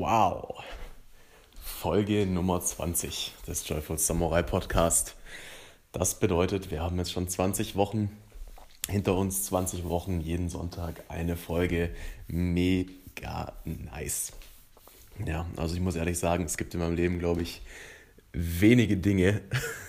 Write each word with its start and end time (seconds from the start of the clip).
Wow. 0.00 0.64
Folge 1.62 2.24
Nummer 2.24 2.62
20 2.62 3.34
des 3.46 3.68
Joyful 3.68 3.98
Samurai 3.98 4.42
Podcast. 4.42 5.14
Das 5.92 6.18
bedeutet, 6.18 6.70
wir 6.70 6.80
haben 6.80 6.96
jetzt 6.96 7.12
schon 7.12 7.28
20 7.28 7.76
Wochen 7.76 8.08
hinter 8.88 9.14
uns, 9.14 9.44
20 9.44 9.84
Wochen, 9.90 10.22
jeden 10.22 10.48
Sonntag 10.48 11.04
eine 11.08 11.36
Folge. 11.36 11.90
Mega 12.28 13.52
nice. 13.66 14.32
Ja, 15.26 15.44
also 15.58 15.74
ich 15.74 15.82
muss 15.82 15.96
ehrlich 15.96 16.18
sagen, 16.18 16.44
es 16.44 16.56
gibt 16.56 16.72
in 16.72 16.80
meinem 16.80 16.96
Leben, 16.96 17.18
glaube 17.18 17.42
ich, 17.42 17.60
wenige 18.32 18.96
Dinge, 18.96 19.42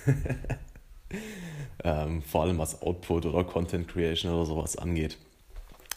ähm, 1.86 2.22
vor 2.22 2.42
allem 2.42 2.58
was 2.58 2.82
Output 2.82 3.28
oder 3.28 3.46
Content 3.46 3.88
Creation 3.88 4.34
oder 4.34 4.46
sowas 4.46 4.76
angeht, 4.76 5.18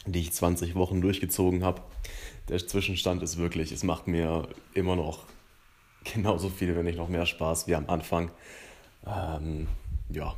die 0.06 0.20
ich 0.20 0.32
20 0.32 0.74
Wochen 0.74 1.00
durchgezogen 1.00 1.64
habe. 1.64 1.82
Der 2.48 2.64
Zwischenstand 2.64 3.22
ist 3.22 3.38
wirklich, 3.38 3.72
es 3.72 3.82
macht 3.82 4.06
mir 4.06 4.48
immer 4.74 4.96
noch 4.96 5.24
genauso 6.12 6.48
viel, 6.48 6.76
wenn 6.76 6.84
nicht 6.84 6.98
noch 6.98 7.08
mehr 7.08 7.26
Spaß 7.26 7.66
wie 7.66 7.74
am 7.74 7.88
Anfang. 7.88 8.30
Ähm, 9.06 9.66
ja, 10.10 10.34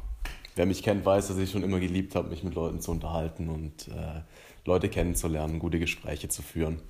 wer 0.55 0.67
mich 0.67 0.83
kennt, 0.83 1.05
weiß, 1.05 1.29
dass 1.29 1.39
ich 1.39 1.51
schon 1.51 1.63
immer 1.63 1.81
geliebt 1.81 2.15
habe, 2.15 2.29
mich 2.29 2.43
mit 2.43 2.55
Leuten 2.55 2.81
zu 2.81 2.91
unterhalten 2.91 3.49
und 3.49 3.89
äh, 3.89 4.23
Leute 4.65 4.89
kennenzulernen, 4.89 5.59
gute 5.59 5.79
Gespräche 5.79 6.29
zu 6.29 6.43
führen. 6.43 6.81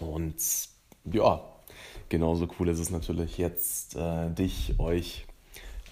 Und 0.00 0.36
ja, 1.04 1.40
genauso 2.08 2.48
cool 2.58 2.68
ist 2.68 2.78
es 2.78 2.90
natürlich 2.90 3.38
jetzt, 3.38 3.96
äh, 3.96 4.30
dich, 4.30 4.74
euch 4.78 5.26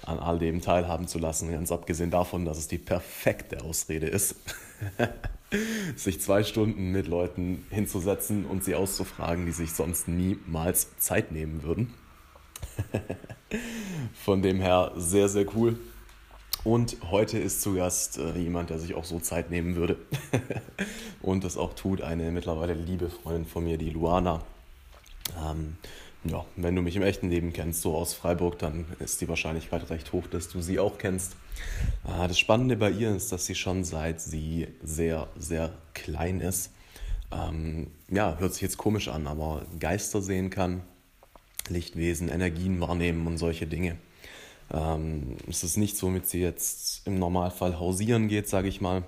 an 0.04 0.18
all 0.18 0.38
dem 0.38 0.60
teilhaben 0.60 1.06
zu 1.06 1.18
lassen, 1.18 1.52
ganz 1.52 1.70
abgesehen 1.70 2.10
davon, 2.10 2.44
dass 2.44 2.58
es 2.58 2.68
die 2.68 2.78
perfekte 2.78 3.62
Ausrede 3.62 4.06
ist, 4.06 4.36
sich 5.96 6.20
zwei 6.20 6.42
Stunden 6.44 6.92
mit 6.92 7.06
Leuten 7.06 7.64
hinzusetzen 7.70 8.46
und 8.46 8.64
sie 8.64 8.74
auszufragen, 8.74 9.46
die 9.46 9.52
sich 9.52 9.72
sonst 9.72 10.08
niemals 10.08 10.96
Zeit 10.98 11.32
nehmen 11.32 11.62
würden. 11.62 11.92
Von 14.14 14.42
dem 14.42 14.60
her 14.60 14.92
sehr, 14.96 15.28
sehr 15.28 15.46
cool. 15.54 15.78
Und 16.64 16.96
heute 17.10 17.38
ist 17.38 17.60
zu 17.60 17.74
Gast 17.74 18.18
äh, 18.18 18.38
jemand, 18.38 18.70
der 18.70 18.78
sich 18.78 18.94
auch 18.94 19.04
so 19.04 19.18
Zeit 19.18 19.50
nehmen 19.50 19.74
würde 19.74 19.96
und 21.22 21.42
das 21.42 21.56
auch 21.56 21.74
tut, 21.74 22.02
eine 22.02 22.30
mittlerweile 22.30 22.74
liebe 22.74 23.10
Freundin 23.10 23.46
von 23.46 23.64
mir, 23.64 23.78
die 23.78 23.90
Luana. 23.90 24.42
Ja, 26.24 26.44
wenn 26.54 26.76
du 26.76 26.82
mich 26.82 26.94
im 26.94 27.02
echten 27.02 27.30
Leben 27.30 27.52
kennst, 27.52 27.82
so 27.82 27.96
aus 27.96 28.14
Freiburg, 28.14 28.58
dann 28.58 28.84
ist 29.00 29.20
die 29.20 29.28
Wahrscheinlichkeit 29.28 29.90
recht 29.90 30.12
hoch, 30.12 30.28
dass 30.28 30.48
du 30.48 30.62
sie 30.62 30.78
auch 30.78 30.98
kennst. 30.98 31.32
Äh, 32.06 32.28
das 32.28 32.38
Spannende 32.38 32.76
bei 32.76 32.90
ihr 32.90 33.14
ist, 33.14 33.32
dass 33.32 33.46
sie 33.46 33.56
schon 33.56 33.82
seit 33.82 34.20
sie 34.20 34.68
sehr, 34.82 35.28
sehr 35.36 35.72
klein 35.94 36.40
ist, 36.40 36.70
ähm, 37.32 37.88
ja, 38.08 38.36
hört 38.38 38.52
sich 38.52 38.62
jetzt 38.62 38.76
komisch 38.76 39.08
an, 39.08 39.26
aber 39.26 39.64
Geister 39.80 40.20
sehen 40.20 40.50
kann, 40.50 40.82
Lichtwesen, 41.68 42.28
Energien 42.28 42.80
wahrnehmen 42.80 43.26
und 43.26 43.38
solche 43.38 43.66
Dinge. 43.66 43.96
Ähm, 44.72 45.36
es 45.48 45.64
ist 45.64 45.76
nichts, 45.76 46.02
womit 46.02 46.28
sie 46.28 46.40
jetzt 46.40 47.06
im 47.06 47.18
Normalfall 47.18 47.78
hausieren 47.78 48.28
geht, 48.28 48.48
sage 48.48 48.68
ich 48.68 48.80
mal. 48.80 49.04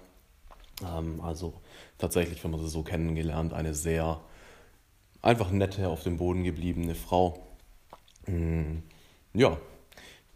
Ähm, 0.83 1.20
also 1.20 1.55
tatsächlich, 1.98 2.42
wenn 2.45 2.51
man 2.51 2.61
sie 2.61 2.69
so 2.69 2.83
kennengelernt, 2.83 3.53
eine 3.53 3.75
sehr 3.75 4.20
einfach 5.25 5.50
nette, 5.50 5.89
auf 5.89 6.03
dem 6.03 6.19
Boden 6.19 6.44
gebliebene 6.44 6.94
Frau. 6.94 7.47
Mm, 8.27 8.78
ja, 9.33 9.56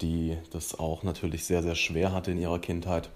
die 0.00 0.36
das 0.50 0.78
auch 0.78 1.03
natürlich 1.03 1.44
sehr, 1.44 1.62
sehr 1.62 1.75
schwer 1.75 2.12
hatte 2.12 2.31
in 2.31 2.39
ihrer 2.39 2.58
Kindheit. 2.58 3.11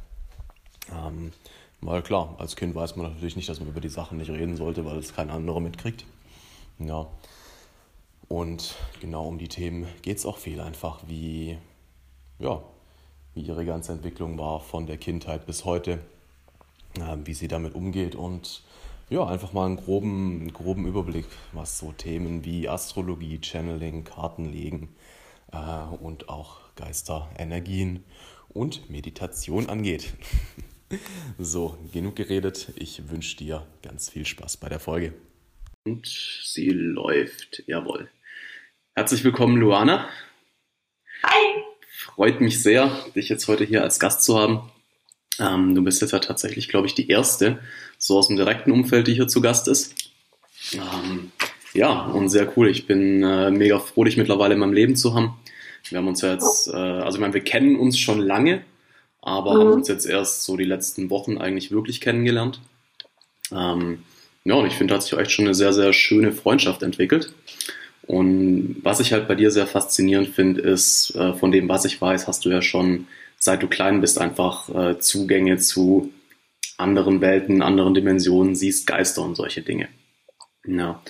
Ähm, 0.93 1.33
weil 1.81 2.03
klar, 2.03 2.35
als 2.39 2.57
Kind 2.57 2.75
weiß 2.75 2.97
man 2.97 3.11
natürlich 3.11 3.37
nicht, 3.37 3.49
dass 3.49 3.59
man 3.59 3.69
über 3.69 3.81
die 3.81 3.89
Sachen 3.89 4.19
nicht 4.19 4.31
reden 4.31 4.57
sollte, 4.57 4.85
weil 4.85 4.99
es 4.99 5.15
kein 5.15 5.31
anderer 5.31 5.61
mitkriegt. 5.61 6.05
Ja. 6.79 7.07
Und 8.29 8.77
genau 9.01 9.27
um 9.27 9.39
die 9.39 9.49
Themen 9.49 9.87
geht 10.03 10.19
es 10.19 10.27
auch 10.27 10.39
viel 10.39 10.61
einfach, 10.61 11.01
wie, 11.07 11.59
ja, 12.39 12.63
wie 13.35 13.43
ihre 13.43 13.65
ganze 13.65 13.93
Entwicklung 13.93 14.39
war 14.39 14.61
von 14.61 14.87
der 14.87 14.97
Kindheit 14.97 15.47
bis 15.47 15.65
heute, 15.65 15.99
äh, 16.99 17.17
wie 17.25 17.35
sie 17.35 17.49
damit 17.49 17.75
umgeht 17.75 18.15
und 18.15 18.63
ja, 19.13 19.27
einfach 19.27 19.53
mal 19.53 19.67
einen 19.67 19.77
groben, 19.77 20.41
einen 20.41 20.53
groben 20.55 20.87
Überblick, 20.87 21.27
was 21.53 21.79
so 21.79 21.93
Themen 21.93 22.47
wie 22.47 22.67
Astrologie, 22.67 23.39
Channeling, 23.43 24.05
Kartenlegen 24.05 24.89
äh, 25.53 25.95
und 26.01 26.31
auch 26.31 26.75
Geister, 26.77 27.31
Energien 27.39 28.05
und 28.49 28.89
Meditation 28.89 29.69
angeht. 29.69 30.15
so, 31.39 31.77
genug 31.93 32.17
geredet. 32.17 32.73
Ich 32.77 33.11
wünsche 33.11 33.37
dir 33.37 33.67
ganz 33.83 34.09
viel 34.09 34.25
Spaß 34.25 34.57
bei 34.57 34.71
der 34.71 34.81
Folge. 34.81 35.13
Und 35.85 36.07
sie 36.07 36.71
läuft, 36.71 37.65
jawohl. 37.67 38.09
Herzlich 38.95 39.25
willkommen, 39.25 39.59
Luana. 39.59 40.09
Hi. 41.23 41.63
Freut 41.87 42.41
mich 42.41 42.63
sehr, 42.63 42.91
dich 43.15 43.29
jetzt 43.29 43.47
heute 43.47 43.65
hier 43.65 43.83
als 43.83 44.01
Gast 44.01 44.23
zu 44.23 44.39
haben. 44.39 44.73
Ähm, 45.39 45.75
du 45.75 45.83
bist 45.83 46.01
jetzt 46.01 46.13
ja 46.13 46.19
tatsächlich, 46.19 46.69
glaube 46.69 46.87
ich, 46.87 46.95
die 46.95 47.09
erste, 47.09 47.59
so 48.03 48.19
aus 48.19 48.27
dem 48.27 48.37
direkten 48.37 48.73
Umfeld, 48.73 49.07
die 49.07 49.15
hier 49.15 49.29
zu 49.29 49.41
Gast 49.41 49.69
ist. 49.69 49.95
Ähm, 50.75 51.31
ja, 51.73 52.07
und 52.07 52.29
sehr 52.29 52.53
cool. 52.57 52.69
Ich 52.69 52.87
bin 52.87 53.23
äh, 53.23 53.51
mega 53.53 53.79
froh, 53.79 54.03
dich 54.03 54.17
mittlerweile 54.17 54.55
in 54.55 54.61
meinem 54.61 54.73
Leben 54.73 54.97
zu 54.97 55.15
haben. 55.15 55.39
Wir 55.89 55.99
haben 55.99 56.09
uns 56.09 56.21
ja 56.21 56.33
jetzt, 56.33 56.69
äh, 56.69 56.77
also 56.77 57.17
ich 57.17 57.21
meine, 57.21 57.33
wir 57.33 57.45
kennen 57.45 57.77
uns 57.77 57.99
schon 57.99 58.19
lange, 58.19 58.63
aber 59.21 59.55
mhm. 59.55 59.61
haben 59.61 59.73
uns 59.75 59.89
jetzt 59.89 60.05
erst 60.05 60.43
so 60.43 60.57
die 60.57 60.65
letzten 60.65 61.11
Wochen 61.11 61.39
eigentlich 61.39 61.71
wirklich 61.71 62.01
kennengelernt. 62.01 62.61
Ähm, 63.53 64.03
ja, 64.45 64.55
und 64.55 64.67
ich 64.67 64.75
finde, 64.75 64.93
da 64.93 64.97
hat 64.97 65.05
sich 65.05 65.17
echt 65.17 65.31
schon 65.31 65.45
eine 65.45 65.55
sehr, 65.55 65.73
sehr 65.73 65.93
schöne 65.93 66.33
Freundschaft 66.33 66.83
entwickelt. 66.83 67.33
Und 68.03 68.79
was 68.83 68.99
ich 68.99 69.13
halt 69.13 69.29
bei 69.29 69.37
dir 69.37 69.53
sehr 69.53 69.69
faszinierend 69.69 70.31
finde, 70.31 70.61
ist, 70.61 71.15
äh, 71.15 71.35
von 71.35 71.53
dem, 71.53 71.69
was 71.69 71.85
ich 71.85 72.01
weiß, 72.01 72.27
hast 72.27 72.45
du 72.45 72.51
ja 72.51 72.63
schon, 72.63 73.07
seit 73.39 73.63
du 73.63 73.69
klein 73.69 74.01
bist, 74.01 74.21
einfach 74.21 74.69
äh, 74.75 74.99
Zugänge 74.99 75.59
zu 75.59 76.11
anderen 76.83 77.21
Welten, 77.21 77.63
anderen 77.63 77.95
Dimensionen, 77.95 78.55
siehst 78.55 78.87
Geister 78.87 79.23
und 79.23 79.37
solche 79.37 79.63
Dinge. 79.63 79.89
Ja. 80.65 81.03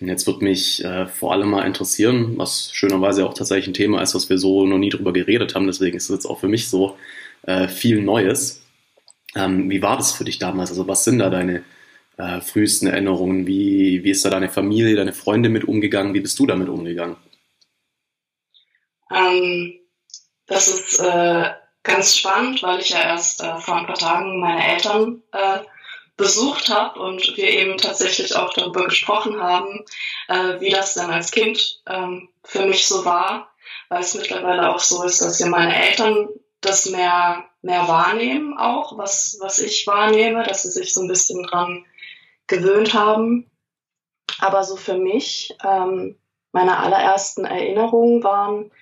Und 0.00 0.08
jetzt 0.08 0.26
wird 0.26 0.42
mich 0.42 0.84
äh, 0.84 1.06
vor 1.06 1.32
allem 1.32 1.50
mal 1.50 1.66
interessieren, 1.66 2.36
was 2.36 2.70
schönerweise 2.72 3.24
auch 3.26 3.32
tatsächlich 3.32 3.68
ein 3.68 3.74
Thema 3.74 4.02
ist, 4.02 4.14
was 4.14 4.28
wir 4.28 4.38
so 4.38 4.66
noch 4.66 4.78
nie 4.78 4.90
drüber 4.90 5.12
geredet 5.12 5.54
haben. 5.54 5.66
Deswegen 5.66 5.96
ist 5.96 6.10
es 6.10 6.14
jetzt 6.14 6.26
auch 6.26 6.40
für 6.40 6.48
mich 6.48 6.68
so 6.68 6.96
äh, 7.42 7.68
viel 7.68 8.02
Neues. 8.02 8.62
Ähm, 9.34 9.70
wie 9.70 9.80
war 9.82 9.96
das 9.96 10.12
für 10.12 10.24
dich 10.24 10.38
damals? 10.38 10.70
Also 10.70 10.86
was 10.88 11.04
sind 11.04 11.20
da 11.20 11.30
deine 11.30 11.62
äh, 12.18 12.40
frühesten 12.40 12.86
Erinnerungen? 12.86 13.46
Wie, 13.46 14.04
wie 14.04 14.10
ist 14.10 14.24
da 14.24 14.30
deine 14.30 14.50
Familie, 14.50 14.96
deine 14.96 15.14
Freunde 15.14 15.48
mit 15.48 15.64
umgegangen? 15.64 16.12
Wie 16.12 16.20
bist 16.20 16.38
du 16.38 16.46
damit 16.46 16.68
umgegangen? 16.68 17.16
Ähm, 19.10 19.74
das 20.46 20.68
ist 20.68 21.00
äh, 21.00 21.50
ganz 21.82 22.16
spannend, 22.16 22.62
weil 22.62 22.80
ich 22.80 22.90
ja 22.90 23.00
erst 23.00 23.42
äh, 23.42 23.56
vor 23.58 23.76
ein 23.76 23.86
paar 23.86 23.98
Tagen 23.98 24.40
meine 24.40 24.74
Eltern 24.74 25.22
äh, 25.32 25.60
besucht 26.16 26.68
habe 26.68 26.98
und 27.00 27.36
wir 27.36 27.48
eben 27.48 27.78
tatsächlich 27.78 28.34
auch 28.34 28.52
darüber 28.52 28.84
gesprochen 28.84 29.40
haben, 29.40 29.84
äh, 30.28 30.60
wie 30.60 30.70
das 30.70 30.94
dann 30.94 31.10
als 31.10 31.30
Kind 31.30 31.80
ähm, 31.86 32.28
für 32.44 32.66
mich 32.66 32.86
so 32.86 33.04
war, 33.04 33.50
weil 33.88 34.00
es 34.00 34.14
mittlerweile 34.14 34.74
auch 34.74 34.80
so 34.80 35.04
ist, 35.04 35.22
dass 35.22 35.38
ja 35.38 35.46
meine 35.46 35.74
Eltern 35.74 36.28
das 36.60 36.86
mehr, 36.86 37.44
mehr 37.62 37.86
wahrnehmen 37.86 38.58
auch, 38.58 38.98
was, 38.98 39.38
was 39.40 39.60
ich 39.60 39.86
wahrnehme, 39.86 40.42
dass 40.42 40.62
sie 40.62 40.70
sich 40.70 40.92
so 40.92 41.02
ein 41.02 41.08
bisschen 41.08 41.44
dran 41.44 41.86
gewöhnt 42.48 42.94
haben. 42.94 43.48
Aber 44.40 44.64
so 44.64 44.76
für 44.76 44.98
mich, 44.98 45.56
ähm, 45.64 46.18
meine 46.50 46.78
allerersten 46.78 47.44
Erinnerungen 47.44 48.24
waren, 48.24 48.72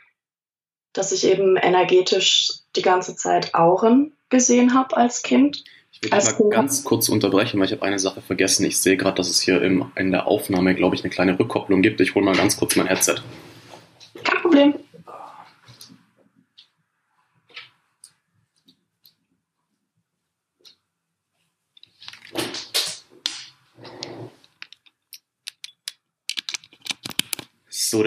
dass 0.93 1.13
ich 1.13 1.25
eben 1.25 1.57
energetisch 1.57 2.63
die 2.77 2.83
ganze 2.83 3.17
Zeit 3.17 3.55
Auren 3.55 4.13
gesehen 4.29 4.75
habe 4.75 4.97
als 4.97 5.23
Kind. 5.23 5.65
Ich 5.93 6.03
will 6.03 6.11
dich 6.11 6.39
mal 6.39 6.51
ganz 6.51 6.85
kurz 6.85 7.09
unterbrechen, 7.09 7.59
weil 7.59 7.67
ich 7.67 7.73
habe 7.73 7.83
eine 7.83 7.99
Sache 7.99 8.21
vergessen. 8.21 8.67
Ich 8.67 8.79
sehe 8.79 8.97
gerade, 8.97 9.17
dass 9.17 9.31
es 9.31 9.41
hier 9.41 9.63
im, 9.63 9.91
in 9.97 10.11
der 10.11 10.27
Aufnahme, 10.27 10.75
glaube 10.75 10.95
ich, 10.95 11.03
eine 11.03 11.11
kleine 11.11 11.39
Rückkopplung 11.39 11.81
gibt. 11.81 12.01
Ich 12.01 12.15
hole 12.15 12.25
mal 12.25 12.37
ganz 12.37 12.57
kurz 12.57 12.77
mein 12.77 12.87
Headset. 12.87 13.17
Kein 14.23 14.41
Problem. 14.43 14.75
So, 27.69 28.05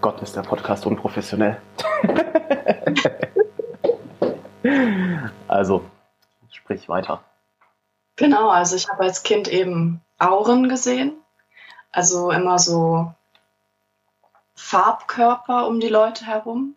Gott 0.00 0.22
ist 0.22 0.34
der 0.34 0.42
Podcast 0.42 0.86
unprofessionell. 0.86 1.60
also, 5.48 5.84
sprich 6.50 6.88
weiter. 6.88 7.22
Genau, 8.16 8.50
also 8.50 8.76
ich 8.76 8.88
habe 8.88 9.04
als 9.04 9.22
Kind 9.22 9.48
eben 9.48 10.00
Auren 10.18 10.68
gesehen. 10.68 11.12
Also 11.90 12.30
immer 12.30 12.58
so 12.58 13.12
Farbkörper 14.54 15.66
um 15.66 15.80
die 15.80 15.88
Leute 15.88 16.26
herum 16.26 16.76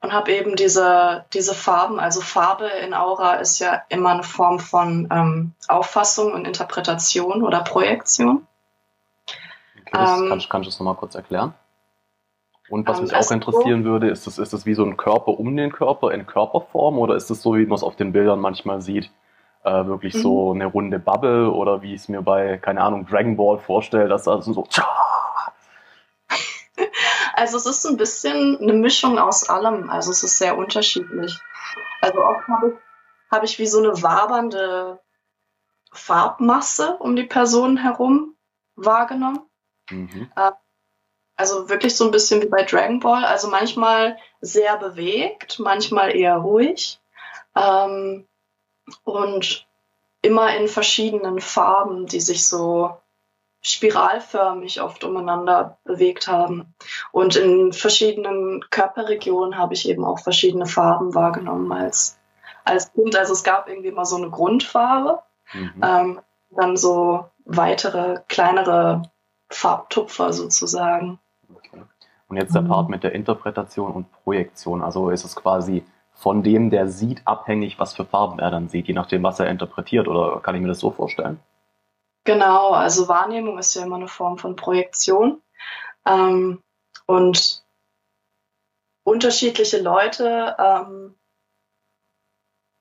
und 0.00 0.12
habe 0.12 0.32
eben 0.32 0.56
diese, 0.56 1.24
diese 1.32 1.54
Farben, 1.54 1.98
also 1.98 2.20
Farbe 2.20 2.66
in 2.66 2.94
Aura 2.94 3.34
ist 3.34 3.58
ja 3.58 3.82
immer 3.88 4.10
eine 4.10 4.22
Form 4.22 4.60
von 4.60 5.08
ähm, 5.10 5.52
Auffassung 5.68 6.32
und 6.32 6.46
Interpretation 6.46 7.42
oder 7.42 7.62
Projektion. 7.62 8.46
Okay. 9.82 9.90
Ähm, 9.94 10.28
kannst, 10.28 10.50
kannst 10.50 10.66
du 10.66 10.70
das 10.70 10.78
nochmal 10.78 10.94
kurz 10.94 11.14
erklären? 11.14 11.54
Und 12.68 12.88
was 12.88 12.98
ähm, 12.98 13.04
mich 13.04 13.14
auch 13.14 13.30
interessieren 13.30 13.84
so, 13.84 13.90
würde, 13.90 14.08
ist 14.08 14.26
das, 14.26 14.38
ist 14.38 14.52
das 14.52 14.66
wie 14.66 14.74
so 14.74 14.84
ein 14.84 14.96
Körper 14.96 15.38
um 15.38 15.56
den 15.56 15.72
Körper 15.72 16.12
in 16.12 16.26
Körperform 16.26 16.98
oder 16.98 17.14
ist 17.14 17.30
das 17.30 17.42
so, 17.42 17.54
wie 17.54 17.66
man 17.66 17.76
es 17.76 17.82
auf 17.82 17.96
den 17.96 18.12
Bildern 18.12 18.40
manchmal 18.40 18.80
sieht? 18.80 19.10
Äh, 19.62 19.86
wirklich 19.86 20.14
mhm. 20.14 20.18
so 20.20 20.52
eine 20.52 20.66
runde 20.66 20.98
Bubble 20.98 21.50
oder 21.50 21.82
wie 21.82 21.94
ich 21.94 22.02
es 22.02 22.08
mir 22.08 22.22
bei, 22.22 22.56
keine 22.58 22.82
Ahnung, 22.82 23.06
Dragon 23.06 23.36
Ball 23.36 23.58
vorstelle, 23.58 24.08
dass 24.08 24.24
da 24.24 24.40
so. 24.40 24.66
Also 27.32 27.58
es 27.58 27.66
ist 27.66 27.84
ein 27.84 27.98
bisschen 27.98 28.58
eine 28.60 28.72
Mischung 28.72 29.18
aus 29.18 29.48
allem. 29.48 29.90
Also 29.90 30.10
es 30.10 30.22
ist 30.22 30.38
sehr 30.38 30.56
unterschiedlich. 30.56 31.38
Also 32.00 32.18
oft 32.24 32.48
habe 32.48 32.68
ich, 32.68 32.74
hab 33.30 33.44
ich 33.44 33.58
wie 33.58 33.66
so 33.66 33.78
eine 33.78 34.02
wabernde 34.02 35.00
Farbmasse 35.92 36.96
um 36.98 37.14
die 37.14 37.24
Person 37.24 37.76
herum 37.76 38.36
wahrgenommen. 38.74 39.40
Mhm. 39.90 40.30
Äh, 40.34 40.52
also 41.36 41.68
wirklich 41.68 41.96
so 41.96 42.04
ein 42.04 42.10
bisschen 42.10 42.42
wie 42.42 42.48
bei 42.48 42.62
Dragon 42.62 43.00
Ball. 43.00 43.24
Also 43.24 43.48
manchmal 43.48 44.16
sehr 44.40 44.76
bewegt, 44.78 45.58
manchmal 45.58 46.16
eher 46.16 46.36
ruhig. 46.36 46.98
Ähm, 47.54 48.26
und 49.04 49.66
immer 50.22 50.56
in 50.56 50.68
verschiedenen 50.68 51.40
Farben, 51.40 52.06
die 52.06 52.20
sich 52.20 52.46
so 52.46 52.96
spiralförmig 53.60 54.80
oft 54.80 55.02
umeinander 55.02 55.78
bewegt 55.84 56.28
haben. 56.28 56.74
Und 57.10 57.36
in 57.36 57.72
verschiedenen 57.72 58.64
Körperregionen 58.70 59.58
habe 59.58 59.74
ich 59.74 59.88
eben 59.88 60.04
auch 60.04 60.20
verschiedene 60.20 60.66
Farben 60.66 61.14
wahrgenommen 61.14 61.72
als, 61.72 62.18
als 62.64 62.92
Kind. 62.92 63.16
Also 63.16 63.32
es 63.32 63.42
gab 63.42 63.68
irgendwie 63.68 63.90
mal 63.90 64.04
so 64.04 64.16
eine 64.16 64.30
Grundfarbe, 64.30 65.20
mhm. 65.52 65.80
ähm, 65.82 66.20
dann 66.50 66.76
so 66.76 67.28
weitere, 67.44 68.20
kleinere 68.28 69.02
Farbtupfer 69.50 70.32
sozusagen. 70.32 71.18
Okay. 71.54 71.82
Und 72.28 72.36
jetzt 72.36 72.54
der 72.54 72.62
mhm. 72.62 72.68
Part 72.68 72.88
mit 72.88 73.04
der 73.04 73.12
Interpretation 73.12 73.92
und 73.92 74.10
Projektion. 74.10 74.82
Also 74.82 75.10
ist 75.10 75.24
es 75.24 75.36
quasi 75.36 75.84
von 76.12 76.42
dem, 76.42 76.70
der 76.70 76.88
sieht, 76.88 77.22
abhängig, 77.26 77.78
was 77.78 77.94
für 77.94 78.04
Farben 78.04 78.38
er 78.38 78.50
dann 78.50 78.68
sieht, 78.68 78.88
je 78.88 78.94
nachdem, 78.94 79.22
was 79.22 79.38
er 79.38 79.48
interpretiert, 79.48 80.08
oder 80.08 80.40
kann 80.40 80.54
ich 80.54 80.62
mir 80.62 80.68
das 80.68 80.80
so 80.80 80.90
vorstellen? 80.90 81.40
Genau, 82.24 82.70
also 82.70 83.06
Wahrnehmung 83.06 83.58
ist 83.58 83.74
ja 83.74 83.84
immer 83.84 83.96
eine 83.96 84.08
Form 84.08 84.38
von 84.38 84.56
Projektion. 84.56 85.42
Ähm, 86.06 86.62
und 87.06 87.64
unterschiedliche 89.04 89.80
Leute 89.80 90.56
ähm, 90.58 91.14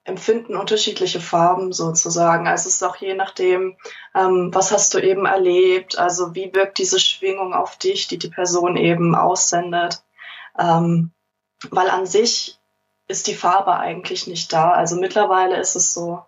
empfinden 0.06 0.56
unterschiedliche 0.56 1.19
Farben 1.19 1.74
sozusagen. 1.74 2.48
Also 2.48 2.69
es 2.69 2.75
ist 2.75 2.84
auch 2.84 2.96
je 2.96 3.16
nachdem, 3.16 3.75
ähm, 4.13 4.54
was 4.54 4.72
hast 4.72 4.94
du 4.94 5.00
eben 5.00 5.25
erlebt, 5.25 5.98
also 5.98 6.36
wie 6.36 6.54
wirkt 6.54 6.78
diese 6.78 7.00
Schwingung 7.00 7.54
auf 7.54 7.78
dich, 7.78 8.07
die 8.07 8.19
die 8.19 8.30
Person 8.30 8.78
eben 8.78 9.16
aussendet. 9.16 10.04
Ähm, 10.57 11.12
weil 11.72 11.90
an 11.90 12.06
sich 12.06 12.60
ist 13.07 13.28
die 13.28 13.34
Farbe 13.34 13.75
eigentlich 13.78 14.28
nicht 14.28 14.54
da. 14.54 14.72
Also 14.72 14.96
mittlerweile 14.96 15.57
ist 15.60 15.75
es 15.75 15.94
so, 15.94 16.24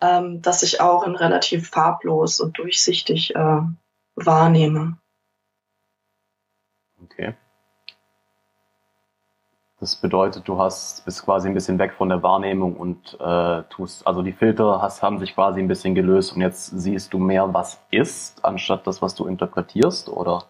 ähm, 0.00 0.40
dass 0.40 0.62
ich 0.62 0.80
auch 0.80 1.06
in 1.06 1.14
relativ 1.14 1.68
farblos 1.68 2.40
und 2.40 2.58
durchsichtig 2.58 3.34
äh, 3.34 3.60
wahrnehme. 4.14 4.98
Okay. 7.02 7.34
Das 9.80 9.94
bedeutet, 9.94 10.48
du 10.48 10.58
hast 10.58 11.04
bist 11.04 11.24
quasi 11.24 11.46
ein 11.46 11.54
bisschen 11.54 11.78
weg 11.78 11.94
von 11.96 12.08
der 12.08 12.22
Wahrnehmung 12.22 12.76
und 12.76 13.16
äh, 13.20 13.62
tust, 13.70 14.04
also 14.06 14.22
die 14.22 14.32
Filter 14.32 14.82
hast, 14.82 15.02
haben 15.02 15.18
sich 15.20 15.34
quasi 15.34 15.60
ein 15.60 15.68
bisschen 15.68 15.94
gelöst 15.94 16.34
und 16.34 16.42
jetzt 16.42 16.66
siehst 16.66 17.12
du 17.12 17.18
mehr, 17.18 17.54
was 17.54 17.80
ist, 17.92 18.44
anstatt 18.44 18.86
das, 18.88 19.02
was 19.02 19.14
du 19.14 19.26
interpretierst, 19.26 20.08
oder? 20.08 20.44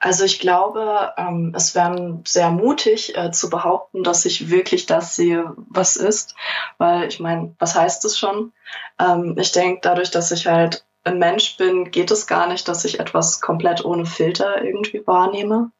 Also 0.00 0.24
ich 0.24 0.38
glaube, 0.38 1.12
ähm, 1.16 1.52
es 1.56 1.74
wäre 1.74 2.20
sehr 2.24 2.50
mutig 2.50 3.16
äh, 3.16 3.32
zu 3.32 3.50
behaupten, 3.50 4.04
dass 4.04 4.26
ich 4.26 4.48
wirklich 4.48 4.86
das 4.86 5.16
sehe, 5.16 5.54
was 5.56 5.96
ist. 5.96 6.36
Weil 6.76 7.08
ich 7.08 7.18
meine, 7.18 7.56
was 7.58 7.74
heißt 7.74 8.04
es 8.04 8.16
schon? 8.16 8.52
Ähm, 9.00 9.36
ich 9.38 9.50
denke, 9.50 9.80
dadurch, 9.82 10.12
dass 10.12 10.30
ich 10.30 10.46
halt 10.46 10.84
ein 11.02 11.18
Mensch 11.18 11.56
bin, 11.56 11.90
geht 11.90 12.12
es 12.12 12.28
gar 12.28 12.46
nicht, 12.46 12.68
dass 12.68 12.84
ich 12.84 13.00
etwas 13.00 13.40
komplett 13.40 13.84
ohne 13.84 14.06
Filter 14.06 14.62
irgendwie 14.62 15.04
wahrnehme. 15.04 15.72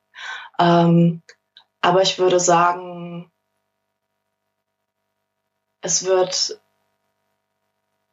Ähm, 0.59 1.23
aber 1.81 2.03
ich 2.03 2.19
würde 2.19 2.41
sagen, 2.41 3.31
es 5.81 6.05
wird, 6.05 6.61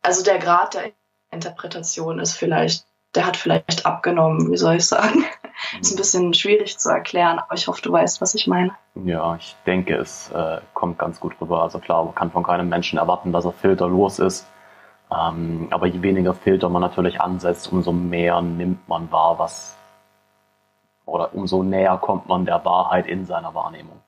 also 0.01 0.23
der 0.23 0.39
Grad 0.39 0.75
der 0.75 0.91
Interpretation 1.31 2.19
ist 2.19 2.33
vielleicht, 2.33 2.85
der 3.15 3.25
hat 3.25 3.37
vielleicht 3.37 3.85
abgenommen, 3.85 4.51
wie 4.51 4.57
soll 4.57 4.75
ich 4.75 4.87
sagen. 4.87 5.25
Ist 5.79 5.93
ein 5.93 5.97
bisschen 5.97 6.33
schwierig 6.33 6.77
zu 6.77 6.89
erklären, 6.89 7.39
aber 7.39 7.55
ich 7.55 7.67
hoffe, 7.67 7.81
du 7.81 7.91
weißt, 7.91 8.19
was 8.19 8.35
ich 8.35 8.45
meine. 8.45 8.75
Ja, 9.05 9.35
ich 9.37 9.55
denke, 9.65 9.95
es 9.95 10.29
äh, 10.31 10.59
kommt 10.73 10.99
ganz 10.99 11.21
gut 11.21 11.39
rüber. 11.39 11.63
Also 11.63 11.79
klar, 11.79 12.03
man 12.03 12.13
kann 12.13 12.29
von 12.29 12.43
keinem 12.43 12.67
Menschen 12.67 12.99
erwarten, 12.99 13.31
dass 13.31 13.45
er 13.45 13.53
filterlos 13.53 14.19
ist. 14.19 14.45
Ähm, 15.09 15.67
aber 15.71 15.87
je 15.87 16.01
weniger 16.01 16.33
Filter 16.33 16.67
man 16.67 16.81
natürlich 16.81 17.21
ansetzt, 17.21 17.71
umso 17.71 17.93
mehr 17.93 18.41
nimmt 18.41 18.87
man 18.89 19.09
wahr, 19.11 19.39
was 19.39 19.77
oder 21.05 21.33
umso 21.33 21.63
näher 21.63 21.97
kommt 21.97 22.27
man 22.27 22.45
der 22.45 22.63
Wahrheit 22.65 23.07
in 23.07 23.25
seiner 23.25 23.53
Wahrnehmung. 23.53 24.01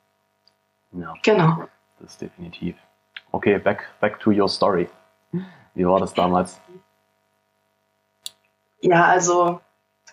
Ja, 0.91 1.13
genau. 1.23 1.63
Das 1.99 2.11
ist 2.11 2.21
definitiv. 2.21 2.75
Okay, 3.31 3.57
back, 3.59 3.88
back 3.99 4.19
to 4.19 4.31
your 4.31 4.47
story. 4.47 4.89
Wie 5.73 5.85
war 5.85 5.99
das 5.99 6.13
damals? 6.13 6.59
Ja, 8.81 9.05
also 9.05 9.59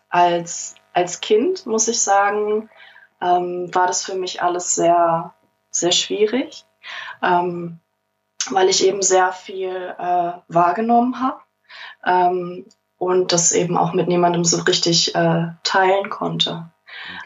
als 0.09 0.77
als 0.95 1.21
Kind, 1.21 1.67
muss 1.67 1.89
ich 1.89 2.01
sagen, 2.01 2.71
ähm, 3.21 3.75
war 3.75 3.87
das 3.87 4.05
für 4.05 4.15
mich 4.15 4.43
alles 4.43 4.75
sehr, 4.75 5.35
sehr 5.71 5.93
schwierig, 5.93 6.65
ähm, 7.23 7.81
weil 8.51 8.69
ich 8.69 8.87
eben 8.87 9.03
sehr 9.03 9.33
viel 9.33 9.95
äh, 9.99 10.33
wahrgenommen 10.49 11.21
habe 11.21 11.41
ähm, 12.05 12.67
und 12.97 13.33
das 13.33 13.53
eben 13.53 13.77
auch 13.77 13.93
mit 13.93 14.09
niemandem 14.09 14.45
so 14.45 14.63
richtig 14.63 15.15
äh, 15.15 15.49
teilen 15.65 16.11
konnte. 16.11 16.71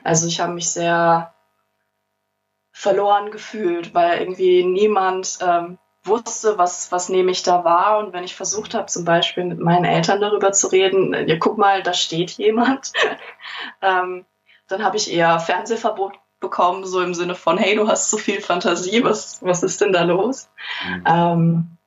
Also 0.05 0.27
ich 0.27 0.41
habe 0.41 0.53
mich 0.53 0.71
sehr 0.71 1.35
verloren 2.73 3.31
gefühlt, 3.31 3.95
weil 3.95 4.21
irgendwie 4.21 4.65
niemand 4.65 5.39
ähm, 5.41 5.79
wusste, 6.05 6.59
was, 6.59 6.93
was 6.93 7.09
nehme 7.09 7.31
ich 7.31 7.43
da 7.43 7.65
wahr. 7.65 7.99
Und 7.99 8.13
wenn 8.13 8.25
ich 8.25 8.35
versucht 8.35 8.75
habe, 8.75 8.87
zum 8.87 9.05
Beispiel 9.05 9.45
mit 9.45 9.59
meinen 9.59 9.85
Eltern 9.85 10.21
darüber 10.21 10.53
zu 10.53 10.69
reden, 10.69 11.13
ja, 11.29 11.37
guck 11.39 11.59
mal, 11.59 11.83
da 11.83 11.93
steht 11.93 12.33
jemand, 12.33 12.93
ähm, 13.83 14.25
dann 14.69 14.85
habe 14.85 14.97
ich 14.97 15.13
eher 15.13 15.41
Fernsehverbot 15.41 16.15
bekommen, 16.41 16.87
so 16.87 17.01
im 17.01 17.15
Sinne 17.15 17.35
von, 17.35 17.59
hey, 17.59 17.75
du 17.75 17.89
hast 17.89 18.11
so 18.11 18.17
viel 18.17 18.41
Fantasie, 18.41 19.03
was, 19.03 19.43
was 19.43 19.63
ist 19.63 19.81
denn 19.81 19.93
da 19.93 20.03
los? 20.03 20.49
Mhm. 20.87 21.05
Ähm, 21.07 21.79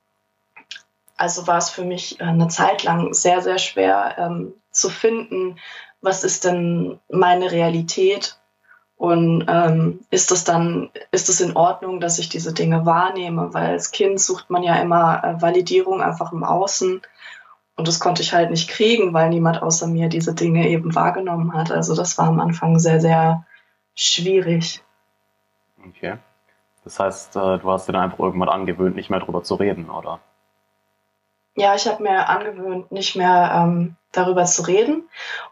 also 1.15 1.47
war 1.47 1.57
es 1.57 1.69
für 1.69 1.83
mich 1.83 2.19
äh, 2.19 2.23
eine 2.23 2.47
Zeit 2.47 2.83
lang 2.83 3.13
sehr, 3.13 3.41
sehr 3.41 3.59
schwer 3.59 4.15
ähm, 4.17 4.53
zu 4.71 4.89
finden, 4.89 5.59
was 6.01 6.23
ist 6.23 6.45
denn 6.45 6.99
meine 7.09 7.51
Realität 7.51 8.37
und 9.01 9.45
ähm, 9.47 10.01
ist 10.11 10.29
das 10.29 10.43
dann, 10.43 10.91
ist 11.09 11.27
es 11.27 11.41
in 11.41 11.55
Ordnung, 11.55 11.99
dass 11.99 12.19
ich 12.19 12.29
diese 12.29 12.53
Dinge 12.53 12.85
wahrnehme? 12.85 13.51
Weil 13.51 13.71
als 13.71 13.89
Kind 13.89 14.19
sucht 14.19 14.51
man 14.51 14.61
ja 14.61 14.75
immer 14.75 15.23
äh, 15.23 15.41
Validierung 15.41 16.03
einfach 16.03 16.31
im 16.31 16.43
Außen. 16.43 17.01
Und 17.75 17.87
das 17.87 17.99
konnte 17.99 18.21
ich 18.21 18.31
halt 18.31 18.51
nicht 18.51 18.69
kriegen, 18.69 19.11
weil 19.11 19.29
niemand 19.29 19.63
außer 19.63 19.87
mir 19.87 20.07
diese 20.07 20.35
Dinge 20.35 20.67
eben 20.69 20.93
wahrgenommen 20.93 21.53
hat. 21.53 21.71
Also 21.71 21.95
das 21.95 22.19
war 22.19 22.27
am 22.27 22.39
Anfang 22.39 22.77
sehr, 22.77 23.01
sehr 23.01 23.43
schwierig. 23.95 24.83
Okay. 25.87 26.17
Das 26.83 26.99
heißt, 26.99 27.35
äh, 27.37 27.57
du 27.57 27.71
hast 27.71 27.87
dir 27.87 27.93
dann 27.93 28.03
einfach 28.03 28.19
irgendwann 28.19 28.49
angewöhnt, 28.49 28.95
nicht 28.95 29.09
mehr 29.09 29.19
drüber 29.19 29.41
zu 29.41 29.55
reden, 29.55 29.89
oder? 29.89 30.19
Ja, 31.55 31.75
ich 31.75 31.87
habe 31.87 32.03
mir 32.03 32.29
angewöhnt, 32.29 32.91
nicht 32.91 33.15
mehr 33.15 33.51
ähm, 33.53 33.95
darüber 34.11 34.45
zu 34.45 34.63
reden. 34.63 35.09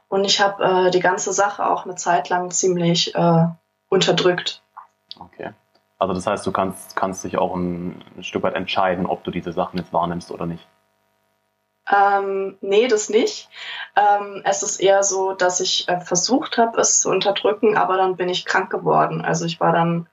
Und 0.07 0.25
ich 0.25 0.41
habe 0.41 0.63
äh, 0.63 0.91
die 0.91 1.01
ganze 1.01 1.33
Sache 1.33 1.69
auch 1.69 1.85
eine 1.85 1.95
Zeit 1.95 2.29
lang 2.29 2.51
ziemlich 2.51 3.13
äh, 3.15 3.45
unterdrückt. 3.89 4.63
Okay. 5.19 5.53
Also 5.97 6.13
das 6.13 6.25
heißt, 6.25 6.47
du 6.47 6.51
kannst, 6.51 6.95
kannst 6.95 7.23
dich 7.25 7.37
auch 7.37 7.55
ein, 7.55 8.03
ein 8.15 8.23
Stück 8.23 8.43
weit 8.43 8.55
entscheiden, 8.55 9.05
ob 9.05 9.23
du 9.23 9.31
diese 9.31 9.51
Sachen 9.51 9.77
jetzt 9.77 9.91
wahrnimmst 9.91 10.31
oder 10.31 10.45
nicht. 10.45 10.65
Ähm, 11.91 12.57
nee, 12.61 12.87
das 12.87 13.09
nicht. 13.09 13.49
Ähm, 13.95 14.41
es 14.45 14.63
ist 14.63 14.79
eher 14.79 15.03
so, 15.03 15.33
dass 15.33 15.59
ich 15.59 15.89
äh, 15.89 15.99
versucht 15.99 16.57
habe, 16.57 16.79
es 16.79 17.01
zu 17.01 17.09
unterdrücken, 17.09 17.75
aber 17.77 17.97
dann 17.97 18.15
bin 18.15 18.29
ich 18.29 18.45
krank 18.45 18.69
geworden. 18.69 19.25
Also 19.25 19.45
ich 19.45 19.59
war 19.59 19.73
dann 19.73 20.07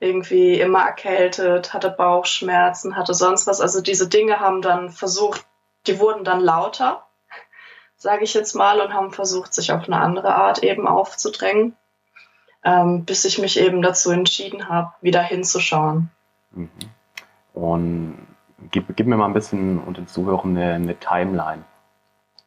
irgendwie 0.00 0.60
immer 0.60 0.84
erkältet, 0.84 1.72
hatte 1.74 1.90
Bauchschmerzen, 1.90 2.96
hatte 2.96 3.14
sonst 3.14 3.46
was. 3.46 3.60
Also 3.60 3.80
diese 3.80 4.08
Dinge 4.08 4.40
haben 4.40 4.62
dann 4.62 4.90
versucht, 4.90 5.44
die 5.86 5.98
wurden 5.98 6.24
dann 6.24 6.40
lauter, 6.40 7.04
sage 7.96 8.24
ich 8.24 8.34
jetzt 8.34 8.54
mal, 8.54 8.80
und 8.80 8.94
haben 8.94 9.10
versucht, 9.10 9.52
sich 9.52 9.72
auf 9.72 9.84
eine 9.84 10.00
andere 10.00 10.34
Art 10.34 10.62
eben 10.62 10.86
aufzudrängen, 10.86 11.76
ähm, 12.64 13.04
bis 13.04 13.24
ich 13.24 13.38
mich 13.38 13.58
eben 13.58 13.82
dazu 13.82 14.10
entschieden 14.10 14.68
habe, 14.68 14.92
wieder 15.00 15.22
hinzuschauen. 15.22 16.10
Mhm. 16.52 16.70
Und 17.54 18.26
gib, 18.70 18.96
gib, 18.96 19.06
mir 19.06 19.16
mal 19.16 19.26
ein 19.26 19.32
bisschen 19.32 19.80
und 19.80 19.96
den 19.96 20.06
Zuhörern 20.06 20.56
eine, 20.56 20.74
eine 20.74 20.98
Timeline. 20.98 21.64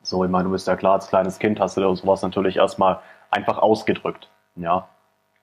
So, 0.04 0.24
ich 0.24 0.32
meine, 0.32 0.46
du 0.46 0.52
bist 0.52 0.68
ja 0.68 0.76
klar, 0.78 0.94
als 0.94 1.08
kleines 1.08 1.38
Kind 1.38 1.60
hast 1.60 1.76
du 1.76 1.96
sowas 1.96 2.22
natürlich 2.22 2.56
erstmal 2.56 3.02
einfach 3.30 3.58
ausgedrückt, 3.58 4.30
ja. 4.56 4.88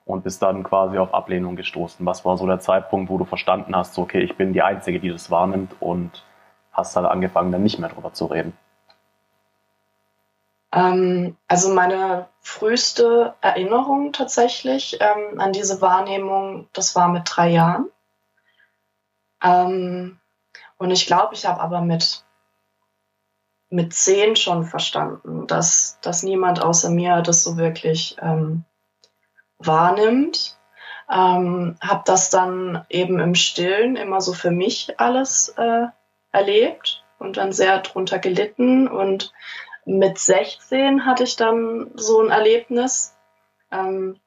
Und 0.09 0.23
bist 0.23 0.41
dann 0.41 0.63
quasi 0.63 0.97
auf 0.97 1.13
Ablehnung 1.13 1.55
gestoßen. 1.55 2.03
Was 2.03 2.25
war 2.25 2.35
so 2.35 2.47
der 2.47 2.59
Zeitpunkt, 2.59 3.11
wo 3.11 3.19
du 3.19 3.25
verstanden 3.25 3.75
hast, 3.75 3.93
so, 3.93 4.01
okay, 4.01 4.21
ich 4.21 4.35
bin 4.35 4.53
die 4.53 4.63
Einzige, 4.63 4.99
die 4.99 5.09
das 5.09 5.29
wahrnimmt 5.29 5.75
und 5.79 6.25
hast 6.71 6.95
halt 6.95 7.05
angefangen, 7.05 7.51
dann 7.51 7.61
nicht 7.61 7.77
mehr 7.77 7.89
drüber 7.89 8.11
zu 8.11 8.25
reden? 8.25 8.57
Ähm, 10.71 11.37
also 11.47 11.71
meine 11.71 12.27
früheste 12.41 13.35
Erinnerung 13.41 14.11
tatsächlich 14.11 14.97
ähm, 14.99 15.39
an 15.39 15.53
diese 15.53 15.79
Wahrnehmung, 15.79 16.67
das 16.73 16.95
war 16.95 17.09
mit 17.09 17.25
drei 17.27 17.49
Jahren. 17.49 17.91
Ähm, 19.43 20.17
und 20.79 20.89
ich 20.89 21.05
glaube, 21.05 21.35
ich 21.35 21.45
habe 21.45 21.61
aber 21.61 21.81
mit, 21.81 22.25
mit 23.69 23.93
zehn 23.93 24.35
schon 24.35 24.63
verstanden, 24.63 25.45
dass, 25.45 25.99
dass 26.01 26.23
niemand 26.23 26.63
außer 26.63 26.89
mir 26.89 27.21
das 27.21 27.43
so 27.43 27.57
wirklich 27.57 28.17
ähm, 28.23 28.65
wahrnimmt. 29.59 30.57
Ähm, 31.11 31.75
habe 31.81 32.03
das 32.05 32.29
dann 32.29 32.85
eben 32.89 33.19
im 33.19 33.35
Stillen 33.35 33.95
immer 33.95 34.21
so 34.21 34.33
für 34.33 34.51
mich 34.51 34.99
alles 34.99 35.49
äh, 35.57 35.87
erlebt 36.31 37.03
und 37.17 37.37
dann 37.37 37.51
sehr 37.51 37.79
drunter 37.79 38.19
gelitten 38.19 38.87
und 38.87 39.33
mit 39.85 40.19
16 40.19 41.05
hatte 41.05 41.23
ich 41.23 41.35
dann 41.35 41.91
so 41.95 42.21
ein 42.21 42.29
Erlebnis. 42.29 43.15
Ähm, 43.71 44.19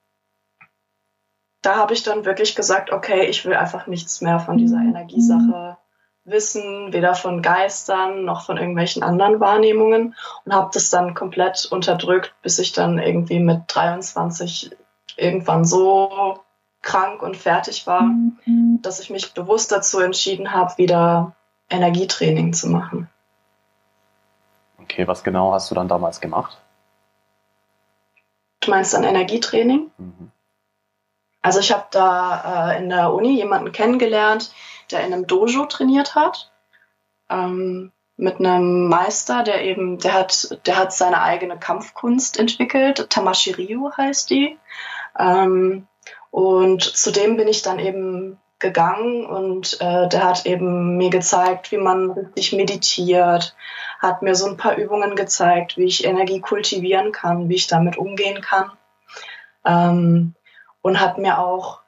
da 1.62 1.76
habe 1.76 1.94
ich 1.94 2.02
dann 2.02 2.24
wirklich 2.24 2.56
gesagt, 2.56 2.90
okay, 2.90 3.26
ich 3.26 3.44
will 3.44 3.54
einfach 3.54 3.86
nichts 3.86 4.20
mehr 4.20 4.40
von 4.40 4.58
dieser 4.58 4.78
mhm. 4.78 4.90
Energiesache 4.90 5.78
wissen, 6.24 6.92
weder 6.92 7.14
von 7.14 7.42
Geistern 7.42 8.24
noch 8.24 8.44
von 8.44 8.56
irgendwelchen 8.56 9.02
anderen 9.02 9.40
Wahrnehmungen 9.40 10.14
und 10.44 10.54
habe 10.54 10.70
das 10.72 10.90
dann 10.90 11.14
komplett 11.14 11.66
unterdrückt, 11.70 12.34
bis 12.42 12.58
ich 12.58 12.72
dann 12.72 12.98
irgendwie 12.98 13.40
mit 13.40 13.62
23 13.68 14.76
irgendwann 15.16 15.64
so 15.64 16.40
krank 16.82 17.22
und 17.22 17.36
fertig 17.36 17.86
war, 17.86 18.02
mhm. 18.02 18.80
dass 18.82 19.00
ich 19.00 19.10
mich 19.10 19.34
bewusst 19.34 19.72
dazu 19.72 20.00
entschieden 20.00 20.52
habe, 20.52 20.76
wieder 20.78 21.34
Energietraining 21.70 22.52
zu 22.52 22.68
machen. 22.68 23.08
Okay, 24.78 25.06
was 25.06 25.22
genau 25.22 25.52
hast 25.52 25.70
du 25.70 25.74
dann 25.74 25.88
damals 25.88 26.20
gemacht? 26.20 26.58
Du 28.60 28.70
meinst 28.70 28.94
dann 28.94 29.04
Energietraining? 29.04 29.90
Mhm. 29.96 30.30
Also 31.40 31.58
ich 31.60 31.72
habe 31.72 31.86
da 31.90 32.72
äh, 32.72 32.78
in 32.78 32.88
der 32.88 33.12
Uni 33.12 33.34
jemanden 33.34 33.72
kennengelernt, 33.72 34.52
der 34.90 35.04
in 35.04 35.12
einem 35.12 35.26
Dojo 35.26 35.66
trainiert 35.66 36.14
hat. 36.14 36.52
Ähm, 37.28 37.90
mit 38.16 38.38
einem 38.38 38.88
Meister, 38.88 39.42
der 39.42 39.64
eben, 39.64 39.98
der 39.98 40.12
hat, 40.12 40.58
der 40.66 40.76
hat 40.76 40.92
seine 40.92 41.22
eigene 41.22 41.58
Kampfkunst 41.58 42.38
entwickelt. 42.38 43.10
Tamashiryu 43.10 43.90
heißt 43.96 44.30
die. 44.30 44.58
Ähm, 45.18 45.86
und 46.30 46.82
zudem 46.82 47.36
bin 47.36 47.48
ich 47.48 47.62
dann 47.62 47.78
eben 47.78 48.38
gegangen 48.62 49.26
und 49.26 49.78
äh, 49.80 50.08
der 50.08 50.24
hat 50.24 50.46
eben 50.46 50.96
mir 50.96 51.10
gezeigt, 51.10 51.72
wie 51.72 51.78
man 51.78 52.12
richtig 52.12 52.54
meditiert, 52.54 53.54
hat 53.98 54.22
mir 54.22 54.34
so 54.34 54.46
ein 54.46 54.56
paar 54.56 54.76
Übungen 54.76 55.16
gezeigt, 55.16 55.76
wie 55.76 55.84
ich 55.84 56.04
Energie 56.04 56.40
kultivieren 56.40 57.12
kann, 57.12 57.48
wie 57.50 57.56
ich 57.56 57.66
damit 57.66 57.98
umgehen 57.98 58.40
kann. 58.40 58.70
Ähm, 59.66 60.34
und 60.80 61.00
hat 61.00 61.18
mir 61.18 61.38
auch, 61.38 61.80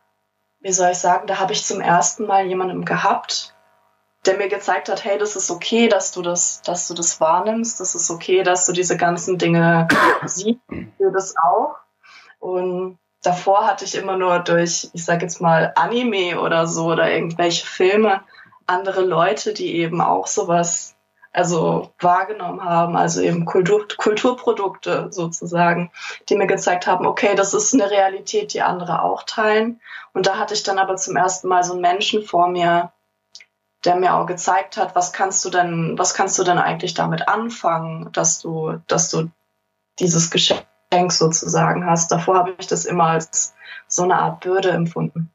wie 0.61 0.73
soll 0.73 0.91
ich 0.91 0.99
sagen, 0.99 1.27
da 1.27 1.39
habe 1.39 1.53
ich 1.53 1.65
zum 1.65 1.81
ersten 1.81 2.27
Mal 2.27 2.47
jemanden 2.47 2.85
gehabt, 2.85 3.55
der 4.27 4.37
mir 4.37 4.49
gezeigt 4.49 4.89
hat, 4.89 5.05
hey, 5.05 5.19
das 5.19 5.37
ist 5.37 5.51
okay, 5.51 5.89
dass 5.89 6.13
du 6.13 6.23
das, 6.23 6.63
dass 6.63 6.89
du 6.89 6.95
das 6.95 7.21
wahrnimmst, 7.21 7.81
das 7.81 7.95
ist 7.95 8.11
okay, 8.11 8.43
dass 8.43 8.67
du 8.67 8.73
diese 8.73 8.97
ganzen 8.97 9.39
Dinge 9.39 9.89
siehst, 10.25 10.61
du 10.69 11.11
das 11.13 11.35
auch. 11.37 11.77
Und 12.39 12.99
davor 13.25 13.67
hatte 13.67 13.85
ich 13.85 13.97
immer 13.97 14.17
nur 14.17 14.39
durch, 14.39 14.91
ich 14.93 15.05
sag 15.05 15.23
jetzt 15.23 15.41
mal, 15.41 15.73
Anime 15.75 16.41
oder 16.41 16.67
so 16.67 16.87
oder 16.93 17.11
irgendwelche 17.11 17.67
Filme 17.67 18.21
andere 18.67 19.03
Leute, 19.03 19.53
die 19.53 19.77
eben 19.77 20.01
auch 20.01 20.27
sowas 20.27 20.95
also 21.33 21.93
wahrgenommen 21.99 22.63
haben, 22.63 22.97
also 22.97 23.21
eben 23.21 23.45
Kultur, 23.45 23.89
Kulturprodukte 23.97 25.09
sozusagen, 25.11 25.91
die 26.29 26.37
mir 26.37 26.47
gezeigt 26.47 26.87
haben, 26.87 27.07
okay, 27.07 27.35
das 27.35 27.55
ist 27.55 27.75
eine 27.75 27.91
Realität, 27.91 28.55
die 28.55 28.63
andere 28.63 29.03
auch 29.03 29.25
teilen. 29.25 29.81
Und 30.13 30.29
da 30.29 30.39
hatte 30.39 30.55
ich 30.55 30.63
dann 30.63 30.79
aber 30.79 30.95
zum 30.95 31.17
ersten 31.17 31.49
Mal 31.49 31.65
so 31.65 31.73
einen 31.73 31.83
Menschen 31.83 32.23
vor 32.23 32.47
mir, 32.47 32.93
der 33.85 33.97
mir 33.97 34.15
auch 34.15 34.27
gezeigt 34.27 34.77
hat, 34.77 34.95
was 34.95 35.13
kannst 35.13 35.45
du 35.45 35.51
denn, 35.51 35.99
was 35.99 36.15
kannst 36.15 36.39
du 36.39 36.45
denn 36.45 36.59
eigentlich 36.59 36.95
damit 36.95 37.27
anfangen, 37.27 38.11
dass 38.13 38.39
du, 38.39 38.81
dass 38.87 39.11
du 39.11 39.29
dieses 39.99 40.31
Geschenk 40.95 41.13
sozusagen 41.13 41.87
hast. 41.87 42.13
Davor 42.13 42.37
habe 42.37 42.55
ich 42.59 42.67
das 42.67 42.85
immer 42.85 43.05
als 43.05 43.55
so 43.89 44.03
eine 44.03 44.17
Art 44.17 44.41
Bürde 44.41 44.71
empfunden. 44.71 45.31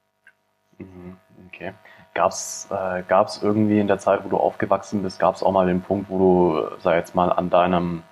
Mhm, 0.78 1.18
okay. 1.48 1.74
Gab 2.14 2.32
es 2.32 2.68
äh, 2.72 3.04
gab's 3.08 3.42
irgendwie 3.42 3.80
in 3.80 3.88
der 3.88 4.00
Zeit, 4.00 4.24
wo 4.24 4.30
du 4.30 4.38
aufgewachsen 4.38 5.04
bist, 5.04 5.20
gab 5.20 5.36
es 5.36 5.44
auch 5.44 5.52
mal 5.52 5.68
den 5.68 5.82
Punkt, 5.82 6.10
wo 6.10 6.18
du, 6.18 6.76
sag 6.82 6.96
jetzt 6.96 7.16
mal, 7.16 7.32
an 7.32 7.50
deinem, 7.50 8.04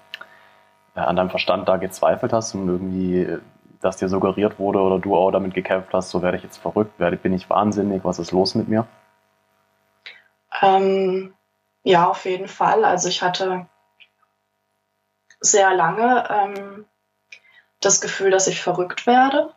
äh, 0.96 1.00
an 1.00 1.16
deinem 1.16 1.30
Verstand 1.30 1.68
da 1.68 1.78
gezweifelt 1.78 2.34
hast 2.34 2.54
und 2.54 2.68
irgendwie, 2.68 3.38
dass 3.82 3.98
dir 3.98 4.10
suggeriert 4.10 4.60
wurde 4.60 4.80
oder 4.80 5.00
du 5.00 5.16
auch 5.16 5.32
damit 5.32 5.54
gekämpft 5.54 5.94
hast, 5.94 6.10
so 6.10 6.22
werde 6.22 6.38
ich 6.38 6.44
jetzt 6.44 6.58
verrückt, 6.58 7.00
werde, 7.00 7.18
bin 7.18 7.34
ich 7.34 7.50
wahnsinnig, 7.50 8.04
was 8.04 8.20
ist 8.20 8.32
los 8.32 8.56
mit 8.56 8.68
mir? 8.68 8.88
Ähm, 10.62 11.34
ja, 11.84 12.08
auf 12.08 12.26
jeden 12.26 12.48
Fall. 12.48 12.86
Also 12.86 13.10
ich 13.10 13.22
hatte 13.22 13.68
sehr 15.40 15.74
lange 15.74 16.28
ähm, 16.30 16.86
das 17.80 18.02
Gefühl, 18.02 18.32
dass 18.32 18.48
ich 18.48 18.62
verrückt 18.62 19.08
werde. 19.08 19.54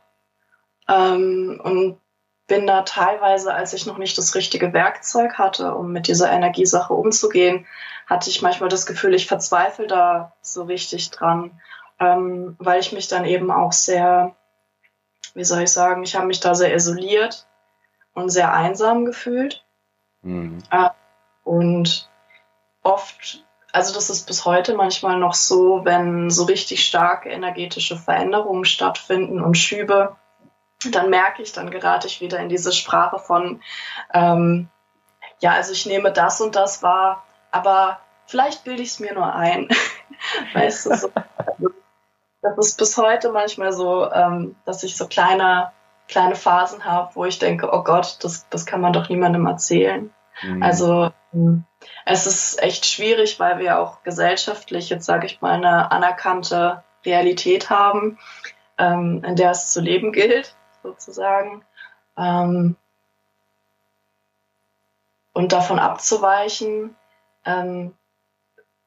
Ähm, 0.89 1.61
und 1.63 2.01
bin 2.47 2.67
da 2.67 2.83
teilweise, 2.83 3.55
als 3.55 3.73
ich 3.73 3.87
noch 3.87 3.97
nicht 3.97 4.19
das 4.19 4.35
richtige 4.35 4.73
Werkzeug 4.73 5.39
hatte, 5.39 5.75
um 5.75 5.93
mit 5.93 6.09
dieser 6.09 6.33
Energiesache 6.33 6.93
umzugehen, 6.93 7.67
hatte 8.07 8.29
ich 8.29 8.43
manchmal 8.43 8.69
das 8.69 8.87
Gefühl, 8.87 9.15
ich 9.15 9.29
verzweifle 9.29 9.87
da 9.87 10.33
so 10.43 10.65
richtig 10.65 11.11
dran, 11.11 11.61
ähm, 12.01 12.57
weil 12.59 12.81
ich 12.81 12.91
mich 12.91 13.07
dann 13.07 13.25
eben 13.25 13.53
auch 13.53 13.73
sehr, 13.73 14.35
wie 15.35 15.45
soll 15.45 15.63
ich 15.63 15.71
sagen, 15.71 16.03
ich 16.03 16.17
habe 16.17 16.27
mich 16.27 16.41
da 16.41 16.57
sehr 16.57 16.75
isoliert 16.75 17.47
und 18.15 18.31
sehr 18.31 18.53
einsam 18.53 19.05
gefühlt. 19.05 19.65
Mhm. 20.23 20.59
Äh, 20.73 20.91
und 21.45 22.11
oft 22.83 23.45
also 23.73 23.95
das 23.95 24.11
ist 24.11 24.27
bis 24.27 24.45
heute 24.45 24.75
manchmal 24.75 25.19
noch 25.19 25.35
so, 25.35 25.85
wenn 25.85 26.31
so 26.31 26.45
richtig 26.45 26.85
starke 26.85 27.29
energetische 27.29 27.97
Veränderungen 27.97 28.65
stattfinden 28.65 29.41
und 29.41 29.57
Schübe, 29.57 30.17
dann 30.91 31.11
merke 31.11 31.43
ich, 31.43 31.53
dann 31.53 31.71
gerate 31.71 32.07
ich 32.07 32.21
wieder 32.21 32.39
in 32.39 32.49
diese 32.49 32.73
Sprache 32.73 33.19
von, 33.19 33.61
ähm, 34.13 34.69
ja, 35.41 35.53
also 35.53 35.73
ich 35.73 35.87
nehme 35.87 36.13
das 36.13 36.41
und 36.41 36.57
das 36.57 36.83
wahr, 36.83 37.25
aber 37.51 38.01
vielleicht 38.27 38.65
bilde 38.65 38.83
ich 38.83 38.91
es 38.91 39.01
mir 39.01 39.15
nur 39.15 39.35
ein. 39.35 39.69
weißt 40.55 40.87
du, 40.87 40.97
so, 40.97 41.11
das 42.43 42.59
ist 42.59 42.79
bis 42.79 42.97
heute 42.97 43.31
manchmal 43.31 43.73
so, 43.73 44.11
ähm, 44.11 44.57
dass 44.65 44.83
ich 44.83 44.97
so 44.97 45.07
kleine, 45.07 45.73
kleine 46.09 46.35
Phasen 46.35 46.85
habe, 46.85 47.11
wo 47.15 47.25
ich 47.25 47.39
denke, 47.39 47.71
oh 47.73 47.83
Gott, 47.83 48.19
das, 48.23 48.49
das 48.49 48.67
kann 48.67 48.81
man 48.81 48.93
doch 48.93 49.09
niemandem 49.09 49.47
erzählen. 49.47 50.13
Mhm. 50.43 50.63
Also 50.63 51.13
hm, 51.33 51.65
es 52.05 52.27
ist 52.27 52.63
echt 52.63 52.87
schwierig, 52.87 53.39
weil 53.41 53.59
wir 53.59 53.79
auch 53.79 54.03
gesellschaftlich 54.03 54.91
jetzt, 54.91 55.07
sage 55.07 55.27
ich 55.27 55.41
mal, 55.41 55.53
eine 55.53 55.91
anerkannte 55.91 56.83
Realität 57.05 57.71
haben, 57.71 58.19
ähm, 58.79 59.23
in 59.25 59.37
der 59.37 59.51
es 59.51 59.73
zu 59.73 59.81
leben 59.81 60.13
gilt, 60.13 60.57
sozusagen. 60.83 61.65
Ähm, 62.17 62.77
und 65.33 65.53
davon 65.53 65.79
abzuweichen, 65.79 66.97
ähm, 67.45 67.95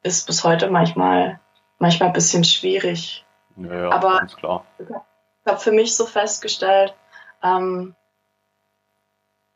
ist 0.03 0.27
bis 0.27 0.43
heute 0.43 0.69
manchmal, 0.69 1.39
manchmal 1.79 2.09
ein 2.09 2.13
bisschen 2.13 2.43
schwierig. 2.43 3.25
Ja, 3.55 3.89
Aber 3.89 4.19
ganz 4.19 4.35
klar. 4.35 4.65
ich 4.77 5.51
habe 5.51 5.59
für 5.59 5.71
mich 5.71 5.95
so 5.95 6.05
festgestellt, 6.05 6.93
ähm, 7.41 7.95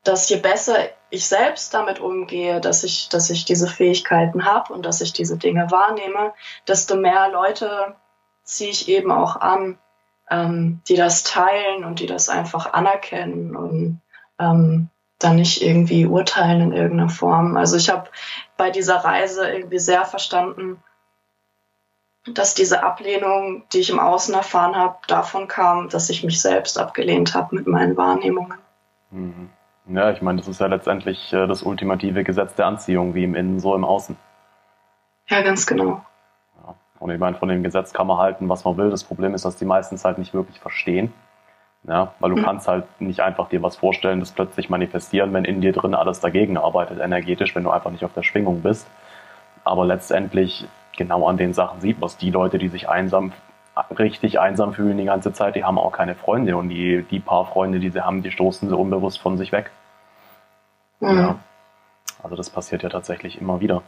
dass 0.03 0.29
je 0.29 0.37
besser 0.37 0.77
ich 1.09 1.27
selbst 1.27 1.73
damit 1.73 1.99
umgehe, 1.99 2.59
dass 2.59 2.83
ich, 2.83 3.09
dass 3.09 3.29
ich 3.29 3.45
diese 3.45 3.67
Fähigkeiten 3.67 4.45
habe 4.45 4.73
und 4.73 4.85
dass 4.85 5.01
ich 5.01 5.13
diese 5.13 5.37
Dinge 5.37 5.71
wahrnehme, 5.71 6.33
desto 6.67 6.95
mehr 6.95 7.29
Leute 7.29 7.95
ziehe 8.43 8.69
ich 8.69 8.89
eben 8.89 9.11
auch 9.11 9.37
an, 9.37 9.77
ähm, 10.29 10.81
die 10.87 10.95
das 10.95 11.23
teilen 11.23 11.83
und 11.85 11.99
die 11.99 12.07
das 12.07 12.29
einfach 12.29 12.73
anerkennen 12.73 13.55
und 13.55 14.01
ähm, 14.39 14.89
dann 15.19 15.35
nicht 15.37 15.61
irgendwie 15.61 16.05
urteilen 16.05 16.61
in 16.61 16.73
irgendeiner 16.73 17.09
Form. 17.09 17.57
Also 17.57 17.77
ich 17.77 17.89
habe 17.89 18.09
bei 18.55 18.69
dieser 18.69 18.97
Reise 18.97 19.49
irgendwie 19.49 19.79
sehr 19.79 20.05
verstanden, 20.05 20.83
dass 22.25 22.53
diese 22.53 22.83
Ablehnung, 22.83 23.63
die 23.71 23.79
ich 23.79 23.89
im 23.89 23.99
Außen 23.99 24.33
erfahren 24.33 24.75
habe, 24.75 24.97
davon 25.07 25.47
kam, 25.47 25.89
dass 25.89 26.09
ich 26.09 26.23
mich 26.23 26.41
selbst 26.41 26.77
abgelehnt 26.77 27.33
habe 27.33 27.55
mit 27.55 27.67
meinen 27.67 27.95
Wahrnehmungen. 27.95 28.57
Mhm. 29.11 29.49
Ja, 29.89 30.11
ich 30.11 30.21
meine, 30.21 30.39
das 30.39 30.47
ist 30.47 30.59
ja 30.59 30.67
letztendlich 30.67 31.31
äh, 31.33 31.47
das 31.47 31.63
ultimative 31.63 32.23
Gesetz 32.23 32.55
der 32.55 32.65
Anziehung, 32.65 33.15
wie 33.15 33.23
im 33.23 33.35
Innen, 33.35 33.59
so 33.59 33.73
im 33.73 33.85
Außen. 33.85 34.17
Ja, 35.27 35.41
ganz 35.41 35.65
genau. 35.65 36.01
Ja. 36.63 36.75
Und 36.99 37.11
ich 37.11 37.19
meine, 37.19 37.37
von 37.37 37.49
dem 37.49 37.63
Gesetz 37.63 37.93
kann 37.93 38.07
man 38.07 38.17
halten, 38.17 38.49
was 38.49 38.65
man 38.65 38.77
will. 38.77 38.89
Das 38.89 39.03
Problem 39.03 39.33
ist, 39.33 39.45
dass 39.45 39.55
die 39.55 39.65
meisten 39.65 39.95
es 39.95 40.03
halt 40.03 40.17
nicht 40.17 40.33
wirklich 40.33 40.59
verstehen. 40.59 41.13
Ja, 41.83 42.13
weil 42.19 42.31
du 42.31 42.37
mhm. 42.37 42.43
kannst 42.43 42.67
halt 42.67 42.85
nicht 42.99 43.21
einfach 43.21 43.47
dir 43.47 43.63
was 43.63 43.77
vorstellen, 43.77 44.19
das 44.19 44.31
plötzlich 44.31 44.69
manifestieren, 44.69 45.31
wenn 45.33 45.45
in 45.45 45.61
dir 45.61 45.71
drin 45.71 45.95
alles 45.95 46.19
dagegen 46.19 46.57
arbeitet, 46.57 46.99
energetisch, 46.99 47.55
wenn 47.55 47.63
du 47.63 47.69
einfach 47.69 47.91
nicht 47.91 48.03
auf 48.03 48.13
der 48.13 48.23
Schwingung 48.23 48.61
bist. 48.61 48.87
Aber 49.63 49.85
letztendlich 49.85 50.67
genau 50.97 51.27
an 51.27 51.37
den 51.37 51.53
Sachen 51.53 51.79
sieht 51.79 51.99
man 51.99 52.07
es. 52.07 52.17
Die 52.17 52.31
Leute, 52.31 52.57
die 52.57 52.67
sich 52.67 52.89
einsam, 52.89 53.31
richtig 53.97 54.39
einsam 54.39 54.73
fühlen 54.73 54.97
die 54.97 55.05
ganze 55.05 55.33
Zeit, 55.33 55.55
die 55.55 55.63
haben 55.63 55.77
auch 55.77 55.91
keine 55.91 56.15
Freunde. 56.15 56.57
Und 56.57 56.69
die, 56.69 57.03
die 57.03 57.19
paar 57.19 57.45
Freunde, 57.45 57.79
die 57.79 57.89
sie 57.89 58.03
haben, 58.03 58.23
die 58.23 58.31
stoßen 58.31 58.69
sie 58.69 58.75
unbewusst 58.75 59.19
von 59.19 59.37
sich 59.37 59.51
weg. 59.51 59.71
Mhm. 60.99 61.17
Ja. 61.17 61.35
Also 62.23 62.35
das 62.35 62.49
passiert 62.49 62.83
ja 62.83 62.89
tatsächlich 62.89 63.39
immer 63.39 63.59
wieder. 63.59 63.83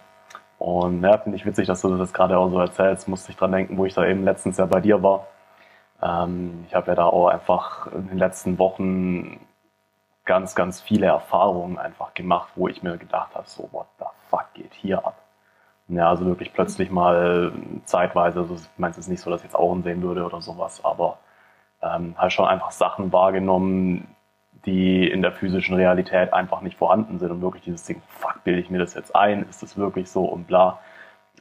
Und 0.58 1.04
ja, 1.04 1.18
finde 1.18 1.38
ich 1.38 1.46
witzig, 1.46 1.68
dass 1.68 1.82
du 1.82 1.96
das 1.98 2.14
gerade 2.14 2.38
auch 2.38 2.50
so 2.50 2.60
erzählst. 2.60 3.08
Musste 3.08 3.32
ich 3.32 3.38
dran 3.38 3.52
denken, 3.52 3.78
wo 3.78 3.86
ich 3.86 3.94
da 3.94 4.06
eben 4.06 4.24
letztens 4.24 4.58
ja 4.58 4.66
bei 4.66 4.82
dir 4.82 5.02
war. 5.02 5.28
Ähm, 6.02 6.66
ich 6.68 6.76
habe 6.76 6.88
ja 6.88 6.96
da 6.96 7.06
auch 7.06 7.28
einfach 7.28 7.88
in 7.88 8.10
den 8.10 8.18
letzten 8.18 8.60
Wochen 8.60 9.40
ganz, 10.26 10.54
ganz 10.56 10.82
viele 10.82 11.08
Erfahrungen 11.08 11.78
einfach 11.80 12.14
gemacht, 12.14 12.50
wo 12.56 12.68
ich 12.68 12.84
mir 12.84 12.98
gedacht 12.98 13.34
habe, 13.34 13.48
so, 13.48 13.68
what 13.72 13.88
the 13.98 14.06
fuck 14.30 14.54
geht 14.54 14.74
hier 14.74 15.06
ab? 15.06 15.16
Ja, 15.90 16.10
also 16.10 16.26
wirklich 16.26 16.54
plötzlich 16.54 16.92
mal 16.92 17.52
zeitweise, 17.86 18.42
also 18.42 18.56
ich 18.56 18.70
meine, 18.78 18.92
es 18.92 19.00
ist 19.00 19.08
nicht 19.08 19.22
so, 19.22 19.32
dass 19.32 19.42
ich 19.42 19.46
jetzt 19.46 19.56
Augen 19.56 19.82
sehen 19.82 20.04
würde 20.04 20.24
oder 20.24 20.40
sowas, 20.40 20.86
aber 20.86 21.18
ähm, 21.82 22.14
halt 22.16 22.32
schon 22.32 22.48
einfach 22.48 22.70
Sachen 22.72 23.12
wahrgenommen, 23.12 24.08
die 24.66 25.10
in 25.10 25.24
der 25.24 25.32
physischen 25.32 25.76
Realität 25.76 26.32
einfach 26.32 26.62
nicht 26.62 26.78
vorhanden 26.78 27.18
sind 27.18 27.32
und 27.32 27.42
wirklich 27.42 27.64
dieses 27.64 27.86
Ding, 27.86 28.02
fuck, 28.08 28.44
bilde 28.44 28.60
ich 28.62 28.70
mir 28.70 28.78
das 28.78 28.94
jetzt 28.94 29.16
ein, 29.16 29.48
ist 29.50 29.64
das 29.64 29.78
wirklich 29.78 30.12
so 30.12 30.26
und 30.26 30.46
bla. 30.46 30.80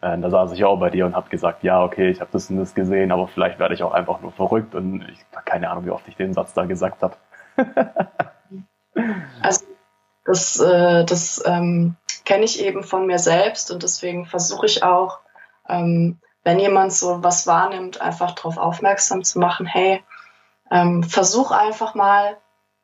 Äh, 0.01 0.19
da 0.19 0.31
saß 0.31 0.53
ich 0.53 0.65
auch 0.65 0.79
bei 0.79 0.89
dir 0.89 1.05
und 1.05 1.15
habe 1.15 1.29
gesagt, 1.29 1.63
ja, 1.63 1.83
okay, 1.83 2.09
ich 2.09 2.21
habe 2.21 2.31
das 2.33 2.49
und 2.49 2.57
das 2.57 2.75
gesehen, 2.75 3.13
aber 3.13 3.29
vielleicht 3.29 3.59
werde 3.59 3.75
ich 3.75 3.83
auch 3.83 3.93
einfach 3.93 4.21
nur 4.23 4.33
verrückt 4.33 4.75
und 4.75 5.03
ich 5.11 5.19
habe 5.35 5.45
keine 5.45 5.69
Ahnung, 5.69 5.85
wie 5.85 5.91
oft 5.91 6.09
ich 6.09 6.17
den 6.17 6.33
Satz 6.33 6.55
da 6.55 6.65
gesagt 6.65 7.03
habe. 7.03 7.17
also 9.43 9.67
das, 10.25 10.61
äh, 10.61 11.05
das 11.05 11.43
ähm, 11.47 11.97
kenne 12.29 12.45
ich 12.45 12.61
eben 12.61 12.85
von 12.85 13.07
mir 13.07 13.19
selbst 13.19 13.71
und 13.71 13.83
deswegen 13.83 14.27
versuche 14.27 14.67
ich 14.67 14.83
auch, 14.83 15.21
ähm, 15.67 16.21
wenn 16.45 16.59
jemand 16.59 16.93
so 16.93 17.23
was 17.23 17.47
wahrnimmt, 17.47 18.03
einfach 18.03 18.33
darauf 18.33 18.59
aufmerksam 18.59 19.25
zu 19.25 19.39
machen, 19.39 19.65
hey, 19.65 20.05
ähm, 20.71 21.03
versuch 21.03 21.53
einfach 21.53 21.95
mal 21.95 22.37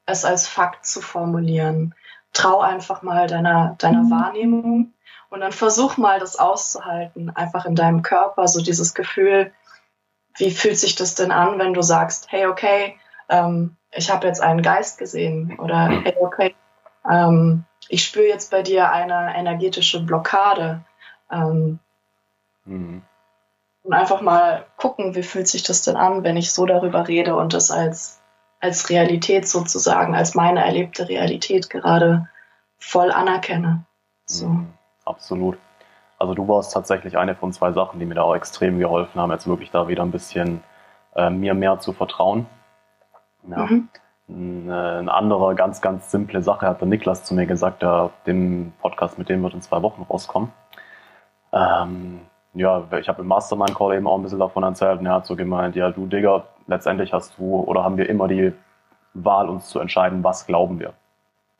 es 0.07 0.25
als 0.25 0.49
Fakt 0.49 0.87
zu 0.87 1.03
formulieren. 1.03 1.95
Trau 2.33 2.61
einfach 2.61 3.03
mal 3.03 3.27
deiner, 3.27 3.77
deiner 3.79 4.05
mhm. 4.05 4.11
Wahrnehmung 4.11 4.95
und 5.29 5.41
dann 5.41 5.53
versuch 5.53 5.99
mal 5.99 6.19
das 6.21 6.39
auszuhalten, 6.39 7.29
einfach 7.29 7.67
in 7.67 7.75
deinem 7.75 8.01
Körper, 8.01 8.49
so 8.49 8.63
dieses 8.63 8.95
Gefühl, 8.95 9.53
wie 10.39 10.53
fühlt 10.53 10.79
sich 10.79 10.95
das 10.95 11.17
denn 11.17 11.33
an, 11.33 11.59
wenn 11.59 11.75
du 11.75 11.83
sagst, 11.83 12.33
hey, 12.33 12.47
okay, 12.47 12.99
ähm, 13.29 13.77
ich 13.91 14.11
habe 14.11 14.27
jetzt 14.27 14.41
einen 14.41 14.63
Geist 14.63 14.97
gesehen 14.97 15.59
oder 15.59 15.89
hey, 15.91 16.17
okay, 16.19 16.55
ähm, 17.07 17.67
ich 17.88 18.05
spüre 18.05 18.26
jetzt 18.26 18.50
bei 18.50 18.62
dir 18.62 18.91
eine 18.91 19.37
energetische 19.37 20.00
Blockade. 20.00 20.85
Ähm, 21.31 21.79
mhm. 22.64 23.03
Und 23.83 23.93
einfach 23.93 24.23
mal 24.23 24.64
gucken, 24.76 25.14
wie 25.14 25.23
fühlt 25.23 25.49
sich 25.49 25.62
das 25.62 25.83
denn 25.83 25.97
an, 25.97 26.25
wenn 26.25 26.37
ich 26.37 26.53
so 26.53 26.64
darüber 26.64 27.07
rede 27.07 27.37
und 27.37 27.53
das 27.53 27.71
als 27.71 28.21
als 28.64 28.88
Realität 28.88 29.47
sozusagen, 29.47 30.14
als 30.14 30.35
meine 30.35 30.64
erlebte 30.64 31.07
Realität 31.07 31.69
gerade 31.69 32.29
voll 32.79 33.12
anerkenne. 33.12 33.85
So. 34.25 34.49
Mhm, 34.49 34.73
absolut. 35.05 35.59
Also 36.19 36.33
du 36.33 36.49
warst 36.49 36.73
tatsächlich 36.73 37.19
eine 37.19 37.35
von 37.35 37.53
zwei 37.53 37.73
Sachen, 37.73 38.00
die 38.00 38.07
mir 38.07 38.14
da 38.14 38.23
auch 38.23 38.35
extrem 38.35 38.79
geholfen 38.79 39.21
haben, 39.21 39.31
jetzt 39.33 39.47
wirklich 39.47 39.71
da 39.71 39.87
wieder 39.88 40.03
ein 40.03 40.11
bisschen 40.11 40.62
äh, 41.14 41.29
mir 41.29 41.53
mehr 41.53 41.79
zu 41.79 41.93
vertrauen. 41.93 42.47
Ja. 43.47 43.67
Mhm. 43.67 43.91
Eine, 44.28 44.99
eine 45.00 45.13
andere 45.13 45.54
ganz, 45.54 45.80
ganz 45.80 46.10
simple 46.10 46.43
Sache 46.43 46.67
hat 46.67 46.80
der 46.80 46.89
Niklas 46.89 47.25
zu 47.25 47.34
mir 47.34 47.47
gesagt, 47.47 47.82
der 47.82 48.10
dem 48.26 48.73
Podcast, 48.80 49.19
mit 49.19 49.28
dem 49.28 49.43
wird 49.43 49.54
in 49.54 49.63
zwei 49.63 49.82
Wochen 49.82 50.02
rauskommen. 50.02 50.50
Ähm, 51.52 52.21
ja, 52.54 52.84
ich 52.99 53.08
habe 53.08 53.23
im 53.23 53.28
Mastermind 53.28 53.75
Call 53.75 53.97
eben 53.97 54.06
auch 54.06 54.17
ein 54.17 54.23
bisschen 54.23 54.39
davon 54.39 54.63
erzählt 54.63 55.00
und 55.00 55.06
er 55.06 55.15
hat 55.15 55.26
so 55.26 55.37
gemeint, 55.37 55.76
ja 55.76 55.91
du 55.91 56.06
Digga, 56.06 56.45
letztendlich 56.67 57.13
hast 57.13 57.39
du 57.39 57.56
oder 57.60 57.84
haben 57.84 57.97
wir 57.97 58.08
immer 58.08 58.28
die 58.28 58.52
Wahl, 59.13 59.49
uns 59.49 59.69
zu 59.69 59.78
entscheiden, 59.78 60.25
was 60.25 60.47
glauben 60.47 60.80
wir. 60.80 60.95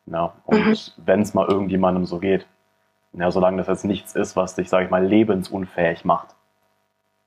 Ja, 0.07 0.33
und 0.45 0.67
mhm. 0.67 0.77
wenn 0.99 1.21
es 1.21 1.35
mal 1.35 1.47
irgendjemandem 1.47 2.07
so 2.07 2.19
geht, 2.19 2.47
ja, 3.13 3.31
solange 3.31 3.59
das 3.59 3.69
jetzt 3.69 3.85
nichts 3.85 4.15
ist, 4.15 4.37
was 4.37 4.55
dich, 4.55 4.69
sage 4.69 4.85
ich 4.85 4.91
mal, 4.91 5.05
lebensunfähig 5.05 6.05
macht, 6.05 6.35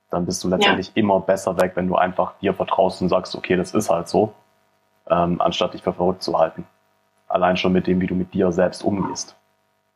dann 0.10 0.26
bist 0.26 0.44
du 0.44 0.50
letztendlich 0.50 0.88
ja. 0.88 0.94
immer 0.96 1.20
besser 1.20 1.60
weg, 1.60 1.74
wenn 1.76 1.88
du 1.88 1.96
einfach 1.96 2.34
dir 2.40 2.54
vertraust 2.54 3.02
und 3.02 3.10
sagst, 3.10 3.36
okay, 3.36 3.56
das 3.56 3.74
ist 3.74 3.90
halt 3.90 4.08
so, 4.08 4.34
ähm, 5.10 5.42
anstatt 5.42 5.74
dich 5.74 5.84
für 5.84 5.94
verrückt 5.94 6.24
zu 6.24 6.38
halten. 6.38 6.66
Allein 7.28 7.58
schon 7.58 7.74
mit 7.74 7.88
dem, 7.88 8.00
wie 8.02 8.08
du 8.08 8.16
mit 8.16 8.34
dir 8.34 8.52
selbst 8.52 8.84
umgehst. 8.84 9.36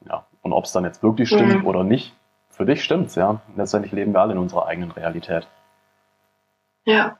Ja, 0.08 0.26
und 0.42 0.54
ob 0.54 0.66
es 0.66 0.72
dann 0.72 0.84
jetzt 0.84 1.04
wirklich 1.04 1.30
stimmt 1.30 1.62
mhm. 1.62 1.68
oder 1.68 1.84
nicht, 1.84 2.14
für 2.50 2.66
dich 2.66 2.84
stimmt's, 2.84 3.16
ja. 3.16 3.42
Letztendlich 3.56 3.94
leben 3.94 4.14
wir 4.14 4.22
alle 4.22 4.34
in 4.34 4.40
unserer 4.40 4.68
eigenen 4.68 4.92
Realität. 4.92 5.48
Ja. 6.84 7.18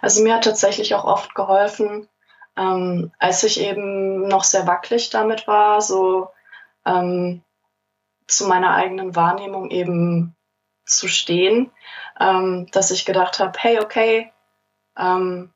Also 0.00 0.22
mir 0.22 0.34
hat 0.34 0.44
tatsächlich 0.44 0.94
auch 0.94 1.04
oft 1.04 1.34
geholfen, 1.34 2.08
ähm, 2.56 3.12
als 3.18 3.42
ich 3.42 3.60
eben 3.60 4.28
noch 4.28 4.44
sehr 4.44 4.66
wackelig 4.66 5.10
damit 5.10 5.46
war, 5.46 5.80
so 5.80 6.28
ähm, 6.84 7.42
zu 8.26 8.46
meiner 8.46 8.74
eigenen 8.74 9.16
Wahrnehmung 9.16 9.70
eben 9.70 10.34
zu 10.84 11.08
stehen, 11.08 11.70
ähm, 12.20 12.66
dass 12.72 12.90
ich 12.90 13.04
gedacht 13.04 13.38
habe, 13.38 13.58
hey, 13.58 13.80
okay, 13.80 14.32
ähm, 14.98 15.51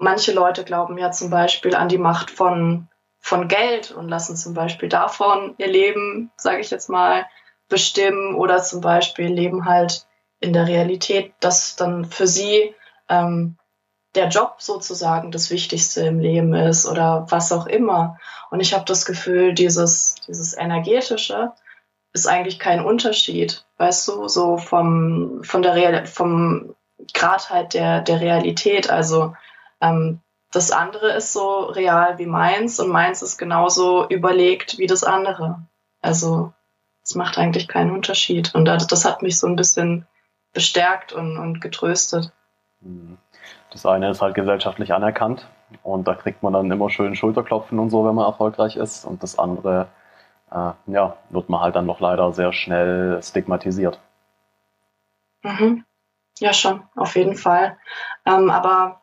manche 0.00 0.32
Leute 0.32 0.64
glauben 0.64 0.98
ja 0.98 1.10
zum 1.12 1.30
Beispiel 1.30 1.74
an 1.74 1.88
die 1.88 1.98
Macht 1.98 2.30
von, 2.30 2.88
von 3.20 3.48
Geld 3.48 3.92
und 3.92 4.08
lassen 4.08 4.34
zum 4.34 4.54
Beispiel 4.54 4.88
davon 4.88 5.54
ihr 5.58 5.68
Leben, 5.68 6.32
sage 6.36 6.60
ich 6.60 6.70
jetzt 6.70 6.88
mal, 6.88 7.26
bestimmen 7.68 8.34
oder 8.34 8.62
zum 8.62 8.80
Beispiel 8.80 9.28
leben 9.28 9.66
halt 9.66 10.06
in 10.40 10.52
der 10.52 10.66
Realität, 10.66 11.34
dass 11.40 11.76
dann 11.76 12.06
für 12.06 12.26
sie 12.26 12.74
ähm, 13.08 13.56
der 14.14 14.28
Job 14.28 14.56
sozusagen 14.58 15.30
das 15.30 15.50
Wichtigste 15.50 16.00
im 16.00 16.18
Leben 16.18 16.54
ist 16.54 16.86
oder 16.86 17.26
was 17.28 17.52
auch 17.52 17.66
immer. 17.66 18.18
Und 18.50 18.60
ich 18.60 18.72
habe 18.72 18.84
das 18.86 19.04
Gefühl, 19.04 19.52
dieses, 19.52 20.16
dieses 20.26 20.56
energetische 20.56 21.52
ist 22.12 22.26
eigentlich 22.26 22.58
kein 22.58 22.84
Unterschied, 22.84 23.64
weißt 23.76 24.08
du, 24.08 24.26
so 24.26 24.56
vom, 24.56 25.44
von 25.44 25.62
der 25.62 25.74
Real, 25.74 26.06
vom 26.06 26.74
Grad 27.12 27.50
halt 27.50 27.74
der, 27.74 28.00
der 28.00 28.20
Realität. 28.20 28.90
Also 28.90 29.34
ähm, 29.80 30.20
das 30.52 30.72
andere 30.72 31.12
ist 31.12 31.32
so 31.32 31.66
real 31.66 32.18
wie 32.18 32.26
meins 32.26 32.80
und 32.80 32.88
meins 32.88 33.22
ist 33.22 33.38
genauso 33.38 34.08
überlegt 34.08 34.78
wie 34.78 34.86
das 34.86 35.04
andere. 35.04 35.60
Also 36.00 36.52
es 37.02 37.14
macht 37.14 37.38
eigentlich 37.38 37.68
keinen 37.68 37.92
Unterschied. 37.92 38.54
Und 38.54 38.64
das 38.64 39.04
hat 39.04 39.22
mich 39.22 39.38
so 39.38 39.46
ein 39.46 39.56
bisschen 39.56 40.06
bestärkt 40.52 41.12
und, 41.12 41.38
und 41.38 41.60
getröstet. 41.60 42.32
Mhm. 42.80 43.18
Das 43.70 43.86
eine 43.86 44.10
ist 44.10 44.20
halt 44.20 44.34
gesellschaftlich 44.34 44.92
anerkannt 44.92 45.46
und 45.84 46.08
da 46.08 46.14
kriegt 46.14 46.42
man 46.42 46.52
dann 46.52 46.70
immer 46.70 46.90
schön 46.90 47.14
Schulterklopfen 47.14 47.78
und 47.78 47.90
so, 47.90 48.04
wenn 48.04 48.16
man 48.16 48.24
erfolgreich 48.24 48.76
ist. 48.76 49.04
Und 49.04 49.22
das 49.22 49.38
andere, 49.38 49.86
äh, 50.50 50.72
ja, 50.86 51.16
wird 51.28 51.48
man 51.48 51.60
halt 51.60 51.76
dann 51.76 51.86
noch 51.86 52.00
leider 52.00 52.32
sehr 52.32 52.52
schnell 52.52 53.22
stigmatisiert. 53.22 54.00
Mhm. 55.42 55.84
Ja, 56.40 56.52
schon, 56.52 56.82
auf 56.96 57.14
jeden 57.16 57.36
Fall. 57.36 57.76
Ähm, 58.26 58.50
aber 58.50 58.99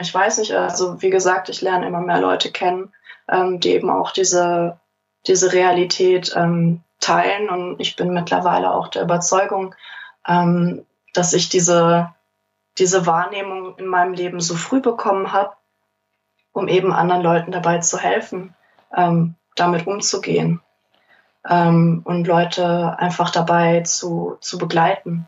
ich 0.00 0.12
weiß 0.14 0.38
nicht, 0.38 0.52
also 0.52 1.00
wie 1.02 1.10
gesagt, 1.10 1.48
ich 1.48 1.60
lerne 1.60 1.86
immer 1.86 2.00
mehr 2.00 2.20
Leute 2.20 2.50
kennen, 2.50 2.92
ähm, 3.28 3.60
die 3.60 3.70
eben 3.70 3.90
auch 3.90 4.12
diese, 4.12 4.78
diese 5.26 5.52
Realität 5.52 6.34
ähm, 6.36 6.82
teilen. 7.00 7.48
Und 7.48 7.80
ich 7.80 7.96
bin 7.96 8.12
mittlerweile 8.12 8.72
auch 8.72 8.88
der 8.88 9.02
Überzeugung, 9.02 9.74
ähm, 10.26 10.84
dass 11.14 11.32
ich 11.32 11.48
diese, 11.48 12.12
diese 12.78 13.06
Wahrnehmung 13.06 13.76
in 13.78 13.86
meinem 13.86 14.14
Leben 14.14 14.40
so 14.40 14.54
früh 14.54 14.80
bekommen 14.80 15.32
habe, 15.32 15.52
um 16.52 16.68
eben 16.68 16.92
anderen 16.92 17.22
Leuten 17.22 17.52
dabei 17.52 17.78
zu 17.78 17.98
helfen, 17.98 18.54
ähm, 18.96 19.34
damit 19.56 19.86
umzugehen 19.86 20.60
ähm, 21.48 22.02
und 22.04 22.26
Leute 22.26 22.98
einfach 22.98 23.30
dabei 23.30 23.80
zu, 23.82 24.36
zu 24.40 24.58
begleiten 24.58 25.26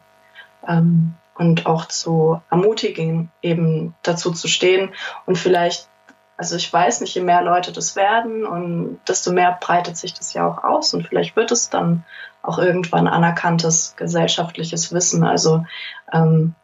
ähm, 0.67 1.15
und 1.35 1.67
auch 1.67 1.87
zu 1.87 2.41
ermutigen, 2.51 3.31
eben 3.41 3.95
dazu 4.03 4.33
zu 4.33 4.49
stehen 4.49 4.91
und 5.27 5.37
vielleicht 5.37 5.89
also 6.37 6.57
ich 6.57 6.73
weiß 6.73 7.03
nicht, 7.03 7.15
je 7.15 7.23
mehr 7.23 7.43
Leute 7.43 7.71
das 7.71 7.95
werden 7.95 8.45
und 8.45 8.99
desto 9.07 9.33
mehr 9.33 9.57
breitet 9.61 9.97
sich 9.97 10.13
das 10.13 10.33
ja 10.33 10.49
auch 10.49 10.65
aus 10.65 10.93
und 10.93 11.07
vielleicht 11.07 11.37
wird 11.37 11.53
es 11.53 11.71
dann 11.71 12.05
auch 12.43 12.59
irgendwann 12.59 13.07
anerkanntes 13.07 13.95
gesellschaftliches 13.97 14.93
Wissen. 14.93 15.23
Also 15.23 15.65
ähm, 16.13 16.55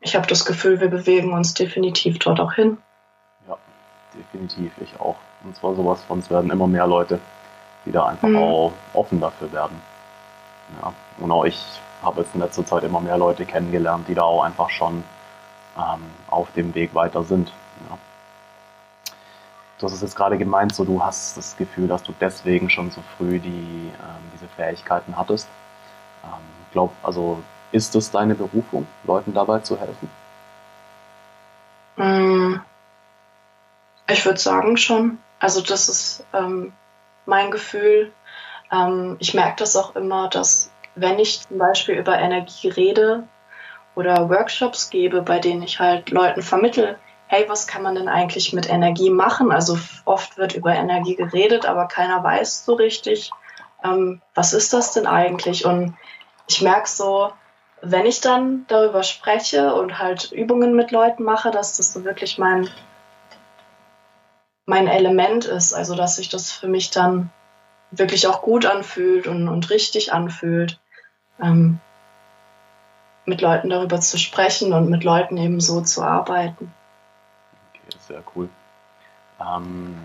ich 0.00 0.16
habe 0.16 0.26
das 0.26 0.46
Gefühl, 0.46 0.80
wir 0.80 0.88
bewegen 0.88 1.32
uns 1.34 1.52
definitiv 1.52 2.18
dort 2.18 2.40
auch 2.40 2.54
hin. 2.54 2.78
Ja, 3.46 3.58
definitiv, 4.14 4.72
ich 4.80 4.98
auch. 5.00 5.16
Und 5.44 5.54
zwar 5.54 5.74
sowas 5.74 6.02
von, 6.04 6.20
es 6.20 6.30
werden 6.30 6.50
immer 6.50 6.66
mehr 6.66 6.86
Leute, 6.86 7.20
die 7.84 7.92
da 7.92 8.06
einfach 8.06 8.28
mhm. 8.28 8.38
auch 8.38 8.72
offen 8.94 9.20
dafür 9.20 9.52
werden. 9.52 9.80
Ja, 10.80 10.94
und 11.18 11.30
auch 11.30 11.44
ich 11.44 11.62
habe 12.02 12.20
jetzt 12.20 12.34
in 12.34 12.40
letzter 12.40 12.64
Zeit 12.64 12.84
immer 12.84 13.00
mehr 13.00 13.18
Leute 13.18 13.44
kennengelernt, 13.44 14.08
die 14.08 14.14
da 14.14 14.22
auch 14.22 14.42
einfach 14.42 14.70
schon 14.70 15.04
ähm, 15.76 16.02
auf 16.28 16.50
dem 16.52 16.74
Weg 16.74 16.94
weiter 16.94 17.24
sind. 17.24 17.52
Ja. 17.88 17.98
Du 19.78 19.86
hast 19.86 19.92
es 19.92 20.00
jetzt 20.00 20.16
gerade 20.16 20.38
gemeint, 20.38 20.74
so 20.74 20.84
du 20.84 21.02
hast 21.02 21.36
das 21.36 21.56
Gefühl, 21.56 21.86
dass 21.88 22.02
du 22.02 22.14
deswegen 22.18 22.70
schon 22.70 22.90
so 22.90 23.02
früh 23.16 23.38
die, 23.38 23.90
ähm, 23.92 24.30
diese 24.34 24.48
Fähigkeiten 24.48 25.16
hattest. 25.16 25.48
Ähm, 26.24 26.30
glaub, 26.72 26.92
also 27.02 27.42
ist 27.72 27.94
es 27.94 28.10
deine 28.10 28.34
Berufung, 28.34 28.86
Leuten 29.04 29.34
dabei 29.34 29.58
zu 29.58 29.78
helfen? 29.78 30.08
Mm, 31.96 32.60
ich 34.08 34.24
würde 34.24 34.38
sagen 34.38 34.76
schon. 34.76 35.18
Also 35.38 35.60
das 35.60 35.88
ist 35.88 36.24
ähm, 36.32 36.72
mein 37.26 37.50
Gefühl. 37.50 38.12
Ähm, 38.72 39.16
ich 39.18 39.34
merke 39.34 39.56
das 39.58 39.76
auch 39.76 39.94
immer, 39.94 40.28
dass 40.28 40.70
wenn 40.96 41.18
ich 41.18 41.46
zum 41.46 41.58
Beispiel 41.58 41.94
über 41.94 42.18
Energie 42.18 42.68
rede 42.68 43.24
oder 43.94 44.28
Workshops 44.28 44.90
gebe, 44.90 45.22
bei 45.22 45.38
denen 45.38 45.62
ich 45.62 45.78
halt 45.78 46.10
Leuten 46.10 46.42
vermittel, 46.42 46.98
hey, 47.28 47.44
was 47.48 47.66
kann 47.66 47.82
man 47.82 47.94
denn 47.94 48.08
eigentlich 48.08 48.52
mit 48.52 48.68
Energie 48.68 49.10
machen? 49.10 49.52
Also 49.52 49.78
oft 50.04 50.38
wird 50.38 50.54
über 50.54 50.74
Energie 50.74 51.16
geredet, 51.16 51.66
aber 51.66 51.86
keiner 51.86 52.22
weiß 52.22 52.64
so 52.64 52.74
richtig, 52.74 53.30
ähm, 53.84 54.20
was 54.34 54.52
ist 54.52 54.72
das 54.72 54.92
denn 54.92 55.06
eigentlich? 55.06 55.64
Und 55.64 55.96
ich 56.48 56.62
merke 56.62 56.88
so, 56.88 57.32
wenn 57.82 58.06
ich 58.06 58.20
dann 58.20 58.64
darüber 58.68 59.02
spreche 59.02 59.74
und 59.74 59.98
halt 59.98 60.32
Übungen 60.32 60.74
mit 60.74 60.92
Leuten 60.92 61.24
mache, 61.24 61.50
dass 61.50 61.76
das 61.76 61.92
so 61.92 62.04
wirklich 62.04 62.38
mein, 62.38 62.68
mein 64.64 64.86
Element 64.86 65.44
ist. 65.44 65.74
Also 65.74 65.94
dass 65.94 66.16
sich 66.16 66.28
das 66.28 66.50
für 66.50 66.68
mich 66.68 66.90
dann 66.90 67.30
wirklich 67.90 68.26
auch 68.26 68.42
gut 68.42 68.66
anfühlt 68.66 69.26
und, 69.26 69.48
und 69.48 69.70
richtig 69.70 70.12
anfühlt. 70.12 70.80
Ähm, 71.40 71.80
mit 73.24 73.40
Leuten 73.40 73.70
darüber 73.70 74.00
zu 74.00 74.18
sprechen 74.18 74.72
und 74.72 74.88
mit 74.88 75.04
Leuten 75.04 75.36
eben 75.36 75.60
so 75.60 75.80
zu 75.80 76.02
arbeiten. 76.02 76.72
Okay, 77.70 77.98
sehr 78.06 78.22
cool. 78.34 78.48
Ähm, 79.40 79.96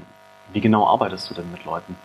wie 0.51 0.61
genau 0.61 0.87
arbeitest 0.87 1.29
du 1.29 1.35
denn 1.35 1.51
mit 1.51 1.63
Leuten? 1.63 1.95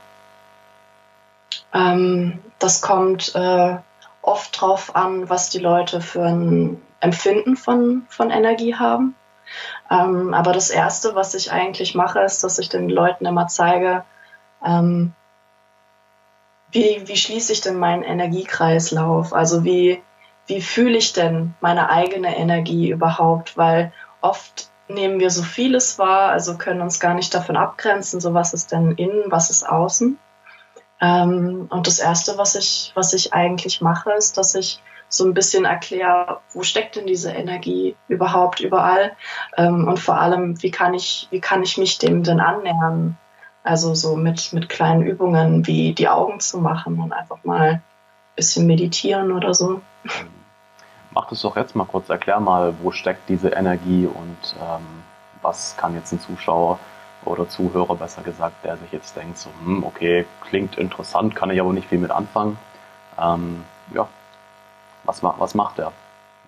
Ähm, 1.73 2.39
das 2.59 2.83
kommt 2.83 3.35
äh, 3.35 3.77
oft 4.23 4.61
drauf 4.61 4.95
an, 4.95 5.29
was 5.29 5.51
die 5.51 5.59
Leute 5.59 6.01
für 6.01 6.25
ein 6.25 6.83
Empfinden 7.01 7.57
von, 7.57 8.07
von 8.09 8.31
Energie 8.31 8.75
haben. 8.75 9.15
Ähm, 9.91 10.35
aber 10.35 10.53
das 10.53 10.71
Erste, 10.71 11.15
was 11.15 11.35
ich 11.35 11.53
eigentlich 11.53 11.95
mache, 11.95 12.21
ist, 12.21 12.43
dass 12.43 12.59
ich 12.59 12.69
den 12.69 12.89
Leuten 12.89 13.27
immer 13.27 13.47
zeige, 13.47 14.05
ähm, 14.65 15.13
wie, 16.77 17.09
wie 17.09 17.17
schließe 17.17 17.53
ich 17.53 17.63
denn 17.63 17.79
meinen 17.79 18.03
Energiekreislauf? 18.03 19.33
Also 19.33 19.65
wie, 19.65 20.03
wie 20.47 20.61
fühle 20.61 20.99
ich 20.99 21.15
denn 21.15 21.55
meine 21.61 21.89
eigene 21.91 22.37
Energie 22.37 22.91
überhaupt? 22.91 23.57
Weil 23.57 23.93
oft 24.21 24.71
nehmen 24.89 25.19
wir 25.19 25.31
so 25.31 25.43
vieles 25.43 25.99
wahr, 25.99 26.31
also 26.31 26.59
können 26.59 26.83
uns 26.83 27.01
gar 27.01 27.15
nicht 27.15 27.35
davon 27.35 27.57
abgrenzen, 27.57 28.21
so 28.21 28.35
was 28.35 28.53
ist 28.53 28.73
denn 28.73 28.93
innen, 28.93 29.25
was 29.31 29.49
ist 29.49 29.67
außen. 29.67 30.19
Ähm, 31.01 31.67
und 31.71 31.87
das 31.87 31.99
Erste, 31.99 32.37
was 32.37 32.55
ich, 32.55 32.93
was 32.95 33.15
ich 33.15 33.33
eigentlich 33.33 33.81
mache, 33.81 34.13
ist, 34.13 34.37
dass 34.37 34.55
ich 34.55 34.81
so 35.09 35.25
ein 35.25 35.35
bisschen 35.35 35.65
erkläre, 35.65 36.41
wo 36.53 36.63
steckt 36.63 36.97
denn 36.97 37.07
diese 37.07 37.31
Energie 37.31 37.97
überhaupt 38.09 38.61
überall 38.61 39.17
ähm, 39.57 39.89
und 39.89 39.99
vor 39.99 40.21
allem, 40.21 40.63
wie 40.63 40.71
kann 40.71 40.95
ich, 40.95 41.27
wie 41.31 41.41
kann 41.41 41.63
ich 41.63 41.79
mich 41.79 41.99
dem 41.99 42.23
denn 42.23 42.41
annähern? 42.41 43.17
Also 43.67 43.97
so 43.97 44.15
mit, 44.15 44.53
mit 44.53 44.69
kleinen 44.69 45.03
Übungen 45.03 45.67
wie 45.67 45.93
die 45.93 46.09
Augen 46.09 46.39
zu 46.39 46.61
machen 46.61 47.01
und 47.01 47.13
einfach 47.13 47.43
mal 47.43 47.69
ein 47.71 47.83
bisschen 48.37 48.65
meditieren 48.69 49.33
oder 49.33 49.55
so. 49.55 49.83
Mach 51.11 51.29
das 51.29 51.41
doch 51.41 51.57
jetzt 51.57 51.75
mal 51.75 51.85
kurz, 51.85 52.09
erklär 52.09 52.39
mal, 52.39 52.75
wo 52.81 52.93
steckt 52.93 53.29
diese 53.29 53.49
Energie 53.49 54.07
und 54.07 54.55
ähm, 54.63 55.03
was 55.43 55.77
kann 55.77 55.97
jetzt 55.97 56.13
ein 56.13 56.21
Zuschauer 56.21 56.79
oder 57.25 57.49
Zuhörer 57.49 57.97
besser 57.97 58.23
gesagt, 58.23 58.65
der 58.65 58.77
sich 58.77 58.93
jetzt 58.93 59.17
denkt, 59.17 59.37
so, 59.37 59.51
hm, 59.65 59.83
okay, 59.83 60.27
klingt 60.43 60.79
interessant, 60.79 61.35
kann 61.35 61.51
ich 61.51 61.61
aber 61.61 61.73
nicht 61.73 61.89
viel 61.89 61.99
mit 61.99 62.13
anfangen. 62.13 62.59
Ähm, 63.19 63.65
ja, 63.93 64.07
was, 65.03 65.25
was 65.25 65.55
macht 65.55 65.81
er 65.81 65.91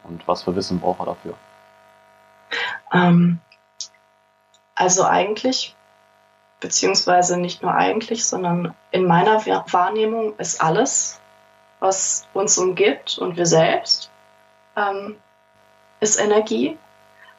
und 0.05 0.29
was 0.29 0.45
für 0.45 0.55
Wissen 0.55 0.79
braucht 0.79 1.01
er 1.01 1.07
dafür? 1.07 1.35
Ähm, 2.93 3.41
also 4.77 5.03
eigentlich, 5.03 5.75
beziehungsweise 6.61 7.39
nicht 7.39 7.63
nur 7.63 7.75
eigentlich, 7.75 8.25
sondern 8.25 8.75
in 8.91 9.05
meiner 9.05 9.45
Wahrnehmung 9.45 10.37
ist 10.39 10.61
alles, 10.61 11.21
was 11.81 12.27
uns 12.35 12.59
umgibt 12.59 13.19
und 13.19 13.37
wir 13.37 13.47
selbst, 13.47 14.11
ähm, 14.77 15.17
ist 16.01 16.21
Energie. 16.21 16.77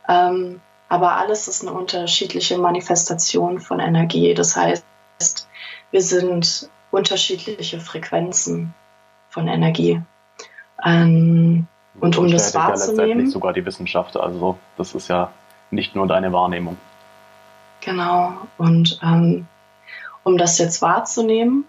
Ähm, 0.08 0.62
aber 0.88 1.18
alles 1.18 1.48
ist 1.48 1.62
eine 1.62 1.78
unterschiedliche 1.78 2.58
Manifestation 2.58 3.60
von 3.60 3.80
Energie. 3.80 4.34
Das 4.34 4.56
heißt, 4.56 4.84
wir 5.92 6.02
sind 6.02 6.70
unterschiedliche 6.92 7.80
Frequenzen 7.80 8.74
von 9.30 9.48
Energie. 9.48 10.02
Ähm, 10.84 11.68
und 12.00 12.18
um 12.18 12.32
das 12.32 12.56
wahrzunehmen. 12.56 12.98
Ja 12.98 13.04
letztendlich 13.04 13.32
sogar 13.32 13.54
die 13.54 13.66
Wissenschaft. 13.66 14.18
Also, 14.18 14.58
das 14.78 14.96
ist 14.96 15.10
ja 15.10 15.32
nicht 15.70 15.96
nur 15.96 16.08
deine 16.08 16.32
Wahrnehmung. 16.34 16.78
Genau. 17.82 18.34
Und 18.58 19.00
ähm, 19.04 19.48
um 20.24 20.38
das 20.38 20.58
jetzt 20.58 20.82
wahrzunehmen, 20.82 21.66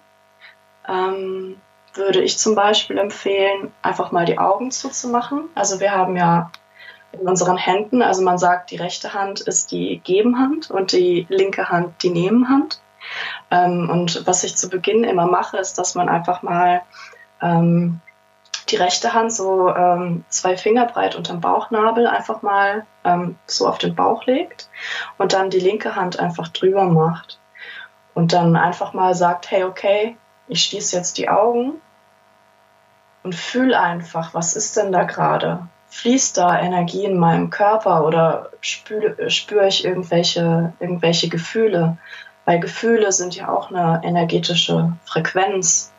ähm, 0.88 1.57
würde 1.94 2.23
ich 2.23 2.38
zum 2.38 2.55
Beispiel 2.55 2.99
empfehlen, 2.99 3.73
einfach 3.83 4.12
mal 4.12 4.25
die 4.25 4.38
Augen 4.38 4.70
zuzumachen. 4.70 5.49
Also 5.55 5.81
wir 5.81 5.92
haben 5.92 6.16
ja 6.16 6.51
in 7.12 7.20
unseren 7.20 7.57
Händen. 7.57 8.03
Also 8.03 8.23
man 8.23 8.38
sagt, 8.38 8.70
die 8.70 8.77
rechte 8.77 9.14
Hand 9.14 9.40
ist 9.40 9.73
die 9.73 10.01
Gebenhand 10.05 10.70
und 10.70 10.92
die 10.92 11.27
linke 11.29 11.68
Hand 11.68 12.03
die 12.03 12.11
Nebenhand. 12.11 12.81
Ähm, 13.51 13.88
und 13.90 14.27
was 14.27 14.44
ich 14.44 14.57
zu 14.57 14.68
Beginn 14.68 15.05
immer 15.05 15.27
mache, 15.27 15.59
ist, 15.59 15.79
dass 15.79 15.94
man 15.94 16.09
einfach 16.09 16.42
mal 16.42 16.83
ähm, 17.42 18.01
die 18.71 18.77
rechte 18.77 19.15
Hand 19.15 19.33
so 19.33 19.69
ähm, 19.69 20.25
zwei 20.29 20.57
Finger 20.57 20.87
breit 20.87 21.15
unterm 21.17 21.41
Bauchnabel 21.41 22.07
einfach 22.07 22.43
mal 22.43 22.87
ähm, 23.05 23.37
so 23.47 23.69
auf 23.69 23.79
den 23.79 23.95
Bauch 23.95 24.27
legt 24.27 24.69
und 25.19 25.33
dann 25.33 25.51
die 25.51 25.61
linke 25.61 25.97
Hand 25.97 26.19
einfach 26.19 26.49
drüber 26.49 26.85
macht. 26.85 27.39
Und 28.15 28.33
dann 28.33 28.57
einfach 28.57 28.93
mal 28.93 29.15
sagt, 29.15 29.51
hey, 29.51 29.65
okay, 29.65 30.17
ich 30.49 30.65
schließe 30.65 30.97
jetzt 30.97 31.17
die 31.17 31.29
Augen 31.29 31.81
und 33.23 33.35
fühl 33.35 33.75
einfach, 33.75 34.35
was 34.35 34.57
ist 34.57 34.77
denn 34.77 34.93
da 34.93 35.05
gerade? 35.05 35.69
fließt 35.91 36.39
da 36.39 36.59
Energie 36.59 37.05
in 37.05 37.19
meinem 37.19 37.51
Körper 37.51 38.07
oder 38.07 38.51
spüre, 38.61 39.31
spüre 39.31 39.67
ich 39.67 39.85
irgendwelche, 39.85 40.73
irgendwelche 40.79 41.29
Gefühle? 41.29 41.99
Weil 42.45 42.61
Gefühle 42.61 43.13
sind 43.13 43.37
ja 43.37 43.49
auch 43.49 43.71
eine 43.71 44.01
energetische 44.05 44.93
Frequenz. 45.05 45.93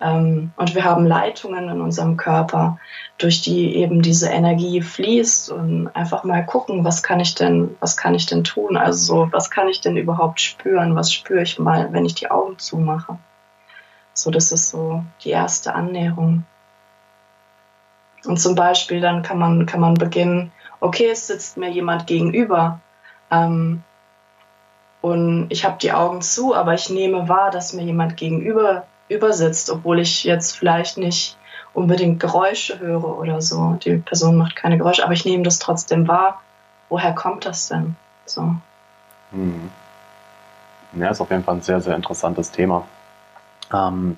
Ähm, 0.00 0.52
und 0.56 0.74
wir 0.74 0.84
haben 0.84 1.06
Leitungen 1.06 1.68
in 1.68 1.80
unserem 1.80 2.16
Körper, 2.16 2.78
durch 3.18 3.42
die 3.42 3.76
eben 3.76 4.00
diese 4.02 4.28
Energie 4.28 4.80
fließt 4.80 5.50
und 5.50 5.88
einfach 5.88 6.24
mal 6.24 6.44
gucken, 6.44 6.84
was 6.84 7.02
kann 7.02 7.20
ich 7.20 7.34
denn, 7.34 7.76
was 7.80 7.96
kann 7.96 8.14
ich 8.14 8.26
denn 8.26 8.44
tun? 8.44 8.76
Also 8.76 9.28
was 9.32 9.50
kann 9.50 9.68
ich 9.68 9.80
denn 9.80 9.96
überhaupt 9.96 10.40
spüren? 10.40 10.94
Was 10.94 11.12
spüre 11.12 11.42
ich 11.42 11.58
mal, 11.58 11.92
wenn 11.92 12.04
ich 12.04 12.14
die 12.14 12.30
Augen 12.30 12.58
zumache? 12.58 13.18
So, 14.14 14.30
das 14.30 14.52
ist 14.52 14.70
so 14.70 15.04
die 15.24 15.30
erste 15.30 15.74
Annäherung. 15.74 16.44
Und 18.24 18.40
zum 18.40 18.54
Beispiel 18.54 19.00
dann 19.00 19.22
kann 19.22 19.38
man, 19.38 19.66
kann 19.66 19.80
man 19.80 19.94
beginnen, 19.94 20.52
okay, 20.80 21.08
es 21.10 21.26
sitzt 21.26 21.56
mir 21.56 21.70
jemand 21.70 22.06
gegenüber 22.06 22.80
ähm, 23.30 23.82
und 25.00 25.46
ich 25.50 25.64
habe 25.64 25.78
die 25.80 25.92
Augen 25.92 26.20
zu, 26.20 26.54
aber 26.54 26.74
ich 26.74 26.90
nehme 26.90 27.28
wahr, 27.28 27.50
dass 27.50 27.72
mir 27.72 27.84
jemand 27.84 28.16
gegenüber 28.16 28.86
übersitzt, 29.08 29.70
obwohl 29.70 30.00
ich 30.00 30.24
jetzt 30.24 30.56
vielleicht 30.56 30.98
nicht 30.98 31.36
unbedingt 31.72 32.20
Geräusche 32.20 32.78
höre 32.78 33.18
oder 33.18 33.40
so. 33.40 33.78
Die 33.84 33.96
Person 33.96 34.36
macht 34.36 34.56
keine 34.56 34.78
Geräusche, 34.78 35.04
aber 35.04 35.12
ich 35.12 35.24
nehme 35.24 35.42
das 35.42 35.58
trotzdem 35.58 36.08
wahr. 36.08 36.40
Woher 36.88 37.14
kommt 37.14 37.44
das 37.46 37.68
denn? 37.68 37.96
So. 38.24 38.54
Hm. 39.32 39.70
Ja, 40.94 41.10
ist 41.10 41.20
auf 41.20 41.30
jeden 41.30 41.44
Fall 41.44 41.56
ein 41.56 41.62
sehr, 41.62 41.80
sehr 41.80 41.94
interessantes 41.94 42.50
Thema. 42.50 42.86
Ähm, 43.72 44.16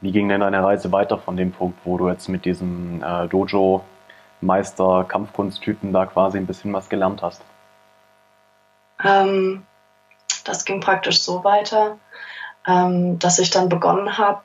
wie 0.00 0.12
ging 0.12 0.28
denn 0.28 0.40
deine 0.40 0.62
Reise 0.62 0.92
weiter 0.92 1.18
von 1.18 1.36
dem 1.36 1.52
Punkt, 1.52 1.78
wo 1.84 1.98
du 1.98 2.08
jetzt 2.08 2.28
mit 2.28 2.44
diesem 2.44 3.02
äh, 3.02 3.28
Dojo-Meister 3.28 5.04
Kampfkunsttypen 5.08 5.92
da 5.92 6.06
quasi 6.06 6.38
ein 6.38 6.46
bisschen 6.46 6.72
was 6.72 6.88
gelernt 6.88 7.22
hast? 7.22 7.42
Ähm, 9.04 9.64
das 10.44 10.64
ging 10.64 10.80
praktisch 10.80 11.22
so 11.22 11.44
weiter, 11.44 11.98
ähm, 12.66 13.18
dass 13.18 13.38
ich 13.38 13.50
dann 13.50 13.68
begonnen 13.68 14.18
habe, 14.18 14.42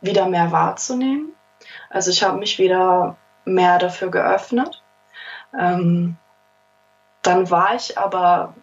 wieder 0.00 0.26
mehr 0.26 0.50
wahrzunehmen. 0.50 1.32
Also 1.90 2.10
ich 2.10 2.22
habe 2.22 2.38
mich 2.38 2.58
wieder 2.58 3.16
mehr 3.44 3.78
dafür 3.78 4.10
geöffnet. 4.10 4.82
Ähm, 5.58 6.16
dann 7.22 7.50
war 7.50 7.74
ich 7.74 7.98
aber 7.98 8.54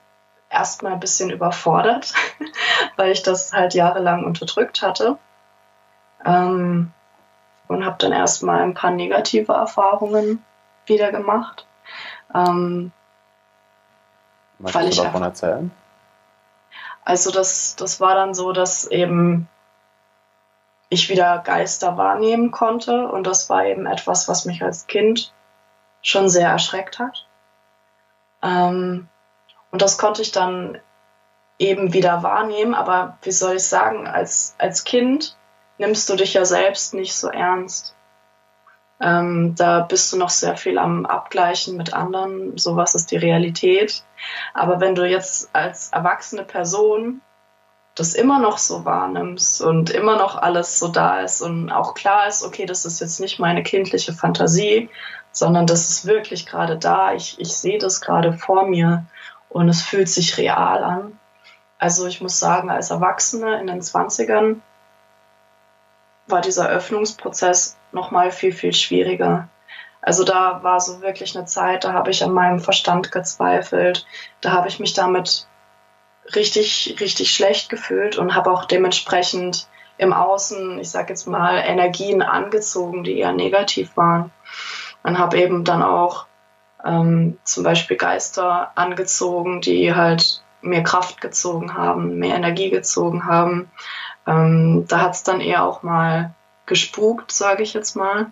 erstmal 0.49 0.93
ein 0.93 0.99
bisschen 0.99 1.29
überfordert, 1.29 2.13
weil 2.95 3.11
ich 3.11 3.21
das 3.21 3.53
halt 3.53 3.73
jahrelang 3.73 4.23
unterdrückt 4.23 4.81
hatte. 4.81 5.17
Ähm, 6.25 6.91
und 7.67 7.85
habe 7.85 7.97
dann 7.99 8.13
erstmal 8.13 8.61
ein 8.61 8.73
paar 8.73 8.91
negative 8.91 9.51
Erfahrungen 9.51 10.43
wieder 10.85 11.11
gemacht. 11.11 11.67
Ähm, 12.33 12.91
Magst 14.59 14.97
du 14.97 15.03
davon 15.03 15.23
erzählen? 15.23 15.71
Also 17.07 17.31
das, 17.31 17.77
das 17.77 18.01
war 18.01 18.15
dann 18.15 18.33
so, 18.33 18.51
dass 18.51 18.85
eben 18.85 19.47
ich 20.89 21.07
wieder 21.07 21.37
Geister 21.37 21.95
wahrnehmen 21.95 22.51
konnte 22.51 23.07
und 23.07 23.25
das 23.25 23.49
war 23.49 23.63
eben 23.63 23.85
etwas, 23.85 24.27
was 24.27 24.43
mich 24.43 24.61
als 24.61 24.87
Kind 24.87 25.33
schon 26.01 26.27
sehr 26.27 26.49
erschreckt 26.49 26.99
hat. 26.99 27.25
Ähm, 28.43 29.07
und 29.71 29.81
das 29.81 29.97
konnte 29.97 30.21
ich 30.21 30.33
dann 30.33 30.81
eben 31.57 31.93
wieder 31.93 32.23
wahrnehmen, 32.23 32.73
aber 32.73 33.17
wie 33.21 33.31
soll 33.31 33.55
ich 33.55 33.63
sagen, 33.63 34.05
als, 34.05 34.55
als 34.57 34.83
Kind 34.83 35.37
nimmst 35.77 36.09
du 36.09 36.17
dich 36.17 36.33
ja 36.33 36.43
selbst 36.43 36.93
nicht 36.93 37.15
so 37.15 37.29
ernst. 37.29 37.95
Ähm, 38.99 39.53
da 39.55 39.81
bist 39.81 40.11
du 40.11 40.17
noch 40.17 40.29
sehr 40.29 40.57
viel 40.57 40.77
am 40.77 41.05
Abgleichen 41.05 41.77
mit 41.77 41.93
anderen, 41.93 42.57
so 42.57 42.75
was 42.75 42.95
ist 42.95 43.11
die 43.11 43.17
Realität. 43.17 44.03
Aber 44.53 44.79
wenn 44.79 44.95
du 44.95 45.07
jetzt 45.07 45.49
als 45.53 45.89
erwachsene 45.91 46.43
Person 46.43 47.21
das 47.93 48.13
immer 48.13 48.39
noch 48.39 48.59
so 48.59 48.85
wahrnimmst 48.85 49.61
und 49.61 49.89
immer 49.89 50.17
noch 50.17 50.35
alles 50.35 50.77
so 50.77 50.87
da 50.87 51.21
ist 51.21 51.41
und 51.41 51.71
auch 51.71 51.95
klar 51.95 52.27
ist, 52.27 52.43
okay, 52.43 52.65
das 52.65 52.85
ist 52.85 52.99
jetzt 52.99 53.19
nicht 53.19 53.39
meine 53.39 53.63
kindliche 53.63 54.13
Fantasie, 54.13 54.89
sondern 55.31 55.65
das 55.65 55.89
ist 55.89 56.05
wirklich 56.05 56.45
gerade 56.45 56.77
da. 56.77 57.13
Ich, 57.13 57.39
ich 57.39 57.55
sehe 57.55 57.79
das 57.79 58.01
gerade 58.01 58.33
vor 58.33 58.67
mir 58.67 59.05
und 59.49 59.67
es 59.69 59.81
fühlt 59.81 60.09
sich 60.09 60.37
real 60.37 60.83
an. 60.83 61.19
Also 61.79 62.05
ich 62.05 62.21
muss 62.21 62.39
sagen, 62.39 62.69
als 62.69 62.91
Erwachsene 62.91 63.59
in 63.59 63.67
den 63.67 63.81
20ern 63.81 64.57
war 66.27 66.41
dieser 66.41 66.69
Öffnungsprozess 66.69 67.76
nochmal 67.91 68.31
viel, 68.31 68.51
viel 68.51 68.73
schwieriger. 68.73 69.49
Also 70.01 70.23
da 70.23 70.63
war 70.63 70.79
so 70.79 71.01
wirklich 71.01 71.35
eine 71.35 71.45
Zeit, 71.45 71.83
da 71.83 71.93
habe 71.93 72.11
ich 72.11 72.23
an 72.23 72.31
meinem 72.31 72.59
Verstand 72.59 73.11
gezweifelt, 73.11 74.05
da 74.41 74.51
habe 74.51 74.67
ich 74.67 74.79
mich 74.79 74.93
damit 74.93 75.47
richtig, 76.35 76.97
richtig 76.99 77.31
schlecht 77.31 77.69
gefühlt 77.69 78.17
und 78.17 78.35
habe 78.35 78.51
auch 78.51 78.65
dementsprechend 78.65 79.67
im 79.97 80.13
Außen, 80.13 80.79
ich 80.79 80.89
sage 80.89 81.09
jetzt 81.09 81.27
mal, 81.27 81.57
Energien 81.57 82.21
angezogen, 82.21 83.03
die 83.03 83.17
eher 83.17 83.31
negativ 83.31 83.97
waren. 83.97 84.31
Und 85.03 85.17
habe 85.17 85.37
eben 85.37 85.63
dann 85.63 85.81
auch 85.81 86.25
ähm, 86.83 87.37
zum 87.43 87.63
Beispiel 87.63 87.97
Geister 87.97 88.71
angezogen, 88.75 89.61
die 89.61 89.95
halt 89.95 90.41
mehr 90.61 90.83
Kraft 90.83 91.21
gezogen 91.21 91.75
haben, 91.75 92.17
mehr 92.17 92.35
Energie 92.35 92.69
gezogen 92.69 93.25
haben. 93.25 93.71
Ähm, 94.25 94.85
da 94.87 95.01
hat 95.01 95.15
es 95.15 95.23
dann 95.23 95.41
eher 95.41 95.63
auch 95.63 95.83
mal 95.83 96.33
gespukt, 96.67 97.31
sage 97.31 97.63
ich 97.63 97.73
jetzt 97.73 97.95
mal. 97.95 98.31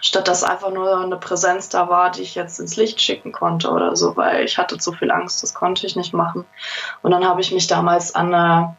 Statt 0.00 0.28
dass 0.28 0.44
einfach 0.44 0.70
nur 0.70 1.00
eine 1.00 1.16
Präsenz 1.16 1.70
da 1.70 1.88
war, 1.88 2.12
die 2.12 2.22
ich 2.22 2.36
jetzt 2.36 2.60
ins 2.60 2.76
Licht 2.76 3.00
schicken 3.00 3.32
konnte 3.32 3.70
oder 3.70 3.96
so, 3.96 4.16
weil 4.16 4.44
ich 4.44 4.56
hatte 4.56 4.78
zu 4.78 4.92
viel 4.92 5.10
Angst, 5.10 5.42
das 5.42 5.54
konnte 5.54 5.86
ich 5.86 5.96
nicht 5.96 6.14
machen. 6.14 6.44
Und 7.02 7.10
dann 7.10 7.26
habe 7.26 7.40
ich 7.40 7.50
mich 7.50 7.66
damals 7.66 8.14
an 8.14 8.32
eine, 8.32 8.76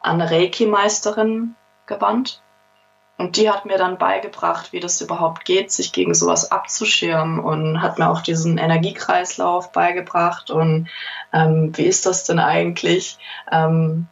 an 0.00 0.20
eine 0.20 0.30
Reiki-Meisterin 0.30 1.54
gewandt. 1.86 2.42
Und 3.16 3.36
die 3.36 3.48
hat 3.48 3.64
mir 3.64 3.78
dann 3.78 3.96
beigebracht, 3.96 4.72
wie 4.72 4.80
das 4.80 5.00
überhaupt 5.00 5.44
geht, 5.44 5.70
sich 5.70 5.92
gegen 5.92 6.14
sowas 6.14 6.50
abzuschirmen 6.50 7.38
und 7.38 7.80
hat 7.80 7.98
mir 7.98 8.10
auch 8.10 8.20
diesen 8.20 8.58
Energiekreislauf 8.58 9.70
beigebracht 9.70 10.50
und 10.50 10.88
ähm, 11.32 11.70
wie 11.76 11.84
ist 11.84 12.06
das 12.06 12.24
denn 12.24 12.40
eigentlich, 12.40 13.16
ähm, 13.52 14.08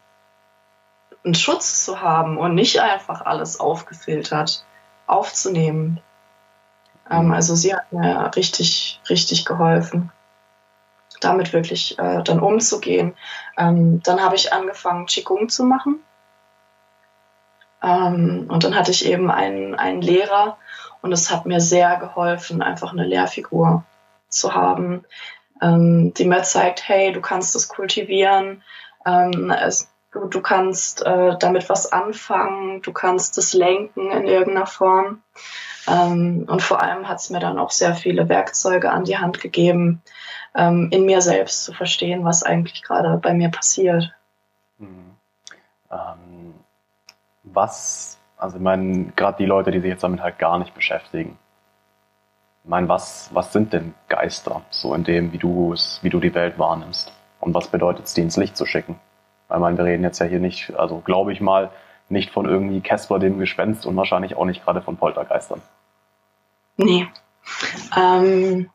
einen 1.24 1.34
Schutz 1.34 1.84
zu 1.84 2.00
haben 2.00 2.36
und 2.36 2.54
nicht 2.54 2.80
einfach 2.80 3.22
alles 3.24 3.60
aufgefiltert 3.60 4.64
aufzunehmen. 5.06 6.00
Ähm, 7.10 7.26
mhm. 7.26 7.32
also 7.32 7.54
sie 7.54 7.74
hat 7.74 7.92
mir 7.92 8.30
richtig, 8.34 9.00
richtig 9.08 9.44
geholfen, 9.44 10.10
damit 11.20 11.52
wirklich 11.52 11.98
äh, 11.98 12.22
dann 12.22 12.40
umzugehen. 12.40 13.14
Ähm, 13.56 14.02
dann 14.02 14.22
habe 14.22 14.36
ich 14.36 14.52
angefangen, 14.52 15.06
Qigong 15.06 15.48
zu 15.48 15.64
machen. 15.64 16.00
Ähm, 17.82 18.46
und 18.48 18.64
dann 18.64 18.74
hatte 18.74 18.90
ich 18.90 19.06
eben 19.06 19.30
einen, 19.30 19.74
einen 19.74 20.02
Lehrer 20.02 20.56
und 21.02 21.12
es 21.12 21.30
hat 21.30 21.46
mir 21.46 21.60
sehr 21.60 21.96
geholfen, 21.96 22.62
einfach 22.62 22.92
eine 22.92 23.04
Lehrfigur 23.04 23.84
zu 24.28 24.54
haben, 24.54 25.04
ähm, 25.60 26.14
die 26.14 26.24
mir 26.24 26.42
zeigt, 26.42 26.88
hey, 26.88 27.12
du 27.12 27.20
kannst 27.20 27.54
das 27.54 27.68
kultivieren. 27.68 28.62
Ähm, 29.04 29.50
es, 29.50 29.91
Du, 30.12 30.26
du 30.26 30.40
kannst 30.42 31.04
äh, 31.04 31.36
damit 31.38 31.68
was 31.68 31.90
anfangen, 31.90 32.82
du 32.82 32.92
kannst 32.92 33.38
es 33.38 33.54
lenken 33.54 34.10
in 34.10 34.26
irgendeiner 34.26 34.66
Form. 34.66 35.22
Ähm, 35.88 36.46
und 36.48 36.62
vor 36.62 36.82
allem 36.82 37.08
hat 37.08 37.18
es 37.18 37.30
mir 37.30 37.40
dann 37.40 37.58
auch 37.58 37.70
sehr 37.70 37.94
viele 37.94 38.28
Werkzeuge 38.28 38.90
an 38.90 39.04
die 39.04 39.18
Hand 39.18 39.40
gegeben, 39.40 40.02
ähm, 40.54 40.88
in 40.92 41.06
mir 41.06 41.22
selbst 41.22 41.64
zu 41.64 41.72
verstehen, 41.72 42.24
was 42.24 42.42
eigentlich 42.42 42.82
gerade 42.82 43.16
bei 43.16 43.32
mir 43.32 43.48
passiert. 43.48 44.12
Mhm. 44.78 45.16
Ähm, 45.90 46.54
was, 47.42 48.18
also 48.36 48.56
ich 48.56 48.62
meine, 48.62 49.12
gerade 49.16 49.38
die 49.38 49.46
Leute, 49.46 49.70
die 49.70 49.80
sich 49.80 49.90
jetzt 49.90 50.04
damit 50.04 50.20
halt 50.20 50.38
gar 50.38 50.58
nicht 50.58 50.74
beschäftigen, 50.74 51.38
ich 52.64 52.68
meine, 52.68 52.88
was, 52.88 53.30
was 53.32 53.52
sind 53.52 53.72
denn 53.72 53.94
Geister, 54.08 54.62
so 54.70 54.94
in 54.94 55.02
dem, 55.02 55.32
wie 55.32 55.38
du 55.38 55.72
es, 55.72 55.98
wie 56.02 56.10
du 56.10 56.20
die 56.20 56.34
Welt 56.34 56.58
wahrnimmst? 56.58 57.12
Und 57.40 57.54
was 57.54 57.66
bedeutet 57.66 58.06
es, 58.06 58.14
die 58.14 58.20
ins 58.20 58.36
Licht 58.36 58.56
zu 58.56 58.66
schicken? 58.66 59.00
Weil 59.52 59.60
man, 59.60 59.76
wir 59.76 59.84
reden 59.84 60.02
jetzt 60.02 60.18
ja 60.18 60.24
hier 60.24 60.40
nicht, 60.40 60.72
also 60.78 61.00
glaube 61.00 61.30
ich 61.30 61.42
mal, 61.42 61.70
nicht 62.08 62.30
von 62.30 62.46
irgendwie 62.46 62.80
Casper 62.80 63.18
dem 63.18 63.38
Gespenst 63.38 63.84
und 63.84 63.94
wahrscheinlich 63.96 64.34
auch 64.34 64.46
nicht 64.46 64.64
gerade 64.64 64.80
von 64.80 64.96
Poltergeistern. 64.96 65.60
Nee. 66.78 67.06
Ähm, 67.94 68.70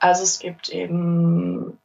also 0.00 0.24
es 0.24 0.40
gibt 0.40 0.70
eben, 0.70 1.78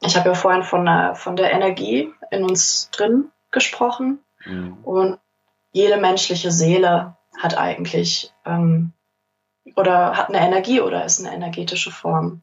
ich 0.00 0.16
habe 0.16 0.30
ja 0.30 0.34
vorhin 0.34 0.62
von 0.62 0.86
der, 0.86 1.14
von 1.16 1.36
der 1.36 1.52
Energie 1.52 2.10
in 2.30 2.44
uns 2.44 2.88
drin 2.92 3.30
gesprochen 3.50 4.20
mhm. 4.46 4.78
und 4.84 5.18
jede 5.72 5.98
menschliche 5.98 6.50
Seele 6.50 7.14
hat 7.38 7.58
eigentlich 7.58 8.32
ähm, 8.46 8.94
oder 9.76 10.16
hat 10.16 10.30
eine 10.30 10.40
Energie 10.40 10.80
oder 10.80 11.04
ist 11.04 11.20
eine 11.20 11.34
energetische 11.34 11.90
Form. 11.90 12.40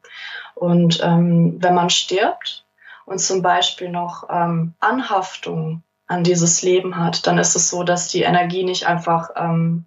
Und 0.54 1.00
ähm, 1.02 1.56
wenn 1.60 1.74
man 1.74 1.90
stirbt, 1.90 2.64
und 3.10 3.18
zum 3.18 3.42
Beispiel 3.42 3.90
noch 3.90 4.28
ähm, 4.30 4.74
Anhaftung 4.78 5.82
an 6.06 6.22
dieses 6.22 6.62
Leben 6.62 6.96
hat, 6.96 7.26
dann 7.26 7.38
ist 7.38 7.56
es 7.56 7.68
so, 7.68 7.82
dass 7.82 8.06
die 8.06 8.22
Energie 8.22 8.62
nicht 8.62 8.86
einfach 8.86 9.30
ähm, 9.34 9.86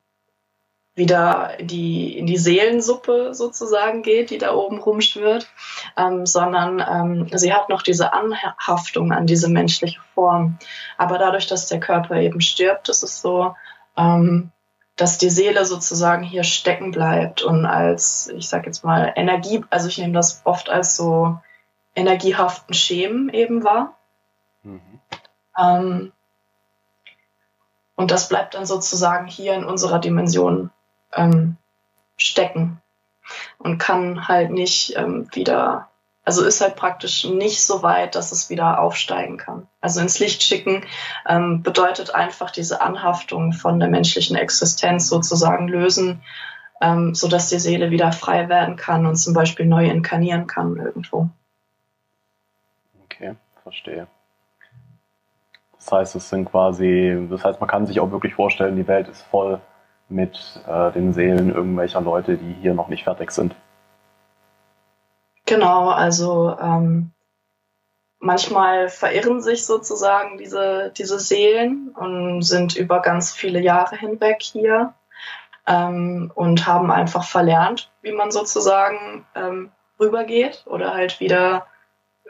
wieder 0.93 1.57
in 1.57 1.67
die, 1.67 2.17
in 2.17 2.25
die 2.25 2.35
Seelensuppe 2.35 3.33
sozusagen 3.33 4.03
geht, 4.03 4.29
die 4.29 4.39
da 4.39 4.53
oben 4.53 4.77
rumschwirrt, 4.77 5.47
ähm, 5.95 6.25
sondern 6.25 6.83
ähm, 6.85 7.29
sie 7.33 7.53
hat 7.53 7.69
noch 7.69 7.81
diese 7.81 8.11
Anhaftung 8.11 9.13
an 9.13 9.25
diese 9.25 9.47
menschliche 9.47 10.01
Form. 10.13 10.59
Aber 10.97 11.17
dadurch, 11.17 11.47
dass 11.47 11.69
der 11.69 11.79
Körper 11.79 12.17
eben 12.17 12.41
stirbt, 12.41 12.89
ist 12.89 13.03
es 13.03 13.21
so, 13.21 13.55
ähm, 13.95 14.51
dass 14.97 15.17
die 15.17 15.29
Seele 15.29 15.65
sozusagen 15.65 16.23
hier 16.23 16.43
stecken 16.43 16.91
bleibt 16.91 17.41
und 17.41 17.65
als, 17.65 18.29
ich 18.35 18.49
sag 18.49 18.65
jetzt 18.65 18.83
mal, 18.83 19.13
Energie, 19.15 19.63
also 19.69 19.87
ich 19.87 19.97
nehme 19.97 20.13
das 20.13 20.41
oft 20.43 20.69
als 20.69 20.97
so 20.97 21.37
energiehaften 21.95 22.73
Schemen 22.73 23.29
eben 23.29 23.63
war. 23.63 23.97
Mhm. 24.63 24.99
Ähm, 25.57 26.11
und 27.95 28.11
das 28.11 28.27
bleibt 28.29 28.55
dann 28.55 28.65
sozusagen 28.65 29.27
hier 29.27 29.53
in 29.53 29.63
unserer 29.63 29.99
Dimension 29.99 30.71
ähm, 31.13 31.57
stecken 32.17 32.81
und 33.59 33.77
kann 33.77 34.27
halt 34.27 34.51
nicht 34.51 34.95
ähm, 34.97 35.27
wieder, 35.33 35.89
also 36.25 36.43
ist 36.43 36.61
halt 36.61 36.75
praktisch 36.75 37.23
nicht 37.25 37.63
so 37.63 37.83
weit, 37.83 38.15
dass 38.15 38.31
es 38.31 38.49
wieder 38.49 38.79
aufsteigen 38.79 39.37
kann. 39.37 39.67
Also 39.79 39.99
ins 40.01 40.19
Licht 40.19 40.41
schicken 40.41 40.85
ähm, 41.27 41.61
bedeutet 41.61 42.15
einfach 42.15 42.49
diese 42.49 42.81
Anhaftung 42.81 43.53
von 43.53 43.79
der 43.79 43.89
menschlichen 43.89 44.35
Existenz 44.35 45.07
sozusagen 45.07 45.67
lösen, 45.67 46.23
ähm, 46.81 47.13
sodass 47.13 47.49
die 47.49 47.59
Seele 47.59 47.91
wieder 47.91 48.11
frei 48.11 48.49
werden 48.49 48.75
kann 48.75 49.05
und 49.05 49.15
zum 49.17 49.33
Beispiel 49.33 49.67
neu 49.67 49.87
inkarnieren 49.87 50.47
kann 50.47 50.77
irgendwo. 50.77 51.29
Verstehe. 53.63 54.07
Das 55.77 55.91
heißt, 55.91 56.15
es 56.15 56.29
sind 56.29 56.49
quasi, 56.49 57.27
das 57.29 57.43
heißt, 57.43 57.59
man 57.59 57.69
kann 57.69 57.85
sich 57.85 57.99
auch 57.99 58.11
wirklich 58.11 58.35
vorstellen, 58.35 58.75
die 58.75 58.87
Welt 58.87 59.07
ist 59.07 59.23
voll 59.23 59.59
mit 60.07 60.61
äh, 60.67 60.91
den 60.91 61.13
Seelen 61.13 61.53
irgendwelcher 61.53 62.01
Leute, 62.01 62.37
die 62.37 62.53
hier 62.61 62.73
noch 62.73 62.87
nicht 62.87 63.03
fertig 63.03 63.31
sind. 63.31 63.55
Genau, 65.45 65.89
also 65.89 66.55
ähm, 66.61 67.11
manchmal 68.19 68.87
verirren 68.87 69.41
sich 69.41 69.65
sozusagen 69.65 70.37
diese, 70.37 70.93
diese 70.97 71.19
Seelen 71.19 71.89
und 71.89 72.43
sind 72.43 72.75
über 72.75 73.01
ganz 73.01 73.33
viele 73.33 73.59
Jahre 73.59 73.97
hinweg 73.97 74.41
hier 74.41 74.93
ähm, 75.67 76.31
und 76.33 76.65
haben 76.65 76.91
einfach 76.91 77.25
verlernt, 77.25 77.91
wie 78.01 78.13
man 78.13 78.31
sozusagen 78.31 79.25
ähm, 79.35 79.71
rübergeht 79.99 80.63
oder 80.65 80.93
halt 80.93 81.19
wieder 81.19 81.67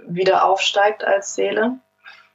wieder 0.07 0.45
aufsteigt 0.45 1.03
als 1.03 1.35
Seele. 1.35 1.79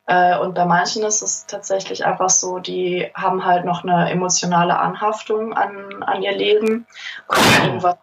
Äh, 0.07 0.39
und 0.39 0.55
bei 0.55 0.65
manchen 0.65 1.05
ist 1.05 1.23
es 1.23 1.47
tatsächlich 1.47 2.05
einfach 2.05 2.31
so, 2.31 2.59
die 2.59 3.11
haben 3.15 3.45
halt 3.45 3.65
noch 3.65 3.85
eine 3.85 4.11
emotionale 4.11 4.79
Anhaftung 4.79 5.53
an, 5.53 6.03
an 6.03 6.23
ihr 6.23 6.33
Leben, 6.33 6.87
können 7.29 7.65
irgendwas 7.65 7.97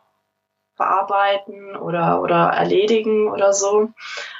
verarbeiten 0.75 1.75
oder, 1.75 2.21
oder 2.21 2.49
erledigen 2.49 3.29
oder 3.29 3.53
so 3.53 3.89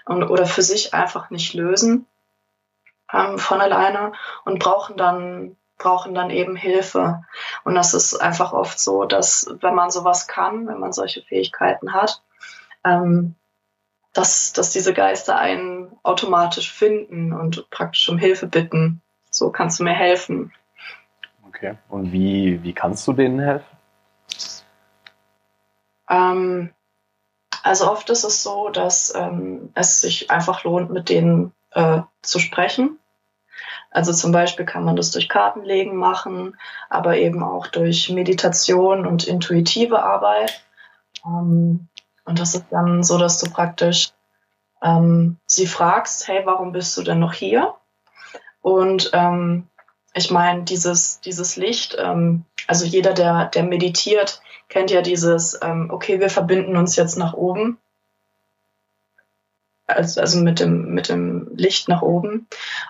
und, 0.06 0.24
oder 0.24 0.46
für 0.46 0.62
sich 0.62 0.94
einfach 0.94 1.30
nicht 1.30 1.54
lösen 1.54 2.06
ähm, 3.12 3.40
von 3.40 3.62
alleine 3.62 4.12
und 4.44 4.60
brauchen 4.60 4.98
dann 4.98 5.58
brauchen 5.78 6.16
dann 6.16 6.30
eben 6.30 6.56
Hilfe. 6.56 7.26
Und 7.66 7.76
das 7.76 7.94
ist 7.94 8.16
einfach 8.16 8.54
oft 8.54 8.80
so, 8.80 9.04
dass 9.04 9.54
wenn 9.60 9.76
man 9.76 9.92
sowas 9.92 10.26
kann, 10.26 10.68
wenn 10.68 10.80
man 10.80 10.94
solche 10.94 11.22
Fähigkeiten 11.22 11.94
hat, 11.94 12.22
ähm, 12.86 13.36
dass, 14.15 14.54
dass 14.54 14.71
diese 14.71 14.93
Geister 14.93 15.38
einen 15.38 15.91
automatisch 16.01 16.71
finden 16.71 17.34
und 17.34 17.69
praktisch 17.69 18.08
um 18.10 18.17
Hilfe 18.17 18.47
bitten. 18.47 19.01
So 19.30 19.51
kannst 19.51 19.80
du 19.80 19.84
mir 19.84 19.93
helfen. 19.93 20.54
Okay. 21.47 21.75
Und 21.89 22.13
wie, 22.13 22.63
wie 22.63 22.73
kannst 22.73 23.06
du 23.08 23.13
denen 23.13 23.39
helfen? 23.39 23.65
Ähm, 26.10 26.71
also 27.62 27.91
oft 27.91 28.10
ist 28.10 28.23
es 28.23 28.41
so, 28.41 28.69
dass 28.69 29.13
ähm, 29.15 29.71
es 29.75 29.99
sich 29.99 30.32
einfach 30.32 30.63
lohnt, 30.63 30.91
mit 30.91 31.10
denen 31.10 31.51
äh, 31.71 32.01
zu 32.21 32.39
sprechen. 32.39 32.97
Also 33.91 34.13
zum 34.13 34.32
Beispiel 34.32 34.65
kann 34.65 34.86
man 34.86 34.95
das 34.95 35.12
durch 35.12 35.28
Kartenlegen 35.28 35.95
machen, 35.95 36.58
aber 36.89 37.17
eben 37.17 37.43
auch 37.43 37.67
durch 37.67 38.10
Meditation 38.10 39.06
und 39.06 39.28
intuitive 39.28 40.04
Arbeit. 40.04 40.63
Ähm, 41.25 41.88
und 42.26 42.40
das 42.40 42.56
ist 42.56 42.66
dann 42.72 43.04
so, 43.04 43.18
dass 43.18 43.40
du 43.40 43.50
praktisch 43.50 44.12
ähm, 44.84 45.38
sie 45.46 45.68
fragst, 45.68 46.28
hey, 46.28 46.42
warum 46.46 46.72
bist 46.72 46.98
du 46.98 47.04
denn 47.04 47.20
noch 47.20 47.34
hier? 47.34 47.76
Und 48.62 49.12
ähm, 49.14 49.68
ich 50.14 50.32
meine, 50.32 50.64
dieses, 50.64 51.20
dieses 51.22 51.56
Licht, 51.56 51.96
ähm, 52.00 52.46
also 52.68 52.86
jeder, 52.86 53.14
der, 53.14 53.46
der 53.46 53.64
meditiert, 53.64 54.42
kennt 54.70 54.90
ja 54.90 55.02
dieses, 55.02 55.60
ähm, 55.62 55.90
okay, 55.92 56.20
wir 56.20 56.30
verbinden 56.30 56.78
uns 56.78 56.96
jetzt 56.96 57.18
nach 57.18 57.34
oben. 57.34 57.78
Also, 59.88 60.20
also 60.20 60.40
mit 60.40 60.60
dem, 60.60 60.96
mit 60.96 61.10
dem 61.10 61.56
Licht 61.56 61.88
nach 61.88 62.02
oben. 62.02 62.48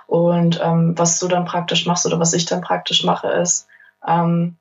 Und 0.07 0.61
ähm, 0.63 0.97
was 0.97 1.19
du 1.19 1.27
dann 1.27 1.43
praktisch 1.43 1.85
machst 1.85 2.05
oder 2.05 2.19
was 2.19 2.33
ich 2.33 2.45
dann 2.45 2.61
praktisch 2.61 3.03
mache, 3.03 3.27
ist, 3.27 3.67
ähm, 4.07 4.55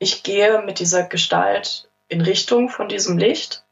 ich 0.00 0.24
gehe 0.24 0.62
mit 0.62 0.80
dieser 0.80 1.04
Gestalt 1.04 1.88
in 2.08 2.20
Richtung 2.20 2.68
von 2.68 2.88
diesem 2.88 3.16
Licht 3.16 3.64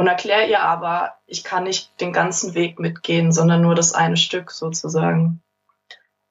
und 0.00 0.06
erkläre 0.06 0.48
ihr 0.48 0.62
aber, 0.62 1.18
ich 1.26 1.44
kann 1.44 1.64
nicht 1.64 2.00
den 2.00 2.14
ganzen 2.14 2.54
Weg 2.54 2.78
mitgehen, 2.78 3.32
sondern 3.32 3.60
nur 3.60 3.74
das 3.74 3.92
eine 3.92 4.16
Stück 4.16 4.50
sozusagen. 4.50 5.42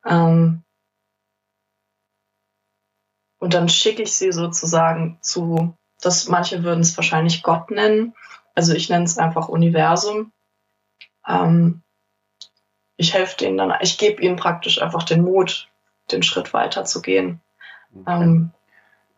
Ähm, 0.03 0.63
und 3.37 3.53
dann 3.53 3.69
schicke 3.69 4.01
ich 4.01 4.13
sie 4.13 4.31
sozusagen 4.31 5.19
zu, 5.21 5.77
das 6.01 6.27
manche 6.27 6.63
würden 6.63 6.79
es 6.79 6.97
wahrscheinlich 6.97 7.43
Gott 7.43 7.69
nennen, 7.69 8.15
also 8.55 8.73
ich 8.73 8.89
nenne 8.89 9.05
es 9.05 9.19
einfach 9.19 9.49
Universum. 9.49 10.31
Ähm, 11.27 11.83
ich 12.97 13.13
helfe 13.13 13.37
denen 13.37 13.59
dann, 13.59 13.71
ich 13.81 13.99
gebe 13.99 14.19
ihnen 14.19 14.35
praktisch 14.35 14.81
einfach 14.81 15.03
den 15.03 15.21
Mut, 15.21 15.69
den 16.11 16.23
Schritt 16.23 16.55
weiter 16.55 16.85
zu 16.85 17.03
gehen. 17.03 17.39
Okay. 17.93 18.23
Ähm, 18.23 18.51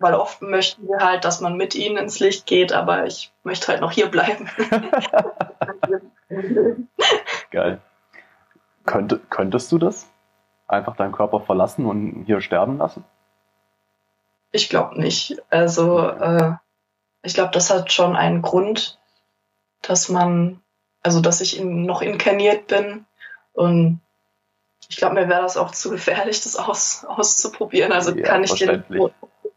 weil 0.01 0.15
oft 0.15 0.41
möchten 0.41 0.87
wir 0.87 0.97
halt, 0.99 1.25
dass 1.25 1.41
man 1.41 1.57
mit 1.57 1.75
ihnen 1.75 1.97
ins 1.97 2.19
Licht 2.19 2.45
geht, 2.45 2.73
aber 2.73 3.05
ich 3.05 3.31
möchte 3.43 3.67
halt 3.67 3.81
noch 3.81 3.91
hier 3.91 4.09
bleiben. 4.09 4.49
Geil. 7.51 7.81
Könnte, 8.85 9.19
könntest 9.29 9.71
du 9.71 9.77
das? 9.77 10.07
Einfach 10.67 10.95
deinen 10.95 11.11
Körper 11.11 11.41
verlassen 11.41 11.85
und 11.85 12.23
hier 12.25 12.41
sterben 12.41 12.77
lassen? 12.77 13.03
Ich 14.51 14.69
glaube 14.69 14.99
nicht. 14.99 15.41
Also 15.49 15.99
äh, 16.07 16.53
ich 17.21 17.33
glaube, 17.33 17.51
das 17.51 17.69
hat 17.69 17.91
schon 17.91 18.15
einen 18.15 18.41
Grund, 18.41 18.99
dass 19.81 20.09
man, 20.09 20.61
also 21.03 21.21
dass 21.21 21.41
ich 21.41 21.59
in, 21.59 21.83
noch 21.85 22.01
inkarniert 22.01 22.67
bin 22.67 23.05
und 23.53 24.01
ich 24.89 24.97
glaube, 24.97 25.15
mir 25.15 25.29
wäre 25.29 25.41
das 25.41 25.55
auch 25.55 25.71
zu 25.71 25.89
gefährlich, 25.89 26.43
das 26.43 26.57
aus, 26.57 27.05
auszuprobieren. 27.05 27.93
Also 27.93 28.13
ja, 28.13 28.23
kann 28.23 28.43
ich 28.43 28.53
dir 28.53 28.83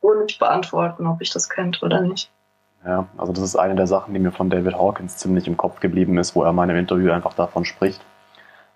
so 0.05 0.15
nicht 0.15 0.39
beantworten, 0.39 1.07
ob 1.07 1.21
ich 1.21 1.31
das 1.31 1.49
kennt 1.49 1.83
oder 1.83 2.01
nicht. 2.01 2.31
Ja, 2.85 3.07
also 3.17 3.33
das 3.33 3.43
ist 3.43 3.57
eine 3.57 3.75
der 3.75 3.87
Sachen, 3.87 4.13
die 4.13 4.21
mir 4.21 4.33
von 4.33 4.51
David 4.51 4.75
Hawkins 4.75 5.17
ziemlich 5.17 5.47
im 5.47 5.57
Kopf 5.57 5.81
geblieben 5.81 6.19
ist, 6.19 6.37
wo 6.37 6.43
er 6.43 6.53
mal 6.53 6.69
im 6.69 6.77
Interview 6.77 7.11
einfach 7.13 7.33
davon 7.33 7.65
spricht. 7.65 8.05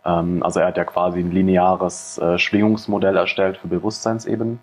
Ähm, 0.04 0.42
also 0.42 0.60
er 0.60 0.68
hat 0.68 0.78
ja 0.78 0.84
quasi 0.84 1.20
ein 1.20 1.30
lineares 1.30 2.16
äh, 2.18 2.38
Schwingungsmodell 2.38 3.16
erstellt 3.16 3.58
für 3.58 3.68
Bewusstseinsebenen. 3.68 4.60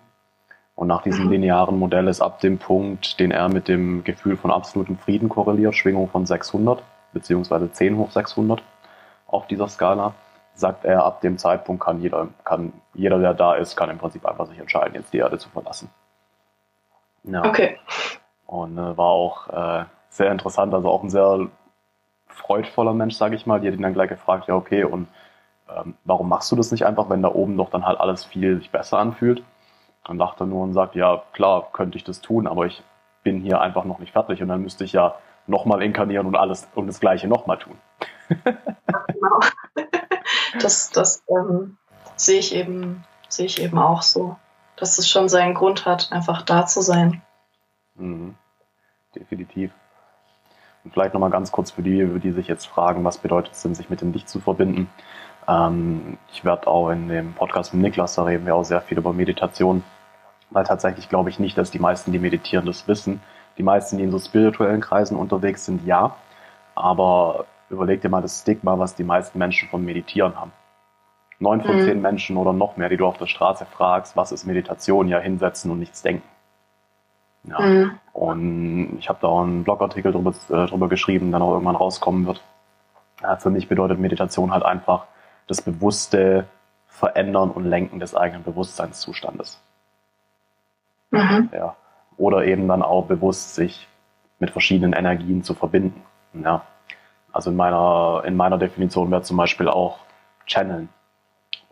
Und 0.74 0.88
nach 0.88 1.02
diesem 1.02 1.26
mhm. 1.26 1.32
linearen 1.32 1.78
Modell 1.78 2.08
ist 2.08 2.20
ab 2.20 2.40
dem 2.40 2.58
Punkt, 2.58 3.18
den 3.20 3.30
er 3.30 3.48
mit 3.48 3.68
dem 3.68 4.02
Gefühl 4.02 4.36
von 4.36 4.50
absolutem 4.50 4.98
Frieden 4.98 5.28
korreliert, 5.28 5.74
Schwingung 5.74 6.08
von 6.08 6.26
600, 6.26 6.82
beziehungsweise 7.12 7.70
10 7.70 7.96
hoch 7.96 8.10
600 8.10 8.62
auf 9.28 9.46
dieser 9.46 9.68
Skala, 9.68 10.12
sagt 10.54 10.84
er, 10.84 11.04
ab 11.04 11.20
dem 11.20 11.38
Zeitpunkt 11.38 11.82
kann 11.82 12.00
jeder, 12.00 12.28
kann 12.44 12.72
jeder, 12.94 13.18
der 13.18 13.32
da 13.32 13.54
ist, 13.54 13.76
kann 13.76 13.88
im 13.90 13.98
Prinzip 13.98 14.26
einfach 14.26 14.46
sich 14.46 14.58
entscheiden, 14.58 14.94
jetzt 14.96 15.12
die 15.12 15.18
Erde 15.18 15.38
zu 15.38 15.48
verlassen. 15.48 15.88
Ja. 17.26 17.44
Okay. 17.44 17.78
Und 18.46 18.78
äh, 18.78 18.96
war 18.96 19.06
auch 19.06 19.48
äh, 19.48 19.84
sehr 20.08 20.30
interessant, 20.30 20.72
also 20.72 20.88
auch 20.88 21.02
ein 21.02 21.10
sehr 21.10 21.48
freudvoller 22.28 22.94
Mensch, 22.94 23.16
sage 23.16 23.34
ich 23.34 23.46
mal. 23.46 23.60
Die 23.60 23.68
hat 23.68 23.74
ihn 23.74 23.82
dann 23.82 23.94
gleich 23.94 24.08
gefragt, 24.08 24.48
ja 24.48 24.54
okay, 24.54 24.84
und 24.84 25.08
ähm, 25.68 25.94
warum 26.04 26.28
machst 26.28 26.50
du 26.52 26.56
das 26.56 26.70
nicht 26.70 26.86
einfach, 26.86 27.10
wenn 27.10 27.22
da 27.22 27.28
oben 27.28 27.56
doch 27.56 27.70
dann 27.70 27.84
halt 27.84 27.98
alles 27.98 28.24
viel 28.24 28.58
sich 28.58 28.70
besser 28.70 28.98
anfühlt? 28.98 29.42
Dann 30.04 30.18
lacht 30.18 30.40
er 30.40 30.46
nur 30.46 30.62
und 30.62 30.72
sagt, 30.72 30.94
ja 30.94 31.22
klar, 31.32 31.68
könnte 31.72 31.98
ich 31.98 32.04
das 32.04 32.20
tun, 32.20 32.46
aber 32.46 32.66
ich 32.66 32.82
bin 33.24 33.40
hier 33.40 33.60
einfach 33.60 33.84
noch 33.84 33.98
nicht 33.98 34.12
fertig 34.12 34.40
und 34.40 34.48
dann 34.48 34.62
müsste 34.62 34.84
ich 34.84 34.92
ja 34.92 35.16
nochmal 35.48 35.82
inkarnieren 35.82 36.26
und 36.26 36.36
alles 36.36 36.68
und 36.74 36.86
das 36.86 37.00
Gleiche 37.00 37.26
nochmal 37.26 37.58
tun. 37.58 37.76
genau. 38.44 39.40
Das, 40.60 40.90
das 40.90 41.22
ähm, 41.28 41.76
sehe 42.16 42.38
ich 42.38 42.54
eben, 42.54 43.04
sehe 43.28 43.46
ich 43.46 43.62
eben 43.62 43.78
auch 43.78 44.02
so 44.02 44.36
dass 44.76 44.98
es 44.98 45.08
schon 45.08 45.28
seinen 45.28 45.54
Grund 45.54 45.86
hat, 45.86 46.12
einfach 46.12 46.42
da 46.42 46.66
zu 46.66 46.80
sein. 46.80 47.22
Mhm. 47.94 48.34
Definitiv. 49.14 49.72
Und 50.84 50.92
vielleicht 50.92 51.14
nochmal 51.14 51.30
ganz 51.30 51.50
kurz 51.50 51.70
für 51.70 51.82
die, 51.82 52.06
die 52.20 52.32
sich 52.32 52.46
jetzt 52.46 52.66
fragen, 52.66 53.04
was 53.04 53.18
bedeutet 53.18 53.54
es 53.54 53.62
denn, 53.62 53.74
sich 53.74 53.90
mit 53.90 54.02
dem 54.02 54.12
Licht 54.12 54.28
zu 54.28 54.40
verbinden. 54.40 54.88
Ähm, 55.48 56.18
ich 56.30 56.44
werde 56.44 56.66
auch 56.66 56.90
in 56.90 57.08
dem 57.08 57.32
Podcast 57.34 57.74
mit 57.74 57.82
Niklas, 57.82 58.14
da 58.14 58.24
reden 58.24 58.46
wir 58.46 58.54
auch 58.54 58.64
sehr 58.64 58.80
viel 58.82 58.98
über 58.98 59.12
Meditation, 59.12 59.82
weil 60.50 60.64
tatsächlich 60.64 61.08
glaube 61.08 61.30
ich 61.30 61.38
nicht, 61.38 61.56
dass 61.58 61.70
die 61.70 61.78
meisten, 61.78 62.12
die 62.12 62.18
meditieren, 62.18 62.66
das 62.66 62.86
wissen. 62.86 63.20
Die 63.58 63.62
meisten, 63.62 63.96
die 63.96 64.04
in 64.04 64.10
so 64.10 64.18
spirituellen 64.18 64.82
Kreisen 64.82 65.16
unterwegs 65.16 65.64
sind, 65.64 65.86
ja. 65.86 66.14
Aber 66.74 67.46
überleg 67.70 68.02
dir 68.02 68.10
mal 68.10 68.20
das 68.20 68.42
Stigma, 68.42 68.78
was 68.78 68.94
die 68.94 69.04
meisten 69.04 69.38
Menschen 69.38 69.68
vom 69.70 69.82
Meditieren 69.84 70.38
haben 70.38 70.52
neun 71.38 71.62
von 71.62 71.76
mhm. 71.76 71.84
zehn 71.84 72.00
Menschen 72.00 72.36
oder 72.36 72.52
noch 72.52 72.76
mehr, 72.76 72.88
die 72.88 72.96
du 72.96 73.06
auf 73.06 73.18
der 73.18 73.26
Straße 73.26 73.66
fragst, 73.66 74.16
was 74.16 74.32
ist 74.32 74.46
Meditation, 74.46 75.08
ja 75.08 75.18
hinsetzen 75.18 75.70
und 75.70 75.78
nichts 75.78 76.02
denken. 76.02 76.26
Ja. 77.44 77.60
Mhm. 77.60 77.90
Und 78.12 78.96
ich 78.98 79.08
habe 79.08 79.18
da 79.20 79.28
auch 79.28 79.42
einen 79.42 79.64
Blogartikel 79.64 80.12
drüber, 80.12 80.32
äh, 80.48 80.66
drüber 80.66 80.88
geschrieben, 80.88 81.30
der 81.30 81.40
noch 81.40 81.52
irgendwann 81.52 81.76
rauskommen 81.76 82.26
wird. 82.26 82.42
Ja, 83.22 83.36
für 83.36 83.50
mich 83.50 83.68
bedeutet 83.68 83.98
Meditation 83.98 84.52
halt 84.52 84.64
einfach 84.64 85.06
das 85.46 85.62
bewusste 85.62 86.46
Verändern 86.86 87.50
und 87.50 87.64
Lenken 87.64 88.00
des 88.00 88.14
eigenen 88.14 88.42
Bewusstseinszustandes. 88.42 89.60
Mhm. 91.10 91.50
Ja. 91.52 91.76
Oder 92.16 92.44
eben 92.46 92.66
dann 92.68 92.82
auch 92.82 93.06
bewusst 93.06 93.54
sich 93.54 93.86
mit 94.38 94.50
verschiedenen 94.50 94.92
Energien 94.92 95.42
zu 95.42 95.54
verbinden. 95.54 96.02
Ja. 96.32 96.62
Also 97.32 97.50
in 97.50 97.56
meiner, 97.56 98.22
in 98.24 98.36
meiner 98.36 98.58
Definition 98.58 99.10
wäre 99.10 99.22
zum 99.22 99.36
Beispiel 99.36 99.68
auch 99.68 99.98
Channeln 100.46 100.88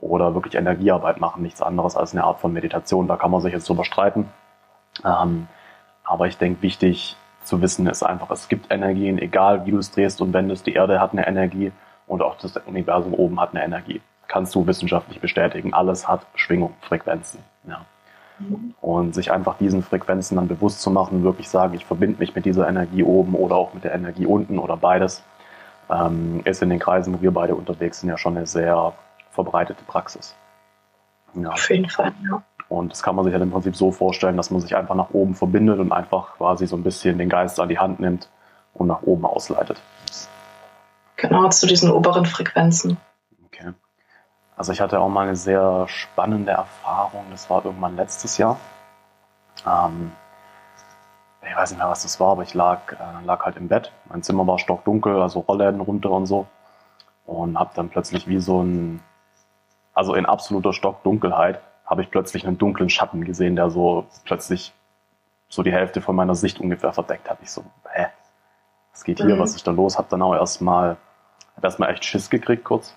oder 0.01 0.35
wirklich 0.35 0.55
Energiearbeit 0.55 1.21
machen, 1.21 1.43
nichts 1.43 1.63
anderes 1.63 1.97
als 1.97 2.13
eine 2.13 2.25
Art 2.25 2.41
von 2.41 2.53
Meditation. 2.53 3.09
Da 3.09 3.17
kann 3.17 3.31
man 3.31 3.41
sich 3.41 3.53
jetzt 3.53 3.69
drüber 3.69 3.85
streiten. 3.85 4.29
Ähm, 5.05 5.49
aber 6.05 6.27
ich 6.27 6.37
denke, 6.37 6.63
wichtig 6.63 7.17
zu 7.43 7.61
wissen 7.61 7.87
ist 7.87 8.03
einfach, 8.03 8.31
es 8.31 8.49
gibt 8.49 8.71
Energien, 8.71 9.19
egal 9.19 9.67
wie 9.67 9.71
du 9.71 9.79
es 9.79 9.91
drehst 9.91 10.21
und 10.21 10.33
wendest. 10.33 10.67
Die 10.67 10.75
Erde 10.75 11.01
hat 11.01 11.13
eine 11.13 11.27
Energie 11.27 11.73
und 12.07 12.23
auch 12.23 12.37
das 12.37 12.57
Universum 12.67 13.15
oben 13.15 13.41
hat 13.41 13.55
eine 13.55 13.65
Energie. 13.65 14.01
Kannst 14.29 14.55
du 14.55 14.67
wissenschaftlich 14.67 15.21
bestätigen. 15.21 15.75
Alles 15.75 16.09
hat 16.09 16.27
Schwingung, 16.35 16.75
Frequenzen. 16.81 17.41
Ja. 17.69 17.85
Und 18.81 19.15
sich 19.15 19.31
einfach 19.31 19.57
diesen 19.59 19.83
Frequenzen 19.83 20.37
dann 20.37 20.49
bewusst 20.49 20.81
zu 20.83 20.91
machen, 20.91 21.23
wirklich 21.23 21.49
sagen, 21.49 21.75
ich 21.75 21.85
verbinde 21.85 22.19
mich 22.19 22.35
mit 22.35 22.45
dieser 22.45 22.69
Energie 22.69 23.05
oben 23.05 23.35
oder 23.35 23.55
auch 23.55 23.75
mit 23.75 23.85
der 23.85 23.95
Energie 23.95 24.27
unten 24.27 24.59
oder 24.59 24.77
beides, 24.77 25.23
ähm, 25.89 26.41
ist 26.45 26.61
in 26.61 26.71
den 26.71 26.81
Kreisen, 26.81 27.15
wo 27.15 27.23
wir 27.23 27.31
beide 27.31 27.55
unterwegs 27.55 28.01
sind, 28.01 28.09
ja 28.09 28.19
schon 28.19 28.37
eine 28.37 28.47
sehr 28.47 28.93
verbreitete 29.35 29.83
Praxis. 29.85 30.35
Ja. 31.35 31.51
Auf 31.51 31.69
jeden 31.69 31.91
Fall, 31.91 32.13
ja. 32.29 32.43
Und 32.69 32.93
das 32.93 33.03
kann 33.03 33.15
man 33.15 33.25
sich 33.25 33.35
halt 33.35 33.43
im 33.43 33.51
Prinzip 33.51 33.77
so 33.77 33.93
vorstellen, 33.93 34.37
dass 34.37 34.51
man 34.51 34.61
sich 34.61 34.75
einfach 34.75 34.95
nach 34.95 35.11
oben 35.11 35.35
verbindet 35.35 35.79
und 35.79 35.93
einfach 35.93 36.37
quasi 36.37 36.67
so 36.67 36.77
ein 36.77 36.83
bisschen 36.83 37.19
den 37.19 37.29
Geist 37.29 37.61
an 37.61 37.69
die 37.69 37.79
Hand 37.79 38.01
nimmt 38.01 38.31
und 38.73 38.87
nach 38.87 39.03
oben 39.03 39.27
ausleitet. 39.27 39.81
Genau, 41.17 41.49
zu 41.51 41.67
diesen 41.67 41.91
oberen 41.91 42.27
Frequenzen. 42.27 42.97
Okay. 43.47 43.73
Also 44.57 44.73
ich 44.73 44.81
hatte 44.81 45.01
auch 45.01 45.09
mal 45.09 45.27
eine 45.27 45.37
sehr 45.37 45.87
spannende 45.89 46.53
Erfahrung, 46.53 47.27
das 47.31 47.51
war 47.51 47.65
irgendwann 47.65 47.97
letztes 47.97 48.39
Jahr. 48.39 48.59
Ähm, 49.67 50.13
ich 51.47 51.55
weiß 51.55 51.71
nicht 51.71 51.79
mehr, 51.79 51.89
was 51.89 52.03
das 52.03 52.19
war, 52.21 52.33
aber 52.33 52.43
ich 52.43 52.55
lag, 52.55 52.93
äh, 52.93 53.25
lag 53.25 53.45
halt 53.45 53.57
im 53.57 53.69
Bett. 53.69 53.93
Mein 54.09 54.23
Zimmer 54.23 54.47
war 54.47 54.59
stockdunkel, 54.59 55.21
also 55.21 55.41
Rollläden 55.41 55.81
runter 55.81 56.11
und 56.11 56.27
so. 56.27 56.47
Und 57.27 57.59
habe 57.59 57.71
dann 57.75 57.91
plötzlich 57.91 58.27
wie 58.29 58.41
so 58.41 58.63
ein, 58.63 59.01
also 59.95 60.15
in 60.15 60.27
absoluter 60.27 60.73
Stockdunkelheit, 60.73 61.61
habe 61.87 62.03
ich 62.03 62.11
plötzlich 62.11 62.47
einen 62.47 62.59
dunklen 62.59 62.91
Schatten 62.91 63.25
gesehen, 63.25 63.57
der 63.57 63.71
so 63.71 64.07
plötzlich 64.25 64.73
so 65.49 65.63
die 65.63 65.73
Hälfte 65.73 66.01
von 66.01 66.17
meiner 66.17 66.35
Sicht 66.35 66.61
ungefähr 66.61 66.93
verdeckt 66.93 67.31
hat. 67.31 67.39
Ich 67.43 67.51
so, 67.51 67.65
hä? 67.93 68.07
Was 68.93 69.05
geht 69.05 69.19
hier? 69.19 69.37
Mhm. 69.37 69.39
Was 69.39 69.55
ist 69.55 69.67
da 69.67 69.71
los? 69.71 69.99
Hab 69.99 70.09
dann 70.09 70.23
auch 70.23 70.35
erstmal, 70.35 70.97
hab 71.57 71.65
erstmal 71.65 71.91
echt 71.91 72.05
Schiss 72.05 72.31
gekriegt 72.31 72.65
kurz. 72.65 72.97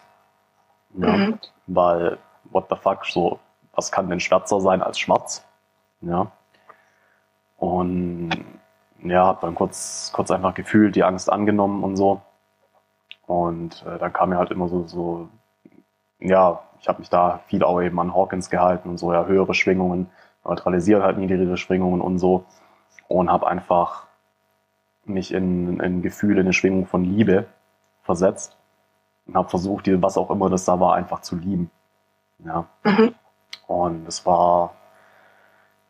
Ja, 0.95 1.09
mhm. 1.09 1.39
Weil, 1.67 2.17
what 2.45 2.67
the 2.69 2.75
fuck, 2.75 3.05
so, 3.05 3.39
was 3.73 3.91
kann 3.91 4.09
denn 4.09 4.19
schwärzer 4.19 4.59
sein 4.61 4.81
als 4.81 4.99
schwarz? 4.99 5.45
Ja. 6.01 6.31
Und 7.57 8.29
ja, 9.03 9.25
hab 9.25 9.41
dann 9.41 9.55
kurz, 9.55 10.11
kurz 10.13 10.31
einfach 10.31 10.53
gefühlt, 10.53 10.95
die 10.95 11.03
Angst 11.03 11.31
angenommen 11.31 11.83
und 11.83 11.97
so. 11.97 12.21
Und 13.25 13.85
äh, 13.85 13.97
dann 13.99 14.13
kam 14.13 14.29
mir 14.29 14.37
halt 14.37 14.51
immer 14.51 14.69
so, 14.69 14.87
so 14.87 15.29
ja, 16.19 16.61
ich 16.79 16.87
habe 16.87 16.99
mich 16.99 17.09
da 17.09 17.39
viel 17.47 17.63
auch 17.63 17.81
eben 17.81 17.99
an 17.99 18.13
Hawkins 18.13 18.49
gehalten 18.49 18.89
und 18.89 18.97
so, 18.97 19.13
ja, 19.13 19.25
höhere 19.25 19.53
Schwingungen, 19.53 20.09
neutralisiert 20.43 21.03
halt 21.03 21.17
niedrigere 21.17 21.57
Schwingungen 21.57 22.01
und 22.01 22.19
so. 22.19 22.45
Und 23.07 23.31
habe 23.31 23.47
einfach 23.47 24.07
mich 25.05 25.33
in, 25.33 25.79
in 25.79 26.01
Gefühle, 26.01 26.41
in 26.41 26.47
eine 26.47 26.53
Schwingung 26.53 26.85
von 26.85 27.03
Liebe 27.03 27.45
versetzt 28.03 28.57
und 29.25 29.35
habe 29.35 29.49
versucht, 29.49 29.85
die, 29.85 30.01
was 30.01 30.17
auch 30.17 30.29
immer 30.29 30.49
das 30.49 30.65
da 30.65 30.79
war, 30.79 30.95
einfach 30.95 31.21
zu 31.21 31.35
lieben. 31.35 31.71
Ja. 32.43 32.65
Mhm. 32.83 33.15
Und 33.67 34.07
es 34.07 34.25
war, 34.25 34.73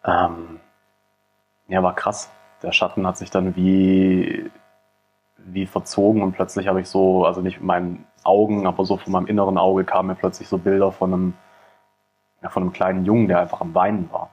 ähm, 0.04 0.60
ja, 1.68 1.84
war 1.84 1.96
krass. 1.96 2.32
Der 2.64 2.72
Schatten 2.72 3.06
hat 3.06 3.18
sich 3.18 3.30
dann 3.30 3.56
wie, 3.56 4.50
wie 5.38 5.66
verzogen 5.66 6.24
und 6.24 6.34
plötzlich 6.34 6.68
habe 6.68 6.82
ich 6.82 6.90
so, 6.90 7.26
also 7.26 7.42
nicht 7.42 7.62
meinen 7.62 8.06
Augen, 8.28 8.68
aber 8.68 8.86
so 8.86 8.98
von 8.98 9.12
meinem 9.12 9.28
inneren 9.28 9.58
Auge 9.58 9.84
kamen 9.86 10.10
mir 10.10 10.16
plötzlich 10.16 10.48
so 10.48 10.58
Bilder 10.58 10.92
von 10.92 11.14
einem, 11.14 11.34
ja, 12.42 12.50
von 12.50 12.64
einem 12.64 12.74
kleinen 12.74 13.06
Jungen, 13.06 13.28
der 13.28 13.40
einfach 13.40 13.62
am 13.62 13.74
Weinen 13.74 14.12
war. 14.12 14.30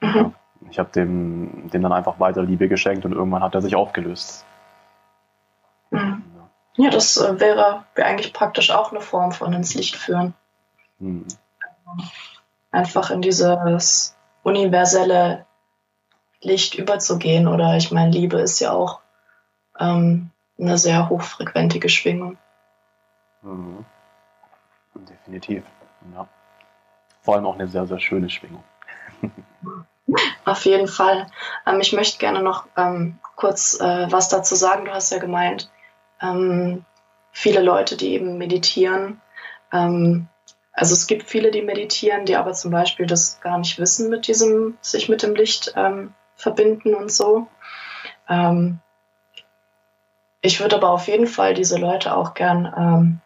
Mhm. 0.00 0.14
Ja. 0.14 0.32
Ich 0.70 0.78
habe 0.78 0.90
dem, 0.90 1.68
dem 1.70 1.82
dann 1.82 1.92
einfach 1.92 2.20
weiter 2.20 2.42
Liebe 2.42 2.68
geschenkt 2.68 3.04
und 3.04 3.12
irgendwann 3.12 3.42
hat 3.42 3.54
er 3.54 3.62
sich 3.62 3.74
aufgelöst. 3.74 4.46
Mhm. 5.90 6.22
Ja, 6.76 6.90
das 6.90 7.16
äh, 7.18 7.38
wäre, 7.40 7.84
wäre 7.94 8.08
eigentlich 8.08 8.32
praktisch 8.32 8.70
auch 8.70 8.90
eine 8.90 9.00
Form 9.00 9.32
von 9.32 9.52
ins 9.52 9.74
Licht 9.74 9.96
führen. 9.96 10.34
Mhm. 10.98 11.26
Einfach 12.70 13.10
in 13.10 13.20
dieses 13.20 14.16
universelle 14.42 15.44
Licht 16.40 16.74
überzugehen. 16.74 17.46
Oder 17.46 17.76
ich 17.76 17.92
meine, 17.92 18.10
Liebe 18.10 18.38
ist 18.38 18.60
ja 18.60 18.72
auch 18.72 19.00
ähm, 19.78 20.30
eine 20.58 20.78
sehr 20.78 21.08
hochfrequentige 21.08 21.88
Schwingung. 21.88 22.38
Mhm. 23.42 23.84
Definitiv. 24.94 25.64
Ja. 26.14 26.28
Vor 27.22 27.34
allem 27.34 27.46
auch 27.46 27.54
eine 27.54 27.68
sehr, 27.68 27.86
sehr 27.86 28.00
schöne 28.00 28.28
Schwingung. 28.28 28.64
Auf 30.44 30.64
jeden 30.64 30.88
Fall. 30.88 31.28
Ähm, 31.66 31.80
ich 31.80 31.92
möchte 31.92 32.18
gerne 32.18 32.42
noch 32.42 32.66
ähm, 32.76 33.18
kurz 33.36 33.80
äh, 33.80 34.10
was 34.10 34.28
dazu 34.28 34.54
sagen. 34.54 34.84
Du 34.84 34.92
hast 34.92 35.12
ja 35.12 35.18
gemeint, 35.18 35.70
ähm, 36.20 36.84
viele 37.30 37.62
Leute, 37.62 37.96
die 37.96 38.12
eben 38.12 38.38
meditieren. 38.38 39.20
Ähm, 39.72 40.28
also 40.72 40.94
es 40.94 41.06
gibt 41.06 41.28
viele, 41.28 41.50
die 41.50 41.62
meditieren, 41.62 42.26
die 42.26 42.36
aber 42.36 42.52
zum 42.52 42.70
Beispiel 42.70 43.06
das 43.06 43.40
gar 43.40 43.58
nicht 43.58 43.78
wissen 43.78 44.10
mit 44.10 44.26
diesem, 44.26 44.76
sich 44.80 45.08
mit 45.08 45.22
dem 45.22 45.34
Licht 45.34 45.72
ähm, 45.76 46.14
verbinden 46.34 46.94
und 46.94 47.12
so. 47.12 47.46
Ähm, 48.28 48.80
ich 50.40 50.60
würde 50.60 50.76
aber 50.76 50.90
auf 50.90 51.06
jeden 51.06 51.28
Fall 51.28 51.54
diese 51.54 51.78
Leute 51.78 52.16
auch 52.16 52.34
gern 52.34 53.20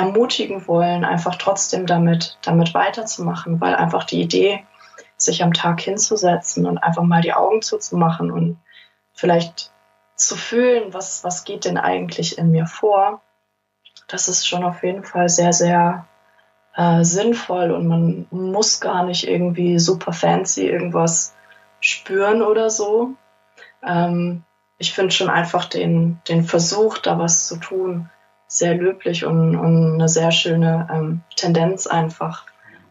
ermutigen 0.00 0.66
wollen, 0.66 1.04
einfach 1.04 1.36
trotzdem 1.36 1.86
damit, 1.86 2.38
damit 2.42 2.72
weiterzumachen, 2.72 3.60
weil 3.60 3.74
einfach 3.74 4.04
die 4.04 4.22
Idee, 4.22 4.64
sich 5.16 5.42
am 5.42 5.52
Tag 5.52 5.80
hinzusetzen 5.82 6.64
und 6.66 6.78
einfach 6.78 7.02
mal 7.02 7.20
die 7.20 7.34
Augen 7.34 7.60
zuzumachen 7.60 8.30
und 8.30 8.58
vielleicht 9.12 9.70
zu 10.14 10.36
fühlen, 10.36 10.94
was, 10.94 11.22
was 11.24 11.44
geht 11.44 11.66
denn 11.66 11.76
eigentlich 11.76 12.38
in 12.38 12.50
mir 12.50 12.66
vor, 12.66 13.20
das 14.08 14.28
ist 14.28 14.48
schon 14.48 14.64
auf 14.64 14.82
jeden 14.82 15.04
Fall 15.04 15.28
sehr, 15.28 15.52
sehr 15.52 16.06
äh, 16.74 17.04
sinnvoll 17.04 17.70
und 17.70 17.86
man 17.86 18.26
muss 18.30 18.80
gar 18.80 19.04
nicht 19.04 19.28
irgendwie 19.28 19.78
super 19.78 20.14
fancy 20.14 20.66
irgendwas 20.66 21.34
spüren 21.80 22.40
oder 22.40 22.70
so. 22.70 23.10
Ähm, 23.86 24.44
ich 24.78 24.94
finde 24.94 25.10
schon 25.10 25.28
einfach 25.28 25.66
den, 25.66 26.20
den 26.28 26.44
Versuch, 26.44 26.96
da 26.98 27.18
was 27.18 27.46
zu 27.46 27.56
tun, 27.56 28.08
sehr 28.50 28.74
löblich 28.74 29.24
und, 29.24 29.56
und 29.56 29.94
eine 29.94 30.08
sehr 30.08 30.32
schöne 30.32 30.88
ähm, 30.92 31.22
Tendenz 31.36 31.86
einfach, 31.86 32.44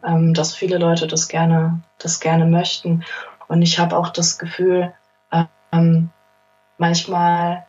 ähm, 0.07 0.34
dass 0.34 0.55
viele 0.55 0.78
Leute 0.78 1.05
das 1.05 1.28
gerne, 1.28 1.82
das 1.97 2.22
gerne 2.22 2.45
möchten. 2.45 3.03
Und 3.49 3.62
ich 3.62 3.78
habe 3.78 3.97
auch 3.97 4.10
das 4.10 4.39
Gefühl, 4.39 4.93
ähm, 5.72 6.10
manchmal 6.78 7.66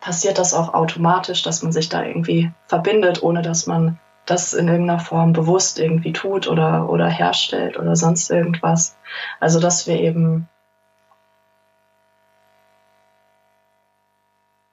passiert 0.00 0.38
das 0.38 0.54
auch 0.54 0.74
automatisch, 0.74 1.42
dass 1.42 1.62
man 1.62 1.72
sich 1.72 1.88
da 1.88 2.04
irgendwie 2.04 2.52
verbindet, 2.66 3.22
ohne 3.22 3.42
dass 3.42 3.66
man 3.66 3.98
das 4.26 4.54
in 4.54 4.68
irgendeiner 4.68 5.00
Form 5.00 5.32
bewusst 5.32 5.78
irgendwie 5.78 6.12
tut 6.12 6.46
oder, 6.46 6.88
oder 6.88 7.08
herstellt 7.08 7.78
oder 7.78 7.96
sonst 7.96 8.30
irgendwas. 8.30 8.96
Also 9.40 9.60
dass 9.60 9.86
wir 9.86 9.98
eben 9.98 10.48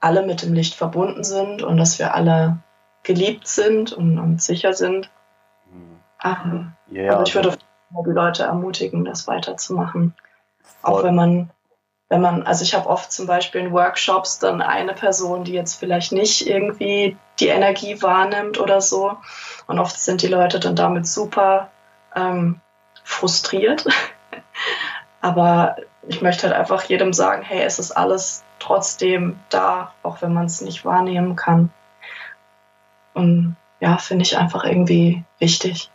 alle 0.02 0.26
mit 0.26 0.42
dem 0.42 0.54
Licht 0.54 0.76
verbunden 0.76 1.24
sind 1.24 1.62
und 1.62 1.78
dass 1.78 2.00
wir 2.00 2.14
alle 2.14 2.58
geliebt 3.04 3.48
sind 3.48 3.94
und, 3.94 4.20
und 4.20 4.42
sicher 4.42 4.74
sind. 4.74 5.10
Mhm. 5.72 6.74
Yeah, 6.92 7.14
aber 7.14 7.24
ich 7.24 7.34
würde 7.34 7.58
die 8.06 8.10
Leute 8.12 8.44
ermutigen, 8.44 9.06
das 9.06 9.28
weiterzumachen. 9.28 10.14
Voll. 10.82 10.92
Auch 10.92 11.04
wenn 11.04 11.16
man, 11.16 11.52
wenn 12.10 12.22
man, 12.22 12.44
also 12.44 12.64
ich 12.64 12.74
habe 12.74 12.90
oft 12.90 13.12
zum 13.12 13.28
Beispiel 13.28 13.62
in 13.62 13.72
Workshops 13.72 14.40
dann 14.40 14.62
eine 14.62 14.94
Person, 14.94 15.44
die 15.44 15.54
jetzt 15.54 15.76
vielleicht 15.76 16.12
nicht 16.12 16.48
irgendwie 16.48 17.18
die 17.40 17.48
Energie 17.48 18.02
wahrnimmt 18.02 18.60
oder 18.60 18.82
so. 18.82 19.18
Und 19.68 19.80
oft 19.80 20.00
sind 20.00 20.22
die 20.22 20.28
Leute 20.28 20.60
dann 20.60 20.76
damit 20.76 21.08
super 21.08 21.70
ähm, 22.16 22.60
frustriert. 23.04 23.86
aber 25.22 25.76
ich 26.08 26.22
möchte 26.22 26.48
halt 26.48 26.56
einfach 26.56 26.84
jedem 26.84 27.14
sagen, 27.14 27.42
hey, 27.44 27.62
es 27.64 27.80
ist 27.80 27.92
alles 27.92 28.44
trotzdem 28.60 29.40
da, 29.50 29.94
auch 30.04 30.22
wenn 30.22 30.34
man 30.34 30.46
es 30.46 30.62
nicht 30.62 30.86
wahrnehmen 30.86 31.36
kann. 31.36 31.72
Und 33.14 33.56
ja, 33.80 33.98
finde 33.98 34.24
ich 34.24 34.38
einfach 34.38 34.64
irgendwie 34.64 35.24
wichtig. 35.40 35.90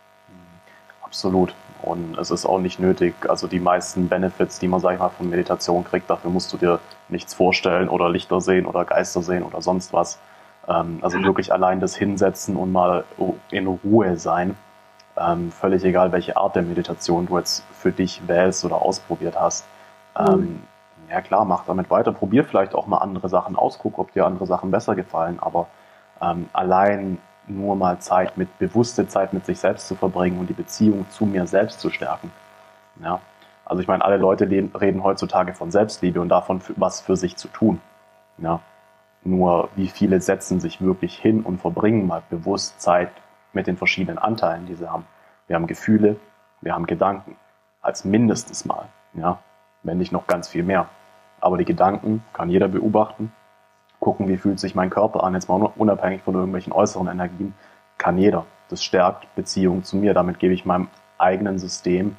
Absolut. 1.01 1.53
Und 1.81 2.17
es 2.17 2.31
ist 2.31 2.45
auch 2.45 2.59
nicht 2.59 2.79
nötig, 2.79 3.13
also 3.29 3.47
die 3.47 3.59
meisten 3.59 4.09
Benefits, 4.09 4.59
die 4.59 4.67
man, 4.67 4.79
sag 4.79 4.93
ich 4.93 4.99
mal, 4.99 5.09
von 5.09 5.29
Meditation 5.29 5.83
kriegt, 5.83 6.09
dafür 6.09 6.31
musst 6.31 6.51
du 6.51 6.57
dir 6.57 6.79
nichts 7.07 7.33
vorstellen 7.33 7.87
oder 7.87 8.09
Lichter 8.09 8.41
sehen 8.41 8.65
oder 8.65 8.83
Geister 8.83 9.21
sehen 9.21 9.43
oder 9.43 9.61
sonst 9.61 9.93
was. 9.93 10.19
Ähm, 10.67 10.99
also 11.01 11.21
wirklich 11.23 11.53
allein 11.53 11.79
das 11.79 11.95
Hinsetzen 11.95 12.57
und 12.57 12.71
mal 12.71 13.05
in 13.51 13.67
Ruhe 13.67 14.17
sein, 14.17 14.57
ähm, 15.17 15.51
völlig 15.51 15.83
egal, 15.83 16.11
welche 16.11 16.35
Art 16.35 16.55
der 16.55 16.63
Meditation 16.63 17.27
du 17.27 17.37
jetzt 17.37 17.63
für 17.71 17.91
dich 17.91 18.21
wählst 18.27 18.65
oder 18.65 18.81
ausprobiert 18.81 19.39
hast. 19.39 19.65
Ähm, 20.17 20.63
ja 21.09 21.21
klar, 21.21 21.45
mach 21.45 21.65
damit 21.65 21.89
weiter. 21.89 22.11
Probier 22.11 22.43
vielleicht 22.43 22.75
auch 22.75 22.87
mal 22.87 22.97
andere 22.97 23.29
Sachen 23.29 23.55
aus, 23.55 23.79
guck, 23.79 23.97
ob 23.99 24.11
dir 24.11 24.25
andere 24.25 24.45
Sachen 24.45 24.71
besser 24.71 24.95
gefallen. 24.95 25.39
Aber 25.39 25.67
ähm, 26.21 26.49
allein 26.53 27.19
nur 27.47 27.75
mal 27.75 27.99
Zeit 27.99 28.37
mit, 28.37 28.57
bewusste 28.59 29.07
Zeit 29.07 29.33
mit 29.33 29.45
sich 29.45 29.59
selbst 29.59 29.87
zu 29.87 29.95
verbringen 29.95 30.39
und 30.39 30.49
die 30.49 30.53
Beziehung 30.53 31.09
zu 31.09 31.25
mir 31.25 31.47
selbst 31.47 31.79
zu 31.79 31.89
stärken. 31.89 32.31
Ja. 33.01 33.21
Also 33.63 33.81
ich 33.81 33.87
meine, 33.87 34.03
alle 34.03 34.17
Leute 34.17 34.49
reden 34.49 35.03
heutzutage 35.03 35.53
von 35.53 35.71
Selbstliebe 35.71 36.21
und 36.21 36.29
davon, 36.29 36.61
was 36.75 37.01
für 37.01 37.15
sich 37.15 37.35
zu 37.35 37.47
tun. 37.49 37.81
Ja. 38.37 38.59
Nur 39.23 39.69
wie 39.75 39.87
viele 39.87 40.21
setzen 40.21 40.59
sich 40.59 40.81
wirklich 40.81 41.17
hin 41.17 41.41
und 41.43 41.59
verbringen 41.59 42.07
mal 42.07 42.23
bewusst 42.29 42.81
Zeit 42.81 43.11
mit 43.53 43.67
den 43.67 43.77
verschiedenen 43.77 44.17
Anteilen, 44.17 44.65
die 44.65 44.75
sie 44.75 44.89
haben. 44.89 45.05
Wir 45.47 45.55
haben 45.55 45.67
Gefühle, 45.67 46.17
wir 46.61 46.73
haben 46.73 46.85
Gedanken. 46.85 47.35
Als 47.81 48.03
mindestes 48.03 48.65
mal. 48.65 48.87
Ja 49.13 49.39
wenn 49.83 49.97
nicht 49.97 50.11
noch 50.11 50.27
ganz 50.27 50.47
viel 50.47 50.63
mehr. 50.63 50.89
Aber 51.39 51.57
die 51.57 51.65
Gedanken 51.65 52.23
kann 52.33 52.49
jeder 52.49 52.67
beobachten, 52.67 53.31
gucken, 53.99 54.27
wie 54.27 54.37
fühlt 54.37 54.59
sich 54.59 54.75
mein 54.75 54.89
Körper 54.89 55.23
an, 55.23 55.33
jetzt 55.33 55.49
mal 55.49 55.71
unabhängig 55.75 56.21
von 56.23 56.35
irgendwelchen 56.35 56.73
äußeren 56.73 57.07
Energien, 57.07 57.53
kann 57.97 58.17
jeder. 58.17 58.45
Das 58.69 58.83
stärkt 58.83 59.33
Beziehung 59.35 59.83
zu 59.83 59.97
mir. 59.97 60.13
Damit 60.13 60.39
gebe 60.39 60.53
ich 60.53 60.65
meinem 60.65 60.89
eigenen 61.17 61.57
System, 61.57 62.17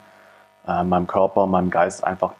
äh, 0.66 0.82
meinem 0.82 1.06
Körper, 1.06 1.46
meinem 1.46 1.70
Geist 1.70 2.04
einfach 2.04 2.32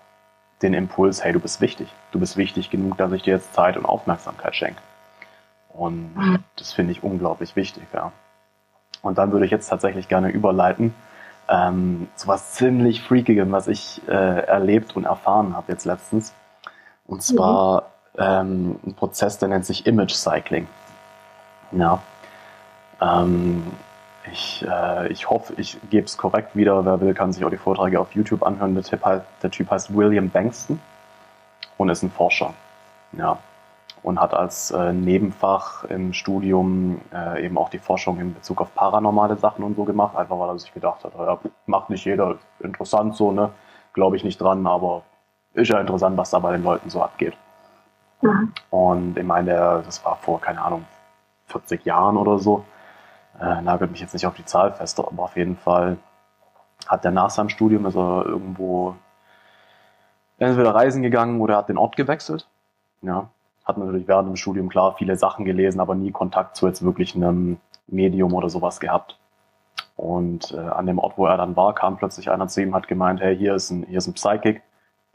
den 0.63 0.75
Impuls, 0.75 1.23
hey, 1.23 1.33
du 1.33 1.41
bist 1.41 1.61
wichtig. 1.61 1.93
Du 2.11 2.19
bist 2.19 2.37
wichtig 2.37 2.71
genug, 2.71 2.97
dass 2.97 3.13
ich 3.13 3.23
dir 3.23 3.35
jetzt 3.35 3.55
Zeit 3.55 3.77
und 3.77 3.85
Aufmerksamkeit 3.85 4.57
schenke. 4.57 4.81
Und 5.69 6.17
mhm. 6.17 6.45
das 6.57 6.73
finde 6.73 6.93
ich 6.93 7.03
unglaublich 7.03 7.55
wichtig, 7.55 7.85
ja. 7.93 8.13
Und 9.03 9.19
dann 9.19 9.31
würde 9.31 9.45
ich 9.45 9.53
jetzt 9.53 9.69
tatsächlich 9.69 10.09
gerne 10.09 10.31
überleiten 10.31 10.95
ähm, 11.49 12.09
zu 12.15 12.29
was 12.29 12.53
ziemlich 12.53 13.03
Freakigem, 13.03 13.51
was 13.53 13.69
ich 13.69 14.03
äh, 14.09 14.13
erlebt 14.13 14.97
und 14.97 15.05
erfahren 15.05 15.57
habe 15.57 15.73
jetzt 15.73 15.85
letztens. 15.85 16.33
Und 17.07 17.23
zwar 17.23 17.91
mhm. 18.15 18.23
ähm, 18.23 18.81
ein 18.87 18.95
Prozess, 18.95 19.39
der 19.39 19.49
nennt 19.49 19.65
sich 19.65 19.87
Image 19.87 20.13
Cycling. 20.13 20.67
Ja. 21.73 22.03
Ähm, 23.01 23.67
ich, 24.31 24.65
äh, 24.69 25.09
ich 25.09 25.31
hoffe, 25.31 25.55
ich 25.57 25.79
gebe 25.91 26.07
es 26.07 26.19
korrekt 26.19 26.55
wieder. 26.55 26.85
Wer 26.85 27.01
will, 27.01 27.15
kann 27.15 27.33
sich 27.33 27.45
auch 27.45 27.51
die 27.51 27.57
Vorträge 27.57 27.99
auf 27.99 28.13
YouTube 28.15 28.43
anhören. 28.43 28.75
Der 28.75 28.85
Typ, 28.85 29.05
heißt, 29.05 29.25
der 29.43 29.51
typ 29.51 29.71
heißt 29.71 29.95
William 29.97 30.29
Bankston 30.29 30.81
und 31.79 31.89
ist 31.89 32.03
ein 32.03 32.11
Forscher. 32.11 32.53
Ja. 33.13 33.39
Und 34.09 34.19
hat 34.19 34.33
als 34.33 34.71
äh, 34.71 34.95
Nebenfach 34.95 35.85
im 35.85 36.15
Studium 36.15 37.03
äh, 37.13 37.45
eben 37.45 37.59
auch 37.59 37.69
die 37.69 37.79
Forschung 37.79 38.19
in 38.19 38.33
Bezug 38.33 38.63
auf 38.63 38.75
paranormale 38.75 39.37
Sachen 39.37 39.63
und 39.63 39.77
so 39.77 39.85
gemacht, 39.85 40.17
einfach 40.17 40.39
weil 40.39 40.49
er 40.49 40.59
sich 40.59 40.73
gedacht 40.73 41.05
hat, 41.05 41.13
ja, 41.15 41.39
macht 41.67 41.91
nicht 41.91 42.07
jeder 42.07 42.37
interessant 42.61 43.15
so, 43.17 43.33
ne? 43.33 43.51
Glaube 43.93 44.17
ich 44.17 44.25
nicht 44.25 44.41
dran, 44.41 44.67
aber 44.67 45.03
ist 45.53 45.69
ja 45.69 45.79
interessant, 45.79 46.17
was 46.17 46.31
da 46.31 46.39
bei 46.39 46.53
den 46.53 46.63
Leuten 46.63 46.89
so 46.89 47.03
abgeht. 47.03 47.37
Mhm. 48.23 48.55
Und 48.71 49.19
ich 49.19 49.27
meine, 49.27 49.83
das 49.85 50.03
war 50.07 50.17
vor, 50.17 50.41
keine 50.41 50.63
Ahnung, 50.63 50.87
40 51.49 51.85
Jahren 51.85 52.17
oder 52.17 52.39
so. 52.39 52.65
Äh, 53.39 53.61
nagelt 53.61 53.91
mich 53.91 54.01
jetzt 54.01 54.15
nicht 54.15 54.27
auf 54.27 54.37
die 54.37 54.47
Zahl 54.47 54.73
fest, 54.73 54.99
aber 54.99 55.23
auf 55.25 55.37
jeden 55.37 55.59
Fall 55.59 55.99
hat 56.87 57.05
der 57.05 57.11
nach 57.11 57.29
seinem 57.29 57.51
Studium 57.51 57.85
ist 57.85 57.97
er 57.97 58.25
irgendwo 58.25 58.95
entweder 60.39 60.75
reisen 60.75 61.03
gegangen 61.03 61.43
oder 61.43 61.59
hat 61.59 61.69
den 61.69 61.77
Ort 61.77 61.95
gewechselt. 61.97 62.49
Ja, 63.03 63.29
hat 63.69 63.77
natürlich 63.77 64.09
während 64.09 64.29
dem 64.29 64.37
Studium 64.37 64.71
klar 64.71 64.95
viele 64.97 65.17
Sachen 65.17 65.45
gelesen, 65.45 65.79
aber 65.79 65.95
nie 65.95 66.11
Kontakt 66.11 66.57
zu 66.57 66.67
jetzt 66.67 66.83
wirklich 66.83 67.15
einem 67.15 67.59
Medium 67.87 68.33
oder 68.35 68.49
sowas 68.49 68.81
gehabt. 68.81 69.19
Und 69.95 70.53
äh, 70.53 70.59
an 70.59 70.87
dem 70.87 70.99
Ort, 70.99 71.19
wo 71.19 71.27
er 71.27 71.37
dann 71.37 71.57
war, 71.57 71.75
kam 71.75 71.97
plötzlich 71.97 72.31
einer 72.31 72.49
zu 72.49 72.63
ihm, 72.63 72.75
hat 72.75 72.89
gemeint, 72.89 73.21
hey, 73.21 73.37
hier 73.37 73.55
ist 73.55 73.71
ein, 73.71 73.85
hier 73.85 73.99
ist 73.99 74.07
ein 74.07 74.15
Psychic, 74.15 74.63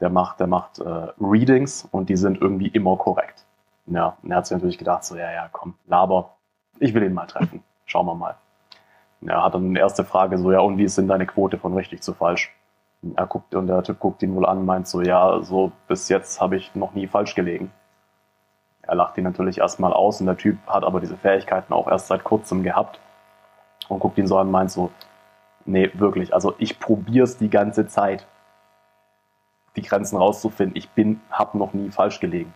der 0.00 0.10
macht, 0.10 0.40
der 0.40 0.46
macht 0.46 0.78
äh, 0.78 1.08
Readings 1.20 1.88
und 1.90 2.08
die 2.08 2.16
sind 2.16 2.40
irgendwie 2.40 2.68
immer 2.68 2.96
korrekt. 2.96 3.44
Ja, 3.86 4.16
und 4.22 4.30
er 4.30 4.38
hat 4.38 4.46
sich 4.46 4.56
natürlich 4.56 4.78
gedacht, 4.78 5.04
so, 5.04 5.16
ja, 5.16 5.32
ja, 5.32 5.48
komm, 5.50 5.74
laber, 5.86 6.34
ich 6.78 6.94
will 6.94 7.02
ihn 7.02 7.14
mal 7.14 7.26
treffen. 7.26 7.62
Schauen 7.86 8.06
wir 8.06 8.14
mal. 8.14 8.36
Er 9.26 9.42
hat 9.42 9.54
dann 9.54 9.66
eine 9.66 9.78
erste 9.78 10.04
Frage 10.04 10.38
so, 10.38 10.52
ja, 10.52 10.60
und 10.60 10.78
wie 10.78 10.84
ist 10.84 10.98
denn 10.98 11.08
deine 11.08 11.26
Quote 11.26 11.58
von 11.58 11.74
richtig 11.74 12.02
zu 12.02 12.12
falsch? 12.12 12.54
Er 13.16 13.26
guckt, 13.26 13.54
und 13.54 13.66
der 13.66 13.82
Typ 13.82 13.98
guckt 14.00 14.22
ihn 14.22 14.34
wohl 14.34 14.46
an, 14.46 14.64
meint 14.64 14.86
so, 14.86 15.00
ja, 15.02 15.40
so 15.42 15.72
bis 15.88 16.08
jetzt 16.08 16.40
habe 16.40 16.56
ich 16.56 16.74
noch 16.74 16.94
nie 16.94 17.06
falsch 17.06 17.34
gelegen. 17.34 17.70
Er 18.86 18.94
lacht 18.94 19.16
ihn 19.16 19.24
natürlich 19.24 19.58
erstmal 19.58 19.92
aus 19.92 20.20
und 20.20 20.26
der 20.26 20.36
Typ 20.36 20.58
hat 20.66 20.84
aber 20.84 21.00
diese 21.00 21.16
Fähigkeiten 21.16 21.72
auch 21.72 21.88
erst 21.88 22.08
seit 22.08 22.24
kurzem 22.24 22.62
gehabt 22.62 23.00
und 23.88 24.00
guckt 24.00 24.18
ihn 24.18 24.26
so 24.26 24.38
an 24.38 24.46
und 24.46 24.52
meint 24.52 24.70
so, 24.70 24.90
nee, 25.64 25.90
wirklich, 25.94 26.34
also 26.34 26.54
ich 26.58 26.78
probiere 26.78 27.24
es 27.24 27.38
die 27.38 27.50
ganze 27.50 27.86
Zeit, 27.86 28.26
die 29.76 29.82
Grenzen 29.82 30.16
rauszufinden. 30.16 30.76
Ich 30.76 30.90
bin, 30.90 31.20
habe 31.30 31.58
noch 31.58 31.72
nie 31.72 31.90
falsch 31.90 32.20
gelegen. 32.20 32.52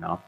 Ja. 0.00 0.18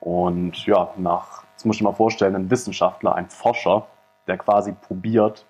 Und 0.00 0.66
ja, 0.66 0.90
nach, 0.96 1.44
das 1.54 1.64
muss 1.64 1.76
ich 1.76 1.82
mal 1.82 1.94
vorstellen, 1.94 2.34
ein 2.34 2.50
Wissenschaftler, 2.50 3.14
ein 3.14 3.28
Forscher, 3.30 3.86
der 4.26 4.36
quasi 4.36 4.72
probiert, 4.72 5.46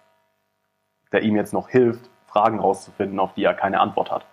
der 1.11 1.22
ihm 1.22 1.36
jetzt 1.36 1.53
noch 1.53 1.68
hilft, 1.68 2.11
Fragen 2.26 2.61
rauszufinden, 2.61 3.18
auf 3.18 3.34
die 3.34 3.45
er 3.45 3.55
keine 3.55 3.80
Antwort 3.80 4.11
hat. 4.11 4.26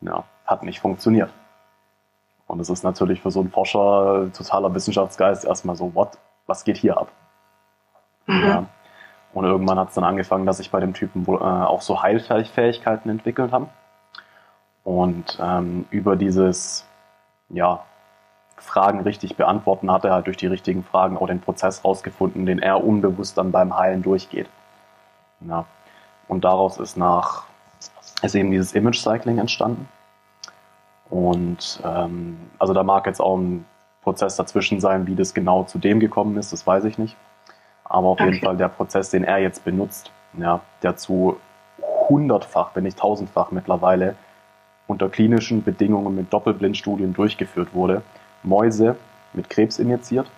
Ja, 0.00 0.24
hat 0.46 0.62
nicht 0.62 0.80
funktioniert. 0.80 1.32
Und 2.46 2.60
es 2.60 2.68
ist 2.68 2.84
natürlich 2.84 3.22
für 3.22 3.30
so 3.30 3.40
einen 3.40 3.50
Forscher 3.50 4.30
totaler 4.32 4.74
Wissenschaftsgeist 4.74 5.44
erstmal 5.44 5.76
so, 5.76 5.94
what? 5.94 6.18
Was 6.46 6.64
geht 6.64 6.76
hier 6.76 6.98
ab? 6.98 7.10
Mhm. 8.26 8.46
Ja. 8.46 8.66
Und 9.32 9.44
irgendwann 9.44 9.78
hat 9.78 9.88
es 9.88 9.94
dann 9.94 10.04
angefangen, 10.04 10.46
dass 10.46 10.58
sich 10.58 10.70
bei 10.70 10.80
dem 10.80 10.94
Typen 10.94 11.26
wohl, 11.26 11.40
äh, 11.40 11.44
auch 11.44 11.80
so 11.80 12.02
Heilfähigkeiten 12.02 13.10
entwickelt 13.10 13.50
haben. 13.50 13.68
Und 14.84 15.38
ähm, 15.40 15.86
über 15.90 16.14
dieses, 16.16 16.86
ja, 17.48 17.84
Fragen 18.56 19.00
richtig 19.00 19.36
beantworten, 19.36 19.90
hat 19.90 20.04
er 20.04 20.12
halt 20.12 20.26
durch 20.26 20.36
die 20.36 20.46
richtigen 20.46 20.84
Fragen 20.84 21.16
auch 21.16 21.26
den 21.26 21.40
Prozess 21.40 21.84
rausgefunden, 21.84 22.46
den 22.46 22.60
er 22.60 22.84
unbewusst 22.84 23.36
dann 23.36 23.50
beim 23.50 23.76
Heilen 23.76 24.02
durchgeht. 24.02 24.48
Ja. 25.40 25.64
Und 26.28 26.44
daraus 26.44 26.78
ist 26.78 26.96
nach, 26.96 27.44
ist 28.22 28.34
eben 28.34 28.50
dieses 28.50 28.72
Image 28.72 28.98
Cycling 28.98 29.38
entstanden. 29.38 29.88
Und 31.14 31.80
ähm, 31.84 32.36
also 32.58 32.74
da 32.74 32.82
mag 32.82 33.06
jetzt 33.06 33.20
auch 33.20 33.36
ein 33.36 33.64
Prozess 34.02 34.34
dazwischen 34.34 34.80
sein, 34.80 35.06
wie 35.06 35.14
das 35.14 35.32
genau 35.32 35.62
zu 35.62 35.78
dem 35.78 36.00
gekommen 36.00 36.36
ist, 36.36 36.52
das 36.52 36.66
weiß 36.66 36.86
ich 36.86 36.98
nicht. 36.98 37.16
Aber 37.84 38.08
auf 38.08 38.20
okay. 38.20 38.30
jeden 38.30 38.44
Fall 38.44 38.56
der 38.56 38.66
Prozess, 38.66 39.10
den 39.10 39.22
er 39.22 39.38
jetzt 39.38 39.64
benutzt, 39.64 40.10
ja, 40.36 40.60
der 40.82 40.96
zu 40.96 41.36
hundertfach, 42.08 42.70
wenn 42.74 42.82
nicht 42.82 42.98
tausendfach 42.98 43.52
mittlerweile 43.52 44.16
unter 44.88 45.08
klinischen 45.08 45.62
Bedingungen 45.62 46.16
mit 46.16 46.32
Doppelblindstudien 46.32 47.14
durchgeführt 47.14 47.74
wurde, 47.74 48.02
Mäuse 48.42 48.96
mit 49.34 49.48
Krebs 49.48 49.78
injiziert, 49.78 50.28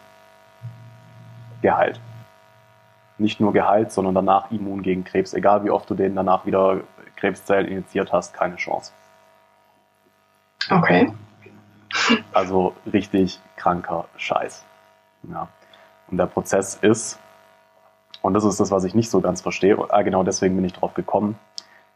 geheilt. 1.62 2.00
Nicht 3.16 3.40
nur 3.40 3.54
geheilt, 3.54 3.92
sondern 3.92 4.14
danach 4.14 4.50
immun 4.50 4.82
gegen 4.82 5.04
Krebs. 5.04 5.32
Egal 5.32 5.64
wie 5.64 5.70
oft 5.70 5.88
du 5.88 5.94
denen 5.94 6.16
danach 6.16 6.44
wieder 6.44 6.80
Krebszellen 7.16 7.66
injiziert 7.66 8.12
hast, 8.12 8.34
keine 8.34 8.56
Chance. 8.56 8.92
Okay. 10.70 11.12
Also 12.32 12.74
richtig 12.92 13.40
kranker 13.56 14.06
Scheiß. 14.16 14.64
Ja. 15.30 15.48
Und 16.08 16.18
der 16.18 16.26
Prozess 16.26 16.76
ist, 16.76 17.18
und 18.22 18.34
das 18.34 18.44
ist 18.44 18.60
das, 18.60 18.70
was 18.70 18.84
ich 18.84 18.94
nicht 18.94 19.10
so 19.10 19.20
ganz 19.20 19.40
verstehe, 19.40 19.76
ah, 19.88 20.02
genau 20.02 20.22
deswegen 20.22 20.56
bin 20.56 20.64
ich 20.64 20.72
drauf 20.72 20.94
gekommen, 20.94 21.38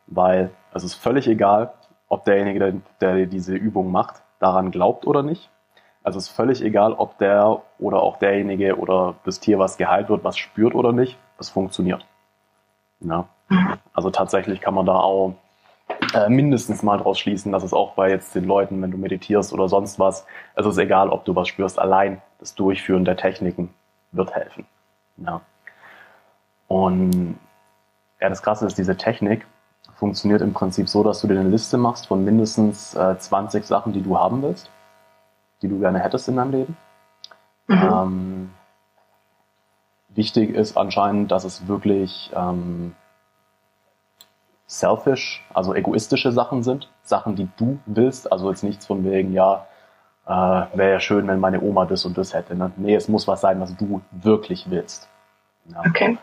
weil 0.07 0.51
es 0.73 0.85
ist 0.85 0.95
völlig 0.95 1.29
egal, 1.29 1.73
ob 2.09 2.25
derjenige, 2.25 2.59
der, 2.59 2.75
der 3.01 3.27
diese 3.27 3.55
Übung 3.55 3.91
macht, 3.93 4.23
daran 4.39 4.71
glaubt 4.71 5.07
oder 5.07 5.23
nicht. 5.23 5.51
Also 6.03 6.19
es 6.19 6.29
ist 6.29 6.35
völlig 6.35 6.63
egal, 6.63 6.95
ob 6.95 7.19
der 7.19 7.63
oder 7.79 8.03
auch 8.03 8.19
derjenige 8.19 8.77
oder 8.79 9.17
das 9.25 9.39
Tier, 9.39 9.59
was 9.59 9.77
geheilt 9.77 10.09
wird, 10.09 10.25
was 10.25 10.39
spürt 10.39 10.75
oder 10.75 10.93
nicht. 10.93 11.19
Es 11.39 11.51
funktioniert. 11.51 12.07
Ja. 13.01 13.27
Also 13.93 14.11
tatsächlich 14.11 14.61
kann 14.61 14.75
man 14.75 14.87
da 14.87 14.95
auch 14.95 15.35
äh, 16.15 16.29
mindestens 16.29 16.83
mal 16.83 16.99
daraus 16.99 17.19
schließen, 17.19 17.53
dass 17.53 17.63
es 17.63 17.73
auch 17.73 17.95
bei 17.95 18.11
jetzt 18.11 18.35
den 18.35 18.45
Leuten, 18.45 18.81
wenn 18.83 18.91
du 18.91 18.99
meditierst 18.99 19.53
oder 19.53 19.69
sonst 19.69 19.99
was, 19.99 20.27
es 20.55 20.67
ist 20.67 20.79
egal, 20.79 21.09
ob 21.09 21.25
du 21.25 21.35
was 21.35 21.49
spürst, 21.49 21.79
allein 21.79 22.21
das 22.39 22.55
Durchführen 22.55 23.05
der 23.05 23.17
Techniken 23.17 23.73
wird 24.13 24.35
helfen. 24.35 24.67
Ja. 25.19 25.41
Und 26.69 27.39
ja, 28.21 28.29
das 28.29 28.43
Krasse 28.43 28.67
ist, 28.67 28.79
diese 28.79 28.97
Technik 28.97 29.47
funktioniert 29.95 30.41
im 30.41 30.53
Prinzip 30.53 30.89
so, 30.89 31.03
dass 31.03 31.21
du 31.21 31.27
dir 31.27 31.39
eine 31.39 31.49
Liste 31.49 31.77
machst 31.77 32.07
von 32.07 32.25
mindestens 32.25 32.95
äh, 32.95 33.19
20 33.19 33.65
Sachen, 33.65 33.93
die 33.93 34.03
du 34.03 34.19
haben 34.19 34.43
willst, 34.43 34.71
die 35.63 35.69
du 35.69 35.79
gerne 35.79 36.01
hättest 36.01 36.29
in 36.29 36.37
deinem 36.37 36.53
Leben. 36.53 36.77
Mhm. 37.67 37.77
Ähm, 37.77 38.51
wichtig 40.09 40.51
ist 40.55 40.77
anscheinend, 40.77 41.31
dass 41.31 41.45
es 41.45 41.69
wirklich 41.69 42.31
ähm, 42.35 42.95
selfish, 44.71 45.45
also 45.53 45.75
egoistische 45.75 46.31
Sachen 46.31 46.63
sind, 46.63 46.89
Sachen, 47.03 47.35
die 47.35 47.49
du 47.57 47.81
willst, 47.87 48.31
also 48.31 48.49
jetzt 48.51 48.63
nichts 48.63 48.87
von 48.87 49.05
wegen, 49.05 49.33
ja, 49.33 49.67
äh, 50.27 50.31
wäre 50.31 50.93
ja 50.93 51.01
schön, 51.01 51.27
wenn 51.27 51.41
meine 51.41 51.61
Oma 51.61 51.87
das 51.87 52.05
und 52.05 52.17
das 52.17 52.33
hätte. 52.35 52.55
Ne? 52.55 52.71
Nee, 52.77 52.95
es 52.95 53.09
muss 53.09 53.27
was 53.27 53.41
sein, 53.41 53.61
was 53.61 53.77
du 53.77 54.01
wirklich 54.13 54.71
willst. 54.71 55.09
Ja. 55.67 55.81
Okay. 55.89 56.19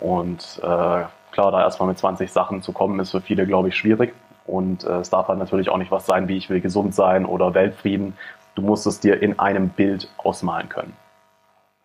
Und 0.00 0.58
äh, 0.62 1.04
klar, 1.32 1.50
da 1.50 1.60
erstmal 1.60 1.90
mit 1.90 1.98
20 1.98 2.32
Sachen 2.32 2.62
zu 2.62 2.72
kommen, 2.72 2.98
ist 2.98 3.10
für 3.10 3.20
viele, 3.20 3.46
glaube 3.46 3.68
ich, 3.68 3.76
schwierig. 3.76 4.14
Und 4.46 4.84
äh, 4.84 5.00
es 5.00 5.10
darf 5.10 5.28
halt 5.28 5.38
natürlich 5.38 5.68
auch 5.68 5.76
nicht 5.76 5.90
was 5.90 6.06
sein, 6.06 6.28
wie 6.28 6.36
ich 6.38 6.48
will 6.48 6.62
gesund 6.62 6.94
sein 6.94 7.26
oder 7.26 7.52
Weltfrieden. 7.52 8.16
Du 8.54 8.62
musst 8.62 8.86
es 8.86 9.00
dir 9.00 9.20
in 9.20 9.38
einem 9.38 9.68
Bild 9.68 10.08
ausmalen 10.16 10.70
können. 10.70 10.96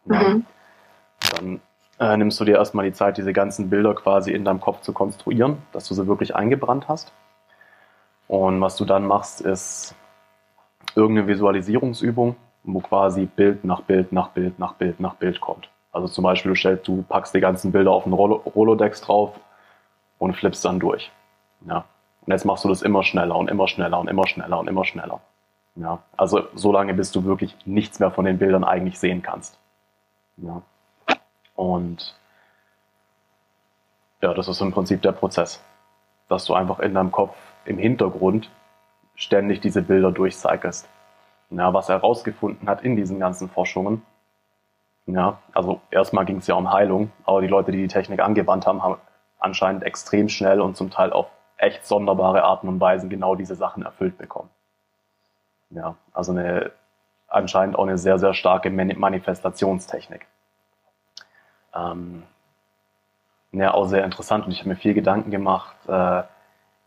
Ja. 0.05 0.19
Mhm. 0.21 0.45
Dann 1.35 1.61
äh, 2.01 2.17
nimmst 2.17 2.39
du 2.39 2.45
dir 2.45 2.55
erstmal 2.55 2.85
die 2.85 2.93
Zeit, 2.93 3.17
diese 3.17 3.31
ganzen 3.31 3.69
Bilder 3.69 3.93
quasi 3.93 4.31
in 4.31 4.43
deinem 4.43 4.59
Kopf 4.59 4.81
zu 4.81 4.91
konstruieren, 4.91 5.59
dass 5.71 5.87
du 5.87 5.93
sie 5.93 6.07
wirklich 6.07 6.35
eingebrannt 6.35 6.87
hast. 6.87 7.13
Und 8.27 8.59
was 8.59 8.75
du 8.75 8.85
dann 8.85 9.05
machst, 9.05 9.41
ist 9.41 9.93
irgendeine 10.95 11.27
Visualisierungsübung, 11.27 12.35
wo 12.63 12.79
quasi 12.79 13.25
Bild 13.27 13.63
nach 13.63 13.81
Bild 13.81 14.11
nach 14.11 14.29
Bild 14.29 14.57
nach 14.57 14.73
Bild 14.73 14.99
nach 14.99 15.15
Bild 15.15 15.39
kommt. 15.39 15.69
Also 15.91 16.07
zum 16.07 16.23
Beispiel, 16.23 16.51
du, 16.51 16.55
stellst, 16.55 16.87
du 16.87 17.03
packst 17.03 17.35
die 17.35 17.39
ganzen 17.39 17.71
Bilder 17.71 17.91
auf 17.91 18.05
einen 18.05 18.13
Rolodex 18.13 19.01
drauf 19.01 19.39
und 20.17 20.35
flippst 20.35 20.65
dann 20.65 20.79
durch. 20.79 21.11
Ja. 21.67 21.85
Und 22.25 22.31
jetzt 22.31 22.45
machst 22.45 22.63
du 22.63 22.69
das 22.69 22.81
immer 22.81 23.03
schneller 23.03 23.35
und 23.35 23.49
immer 23.49 23.67
schneller 23.67 23.99
und 23.99 24.07
immer 24.07 24.25
schneller 24.25 24.59
und 24.59 24.67
immer 24.67 24.85
schneller. 24.85 25.19
Ja. 25.75 25.99
Also 26.17 26.43
so 26.55 26.71
lange, 26.71 26.93
bis 26.93 27.11
du 27.11 27.25
wirklich 27.25 27.55
nichts 27.65 27.99
mehr 27.99 28.09
von 28.09 28.25
den 28.25 28.39
Bildern 28.39 28.63
eigentlich 28.63 28.97
sehen 28.97 29.21
kannst. 29.21 29.59
Ja. 30.37 30.61
Und 31.61 32.15
ja, 34.19 34.33
das 34.33 34.47
ist 34.47 34.61
im 34.61 34.71
Prinzip 34.71 35.03
der 35.03 35.11
Prozess, 35.11 35.63
dass 36.27 36.45
du 36.45 36.55
einfach 36.55 36.79
in 36.79 36.95
deinem 36.95 37.11
Kopf 37.11 37.35
im 37.65 37.77
Hintergrund 37.77 38.49
ständig 39.13 39.61
diese 39.61 39.83
Bilder 39.83 40.11
durchcyclest. 40.11 40.89
Ja, 41.51 41.71
was 41.71 41.89
er 41.89 41.97
herausgefunden 41.97 42.67
hat 42.67 42.81
in 42.81 42.95
diesen 42.95 43.19
ganzen 43.19 43.47
Forschungen, 43.47 44.01
Ja, 45.05 45.37
also 45.53 45.81
erstmal 45.91 46.25
ging 46.25 46.37
es 46.37 46.47
ja 46.47 46.55
um 46.55 46.73
Heilung, 46.73 47.11
aber 47.25 47.41
die 47.41 47.47
Leute, 47.47 47.71
die 47.71 47.77
die 47.83 47.87
Technik 47.87 48.21
angewandt 48.21 48.65
haben, 48.65 48.81
haben 48.81 48.97
anscheinend 49.37 49.83
extrem 49.83 50.29
schnell 50.29 50.61
und 50.61 50.75
zum 50.75 50.89
Teil 50.89 51.13
auf 51.13 51.27
echt 51.57 51.85
sonderbare 51.85 52.43
Arten 52.43 52.69
und 52.69 52.79
Weisen 52.79 53.07
genau 53.07 53.35
diese 53.35 53.55
Sachen 53.55 53.83
erfüllt 53.83 54.17
bekommen. 54.17 54.49
Ja, 55.69 55.95
also 56.11 56.31
eine 56.31 56.71
anscheinend 57.27 57.77
auch 57.77 57.83
eine 57.83 57.99
sehr, 57.99 58.17
sehr 58.17 58.33
starke 58.33 58.71
Manifestationstechnik. 58.71 60.25
Ähm, 61.73 62.23
ja, 63.51 63.73
auch 63.73 63.85
sehr 63.85 64.05
interessant 64.05 64.45
und 64.45 64.51
ich 64.51 64.59
habe 64.59 64.69
mir 64.69 64.75
viel 64.75 64.93
Gedanken 64.93 65.31
gemacht, 65.31 65.75
äh, 65.87 66.23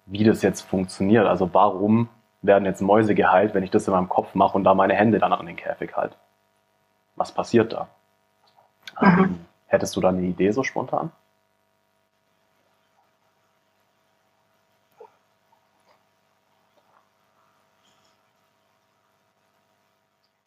wie 0.07 0.25
das 0.25 0.43
jetzt 0.43 0.63
funktioniert. 0.63 1.27
Also 1.27 1.53
warum 1.53 2.09
werden 2.43 2.65
jetzt 2.65 2.81
Mäuse 2.81 3.15
geheilt, 3.15 3.55
wenn 3.55 3.63
ich 3.63 3.71
das 3.71 3.87
in 3.87 3.95
meinem 3.95 4.09
Kopf 4.09 4.35
mache 4.35 4.57
und 4.57 4.65
da 4.65 4.75
meine 4.75 4.95
Hände 4.95 5.19
dann 5.19 5.33
an 5.33 5.47
den 5.47 5.57
Käfig 5.57 5.95
halte? 5.97 6.17
Was 7.17 7.33
passiert 7.33 7.73
da? 7.73 7.89
Mhm. 9.01 9.25
Ähm, 9.25 9.47
hättest 9.67 9.97
du 9.97 10.01
da 10.01 10.09
eine 10.09 10.23
Idee 10.23 10.51
so 10.51 10.63
spontan? 10.63 11.13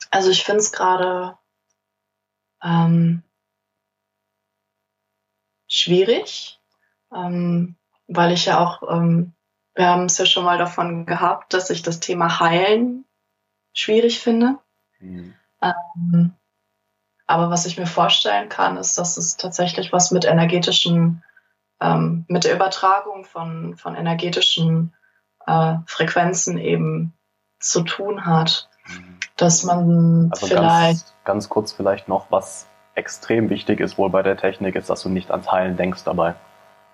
Also 0.09 0.29
ich 0.31 0.43
finde 0.43 0.61
es 0.61 0.71
gerade 0.71 1.37
ähm, 2.63 3.23
schwierig, 5.67 6.59
ähm, 7.13 7.75
weil 8.07 8.31
ich 8.31 8.45
ja 8.45 8.59
auch, 8.59 8.83
ähm, 8.89 9.33
wir 9.75 9.87
haben 9.87 10.05
es 10.05 10.17
ja 10.17 10.25
schon 10.25 10.43
mal 10.43 10.57
davon 10.57 11.05
gehabt, 11.05 11.53
dass 11.53 11.69
ich 11.69 11.81
das 11.81 11.99
Thema 11.99 12.39
Heilen 12.39 13.05
schwierig 13.73 14.19
finde. 14.19 14.57
Mhm. 14.99 15.33
Ähm, 15.61 16.33
aber 17.27 17.49
was 17.49 17.65
ich 17.65 17.77
mir 17.77 17.87
vorstellen 17.87 18.49
kann, 18.49 18.77
ist, 18.77 18.97
dass 18.97 19.17
es 19.17 19.37
tatsächlich 19.37 19.91
was 19.91 20.11
mit 20.11 20.25
energetischen, 20.25 21.23
ähm, 21.81 22.25
mit 22.27 22.45
der 22.45 22.55
Übertragung 22.55 23.25
von, 23.25 23.75
von 23.75 23.95
energetischen 23.95 24.95
äh, 25.45 25.75
Frequenzen 25.85 26.57
eben 26.57 27.13
zu 27.59 27.81
tun 27.81 28.25
hat. 28.25 28.69
Mhm 28.87 29.17
dass 29.37 29.63
man 29.63 30.29
also 30.31 30.47
vielleicht. 30.47 31.05
Ganz, 31.05 31.15
ganz 31.23 31.49
kurz 31.49 31.71
vielleicht 31.71 32.07
noch, 32.07 32.29
was 32.31 32.67
extrem 32.97 33.49
wichtig 33.49 33.79
ist 33.79 33.97
wohl 33.97 34.09
bei 34.09 34.23
der 34.23 34.37
Technik, 34.37 34.75
ist, 34.75 34.89
dass 34.89 35.03
du 35.03 35.09
nicht 35.09 35.31
ans 35.31 35.51
Heilen 35.51 35.77
denkst 35.77 36.03
dabei. 36.03 36.33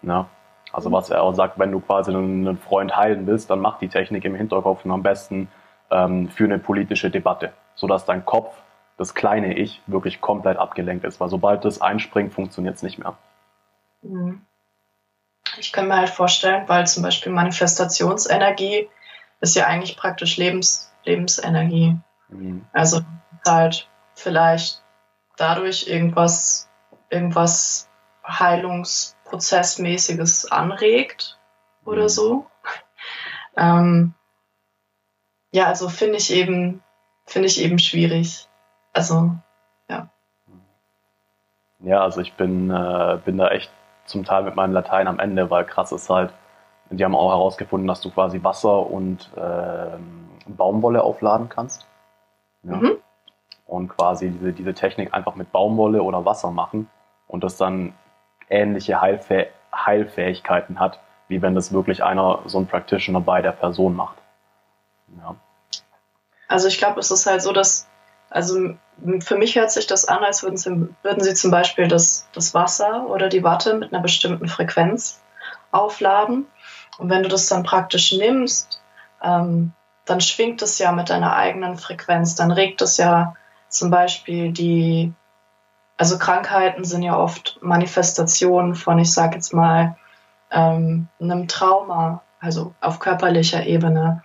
Ja? 0.02 0.28
Also 0.72 0.92
was 0.92 1.10
er 1.10 1.24
auch 1.24 1.34
sagt, 1.34 1.58
wenn 1.58 1.72
du 1.72 1.80
quasi 1.80 2.12
einen 2.12 2.58
Freund 2.58 2.96
heilen 2.96 3.26
willst, 3.26 3.50
dann 3.50 3.60
mach 3.60 3.80
die 3.80 3.88
Technik 3.88 4.26
im 4.26 4.36
Hinterkopf 4.36 4.84
und 4.86 4.92
am 4.92 5.04
besten 5.04 5.48
ähm, 5.92 6.30
für 6.30 6.44
eine 6.44 6.60
politische 6.60 7.10
Debatte, 7.10 7.54
sodass 7.76 8.06
dein 8.06 8.26
Kopf, 8.26 8.56
das 8.98 9.16
kleine 9.16 9.56
Ich, 9.56 9.82
wirklich 9.88 10.22
komplett 10.22 10.58
abgelenkt 10.58 11.06
ist. 11.06 11.20
Weil 11.20 11.30
sobald 11.30 11.66
das 11.66 11.82
einspringt, 11.82 12.34
funktioniert 12.34 12.76
es 12.76 12.84
nicht 12.84 13.00
mehr. 13.00 13.16
Mhm. 14.02 14.42
Ich 15.58 15.72
kann 15.72 15.88
mir 15.88 15.98
halt 15.98 16.10
vorstellen, 16.10 16.64
weil 16.68 16.86
zum 16.88 17.04
Beispiel 17.04 17.32
Manifestationsenergie 17.32 18.90
ist 19.42 19.56
ja 19.56 19.68
eigentlich 19.68 19.98
praktisch 19.98 20.38
Lebens, 20.38 20.92
Lebensenergie. 21.04 21.98
Mhm. 22.30 22.66
Also 22.74 23.02
halt 23.46 23.88
vielleicht 24.16 24.83
dadurch 25.38 25.88
irgendwas, 25.88 26.70
irgendwas 27.10 27.90
Heilungsprozessmäßiges 28.26 30.52
anregt 30.52 31.40
oder 31.86 32.04
mhm. 32.04 32.10
so. 32.10 32.46
Ähm, 33.56 34.16
ja, 35.52 35.68
also 35.68 35.90
finde 35.90 36.18
ich 36.18 36.34
eben, 36.34 36.82
finde 37.26 37.48
ich 37.48 37.62
eben 37.62 37.78
schwierig. 37.78 38.50
Also, 38.94 39.36
ja. 39.88 40.10
Ja, 41.80 42.02
also 42.02 42.22
ich 42.22 42.34
bin, 42.34 42.72
äh, 42.72 43.20
bin 43.24 43.38
da 43.38 43.50
echt 43.50 43.72
zum 44.06 44.26
Teil 44.26 44.44
mit 44.44 44.56
meinem 44.56 44.74
Latein 44.74 45.08
am 45.08 45.20
Ende, 45.20 45.52
weil 45.52 45.66
krass 45.66 45.92
ist 45.92 46.10
halt, 46.10 46.34
die 46.90 47.04
haben 47.04 47.16
auch 47.16 47.32
herausgefunden, 47.32 47.88
dass 47.88 48.02
du 48.02 48.10
quasi 48.10 48.44
Wasser 48.44 48.88
und 48.88 49.30
äh, 49.36 49.98
Baumwolle 50.48 51.04
aufladen 51.04 51.50
kannst. 51.50 51.86
Ja? 52.64 52.76
Mhm. 52.76 52.98
Und 53.74 53.88
quasi 53.88 54.30
diese, 54.30 54.54
diese 54.54 54.76
Technik 54.76 55.16
einfach 55.16 55.34
mit 55.34 55.52
Baumwolle 55.52 56.04
oder 56.04 56.26
Wasser 56.26 56.52
machen 56.52 56.92
und 57.28 57.44
das 57.44 57.58
dann 57.58 57.94
ähnliche 58.48 59.02
Heilfäh 59.02 59.48
Heilfähigkeiten 59.76 60.80
hat, 60.80 61.00
wie 61.28 61.42
wenn 61.42 61.56
das 61.56 61.74
wirklich 61.74 62.04
einer, 62.04 62.42
so 62.46 62.60
ein 62.60 62.68
Practitioner 62.68 63.20
bei 63.20 63.42
der 63.42 63.52
Person 63.52 63.96
macht. 63.96 64.18
Ja. 65.18 65.36
Also 66.48 66.68
ich 66.68 66.78
glaube, 66.78 67.00
es 67.00 67.10
ist 67.10 67.26
halt 67.26 67.42
so, 67.42 67.52
dass, 67.52 67.88
also 68.30 68.76
für 69.22 69.38
mich 69.38 69.56
hört 69.56 69.72
sich 69.72 69.88
das 69.88 70.08
an, 70.08 70.24
als 70.24 70.44
würden 70.44 70.58
sie, 70.58 70.90
würden 71.02 71.24
sie 71.24 71.34
zum 71.34 71.50
Beispiel 71.50 71.88
das, 71.88 72.28
das 72.32 72.54
Wasser 72.54 73.08
oder 73.10 73.28
die 73.28 73.44
Watte 73.44 73.74
mit 73.74 73.92
einer 73.92 74.04
bestimmten 74.04 74.48
Frequenz 74.48 75.20
aufladen. 75.72 76.46
Und 77.00 77.10
wenn 77.10 77.24
du 77.24 77.30
das 77.30 77.48
dann 77.48 77.64
praktisch 77.64 78.14
nimmst, 78.14 78.80
ähm, 79.24 79.74
dann 80.06 80.22
schwingt 80.22 80.62
es 80.62 80.78
ja 80.78 80.92
mit 80.92 81.10
deiner 81.10 81.36
eigenen 81.36 81.78
Frequenz. 81.78 82.36
Dann 82.36 82.52
regt 82.52 82.80
es 82.84 82.98
ja 82.98 83.34
zum 83.74 83.90
Beispiel 83.90 84.52
die, 84.52 85.14
also 85.98 86.18
Krankheiten 86.18 86.84
sind 86.84 87.04
ja 87.04 87.18
oft 87.18 87.60
Manifestationen 87.62 88.76
von, 88.76 89.00
ich 89.00 89.12
sage 89.12 89.36
jetzt 89.36 89.54
mal, 89.54 89.98
ähm, 90.52 91.08
einem 91.20 91.48
Trauma, 91.48 92.22
also 92.40 92.74
auf 92.82 93.00
körperlicher 93.00 93.66
Ebene. 93.66 94.22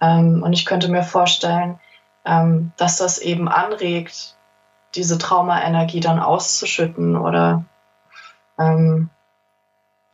Ähm, 0.00 0.42
und 0.42 0.52
ich 0.52 0.64
könnte 0.64 0.88
mir 0.88 1.02
vorstellen, 1.02 1.80
ähm, 2.24 2.72
dass 2.76 2.98
das 2.98 3.18
eben 3.18 3.48
anregt, 3.48 4.36
diese 4.94 5.18
Traumaenergie 5.18 6.00
dann 6.00 6.20
auszuschütten 6.20 7.16
oder 7.16 7.64
ähm, 8.58 9.10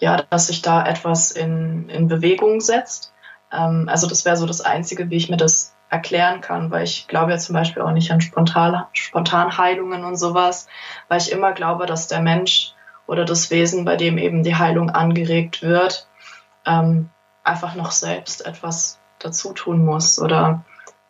ja, 0.01 0.23
dass 0.31 0.47
sich 0.47 0.63
da 0.63 0.87
etwas 0.87 1.33
in, 1.33 1.89
in 1.89 2.09
Bewegung 2.09 2.61
setzt. 2.61 3.13
Ähm, 3.53 3.89
also 3.89 4.07
das 4.07 4.25
wäre 4.25 4.37
so 4.37 4.47
das 4.47 4.61
Einzige, 4.61 5.11
wie 5.11 5.17
ich 5.17 5.29
mir 5.29 5.37
das 5.37 5.68
erklären 5.91 6.41
kann, 6.41 6.71
weil 6.71 6.85
ich 6.85 7.09
glaube 7.09 7.33
ja 7.33 7.39
zum 7.39 7.55
Beispiel 7.55 7.83
auch 7.83 7.93
nicht 7.93 8.11
an 8.11 8.21
Spontan, 8.21 8.85
Spontanheilungen 8.93 10.05
und 10.05 10.17
sowas, 10.17 10.69
weil 11.09 11.21
ich 11.21 11.33
immer 11.33 11.53
glaube, 11.53 11.87
dass 11.87 12.09
der 12.09 12.21
Mensch 12.21 12.75
oder 13.07 13.25
das 13.25 13.51
Wesen, 13.51 13.85
bei 13.85 13.97
dem 13.97 14.19
eben 14.19 14.43
die 14.43 14.57
Heilung 14.57 14.91
angeregt 14.91 15.63
wird, 15.63 16.07
ähm, 16.67 17.09
einfach 17.43 17.75
noch 17.75 17.91
selbst 17.91 18.45
etwas 18.45 18.99
dazu 19.19 19.53
tun 19.53 19.85
muss 19.85 20.21
oder 20.21 20.65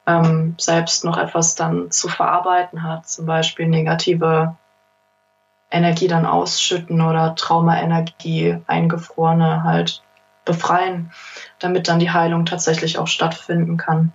ähm, 0.07 0.55
selbst 0.59 1.05
noch 1.05 1.19
etwas 1.19 1.55
dann 1.55 1.91
zu 1.91 2.09
verarbeiten 2.09 2.83
hat, 2.83 3.09
zum 3.09 3.27
Beispiel 3.27 3.67
negative 3.67 4.57
Energie 5.71 6.09
dann 6.09 6.25
ausschütten 6.25 7.03
oder 7.03 7.35
Traumaenergie, 7.35 8.59
eingefrorene 8.67 9.65
halt 9.65 10.03
befreien, 10.45 11.13
damit 11.59 11.89
dann 11.89 11.99
die 11.99 12.11
Heilung 12.11 12.47
tatsächlich 12.47 12.99
auch 12.99 13.07
stattfinden 13.07 13.77
kann. 13.77 14.13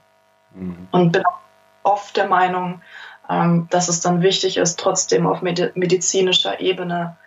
Mhm. 0.53 0.87
Und 0.91 1.11
bin 1.11 1.23
oft 1.83 2.15
der 2.17 2.27
Meinung, 2.27 2.81
ähm, 3.29 3.67
dass 3.69 3.89
es 3.89 4.01
dann 4.01 4.21
wichtig 4.21 4.57
ist, 4.57 4.79
trotzdem 4.79 5.27
auf 5.27 5.41
medizinischer 5.41 6.59
Ebene 6.59 7.17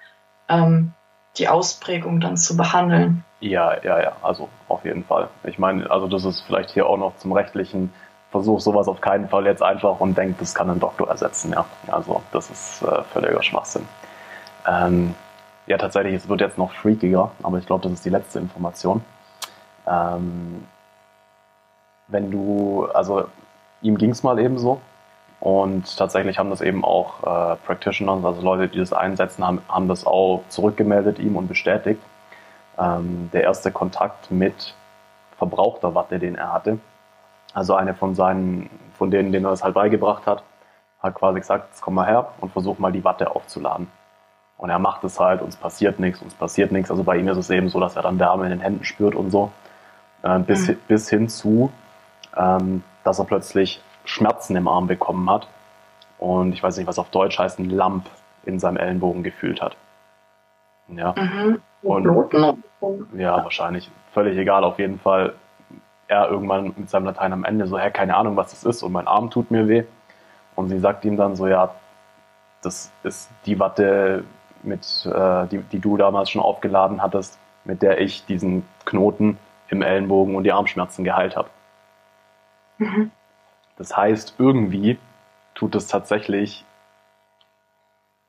ähm, 0.49 0.93
die 1.39 1.49
Ausprägung 1.49 2.21
dann 2.21 2.37
zu 2.37 2.57
behandeln. 2.57 3.25
Ja, 3.41 3.83
ja, 3.83 4.01
ja, 4.01 4.13
also 4.23 4.49
auf 4.69 4.85
jeden 4.85 5.05
Fall. 5.05 5.29
Ich 5.45 5.59
meine, 5.59 5.91
also 5.91 6.07
das 6.09 6.25
ist 6.25 6.41
vielleicht 6.43 6.71
hier 6.71 6.87
auch 6.87 6.97
noch 6.97 7.17
zum 7.19 7.33
rechtlichen 7.33 7.93
Versuch, 8.31 8.61
sowas 8.61 8.89
auf 8.89 9.01
keinen 9.01 9.29
Fall 9.29 9.47
jetzt 9.47 9.63
einfach 9.63 10.01
und 10.01 10.17
denkt, 10.17 10.41
das 10.41 10.55
kann 10.55 10.71
ein 10.71 10.81
Doktor 10.81 11.09
ersetzen, 11.09 11.53
ja. 11.53 11.65
Also 11.89 12.23
das 12.33 12.51
ist 12.51 12.83
äh, 12.83 13.03
völliger 13.13 13.43
Schwachsinn. 13.43 13.87
Ähm, 14.67 15.15
ja, 15.67 15.79
tatsächlich, 15.79 16.15
es 16.15 16.29
wird 16.29 16.41
jetzt 16.41 16.59
noch 16.59 16.73
freakiger, 16.73 17.31
aber 17.43 17.59
ich 17.59 17.67
glaube, 17.67 17.83
das 17.85 17.93
ist 17.93 18.05
die 18.05 18.11
letzte 18.11 18.39
Information. 18.39 19.05
Ähm, 19.87 20.65
wenn 22.09 22.31
du, 22.31 22.87
also 22.95 23.27
ihm 23.83 23.99
ging 23.99 24.11
es 24.11 24.23
mal 24.23 24.39
eben 24.39 24.59
so 24.59 24.81
und 25.41 25.97
tatsächlich 25.97 26.39
haben 26.39 26.51
das 26.51 26.61
eben 26.61 26.85
auch 26.85 27.23
äh, 27.23 27.57
Practitioners, 27.67 28.25
also 28.25 28.43
Leute, 28.43 28.69
die 28.69 28.79
das 28.79 28.93
einsetzen, 28.93 29.47
haben, 29.47 29.61
haben 29.69 29.89
das 29.89 30.07
auch 30.07 30.43
zurückgemeldet 30.49 31.19
ihm 31.19 31.37
und 31.37 31.49
bestätigt. 31.49 32.01
Ähm, 32.79 33.31
der 33.33 33.45
erste 33.45 33.71
Kontakt 33.71 34.31
mit 34.31 34.75
verbrauchter 35.37 35.95
Watte, 35.95 36.19
den 36.19 36.37
er 36.37 36.53
hatte, 36.53 36.79
also 37.53 37.75
eine 37.75 37.95
von 37.95 38.15
seinen, 38.15 38.71
von 38.99 39.11
denen, 39.11 39.33
denen 39.33 39.47
er 39.47 39.53
es 39.53 39.65
halt 39.65 39.75
beigebracht 39.75 40.27
hat, 40.27 40.43
hat 41.01 41.15
quasi 41.15 41.41
gesagt, 41.41 41.69
jetzt 41.71 41.81
komm 41.81 41.95
mal 41.95 42.07
her 42.07 42.29
und 42.41 42.53
versuch 42.53 42.79
mal 42.79 42.93
die 42.93 43.05
Watte 43.05 43.35
aufzuladen. 43.35 43.89
Und 44.59 44.71
er 44.71 44.79
macht 44.79 45.05
es 45.05 45.21
halt, 45.21 45.43
uns 45.43 45.57
passiert 45.57 46.01
nichts, 46.01 46.23
uns 46.23 46.35
passiert 46.35 46.73
nichts. 46.73 46.91
Also 46.91 47.05
bei 47.05 47.17
ihm 47.19 47.29
ist 47.29 47.37
es 47.37 47.51
eben 47.51 47.69
so, 47.69 47.79
dass 47.79 47.97
er 47.97 48.03
dann 48.03 48.19
Wärme 48.19 48.45
in 48.45 48.51
den 48.51 48.61
Händen 48.61 48.85
spürt 48.85 49.15
und 49.15 49.31
so. 49.31 49.53
Äh, 50.23 50.39
bis, 50.41 50.69
mhm. 50.69 50.77
bis 50.89 51.11
hin 51.11 51.29
zu, 51.29 51.71
ähm, 52.37 52.83
dass 53.05 53.19
er 53.19 53.25
plötzlich 53.25 53.81
Schmerzen 54.05 54.57
im 54.57 54.69
Arm 54.69 54.87
bekommen 54.87 55.29
hat. 55.31 55.49
Und 56.19 56.53
ich 56.53 56.63
weiß 56.63 56.77
nicht, 56.79 56.87
was 56.87 56.99
auf 56.99 57.11
Deutsch 57.11 57.39
heißt, 57.39 57.59
ein 57.59 57.71
Lamp 57.71 58.09
in 58.45 58.59
seinem 58.59 58.77
Ellenbogen 58.77 59.23
gefühlt 59.23 59.61
hat. 59.61 59.77
Ja. 60.89 61.15
Mhm. 61.17 61.61
Und, 61.83 62.07
ja, 63.17 63.45
wahrscheinlich. 63.45 63.91
Völlig 64.13 64.39
egal, 64.39 64.65
auf 64.65 64.79
jeden 64.79 64.99
Fall. 64.99 65.35
Er 66.09 66.29
irgendwann 66.29 66.73
mit 66.77 66.89
seinem 66.89 67.07
Latein 67.07 67.33
am 67.33 67.45
Ende 67.45 67.67
so, 67.67 67.79
hä, 67.79 67.91
keine 67.91 68.17
Ahnung, 68.17 68.37
was 68.37 68.51
das 68.51 68.65
ist 68.65 68.83
und 68.83 68.93
mein 68.93 69.09
Arm 69.09 69.31
tut 69.31 69.51
mir 69.51 69.69
weh. 69.69 69.85
Und 70.55 70.69
sie 70.69 70.79
sagt 70.79 71.05
ihm 71.05 71.17
dann 71.17 71.37
so, 71.37 71.49
ja, 71.49 71.75
das 72.63 72.93
ist 73.03 73.31
die 73.45 73.59
Watte, 73.59 74.25
mit, 74.63 75.07
äh, 75.07 75.47
die, 75.49 75.59
die 75.59 75.79
du 75.79 75.97
damals 75.97 76.31
schon 76.31 76.43
aufgeladen 76.43 77.03
hattest, 77.03 77.39
mit 77.65 77.83
der 77.83 78.01
ich 78.01 78.25
diesen 78.27 78.67
Knoten 78.85 79.39
im 79.69 79.83
Ellenbogen 79.83 80.35
und 80.35 80.45
die 80.45 80.53
Armschmerzen 80.53 81.05
geheilt 81.05 81.37
habe. 81.37 81.49
Mhm. 82.79 83.11
Das 83.77 83.97
heißt, 83.97 84.37
irgendwie 84.39 84.99
tut 85.55 85.75
es 85.75 85.87
tatsächlich, 85.87 86.65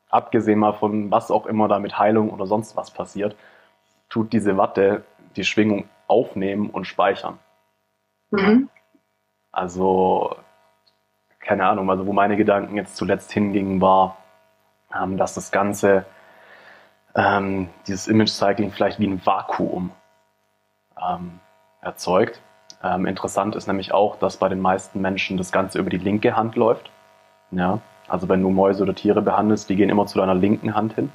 abgesehen 0.09 0.59
mal 0.59 0.73
von 0.73 1.11
was 1.11 1.31
auch 1.31 1.45
immer 1.45 1.67
da 1.67 1.79
mit 1.79 1.97
Heilung 1.97 2.29
oder 2.29 2.47
sonst 2.47 2.75
was 2.75 2.91
passiert, 2.91 3.35
tut 4.09 4.33
diese 4.33 4.57
Watte 4.57 5.03
die 5.35 5.43
Schwingung 5.43 5.89
aufnehmen 6.07 6.69
und 6.69 6.85
speichern. 6.85 7.39
Mhm. 8.31 8.69
Also, 9.51 10.35
keine 11.39 11.65
Ahnung, 11.65 11.89
also 11.89 12.05
wo 12.05 12.13
meine 12.13 12.37
Gedanken 12.37 12.75
jetzt 12.75 12.95
zuletzt 12.95 13.31
hingingen, 13.31 13.81
war, 13.81 14.17
ähm, 14.93 15.17
dass 15.17 15.33
das 15.33 15.51
Ganze, 15.51 16.05
ähm, 17.15 17.69
dieses 17.87 18.07
Image-Cycling 18.07 18.71
vielleicht 18.71 18.99
wie 18.99 19.07
ein 19.07 19.25
Vakuum 19.25 19.91
ähm, 21.01 21.39
erzeugt. 21.81 22.41
Ähm, 22.83 23.05
interessant 23.05 23.55
ist 23.55 23.67
nämlich 23.67 23.93
auch, 23.93 24.17
dass 24.17 24.37
bei 24.37 24.49
den 24.49 24.59
meisten 24.59 25.01
Menschen 25.01 25.37
das 25.37 25.51
Ganze 25.51 25.79
über 25.79 25.89
die 25.89 25.97
linke 25.97 26.35
Hand 26.35 26.55
läuft. 26.55 26.91
Ja, 27.51 27.79
also 28.07 28.29
wenn 28.29 28.41
du 28.41 28.49
Mäuse 28.49 28.83
oder 28.83 28.93
Tiere 28.93 29.21
behandelst, 29.21 29.69
die 29.69 29.75
gehen 29.75 29.89
immer 29.89 30.05
zu 30.05 30.19
deiner 30.19 30.35
linken 30.35 30.75
Hand 30.75 30.93
hin. 30.93 31.11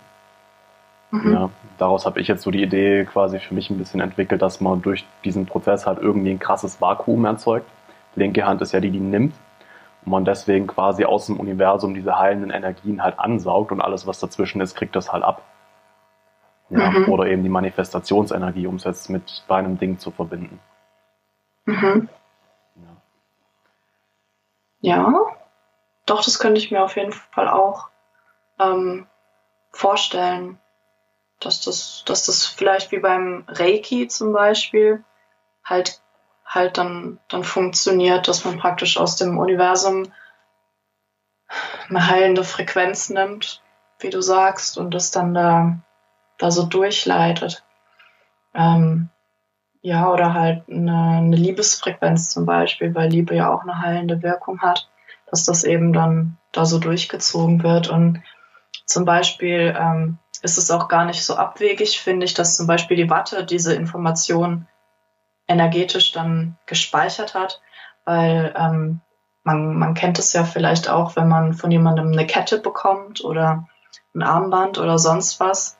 Mhm. 1.11 1.33
Ja, 1.33 1.51
daraus 1.79 2.07
habe 2.07 2.21
ich 2.21 2.29
jetzt 2.29 2.43
so 2.43 2.51
die 2.51 2.63
Idee 2.63 3.05
quasi 3.05 3.39
für 3.39 3.55
mich 3.55 3.71
ein 3.71 3.79
bisschen 3.79 4.01
entwickelt, 4.01 4.43
dass 4.43 4.61
man 4.61 4.83
durch 4.83 5.07
diesen 5.25 5.47
Prozess 5.47 5.87
halt 5.87 5.99
irgendwie 5.99 6.31
ein 6.31 6.39
krasses 6.39 6.81
Vakuum 6.81 7.25
erzeugt. 7.25 7.67
Linke 8.17 8.45
Hand 8.47 8.63
ist 8.63 8.73
ja 8.73 8.81
die, 8.81 8.91
die 8.91 9.01
nimmt. 9.01 9.35
Und 10.05 10.11
man 10.11 10.25
deswegen 10.25 10.67
quasi 10.67 11.05
aus 11.05 11.27
dem 11.27 11.39
Universum 11.39 11.95
diese 11.95 12.19
heilenden 12.19 12.51
Energien 12.51 13.03
halt 13.03 13.19
ansaugt 13.19 13.71
und 13.73 13.81
alles, 13.81 14.07
was 14.07 14.19
dazwischen 14.19 14.61
ist, 14.61 14.75
kriegt 14.75 14.97
das 14.97 15.13
halt 15.13 15.23
ab. 15.23 15.43
Ja, 16.71 16.91
mhm. 16.91 17.09
Oder 17.09 17.27
eben 17.27 17.43
die 17.43 17.51
Manifestationsenergie, 17.51 18.67
um 18.67 18.77
es 18.77 18.85
jetzt 18.85 19.11
mit 19.11 19.45
deinem 19.49 19.79
Ding 19.79 19.99
zu 19.99 20.11
verbinden. 20.11 20.59
Mhm. 21.65 22.09
Ja. 22.75 22.97
ja. 24.81 25.27
doch, 26.07 26.25
das 26.25 26.39
könnte 26.39 26.61
ich 26.61 26.71
mir 26.71 26.83
auf 26.83 26.97
jeden 26.97 27.13
Fall 27.13 27.49
auch 27.49 27.89
ähm, 28.59 29.07
vorstellen 29.71 30.59
dass 31.45 31.61
das, 31.61 32.05
dass 32.07 32.27
das 32.27 32.47
vielleicht 32.47 32.93
wie 32.93 32.99
beim 32.99 33.45
Reiki 33.49 34.09
zum 34.09 34.33
Beispiel 34.33 35.05
halt, 35.65 36.01
halt 36.45 36.79
dann, 36.79 37.19
dann 37.29 37.45
funktioniert, 37.45 38.29
dass 38.29 38.45
man 38.45 38.59
praktisch 38.59 38.97
aus 38.97 39.17
dem 39.17 39.39
Universum 39.39 40.13
eine 41.89 42.07
heilende 42.07 42.45
Frequenz 42.45 43.11
nimmt, 43.11 43.63
wie 43.99 44.11
du 44.11 44.23
sagst, 44.23 44.79
und 44.79 44.93
das 44.93 45.11
dann 45.11 45.35
da, 45.35 45.79
da 46.39 46.51
so 46.51 46.65
durchleitet. 46.65 47.65
Ähm, 48.55 49.11
ja, 49.83 50.11
oder 50.11 50.33
halt 50.33 50.63
eine, 50.71 51.19
eine 51.19 51.37
Liebesfrequenz 51.37 52.31
zum 52.31 52.47
Beispiel, 52.47 52.95
weil 52.95 53.11
Liebe 53.11 53.35
ja 53.35 53.53
auch 53.53 53.63
eine 53.63 53.79
heilende 53.81 54.23
Wirkung 54.23 54.61
hat, 54.61 54.89
dass 55.27 55.45
das 55.45 55.65
eben 55.65 55.93
dann 55.93 56.39
da 56.53 56.65
so 56.65 56.79
durchgezogen 56.79 57.63
wird. 57.65 57.89
Und 57.89 58.23
zum 58.87 59.05
Beispiel 59.05 59.75
ähm, 59.77 60.19
ist 60.43 60.57
es 60.57 60.71
auch 60.71 60.87
gar 60.87 61.05
nicht 61.05 61.25
so 61.25 61.35
abwegig, 61.35 62.01
finde 62.01 62.25
ich, 62.25 62.35
dass 62.35 62.57
zum 62.57 62.69
Beispiel 62.69 62.97
die 62.97 63.11
Watte 63.11 63.45
diese 63.45 63.75
Information 63.75 64.69
energetisch 65.49 66.13
dann 66.13 66.57
gespeichert 66.67 67.35
hat, 67.35 67.61
weil 68.05 68.55
ähm, 68.57 69.01
man, 69.43 69.75
man 69.75 69.95
kennt 69.95 70.19
es 70.21 70.33
ja 70.33 70.45
vielleicht 70.45 70.89
auch, 70.89 71.17
wenn 71.17 71.29
man 71.29 71.55
von 71.55 71.73
jemandem 71.73 72.13
eine 72.13 72.27
Kette 72.27 72.59
bekommt 72.59 73.25
oder 73.25 73.67
ein 74.15 74.23
Armband 74.23 74.79
oder 74.79 74.99
sonst 74.99 75.41
was, 75.41 75.79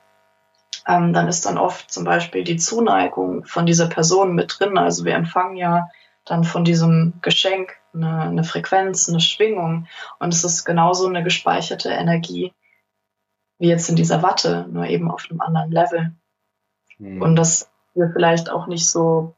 ähm, 0.87 1.13
dann 1.13 1.29
ist 1.29 1.47
dann 1.47 1.59
oft 1.59 1.91
zum 1.91 2.05
Beispiel 2.05 2.45
die 2.45 2.57
Zuneigung 2.57 3.45
von 3.45 3.67
dieser 3.67 3.87
Person 3.87 4.35
mit 4.35 4.57
drin. 4.59 4.79
Also 4.79 5.05
wir 5.05 5.15
empfangen 5.15 5.57
ja 5.57 5.89
dann 6.25 6.45
von 6.45 6.65
diesem 6.65 7.15
Geschenk 7.23 7.77
eine, 7.95 8.23
eine 8.23 8.45
Frequenz, 8.45 9.09
eine 9.09 9.21
Schwingung 9.21 9.87
und 10.19 10.33
es 10.33 10.45
ist 10.45 10.65
genauso 10.65 11.07
eine 11.07 11.23
gespeicherte 11.23 11.91
Energie, 11.91 12.53
wie 13.59 13.69
jetzt 13.69 13.89
in 13.89 13.97
dieser 13.97 14.23
Watte, 14.23 14.67
nur 14.71 14.87
eben 14.87 15.11
auf 15.11 15.27
einem 15.29 15.41
anderen 15.41 15.71
Level. 15.71 16.13
Mhm. 16.99 17.23
Und 17.23 17.37
dass 17.37 17.71
wir 17.95 18.11
vielleicht 18.13 18.51
auch 18.51 18.67
nicht 18.67 18.89
so, 18.89 19.35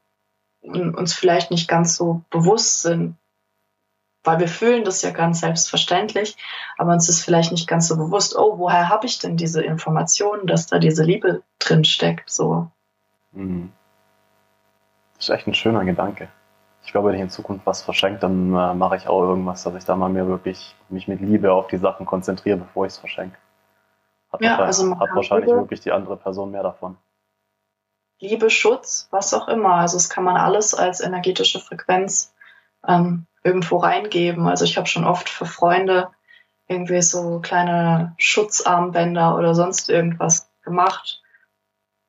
uns 0.62 1.12
vielleicht 1.12 1.50
nicht 1.50 1.68
ganz 1.68 1.96
so 1.96 2.22
bewusst 2.30 2.82
sind, 2.82 3.16
weil 4.24 4.40
wir 4.40 4.48
fühlen 4.48 4.84
das 4.84 5.02
ja 5.02 5.10
ganz 5.10 5.40
selbstverständlich, 5.40 6.36
aber 6.78 6.92
uns 6.92 7.08
ist 7.08 7.22
vielleicht 7.22 7.52
nicht 7.52 7.68
ganz 7.68 7.88
so 7.88 7.96
bewusst, 7.96 8.36
oh, 8.36 8.58
woher 8.58 8.88
habe 8.88 9.06
ich 9.06 9.18
denn 9.18 9.36
diese 9.36 9.62
Informationen, 9.62 10.46
dass 10.46 10.66
da 10.66 10.78
diese 10.78 11.04
Liebe 11.04 11.42
drin 11.58 11.84
steckt, 11.84 12.30
so. 12.30 12.68
Mhm. 13.32 13.72
Das 15.16 15.28
ist 15.28 15.34
echt 15.34 15.46
ein 15.46 15.54
schöner 15.54 15.84
Gedanke. 15.84 16.28
Ich 16.84 16.92
glaube, 16.92 17.08
wenn 17.08 17.14
ich 17.16 17.22
in 17.22 17.30
Zukunft 17.30 17.66
was 17.66 17.82
verschenke, 17.82 18.18
dann 18.18 18.54
äh, 18.54 18.74
mache 18.74 18.96
ich 18.96 19.06
auch 19.06 19.22
irgendwas, 19.22 19.62
dass 19.62 19.74
ich 19.74 19.84
da 19.84 19.96
mal 19.96 20.10
mir 20.10 20.26
wirklich 20.26 20.74
mich 20.88 21.08
mit 21.08 21.20
Liebe 21.20 21.52
auf 21.52 21.66
die 21.68 21.78
Sachen 21.78 22.04
konzentriere, 22.04 22.58
bevor 22.58 22.86
ich 22.86 22.92
es 22.92 22.98
verschenke. 22.98 23.36
Hat, 24.32 24.40
ja, 24.40 24.58
wahrscheinlich, 24.58 24.66
also 24.66 25.00
hat 25.00 25.14
wahrscheinlich 25.14 25.46
Liebe, 25.46 25.58
wirklich 25.60 25.80
die 25.80 25.92
andere 25.92 26.16
Person 26.16 26.50
mehr 26.50 26.62
davon. 26.62 26.96
Liebe, 28.20 28.50
Schutz, 28.50 29.08
was 29.10 29.32
auch 29.32 29.48
immer. 29.48 29.74
Also 29.74 29.96
es 29.96 30.10
kann 30.10 30.24
man 30.24 30.36
alles 30.36 30.74
als 30.74 31.00
energetische 31.00 31.60
Frequenz 31.60 32.34
ähm, 32.86 33.26
irgendwo 33.44 33.76
reingeben. 33.76 34.48
Also 34.48 34.64
ich 34.64 34.76
habe 34.76 34.88
schon 34.88 35.04
oft 35.04 35.28
für 35.28 35.46
Freunde 35.46 36.08
irgendwie 36.66 37.02
so 37.02 37.40
kleine 37.40 38.14
Schutzarmbänder 38.16 39.36
oder 39.36 39.54
sonst 39.54 39.90
irgendwas 39.90 40.50
gemacht, 40.64 41.22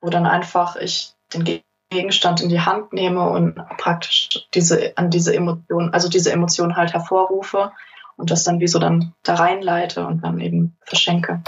wo 0.02 0.10
dann 0.10 0.26
einfach 0.26 0.78
ich 0.78 1.14
den 1.34 1.62
Gegenstand 1.90 2.42
in 2.42 2.50
die 2.50 2.62
Hand 2.62 2.94
nehme 2.94 3.30
und 3.30 3.56
praktisch 3.78 4.48
diese 4.54 4.98
an 4.98 5.12
diese 5.12 5.36
Emotion, 5.36 5.94
also 5.94 6.10
diese 6.10 6.32
Emotion 6.32 6.76
halt 6.76 6.94
hervorrufe 6.94 7.74
und 8.16 8.32
das 8.32 8.44
dann 8.44 8.60
wie 8.62 8.68
so 8.68 8.80
dann 8.80 9.14
da 9.24 9.36
reinleite 9.36 10.08
und 10.08 10.24
dann 10.24 10.40
eben 10.40 10.78
verschenke. 10.82 11.42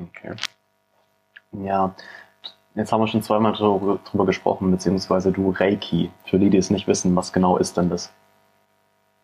Okay. 0.00 0.36
Ja, 1.52 1.94
jetzt 2.74 2.92
haben 2.92 3.00
wir 3.00 3.08
schon 3.08 3.22
zweimal 3.22 3.52
drüber, 3.52 3.98
drüber 4.04 4.26
gesprochen, 4.26 4.70
beziehungsweise 4.70 5.32
du 5.32 5.50
Reiki. 5.50 6.10
Für 6.24 6.38
die, 6.38 6.50
die 6.50 6.58
es 6.58 6.70
nicht 6.70 6.86
wissen, 6.86 7.14
was 7.16 7.32
genau 7.32 7.56
ist 7.56 7.76
denn 7.76 7.90
das? 7.90 8.12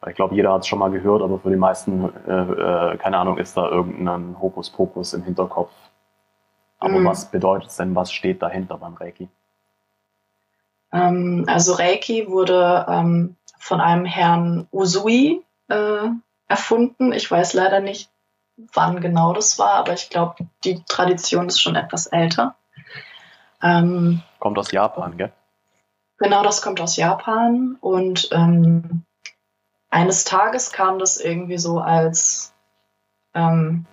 Ich 0.09 0.15
glaube, 0.15 0.35
jeder 0.35 0.53
hat 0.53 0.63
es 0.63 0.67
schon 0.67 0.79
mal 0.79 0.91
gehört, 0.91 1.23
aber 1.23 1.39
für 1.39 1.51
die 1.51 1.57
meisten, 1.57 2.11
äh, 2.27 2.93
äh, 2.93 2.97
keine 2.97 3.19
Ahnung, 3.19 3.37
ist 3.37 3.57
da 3.57 3.69
irgendein 3.69 4.41
Hokuspokus 4.41 5.13
im 5.13 5.25
Hinterkopf. 5.25 5.73
Aber 6.79 7.01
mhm. 7.01 7.05
was 7.05 7.31
bedeutet 7.31 7.69
es 7.69 7.77
denn? 7.77 7.95
Was 7.95 8.11
steht 8.11 8.41
dahinter 8.41 8.79
beim 8.79 8.95
Reiki? 8.95 9.29
Ähm, 10.93 11.45
also 11.47 11.75
Reiki 11.75 12.29
wurde 12.29 12.87
ähm, 12.89 13.37
von 13.59 13.81
einem 13.81 14.07
Herrn 14.07 14.67
Usui 14.73 15.45
äh, 15.69 16.09
erfunden. 16.49 17.13
Ich 17.13 17.31
weiß 17.31 17.53
leider 17.53 17.81
nicht, 17.81 18.11
wann 18.73 19.01
genau 19.01 19.35
das 19.35 19.59
war, 19.59 19.75
aber 19.75 19.93
ich 19.93 20.09
glaube, 20.09 20.47
die 20.65 20.83
Tradition 20.85 21.47
ist 21.47 21.61
schon 21.61 21.77
etwas 21.77 22.07
älter. 22.07 22.57
Ähm, 23.63 24.23
kommt 24.39 24.59
aus 24.59 24.73
Japan, 24.73 25.19
gell? 25.19 25.33
Genau, 26.19 26.43
das 26.43 26.63
kommt 26.63 26.81
aus 26.81 26.97
Japan 26.97 27.77
und 27.81 28.29
ähm, 28.33 29.05
eines 29.91 30.25
Tages 30.25 30.73
kam 30.73 30.99
das 30.99 31.17
irgendwie 31.19 31.59
so 31.59 31.81
als 31.81 32.55
ähm, 33.35 33.87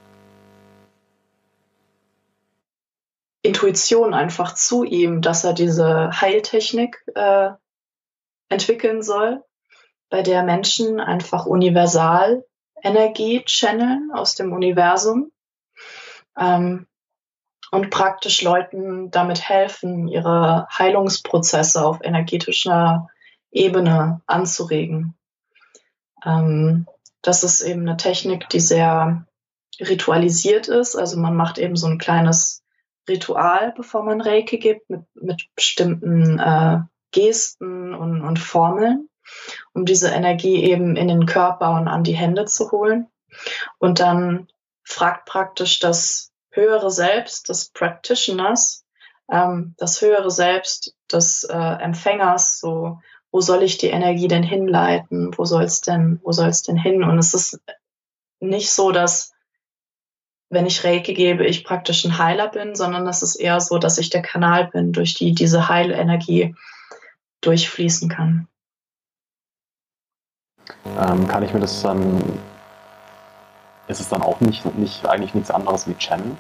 Intuition 3.42 4.14
einfach 4.14 4.54
zu 4.54 4.84
ihm, 4.84 5.22
dass 5.22 5.44
er 5.44 5.54
diese 5.54 6.22
Heiltechnik 6.22 7.04
äh, 7.16 7.50
entwickeln 8.50 9.02
soll, 9.02 9.44
bei 10.10 10.22
der 10.22 10.44
Menschen 10.44 11.00
einfach 11.00 11.46
universal 11.46 12.46
Energie 12.84 13.44
channeln 13.46 14.12
aus 14.14 14.36
dem 14.36 14.54
Universum 14.54 15.32
ähm, 16.38 16.88
und 17.72 17.90
praktisch 17.90 18.42
Leuten 18.44 19.12
damit 19.12 19.50
helfen, 19.50 20.08
ihre 20.08 20.68
Heilungsprozesse 20.70 21.84
auf 21.84 22.00
energetischer 22.04 23.10
Ebene 23.52 24.22
anzuregen. 24.28 25.17
Ähm, 26.26 26.88
das 27.22 27.44
ist 27.44 27.62
eben 27.62 27.82
eine 27.82 27.98
Technik, 27.98 28.50
die 28.50 28.60
sehr 28.60 29.26
ritualisiert 29.80 30.68
ist. 30.68 30.96
Also 30.96 31.20
man 31.20 31.36
macht 31.36 31.58
eben 31.58 31.76
so 31.76 31.88
ein 31.88 31.98
kleines 31.98 32.64
Ritual, 33.08 33.74
bevor 33.76 34.04
man 34.04 34.22
Reiki 34.22 34.58
gibt, 34.58 34.90
mit, 34.90 35.02
mit 35.16 35.48
bestimmten 35.56 36.40
äh, 36.40 36.80
Gesten 37.12 37.94
und, 37.94 38.22
und 38.22 38.40
Formeln 38.40 39.10
um 39.74 39.86
diese 39.86 40.10
Energie 40.10 40.64
eben 40.64 40.96
in 40.96 41.08
den 41.08 41.26
Körper 41.26 41.72
und 41.72 41.88
an 41.88 42.04
die 42.04 42.16
Hände 42.16 42.46
zu 42.46 42.72
holen. 42.72 43.08
Und 43.78 44.00
dann 44.00 44.48
fragt 44.84 45.26
praktisch 45.26 45.80
das 45.80 46.32
höhere 46.52 46.92
Selbst 46.92 47.50
des 47.50 47.70
Practitioners, 47.70 48.86
ähm, 49.32 49.76
das 49.78 50.02
höhere 50.02 50.32
Selbst 50.32 50.96
des 51.12 51.44
äh, 51.44 51.58
Empfängers, 51.58 52.60
so, 52.60 53.00
wo 53.32 53.42
soll 53.42 53.64
ich 53.64 53.78
die 53.78 53.88
Energie 53.88 54.28
denn 54.28 54.44
hinleiten? 54.44 55.38
Wo 55.38 55.46
soll 55.46 55.64
es 55.64 55.82
denn, 55.82 56.20
wo 56.24 56.32
soll 56.32 56.48
es 56.48 56.62
denn 56.62 56.78
hin? 56.78 57.04
Und 57.04 57.18
es 57.20 57.34
ist 57.34 57.60
nicht 58.40 58.72
so, 58.72 58.92
dass 58.92 59.34
wenn 60.50 60.66
ich 60.66 60.84
Reiki 60.84 61.14
gebe, 61.14 61.46
ich 61.46 61.66
praktisch 61.66 62.06
ein 62.06 62.18
Heiler 62.18 62.48
bin, 62.48 62.76
sondern 62.76 63.06
es 63.08 63.22
ist 63.22 63.36
eher 63.36 63.60
so, 63.60 63.78
dass 63.78 63.98
ich 63.98 64.10
der 64.10 64.22
Kanal 64.22 64.68
bin, 64.68 64.94
durch 64.94 65.14
die 65.14 65.34
diese 65.34 65.68
Heilenergie 65.68 66.56
durchfließen 67.42 68.10
kann. 68.10 68.48
Ähm, 70.98 71.28
kann 71.28 71.44
ich 71.44 71.54
mir 71.54 71.60
das 71.60 71.82
dann, 71.82 72.22
ist 73.88 74.00
es 74.00 74.10
dann 74.10 74.22
auch 74.22 74.40
nicht, 74.40 74.66
nicht 74.78 75.06
eigentlich 75.06 75.34
nichts 75.34 75.52
anderes 75.52 75.88
wie 75.88 75.96
Channel? 75.96 76.36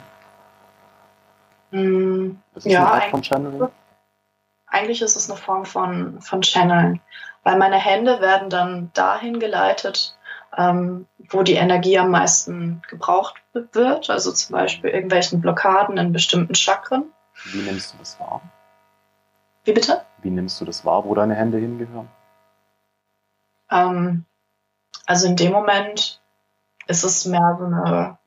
Mm, 1.71 2.37
ist 2.55 2.65
es 2.65 2.71
ja, 2.71 2.79
eine 2.79 3.03
Art 3.03 3.11
von 3.11 3.21
Channel? 3.21 3.69
Eigentlich 4.67 5.01
ist 5.01 5.15
es 5.15 5.29
eine 5.29 5.39
Form 5.39 5.65
von, 5.65 6.21
von 6.21 6.41
Channeln, 6.41 7.01
weil 7.43 7.57
meine 7.57 7.77
Hände 7.77 8.19
werden 8.19 8.49
dann 8.49 8.91
dahin 8.93 9.39
geleitet, 9.39 10.17
ähm, 10.55 11.07
wo 11.29 11.43
die 11.43 11.53
Energie 11.53 11.97
am 11.97 12.11
meisten 12.11 12.81
gebraucht 12.89 13.35
wird, 13.53 14.09
also 14.09 14.31
zum 14.31 14.53
Beispiel 14.53 14.89
irgendwelchen 14.89 15.41
Blockaden 15.41 15.97
in 15.97 16.11
bestimmten 16.11 16.55
Chakren. 16.55 17.05
Wie 17.45 17.61
nimmst 17.61 17.93
du 17.93 17.97
das 17.97 18.19
wahr? 18.19 18.41
Wie 19.63 19.73
bitte? 19.73 20.05
Wie 20.21 20.29
nimmst 20.29 20.59
du 20.59 20.65
das 20.65 20.83
wahr, 20.85 21.05
wo 21.05 21.15
deine 21.15 21.35
Hände 21.35 21.57
hingehören? 21.57 22.09
Ähm, 23.71 24.25
also 25.05 25.27
in 25.27 25.35
dem 25.35 25.51
Moment 25.51 26.21
ist 26.87 27.03
es 27.03 27.25
mehr 27.25 27.57
so 27.59 27.65
eine 27.65 28.17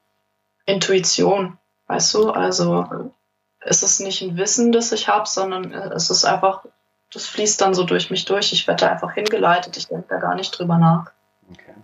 Intuition, 0.66 1.58
weißt 1.86 2.14
du? 2.14 2.30
Also 2.30 3.12
es 3.60 3.82
ist 3.82 4.00
nicht 4.00 4.22
ein 4.22 4.36
Wissen, 4.36 4.72
das 4.72 4.92
ich 4.92 5.08
habe, 5.08 5.26
sondern 5.28 5.72
es 5.72 6.10
ist 6.10 6.24
einfach, 6.24 6.64
das 7.12 7.26
fließt 7.26 7.60
dann 7.60 7.74
so 7.74 7.84
durch 7.84 8.10
mich 8.10 8.24
durch. 8.24 8.52
Ich 8.52 8.66
werde 8.66 8.86
da 8.86 8.92
einfach 8.92 9.12
hingeleitet, 9.12 9.76
ich 9.76 9.88
denke 9.88 10.06
da 10.08 10.18
gar 10.18 10.34
nicht 10.34 10.50
drüber 10.50 10.78
nach. 10.78 11.10
Okay. 11.50 11.74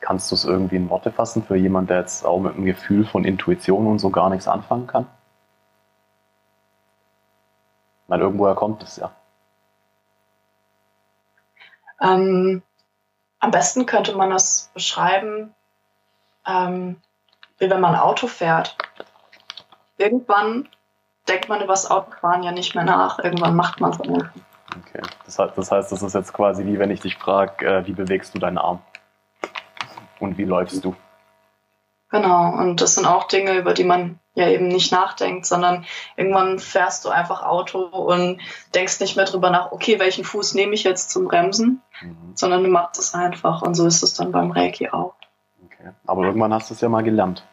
Kannst 0.00 0.30
du 0.30 0.36
es 0.36 0.44
irgendwie 0.44 0.76
in 0.76 0.88
Worte 0.88 1.10
fassen 1.10 1.42
für 1.42 1.56
jemanden, 1.56 1.88
der 1.88 2.00
jetzt 2.00 2.24
auch 2.24 2.38
mit 2.38 2.54
einem 2.54 2.64
Gefühl 2.64 3.04
von 3.06 3.24
Intuition 3.24 3.86
und 3.86 3.98
so 3.98 4.10
gar 4.10 4.30
nichts 4.30 4.46
anfangen 4.46 4.86
kann? 4.86 5.06
Weil 8.06 8.20
irgendwoher 8.20 8.54
kommt 8.54 8.82
es 8.84 8.96
ja. 8.96 9.10
Ähm, 12.00 12.62
am 13.40 13.50
besten 13.50 13.86
könnte 13.86 14.14
man 14.14 14.30
das 14.30 14.70
beschreiben, 14.74 15.54
ähm, 16.46 17.00
wie 17.58 17.70
wenn 17.70 17.80
man 17.80 17.96
Auto 17.96 18.26
fährt. 18.26 18.76
Irgendwann 19.96 20.68
denkt 21.28 21.48
man 21.48 21.60
über 21.60 21.72
das 21.72 21.90
Autofahren 21.90 22.42
ja 22.42 22.52
nicht 22.52 22.74
mehr 22.74 22.84
nach. 22.84 23.18
Irgendwann 23.18 23.56
macht 23.56 23.80
man 23.80 23.90
es 23.90 24.00
einfach. 24.00 24.30
Okay, 24.70 25.02
das 25.24 25.38
heißt, 25.38 25.56
das 25.56 25.70
heißt, 25.70 25.92
das 25.92 26.02
ist 26.02 26.14
jetzt 26.14 26.32
quasi 26.32 26.66
wie 26.66 26.78
wenn 26.78 26.90
ich 26.90 27.00
dich 27.00 27.16
frage, 27.16 27.66
äh, 27.66 27.86
wie 27.86 27.92
bewegst 27.92 28.34
du 28.34 28.38
deinen 28.38 28.58
Arm? 28.58 28.80
Und 30.18 30.38
wie 30.38 30.44
läufst 30.44 30.84
du? 30.84 30.94
Genau, 32.10 32.52
und 32.52 32.80
das 32.80 32.94
sind 32.94 33.06
auch 33.06 33.26
Dinge, 33.26 33.58
über 33.58 33.74
die 33.74 33.84
man 33.84 34.20
ja 34.34 34.48
eben 34.48 34.68
nicht 34.68 34.92
nachdenkt, 34.92 35.44
sondern 35.44 35.84
irgendwann 36.16 36.58
fährst 36.58 37.04
du 37.04 37.08
einfach 37.08 37.42
Auto 37.42 37.80
und 37.80 38.40
denkst 38.74 39.00
nicht 39.00 39.16
mehr 39.16 39.24
drüber 39.24 39.50
nach, 39.50 39.72
okay, 39.72 39.98
welchen 39.98 40.24
Fuß 40.24 40.54
nehme 40.54 40.74
ich 40.74 40.84
jetzt 40.84 41.10
zum 41.10 41.26
Bremsen, 41.26 41.82
mhm. 42.00 42.32
sondern 42.34 42.62
du 42.62 42.70
machst 42.70 42.98
es 43.00 43.14
einfach 43.14 43.62
und 43.62 43.74
so 43.74 43.86
ist 43.86 44.02
es 44.02 44.14
dann 44.14 44.30
beim 44.30 44.52
Reiki 44.52 44.90
auch. 44.90 45.14
Okay, 45.64 45.90
aber 46.06 46.24
irgendwann 46.24 46.54
hast 46.54 46.70
du 46.70 46.74
es 46.74 46.80
ja 46.80 46.88
mal 46.88 47.02
gelernt. 47.02 47.44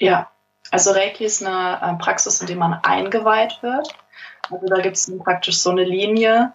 Ja, 0.00 0.28
also 0.72 0.92
Reiki 0.92 1.24
ist 1.24 1.44
eine 1.44 1.80
äh, 1.82 2.02
Praxis, 2.02 2.40
in 2.40 2.46
der 2.46 2.56
man 2.56 2.72
eingeweiht 2.82 3.62
wird. 3.62 3.94
Also 4.50 4.66
da 4.66 4.80
gibt 4.80 4.96
es 4.96 5.12
praktisch 5.18 5.58
so 5.58 5.70
eine 5.70 5.84
Linie, 5.84 6.54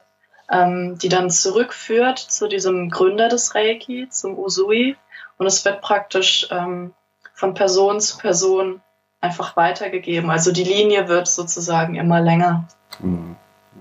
ähm, 0.52 0.98
die 0.98 1.08
dann 1.08 1.30
zurückführt 1.30 2.18
zu 2.18 2.48
diesem 2.48 2.90
Gründer 2.90 3.30
des 3.30 3.54
Reiki, 3.54 4.10
zum 4.10 4.38
Usui. 4.38 4.98
Und 5.38 5.46
es 5.46 5.64
wird 5.64 5.82
praktisch 5.82 6.48
ähm, 6.50 6.94
von 7.34 7.54
Person 7.54 8.00
zu 8.00 8.18
Person 8.18 8.82
einfach 9.22 9.56
weitergegeben. 9.56 10.32
Also 10.32 10.52
die 10.52 10.64
Linie 10.64 11.08
wird 11.08 11.28
sozusagen 11.28 11.94
immer 11.94 12.20
länger. 12.20 12.68
Mhm. 13.00 13.36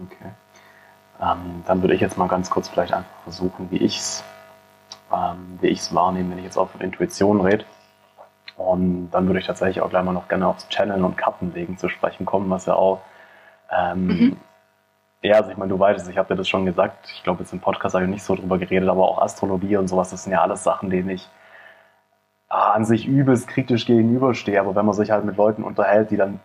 Okay. 0.05 0.31
Ähm, 1.19 1.65
dann 1.67 1.81
würde 1.81 1.95
ich 1.95 2.03
jetzt 2.03 2.19
mal 2.19 2.29
ganz 2.29 2.51
kurz 2.51 2.69
vielleicht 2.69 2.93
einfach 2.93 3.23
versuchen, 3.23 3.71
wie 3.71 3.79
ich 3.79 3.99
es 3.99 4.23
ähm, 5.11 5.59
wahrnehme, 5.93 6.33
wenn 6.33 6.39
ich 6.39 6.45
jetzt 6.45 6.59
auch 6.59 6.69
von 6.69 6.83
Intuition 6.83 7.41
rede. 7.41 7.65
Und 8.57 9.11
dann 9.11 9.27
würde 9.27 9.39
ich 9.39 9.47
tatsächlich 9.47 9.83
auch 9.83 9.91
gleich 9.91 10.03
mal 10.03 10.13
noch 10.13 10.29
gerne 10.29 10.47
aufs 10.47 10.69
Channeln 10.69 11.05
und 11.05 11.17
Kartenlegen 11.17 11.77
zu 11.77 11.89
sprechen 11.89 12.25
kommen, 12.25 12.49
was 12.49 12.67
ja 12.67 12.75
auch, 12.75 13.01
ähm, 13.71 14.07
mhm. 14.07 14.37
ja, 15.23 15.37
also 15.37 15.51
ich 15.51 15.57
meine, 15.57 15.71
du 15.71 15.79
weißt 15.79 16.03
es, 16.03 16.09
ich 16.09 16.17
habe 16.17 16.29
dir 16.29 16.37
das 16.37 16.49
schon 16.49 16.65
gesagt, 16.65 17.11
ich 17.13 17.23
glaube, 17.23 17.43
jetzt 17.43 17.53
im 17.53 17.61
Podcast 17.61 17.95
habe 17.95 18.05
ich 18.05 18.11
nicht 18.11 18.23
so 18.25 18.35
drüber 18.35 18.59
geredet, 18.59 18.89
aber 18.89 19.07
auch 19.07 19.21
Astrologie 19.21 19.77
und 19.77 19.89
sowas, 19.89 20.11
das 20.11 20.25
sind 20.25 20.33
ja 20.33 20.41
alles 20.41 20.65
Sachen, 20.65 20.89
denen 20.89 21.11
ich 21.11 21.29
ah, 22.49 22.73
an 22.73 22.87
sich 22.87 23.07
übelst 23.07 23.47
kritisch 23.49 23.85
gegenüberstehe, 23.85 24.59
aber 24.59 24.75
wenn 24.75 24.87
man 24.87 24.95
sich 24.95 25.11
halt 25.11 25.25
mit 25.27 25.37
Leuten 25.37 25.63
unterhält, 25.63 26.11
die 26.11 26.17
dann, 26.17 26.41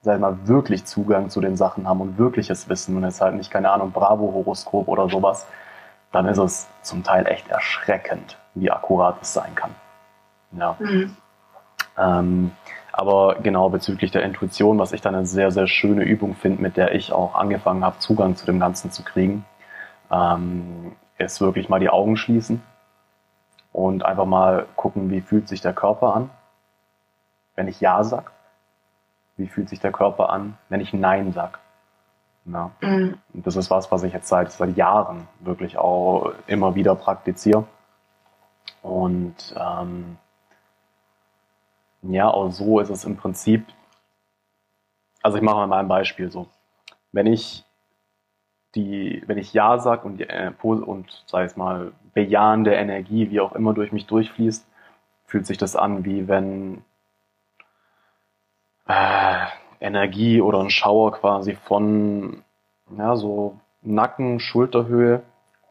sag 0.00 0.14
ich 0.14 0.20
mal, 0.20 0.48
wirklich 0.48 0.86
Zugang 0.86 1.28
zu 1.28 1.42
den 1.42 1.56
Sachen 1.56 1.86
haben 1.86 2.00
und 2.00 2.16
wirkliches 2.16 2.70
Wissen 2.70 2.96
und 2.96 3.04
jetzt 3.04 3.20
halt 3.20 3.34
nicht, 3.34 3.50
keine 3.50 3.70
Ahnung, 3.70 3.92
Bravo-Horoskop 3.92 4.88
oder 4.88 5.10
sowas, 5.10 5.46
dann 6.10 6.26
ist 6.26 6.38
es 6.38 6.68
zum 6.80 7.04
Teil 7.04 7.26
echt 7.26 7.48
erschreckend, 7.48 8.38
wie 8.54 8.70
akkurat 8.70 9.16
es 9.20 9.34
sein 9.34 9.54
kann. 9.54 9.74
Ja. 10.52 10.76
Mhm. 10.78 11.16
Ähm, 11.98 12.52
aber 12.92 13.36
genau 13.42 13.68
bezüglich 13.68 14.10
der 14.10 14.22
Intuition, 14.24 14.78
was 14.78 14.92
ich 14.92 15.00
dann 15.00 15.14
eine 15.14 15.26
sehr, 15.26 15.50
sehr 15.50 15.66
schöne 15.66 16.02
Übung 16.02 16.34
finde, 16.34 16.62
mit 16.62 16.76
der 16.76 16.94
ich 16.94 17.12
auch 17.12 17.34
angefangen 17.34 17.84
habe, 17.84 17.98
Zugang 17.98 18.36
zu 18.36 18.46
dem 18.46 18.60
Ganzen 18.60 18.90
zu 18.90 19.02
kriegen, 19.02 19.44
ähm, 20.10 20.92
ist 21.18 21.40
wirklich 21.40 21.68
mal 21.68 21.80
die 21.80 21.90
Augen 21.90 22.16
schließen 22.16 22.62
und 23.72 24.04
einfach 24.04 24.26
mal 24.26 24.66
gucken, 24.76 25.10
wie 25.10 25.20
fühlt 25.20 25.48
sich 25.48 25.60
der 25.60 25.72
Körper 25.72 26.14
an, 26.14 26.30
wenn 27.54 27.68
ich 27.68 27.80
Ja 27.80 28.02
sag. 28.02 28.32
Wie 29.36 29.46
fühlt 29.46 29.68
sich 29.68 29.80
der 29.80 29.92
Körper 29.92 30.30
an, 30.30 30.58
wenn 30.68 30.80
ich 30.80 30.92
Nein 30.92 31.32
sag. 31.32 31.60
Ja. 32.46 32.70
Mhm. 32.80 33.18
Und 33.32 33.46
das 33.46 33.56
ist 33.56 33.70
was, 33.70 33.90
was 33.90 34.02
ich 34.02 34.12
jetzt 34.12 34.28
seit, 34.28 34.50
seit 34.52 34.76
Jahren 34.76 35.28
wirklich 35.40 35.78
auch 35.78 36.32
immer 36.46 36.74
wieder 36.74 36.94
praktiziere. 36.94 37.64
Und 38.82 39.54
ähm, 39.56 40.16
ja, 42.02 42.28
auch 42.28 42.50
so 42.50 42.80
ist 42.80 42.90
es 42.90 43.04
im 43.04 43.16
Prinzip. 43.16 43.66
Also 45.22 45.36
ich 45.36 45.42
mache 45.42 45.66
mal 45.66 45.78
ein 45.78 45.88
Beispiel 45.88 46.30
so. 46.30 46.48
Wenn 47.12 47.26
ich 47.26 47.64
die, 48.74 49.22
wenn 49.26 49.38
ich 49.38 49.52
Ja 49.52 49.78
sage 49.78 50.06
und, 50.06 50.20
äh, 50.20 50.52
und 50.60 51.24
sei 51.26 51.44
es 51.44 51.56
mal 51.56 51.92
bejahende 52.14 52.74
Energie, 52.74 53.30
wie 53.30 53.40
auch 53.40 53.52
immer 53.52 53.74
durch 53.74 53.92
mich 53.92 54.06
durchfließt, 54.06 54.66
fühlt 55.24 55.46
sich 55.46 55.58
das 55.58 55.76
an, 55.76 56.04
wie 56.04 56.28
wenn 56.28 56.84
äh, 58.86 59.46
Energie 59.80 60.40
oder 60.40 60.60
ein 60.60 60.70
Schauer 60.70 61.12
quasi 61.12 61.54
von 61.54 62.42
ja, 62.96 63.16
so 63.16 63.58
Nacken, 63.82 64.40
Schulterhöhe 64.40 65.22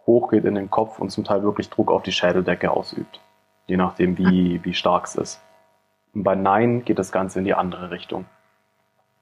hochgeht 0.06 0.46
in 0.46 0.56
den 0.56 0.72
Kopf 0.72 1.00
und 1.00 1.10
zum 1.12 1.24
Teil 1.24 1.44
wirklich 1.44 1.70
Druck 1.70 1.92
auf 1.92 2.04
die 2.04 2.12
Schädeldecke 2.12 2.72
ausübt. 2.72 3.22
Je 3.68 3.78
nachdem, 3.78 4.18
wie, 4.18 4.64
wie 4.64 4.74
stark 4.74 5.06
es 5.06 5.16
ist. 5.16 5.42
Und 6.20 6.26
bei 6.26 6.36
Nein 6.36 6.84
geht 6.84 7.00
das 7.00 7.14
Ganze 7.14 7.40
in 7.40 7.46
die 7.46 7.54
andere 7.54 7.92
Richtung. 7.92 8.26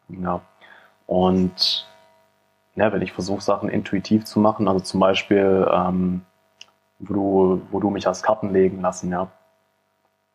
Ja. 0.10 0.42
Und 1.06 1.88
ja, 2.74 2.92
wenn 2.92 3.04
ich 3.04 3.14
versuche, 3.14 3.40
Sachen 3.40 3.70
intuitiv 3.70 4.26
zu 4.26 4.40
machen, 4.40 4.68
also 4.68 4.80
zum 4.80 5.00
Beispiel, 5.00 5.70
ähm, 5.72 6.26
wo, 6.98 7.14
du, 7.14 7.62
wo 7.70 7.80
du 7.80 7.92
mich 7.92 8.08
hast 8.08 8.24
Karten 8.24 8.52
legen 8.52 8.82
lassen, 8.82 9.12
ja, 9.12 9.28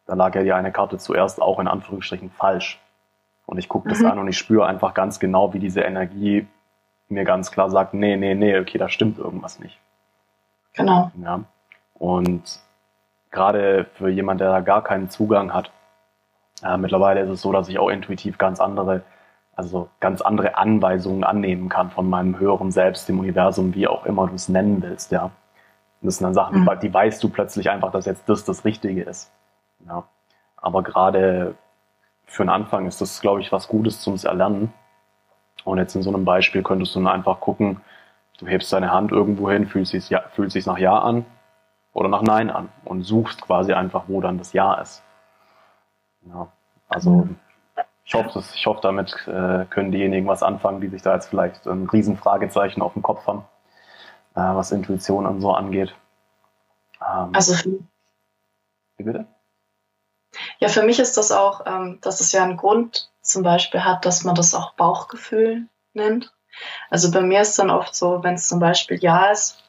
da 0.06 0.14
lag 0.14 0.36
ja 0.36 0.44
die 0.44 0.52
eine 0.52 0.70
Karte 0.70 0.98
zuerst 0.98 1.42
auch 1.42 1.58
in 1.58 1.66
Anführungsstrichen 1.66 2.30
falsch. 2.30 2.80
Und 3.44 3.58
ich 3.58 3.68
gucke 3.68 3.88
das 3.88 3.98
mhm. 3.98 4.12
an 4.12 4.18
und 4.20 4.28
ich 4.28 4.38
spüre 4.38 4.64
einfach 4.64 4.94
ganz 4.94 5.18
genau, 5.18 5.52
wie 5.54 5.58
diese 5.58 5.80
Energie 5.80 6.46
mir 7.08 7.24
ganz 7.24 7.50
klar 7.50 7.70
sagt, 7.70 7.92
nee, 7.92 8.16
nee, 8.16 8.36
nee, 8.36 8.56
okay, 8.56 8.78
da 8.78 8.88
stimmt 8.88 9.18
irgendwas 9.18 9.58
nicht. 9.58 9.80
Genau. 10.74 11.10
Ja. 11.20 11.40
Und 11.94 12.60
gerade 13.32 13.86
für 13.94 14.10
jemand, 14.10 14.40
der 14.40 14.50
da 14.50 14.60
gar 14.60 14.84
keinen 14.84 15.10
Zugang 15.10 15.52
hat, 15.52 15.72
äh, 16.62 16.76
mittlerweile 16.76 17.20
ist 17.20 17.30
es 17.30 17.42
so, 17.42 17.52
dass 17.52 17.68
ich 17.68 17.78
auch 17.78 17.88
intuitiv 17.88 18.38
ganz 18.38 18.60
andere, 18.60 19.02
also 19.54 19.88
ganz 20.00 20.20
andere 20.20 20.56
Anweisungen 20.56 21.24
annehmen 21.24 21.68
kann 21.68 21.90
von 21.90 22.08
meinem 22.08 22.38
höheren 22.38 22.70
Selbst, 22.70 23.08
dem 23.08 23.18
Universum, 23.18 23.74
wie 23.74 23.88
auch 23.88 24.06
immer 24.06 24.26
du 24.26 24.34
es 24.34 24.48
nennen 24.48 24.82
willst, 24.82 25.12
ja. 25.12 25.30
Das 26.00 26.16
sind 26.16 26.24
dann 26.24 26.34
Sachen, 26.34 26.60
mhm. 26.60 26.70
die, 26.80 26.88
die 26.88 26.94
weißt 26.94 27.22
du 27.22 27.28
plötzlich 27.28 27.70
einfach, 27.70 27.92
dass 27.92 28.06
jetzt 28.06 28.28
das 28.28 28.44
das 28.44 28.64
Richtige 28.64 29.02
ist. 29.02 29.30
Ja. 29.86 30.04
Aber 30.56 30.82
gerade 30.82 31.54
für 32.24 32.42
einen 32.42 32.50
Anfang 32.50 32.86
ist 32.86 33.00
das, 33.00 33.20
glaube 33.20 33.40
ich, 33.40 33.52
was 33.52 33.68
Gutes 33.68 34.00
zum 34.00 34.16
Erlernen. 34.16 34.72
Und 35.64 35.78
jetzt 35.78 35.94
in 35.94 36.02
so 36.02 36.12
einem 36.12 36.24
Beispiel 36.24 36.62
könntest 36.62 36.94
du 36.94 37.00
dann 37.00 37.12
einfach 37.12 37.38
gucken, 37.40 37.80
du 38.38 38.46
hebst 38.46 38.72
deine 38.72 38.90
Hand 38.90 39.12
irgendwo 39.12 39.50
hin, 39.50 39.66
fühlt 39.66 39.86
sich 39.86 40.10
ja, 40.10 40.22
fühlt 40.32 40.50
sich 40.50 40.66
nach 40.66 40.78
Ja 40.78 40.98
an 40.98 41.24
oder 41.92 42.08
nach 42.08 42.22
Nein 42.22 42.50
an 42.50 42.68
und 42.84 43.02
suchst 43.02 43.42
quasi 43.42 43.72
einfach, 43.72 44.04
wo 44.08 44.20
dann 44.20 44.38
das 44.38 44.52
Ja 44.52 44.74
ist. 44.74 45.04
Ja, 46.28 46.48
also 46.88 47.28
ich 48.04 48.14
hoffe, 48.14 48.30
dass, 48.34 48.54
ich 48.54 48.66
hoffe, 48.66 48.80
damit 48.82 49.14
äh, 49.26 49.64
können 49.66 49.92
diejenigen 49.92 50.26
was 50.26 50.42
anfangen, 50.42 50.80
die 50.80 50.88
sich 50.88 51.02
da 51.02 51.14
jetzt 51.14 51.28
vielleicht 51.28 51.66
ein 51.66 51.88
Riesenfragezeichen 51.88 52.82
auf 52.82 52.92
dem 52.94 53.02
Kopf 53.02 53.26
haben, 53.26 53.44
äh, 54.34 54.40
was 54.40 54.72
Intuition 54.72 55.26
und 55.26 55.40
so 55.40 55.52
angeht. 55.52 55.94
Ähm, 57.00 57.30
also 57.32 57.54
wie 58.96 59.04
bitte? 59.04 59.26
Ja, 60.58 60.68
für 60.68 60.82
mich 60.82 60.98
ist 60.98 61.16
das 61.16 61.32
auch, 61.32 61.66
ähm, 61.66 61.98
dass 62.02 62.20
es 62.20 62.32
ja 62.32 62.42
einen 62.42 62.56
Grund 62.56 63.10
zum 63.20 63.42
Beispiel 63.42 63.84
hat, 63.84 64.04
dass 64.04 64.24
man 64.24 64.34
das 64.34 64.54
auch 64.54 64.74
Bauchgefühl 64.74 65.66
nennt. 65.92 66.32
Also 66.90 67.10
bei 67.10 67.20
mir 67.20 67.40
ist 67.40 67.58
dann 67.58 67.70
oft 67.70 67.94
so, 67.94 68.22
wenn 68.22 68.34
es 68.34 68.48
zum 68.48 68.60
Beispiel 68.60 68.98
Ja 68.98 69.30
ist, 69.30 69.62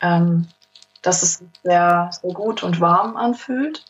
ähm, 0.00 0.48
dass 1.02 1.22
es 1.22 1.44
sehr, 1.62 2.10
sehr 2.12 2.32
gut 2.32 2.62
und 2.62 2.80
warm 2.80 3.16
anfühlt. 3.16 3.84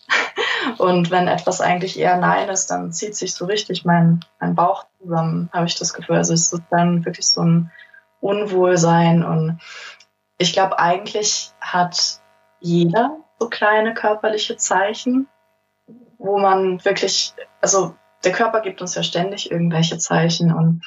Und 0.79 1.11
wenn 1.11 1.29
etwas 1.29 1.61
eigentlich 1.61 1.99
eher 1.99 2.17
Nein 2.17 2.49
ist, 2.49 2.67
dann 2.69 2.93
zieht 2.93 3.17
sich 3.17 3.35
so 3.35 3.47
richtig 3.47 3.85
mein, 3.85 4.21
mein 4.41 4.55
Bauch 4.55 4.87
zusammen, 5.01 5.51
habe 5.53 5.67
ich 5.67 5.75
das 5.75 5.95
Gefühl. 5.95 6.17
Also 6.17 6.35
es 6.35 6.53
ist 6.53 6.63
dann 6.71 7.05
wirklich 7.05 7.27
so 7.27 7.43
ein 7.43 7.71
Unwohlsein. 8.21 9.25
Und 9.25 9.61
ich 10.39 10.53
glaube, 10.53 10.79
eigentlich 10.79 11.53
hat 11.61 12.21
jeder 12.61 13.19
so 13.39 13.49
kleine 13.49 13.95
körperliche 13.95 14.57
Zeichen, 14.57 15.29
wo 16.19 16.39
man 16.39 16.85
wirklich, 16.85 17.35
also 17.61 17.97
der 18.25 18.33
Körper 18.33 18.61
gibt 18.61 18.81
uns 18.81 18.95
ja 18.95 19.03
ständig 19.03 19.51
irgendwelche 19.51 19.99
Zeichen 19.99 20.53
und 20.53 20.85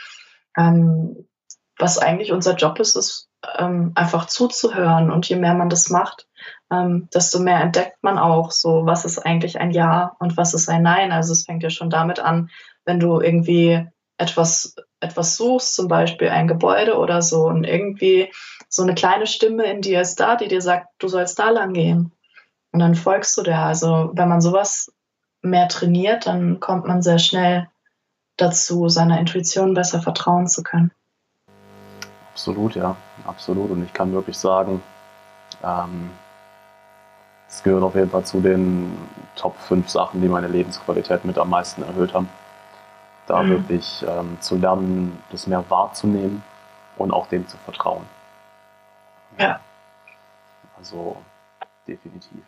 ähm, 0.58 1.28
was 1.78 1.98
eigentlich 1.98 2.32
unser 2.32 2.56
Job 2.56 2.80
ist, 2.80 2.96
ist 2.96 3.30
ähm, 3.58 3.92
einfach 3.96 4.28
zuzuhören 4.28 5.12
und 5.12 5.28
je 5.28 5.36
mehr 5.36 5.54
man 5.54 5.70
das 5.70 5.90
macht, 5.90 6.28
ähm, 6.72 7.08
desto 7.14 7.40
mehr 7.40 7.62
entdeckt 7.62 7.98
man 8.02 8.18
auch 8.18 8.52
so, 8.52 8.86
was 8.86 9.06
ist 9.06 9.20
eigentlich 9.20 9.60
ein 9.60 9.72
Ja 9.72 10.16
und 10.20 10.38
was 10.38 10.54
ist 10.54 10.70
ein 10.70 10.84
Nein. 10.84 11.12
Also 11.12 11.34
es 11.34 11.46
fängt 11.46 11.64
ja 11.64 11.70
schon 11.70 11.90
damit 11.90 12.20
an, 12.20 12.50
wenn 12.86 13.00
du 13.00 13.22
irgendwie 13.22 13.88
etwas, 14.18 14.76
etwas 15.00 15.36
suchst, 15.36 15.76
zum 15.76 15.88
Beispiel 15.88 16.30
ein 16.30 16.48
Gebäude 16.48 16.98
oder 16.98 17.22
so 17.22 17.46
und 17.46 17.64
irgendwie 17.64 18.32
so 18.70 18.84
eine 18.84 18.96
kleine 18.96 19.28
Stimme 19.28 19.66
in 19.66 19.82
dir 19.82 20.02
ist 20.02 20.20
da, 20.20 20.36
die 20.36 20.48
dir 20.48 20.62
sagt, 20.62 20.88
du 21.00 21.08
sollst 21.08 21.38
da 21.40 21.50
lang 21.50 21.74
gehen. 21.74 22.12
Und 22.72 22.80
dann 22.80 22.96
folgst 22.96 23.38
du 23.38 23.44
der. 23.44 23.60
Also 23.60 24.12
wenn 24.14 24.28
man 24.28 24.42
sowas 24.42 24.92
mehr 25.42 25.68
trainiert, 25.68 26.28
dann 26.28 26.60
kommt 26.60 26.88
man 26.88 27.02
sehr 27.02 27.20
schnell 27.20 27.68
dazu, 28.38 28.90
seiner 28.90 29.20
Intuition 29.20 29.74
besser 29.74 30.02
vertrauen 30.02 30.48
zu 30.48 30.64
können. 30.64 30.92
Absolut, 32.32 32.76
ja, 32.76 32.98
absolut. 33.26 33.72
Und 33.72 33.86
ich 33.86 33.94
kann 33.94 34.12
wirklich 34.12 34.38
sagen, 34.38 34.82
ähm, 35.64 36.10
es 37.56 37.64
gehört 37.64 37.84
auf 37.84 37.96
jeden 37.96 38.10
Fall 38.10 38.26
zu 38.26 38.42
den 38.42 38.98
Top 39.38 39.58
5 39.58 39.90
Sachen, 39.90 40.22
die 40.22 40.28
meine 40.28 40.48
Lebensqualität 40.48 41.24
mit 41.24 41.38
am 41.38 41.50
meisten 41.50 41.84
erhöht 41.84 42.14
haben. 42.14 42.30
Da 43.28 43.42
mhm. 43.42 43.50
wirklich 43.50 44.06
ähm, 44.08 44.38
zu 44.42 44.58
lernen, 44.58 45.24
das 45.32 45.48
mehr 45.48 45.64
wahrzunehmen 45.70 46.44
und 46.98 47.12
auch 47.12 47.28
dem 47.28 47.48
zu 47.48 47.56
vertrauen. 47.58 48.06
Ja. 49.40 49.62
Also 50.78 51.16
definitiv. 51.88 52.44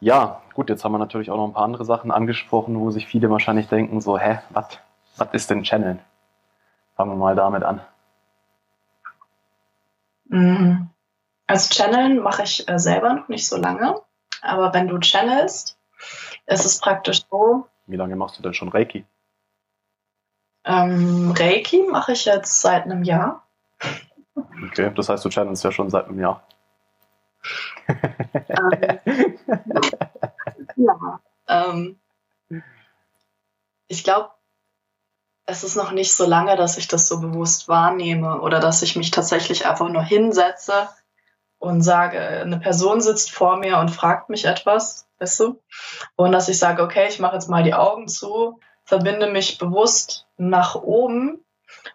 Ja, 0.00 0.42
gut, 0.52 0.68
jetzt 0.68 0.84
haben 0.84 0.92
wir 0.92 0.98
natürlich 0.98 1.30
auch 1.30 1.38
noch 1.38 1.46
ein 1.46 1.54
paar 1.54 1.64
andere 1.64 1.86
Sachen 1.86 2.10
angesprochen, 2.10 2.78
wo 2.78 2.90
sich 2.90 3.06
viele 3.06 3.30
wahrscheinlich 3.30 3.68
denken, 3.68 4.02
so, 4.02 4.18
hä, 4.18 4.40
was 4.50 5.28
ist 5.32 5.48
denn 5.48 5.62
Channel? 5.62 5.98
Fangen 6.94 7.12
wir 7.12 7.16
mal 7.16 7.34
damit 7.34 7.62
an. 7.62 7.80
Mhm. 10.28 10.90
Also 11.46 11.74
Channeln 11.74 12.20
mache 12.20 12.42
ich 12.42 12.68
äh, 12.68 12.78
selber 12.78 13.14
noch 13.14 13.28
nicht 13.28 13.46
so 13.46 13.56
lange, 13.56 14.00
aber 14.40 14.72
wenn 14.72 14.88
du 14.88 14.98
channelst, 14.98 15.78
ist 16.46 16.64
es 16.64 16.80
praktisch 16.80 17.22
so. 17.30 17.66
Wie 17.86 17.96
lange 17.96 18.16
machst 18.16 18.38
du 18.38 18.42
denn 18.42 18.54
schon 18.54 18.68
Reiki? 18.68 19.04
Ähm, 20.64 21.34
Reiki 21.36 21.82
mache 21.90 22.12
ich 22.12 22.24
jetzt 22.24 22.60
seit 22.60 22.84
einem 22.84 23.04
Jahr. 23.04 23.46
Okay, 24.66 24.90
das 24.94 25.08
heißt, 25.08 25.24
du 25.24 25.28
channelst 25.28 25.64
ja 25.64 25.70
schon 25.70 25.90
seit 25.90 26.06
einem 26.06 26.20
Jahr 26.20 26.42
ähm, 27.88 29.00
ja, 30.76 31.20
ähm, 31.48 32.00
ich 33.88 34.04
glaube, 34.04 34.30
es 35.46 35.62
ist 35.62 35.76
noch 35.76 35.92
nicht 35.92 36.14
so 36.14 36.26
lange, 36.26 36.56
dass 36.56 36.78
ich 36.78 36.88
das 36.88 37.06
so 37.06 37.20
bewusst 37.20 37.68
wahrnehme 37.68 38.40
oder 38.40 38.60
dass 38.60 38.82
ich 38.82 38.96
mich 38.96 39.10
tatsächlich 39.10 39.66
einfach 39.66 39.88
nur 39.88 40.02
hinsetze 40.02 40.88
und 41.64 41.82
sage, 41.82 42.20
eine 42.20 42.58
Person 42.58 43.00
sitzt 43.00 43.30
vor 43.30 43.56
mir 43.56 43.78
und 43.78 43.90
fragt 43.90 44.30
mich 44.30 44.44
etwas, 44.44 45.06
weißt 45.18 45.40
du? 45.40 45.60
Und 46.16 46.32
dass 46.32 46.48
ich 46.48 46.58
sage, 46.58 46.82
okay, 46.82 47.06
ich 47.08 47.18
mache 47.18 47.34
jetzt 47.34 47.48
mal 47.48 47.62
die 47.62 47.74
Augen 47.74 48.08
zu, 48.08 48.60
verbinde 48.84 49.30
mich 49.30 49.58
bewusst 49.58 50.26
nach 50.36 50.74
oben 50.74 51.44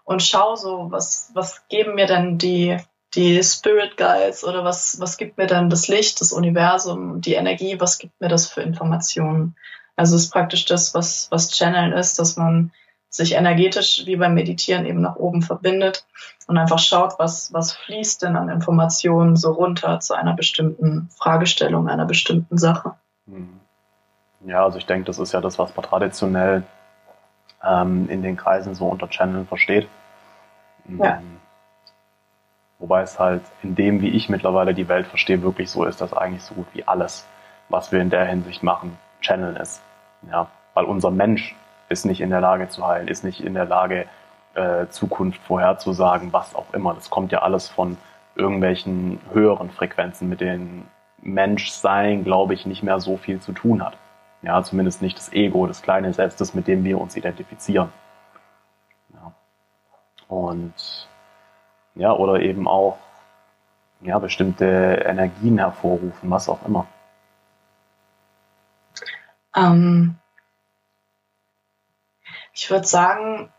und 0.03 0.23
schaue 0.23 0.57
so, 0.57 0.87
was, 0.89 1.31
was 1.33 1.67
geben 1.67 1.95
mir 1.95 2.07
denn 2.07 2.37
die 2.37 2.77
die 3.15 3.41
Spirit 3.43 3.97
Guides 3.97 4.43
oder 4.43 4.63
was, 4.63 4.99
was 4.99 5.17
gibt 5.17 5.37
mir 5.37 5.47
dann 5.47 5.69
das 5.69 5.87
Licht, 5.87 6.21
das 6.21 6.31
Universum, 6.31 7.21
die 7.21 7.33
Energie, 7.33 7.79
was 7.79 7.97
gibt 7.97 8.19
mir 8.21 8.27
das 8.27 8.47
für 8.47 8.61
Informationen? 8.61 9.55
Also 9.95 10.15
es 10.15 10.25
ist 10.25 10.31
praktisch 10.31 10.65
das, 10.65 10.93
was, 10.93 11.27
was 11.31 11.51
Channeln 11.51 11.93
ist, 11.93 12.19
dass 12.19 12.37
man 12.37 12.71
sich 13.09 13.33
energetisch 13.33 14.05
wie 14.05 14.15
beim 14.15 14.33
Meditieren 14.33 14.85
eben 14.85 15.01
nach 15.01 15.15
oben 15.15 15.41
verbindet 15.41 16.05
und 16.47 16.57
einfach 16.57 16.79
schaut, 16.79 17.17
was, 17.17 17.51
was 17.53 17.73
fließt 17.73 18.21
denn 18.21 18.35
an 18.35 18.49
Informationen 18.49 19.35
so 19.35 19.51
runter 19.51 19.99
zu 19.99 20.13
einer 20.13 20.33
bestimmten 20.33 21.09
Fragestellung, 21.17 21.87
einer 21.89 22.05
bestimmten 22.05 22.57
Sache. 22.57 22.93
Hm. 23.27 23.59
Ja, 24.45 24.63
also 24.63 24.77
ich 24.77 24.85
denke, 24.85 25.05
das 25.05 25.19
ist 25.19 25.33
ja 25.33 25.41
das, 25.41 25.59
was 25.59 25.75
man 25.75 25.85
traditionell 25.85 26.63
ähm, 27.63 28.07
in 28.09 28.21
den 28.21 28.37
Kreisen 28.37 28.73
so 28.73 28.87
unter 28.87 29.09
Channeln 29.09 29.47
versteht. 29.47 29.87
Ja. 30.87 31.17
Ähm, 31.17 31.39
Wobei 32.79 33.01
es 33.01 33.19
halt 33.19 33.43
in 33.61 33.75
dem, 33.75 34.01
wie 34.01 34.09
ich 34.09 34.29
mittlerweile 34.29 34.73
die 34.73 34.87
Welt 34.87 35.05
verstehe, 35.05 35.41
wirklich 35.41 35.69
so 35.69 35.83
ist, 35.83 35.99
dass 35.99 36.13
eigentlich 36.13 36.43
so 36.43 36.55
gut 36.55 36.67
wie 36.73 36.87
alles, 36.87 37.27
was 37.67 37.91
wir 37.91 37.99
in 37.99 38.09
der 38.09 38.25
Hinsicht 38.25 38.63
machen, 38.63 38.97
Channel 39.19 39.57
ist. 39.57 39.81
Ja, 40.31 40.47
weil 40.73 40.85
unser 40.85 41.11
Mensch 41.11 41.55
ist 41.89 42.05
nicht 42.05 42.21
in 42.21 42.29
der 42.29 42.41
Lage 42.41 42.69
zu 42.69 42.87
heilen, 42.87 43.07
ist 43.07 43.23
nicht 43.23 43.41
in 43.41 43.53
der 43.53 43.65
Lage, 43.65 44.05
äh, 44.55 44.87
Zukunft 44.89 45.41
vorherzusagen, 45.43 46.33
was 46.33 46.55
auch 46.55 46.73
immer. 46.73 46.93
Das 46.93 47.09
kommt 47.09 47.31
ja 47.31 47.41
alles 47.41 47.67
von 47.67 47.97
irgendwelchen 48.35 49.19
höheren 49.33 49.69
Frequenzen, 49.69 50.29
mit 50.29 50.41
denen 50.41 50.87
Menschsein, 51.21 52.23
glaube 52.23 52.53
ich, 52.53 52.65
nicht 52.65 52.83
mehr 52.83 52.99
so 52.99 53.17
viel 53.17 53.39
zu 53.39 53.51
tun 53.51 53.83
hat. 53.83 53.97
Ja, 54.41 54.63
zumindest 54.63 55.01
nicht 55.01 55.17
das 55.17 55.33
Ego, 55.33 55.67
das 55.67 55.81
kleine 55.81 56.13
Selbst, 56.13 56.39
das 56.39 56.53
mit 56.53 56.67
dem 56.67 56.83
wir 56.83 56.99
uns 56.99 57.17
identifizieren. 57.17 57.91
Ja. 59.13 59.33
Und 60.29 61.07
ja, 61.95 62.13
oder 62.13 62.39
eben 62.39 62.67
auch 62.67 62.97
ja, 64.01 64.17
bestimmte 64.19 64.65
Energien 65.05 65.57
hervorrufen, 65.57 66.29
was 66.29 66.47
auch 66.47 66.65
immer. 66.65 66.87
Ähm, 69.55 70.18
ich 72.53 72.69
würde 72.69 72.87
sagen, 72.87 73.51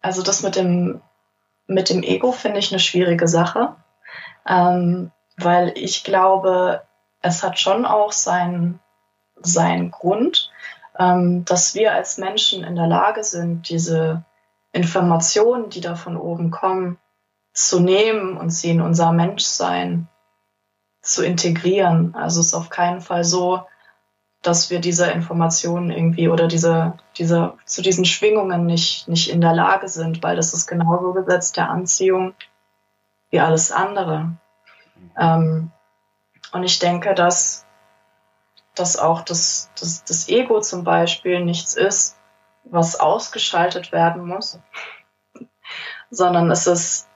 also 0.00 0.22
das 0.22 0.42
mit 0.42 0.56
dem, 0.56 1.00
mit 1.66 1.90
dem 1.90 2.02
Ego 2.02 2.32
finde 2.32 2.58
ich 2.58 2.72
eine 2.72 2.80
schwierige 2.80 3.28
Sache, 3.28 3.76
ähm, 4.46 5.10
weil 5.36 5.72
ich 5.76 6.04
glaube, 6.04 6.82
es 7.20 7.42
hat 7.42 7.58
schon 7.58 7.84
auch 7.84 8.12
seinen, 8.12 8.80
seinen 9.40 9.90
Grund, 9.90 10.50
ähm, 10.98 11.44
dass 11.44 11.74
wir 11.74 11.92
als 11.92 12.18
Menschen 12.18 12.64
in 12.64 12.76
der 12.76 12.86
Lage 12.86 13.22
sind, 13.24 13.68
diese 13.68 14.24
Informationen, 14.72 15.70
die 15.70 15.80
da 15.80 15.94
von 15.94 16.16
oben 16.16 16.50
kommen, 16.50 16.98
zu 17.52 17.80
nehmen 17.80 18.36
und 18.36 18.50
sie 18.50 18.70
in 18.70 18.80
unser 18.80 19.12
Menschsein 19.12 20.08
zu 21.02 21.24
integrieren. 21.24 22.14
Also 22.14 22.40
es 22.40 22.48
ist 22.48 22.54
auf 22.54 22.70
keinen 22.70 23.00
Fall 23.00 23.24
so, 23.24 23.62
dass 24.42 24.70
wir 24.70 24.80
diese 24.80 25.10
Informationen 25.10 25.90
irgendwie 25.90 26.28
oder 26.28 26.46
diese, 26.46 26.94
diese, 27.18 27.54
zu 27.64 27.82
diesen 27.82 28.04
Schwingungen 28.04 28.66
nicht, 28.66 29.08
nicht 29.08 29.30
in 29.30 29.40
der 29.40 29.52
Lage 29.52 29.88
sind, 29.88 30.22
weil 30.22 30.36
das 30.36 30.54
ist 30.54 30.66
genauso 30.66 31.12
Gesetz 31.12 31.52
der 31.52 31.70
Anziehung 31.70 32.34
wie 33.30 33.40
alles 33.40 33.72
andere. 33.72 34.36
Ähm, 35.18 35.70
und 36.52 36.64
ich 36.64 36.78
denke, 36.78 37.14
dass, 37.14 37.66
dass 38.74 38.98
auch 38.98 39.22
das, 39.22 39.70
das, 39.78 40.04
das 40.04 40.28
Ego 40.28 40.60
zum 40.60 40.84
Beispiel 40.84 41.44
nichts 41.44 41.74
ist, 41.74 42.16
was 42.64 42.98
ausgeschaltet 42.98 43.92
werden 43.92 44.26
muss, 44.26 44.58
sondern 46.10 46.50
es 46.50 46.66
ist 46.66 47.08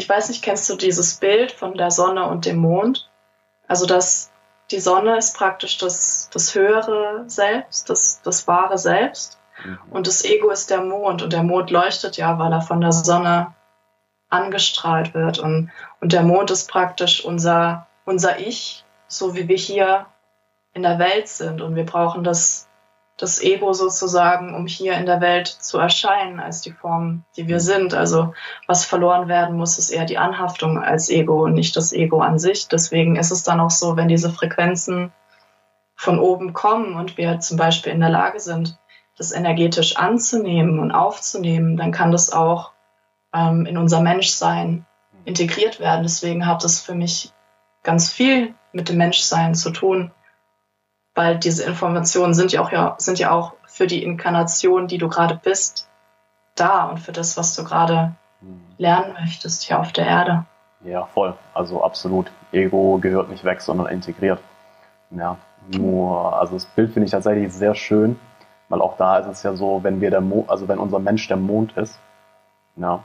ich 0.00 0.08
weiß 0.08 0.30
nicht, 0.30 0.42
kennst 0.42 0.68
du 0.70 0.76
dieses 0.76 1.16
Bild 1.16 1.52
von 1.52 1.74
der 1.74 1.90
Sonne 1.90 2.26
und 2.26 2.46
dem 2.46 2.56
Mond? 2.56 3.10
Also 3.68 3.84
dass 3.84 4.32
die 4.70 4.80
Sonne 4.80 5.18
ist 5.18 5.36
praktisch 5.36 5.78
das, 5.78 6.30
das 6.32 6.54
höhere 6.54 7.24
Selbst, 7.26 7.90
das, 7.90 8.22
das 8.22 8.46
wahre 8.46 8.78
Selbst. 8.78 9.38
Mhm. 9.64 9.78
Und 9.90 10.06
das 10.06 10.24
Ego 10.24 10.50
ist 10.50 10.70
der 10.70 10.82
Mond. 10.82 11.22
Und 11.22 11.32
der 11.32 11.42
Mond 11.42 11.70
leuchtet 11.70 12.16
ja, 12.16 12.38
weil 12.38 12.52
er 12.52 12.62
von 12.62 12.80
der 12.80 12.92
Sonne 12.92 13.54
angestrahlt 14.28 15.12
wird. 15.14 15.38
Und, 15.38 15.70
und 16.00 16.12
der 16.12 16.22
Mond 16.22 16.50
ist 16.50 16.70
praktisch 16.70 17.24
unser, 17.24 17.86
unser 18.04 18.38
Ich, 18.38 18.84
so 19.08 19.34
wie 19.34 19.48
wir 19.48 19.56
hier 19.56 20.06
in 20.72 20.82
der 20.82 20.98
Welt 20.98 21.28
sind. 21.28 21.60
Und 21.60 21.74
wir 21.74 21.84
brauchen 21.84 22.22
das 22.22 22.68
das 23.20 23.42
Ego 23.42 23.72
sozusagen, 23.74 24.54
um 24.54 24.66
hier 24.66 24.94
in 24.94 25.04
der 25.04 25.20
Welt 25.20 25.46
zu 25.46 25.78
erscheinen 25.78 26.40
als 26.40 26.62
die 26.62 26.72
Form, 26.72 27.24
die 27.36 27.48
wir 27.48 27.60
sind. 27.60 27.92
Also 27.92 28.32
was 28.66 28.84
verloren 28.84 29.28
werden 29.28 29.56
muss, 29.56 29.78
ist 29.78 29.90
eher 29.90 30.06
die 30.06 30.16
Anhaftung 30.16 30.82
als 30.82 31.10
Ego 31.10 31.44
und 31.44 31.52
nicht 31.52 31.76
das 31.76 31.92
Ego 31.92 32.20
an 32.20 32.38
sich. 32.38 32.68
Deswegen 32.68 33.16
ist 33.16 33.30
es 33.30 33.42
dann 33.42 33.60
auch 33.60 33.70
so, 33.70 33.96
wenn 33.96 34.08
diese 34.08 34.30
Frequenzen 34.30 35.12
von 35.94 36.18
oben 36.18 36.54
kommen 36.54 36.94
und 36.94 37.18
wir 37.18 37.40
zum 37.40 37.58
Beispiel 37.58 37.92
in 37.92 38.00
der 38.00 38.08
Lage 38.08 38.40
sind, 38.40 38.78
das 39.18 39.32
energetisch 39.32 39.96
anzunehmen 39.96 40.78
und 40.78 40.92
aufzunehmen, 40.92 41.76
dann 41.76 41.92
kann 41.92 42.10
das 42.10 42.32
auch 42.32 42.72
ähm, 43.34 43.66
in 43.66 43.76
unser 43.76 44.00
Menschsein 44.00 44.86
integriert 45.26 45.78
werden. 45.78 46.04
Deswegen 46.04 46.46
hat 46.46 46.64
es 46.64 46.80
für 46.80 46.94
mich 46.94 47.32
ganz 47.82 48.10
viel 48.10 48.54
mit 48.72 48.88
dem 48.88 48.96
Menschsein 48.96 49.54
zu 49.54 49.70
tun, 49.70 50.10
weil 51.20 51.36
diese 51.36 51.64
Informationen 51.64 52.32
sind 52.32 52.50
ja 52.50 52.62
auch, 52.62 52.72
ja, 52.72 52.94
sind 52.96 53.18
ja 53.18 53.30
auch 53.30 53.52
für 53.66 53.86
die 53.86 54.02
Inkarnation, 54.02 54.88
die 54.88 54.96
du 54.96 55.10
gerade 55.10 55.38
bist, 55.42 55.86
da 56.54 56.84
und 56.84 56.98
für 56.98 57.12
das, 57.12 57.36
was 57.36 57.54
du 57.54 57.62
gerade 57.62 58.12
hm. 58.40 58.62
lernen 58.78 59.12
möchtest 59.20 59.64
hier 59.64 59.78
auf 59.78 59.92
der 59.92 60.06
Erde. 60.06 60.46
Ja, 60.82 61.04
voll. 61.04 61.34
Also 61.52 61.84
absolut. 61.84 62.30
Ego 62.52 62.98
gehört 63.02 63.28
nicht 63.28 63.44
weg, 63.44 63.60
sondern 63.60 63.88
integriert. 63.88 64.40
Ja, 65.10 65.36
nur, 65.76 66.40
also 66.40 66.54
das 66.54 66.64
Bild 66.64 66.90
finde 66.94 67.04
ich 67.04 67.10
tatsächlich 67.10 67.52
sehr 67.52 67.74
schön, 67.74 68.18
weil 68.70 68.80
auch 68.80 68.96
da 68.96 69.18
ist 69.18 69.26
es 69.26 69.42
ja 69.42 69.54
so, 69.54 69.80
wenn 69.82 70.00
wir 70.00 70.10
der 70.10 70.22
Mo 70.22 70.46
also 70.48 70.68
wenn 70.68 70.78
unser 70.78 71.00
Mensch 71.00 71.28
der 71.28 71.36
Mond 71.36 71.76
ist, 71.76 71.98
ja, 72.76 73.04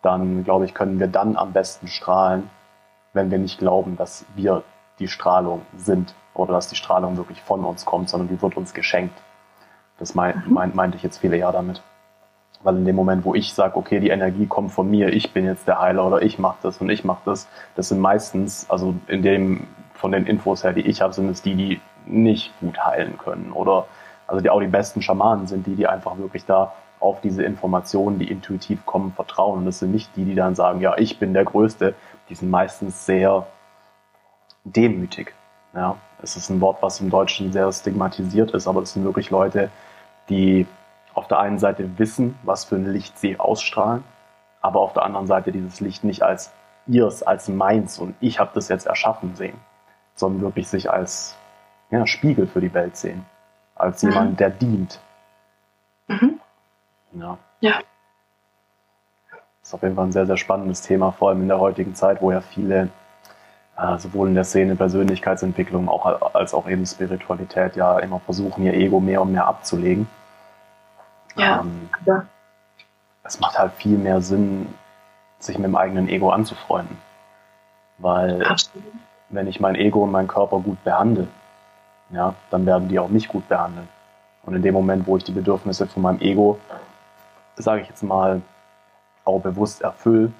dann 0.00 0.44
glaube 0.44 0.64
ich, 0.64 0.72
können 0.72 0.98
wir 0.98 1.08
dann 1.08 1.36
am 1.36 1.52
besten 1.52 1.88
strahlen, 1.88 2.48
wenn 3.12 3.30
wir 3.30 3.38
nicht 3.38 3.58
glauben, 3.58 3.98
dass 3.98 4.24
wir 4.34 4.62
die 4.98 5.08
Strahlung 5.08 5.60
sind 5.76 6.14
oder 6.34 6.52
dass 6.52 6.68
die 6.68 6.76
Strahlung 6.76 7.16
wirklich 7.16 7.40
von 7.40 7.64
uns 7.64 7.84
kommt, 7.84 8.08
sondern 8.08 8.28
die 8.28 8.40
wird 8.42 8.56
uns 8.56 8.74
geschenkt. 8.74 9.18
Das 9.98 10.14
meint, 10.14 10.46
mhm. 10.46 10.54
meint, 10.54 10.74
meinte 10.74 10.96
ich 10.96 11.02
jetzt 11.02 11.18
viele 11.18 11.36
Jahre 11.36 11.54
damit. 11.54 11.82
Weil 12.62 12.76
in 12.76 12.84
dem 12.84 12.96
Moment, 12.96 13.24
wo 13.24 13.34
ich 13.34 13.52
sage, 13.52 13.76
okay, 13.76 14.00
die 14.00 14.08
Energie 14.08 14.46
kommt 14.46 14.72
von 14.72 14.90
mir, 14.90 15.12
ich 15.12 15.32
bin 15.32 15.44
jetzt 15.44 15.68
der 15.68 15.80
Heiler 15.80 16.06
oder 16.06 16.22
ich 16.22 16.38
mache 16.38 16.56
das 16.62 16.78
und 16.78 16.88
ich 16.88 17.04
mache 17.04 17.20
das, 17.26 17.46
das 17.76 17.88
sind 17.90 18.00
meistens, 18.00 18.68
also 18.70 18.94
in 19.06 19.22
dem, 19.22 19.66
von 19.92 20.12
den 20.12 20.26
Infos 20.26 20.64
her, 20.64 20.72
die 20.72 20.80
ich 20.80 21.02
habe, 21.02 21.12
sind 21.12 21.28
es 21.28 21.42
die, 21.42 21.54
die 21.54 21.80
nicht 22.06 22.58
gut 22.60 22.82
heilen 22.84 23.18
können. 23.18 23.52
Oder 23.52 23.86
also 24.26 24.40
die 24.40 24.48
auch 24.50 24.60
die 24.60 24.66
besten 24.66 25.02
Schamanen 25.02 25.46
sind 25.46 25.66
die, 25.66 25.76
die 25.76 25.86
einfach 25.86 26.16
wirklich 26.16 26.46
da 26.46 26.72
auf 27.00 27.20
diese 27.20 27.42
Informationen, 27.42 28.18
die 28.18 28.30
intuitiv 28.30 28.86
kommen, 28.86 29.12
vertrauen. 29.12 29.58
Und 29.58 29.66
das 29.66 29.80
sind 29.80 29.92
nicht 29.92 30.16
die, 30.16 30.24
die 30.24 30.34
dann 30.34 30.54
sagen, 30.54 30.80
ja, 30.80 30.96
ich 30.96 31.18
bin 31.18 31.34
der 31.34 31.44
Größte. 31.44 31.94
Die 32.30 32.34
sind 32.34 32.50
meistens 32.50 33.04
sehr 33.04 33.46
demütig. 34.64 35.34
Ja, 35.74 35.96
es 36.22 36.36
ist 36.36 36.50
ein 36.50 36.60
Wort, 36.60 36.82
was 36.82 37.00
im 37.00 37.10
Deutschen 37.10 37.52
sehr 37.52 37.70
stigmatisiert 37.72 38.52
ist, 38.52 38.66
aber 38.66 38.80
das 38.80 38.92
sind 38.92 39.04
wirklich 39.04 39.30
Leute, 39.30 39.70
die 40.28 40.66
auf 41.14 41.28
der 41.28 41.38
einen 41.38 41.58
Seite 41.58 41.98
wissen, 41.98 42.38
was 42.42 42.64
für 42.64 42.76
ein 42.76 42.92
Licht 42.92 43.18
sie 43.18 43.38
ausstrahlen, 43.38 44.04
aber 44.60 44.80
auf 44.80 44.92
der 44.92 45.02
anderen 45.02 45.26
Seite 45.26 45.52
dieses 45.52 45.80
Licht 45.80 46.04
nicht 46.04 46.22
als 46.22 46.52
ihrs, 46.86 47.22
als 47.22 47.48
meins 47.48 47.98
und 47.98 48.14
ich 48.20 48.38
habe 48.38 48.50
das 48.54 48.68
jetzt 48.68 48.86
erschaffen 48.86 49.34
sehen, 49.34 49.58
sondern 50.14 50.42
wirklich 50.42 50.68
sich 50.68 50.90
als 50.90 51.36
ja, 51.90 52.06
Spiegel 52.06 52.46
für 52.46 52.60
die 52.60 52.72
Welt 52.74 52.96
sehen, 52.96 53.24
als 53.74 54.02
mhm. 54.02 54.10
jemand, 54.10 54.40
der 54.40 54.50
dient. 54.50 55.00
Mhm. 56.08 56.40
Ja. 57.12 57.38
ja. 57.60 57.80
Das 59.60 59.70
ist 59.70 59.74
auf 59.74 59.82
jeden 59.82 59.94
Fall 59.94 60.06
ein 60.06 60.12
sehr, 60.12 60.26
sehr 60.26 60.36
spannendes 60.36 60.82
Thema, 60.82 61.12
vor 61.12 61.30
allem 61.30 61.42
in 61.42 61.48
der 61.48 61.58
heutigen 61.58 61.94
Zeit, 61.94 62.20
wo 62.20 62.30
ja 62.30 62.40
viele, 62.40 62.90
sowohl 63.98 64.28
in 64.28 64.34
der 64.34 64.44
Szene 64.44 64.76
Persönlichkeitsentwicklung 64.76 65.88
auch, 65.88 66.34
als 66.34 66.54
auch 66.54 66.68
eben 66.68 66.86
Spiritualität, 66.86 67.76
ja 67.76 67.98
immer 67.98 68.20
versuchen, 68.20 68.64
ihr 68.64 68.74
Ego 68.74 69.00
mehr 69.00 69.22
und 69.22 69.32
mehr 69.32 69.46
abzulegen. 69.46 70.08
Ja. 71.36 71.60
Ähm, 71.60 71.88
ja. 72.06 72.24
Es 73.24 73.40
macht 73.40 73.58
halt 73.58 73.72
viel 73.74 73.98
mehr 73.98 74.20
Sinn, 74.20 74.72
sich 75.38 75.58
mit 75.58 75.66
dem 75.66 75.76
eigenen 75.76 76.08
Ego 76.08 76.30
anzufreunden. 76.30 76.96
Weil 77.98 78.44
Absolut. 78.44 78.84
wenn 79.30 79.46
ich 79.46 79.60
mein 79.60 79.74
Ego 79.74 80.04
und 80.04 80.10
meinen 80.10 80.28
Körper 80.28 80.60
gut 80.60 80.82
behandle, 80.84 81.28
ja, 82.10 82.34
dann 82.50 82.66
werden 82.66 82.88
die 82.88 82.98
auch 82.98 83.08
mich 83.08 83.28
gut 83.28 83.48
behandeln. 83.48 83.88
Und 84.42 84.54
in 84.54 84.62
dem 84.62 84.74
Moment, 84.74 85.06
wo 85.06 85.16
ich 85.16 85.24
die 85.24 85.32
Bedürfnisse 85.32 85.86
von 85.86 86.02
meinem 86.02 86.20
Ego 86.20 86.58
sage 87.56 87.82
ich 87.82 87.88
jetzt 87.88 88.02
mal, 88.02 88.42
auch 89.24 89.40
bewusst 89.40 89.82
erfülle. 89.82 90.32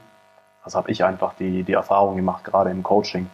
Das 0.64 0.74
habe 0.74 0.90
ich 0.90 1.04
einfach 1.04 1.34
die, 1.34 1.62
die 1.62 1.74
Erfahrung 1.74 2.16
gemacht, 2.16 2.44
gerade 2.44 2.70
im 2.70 2.82
Coaching. 2.82 3.28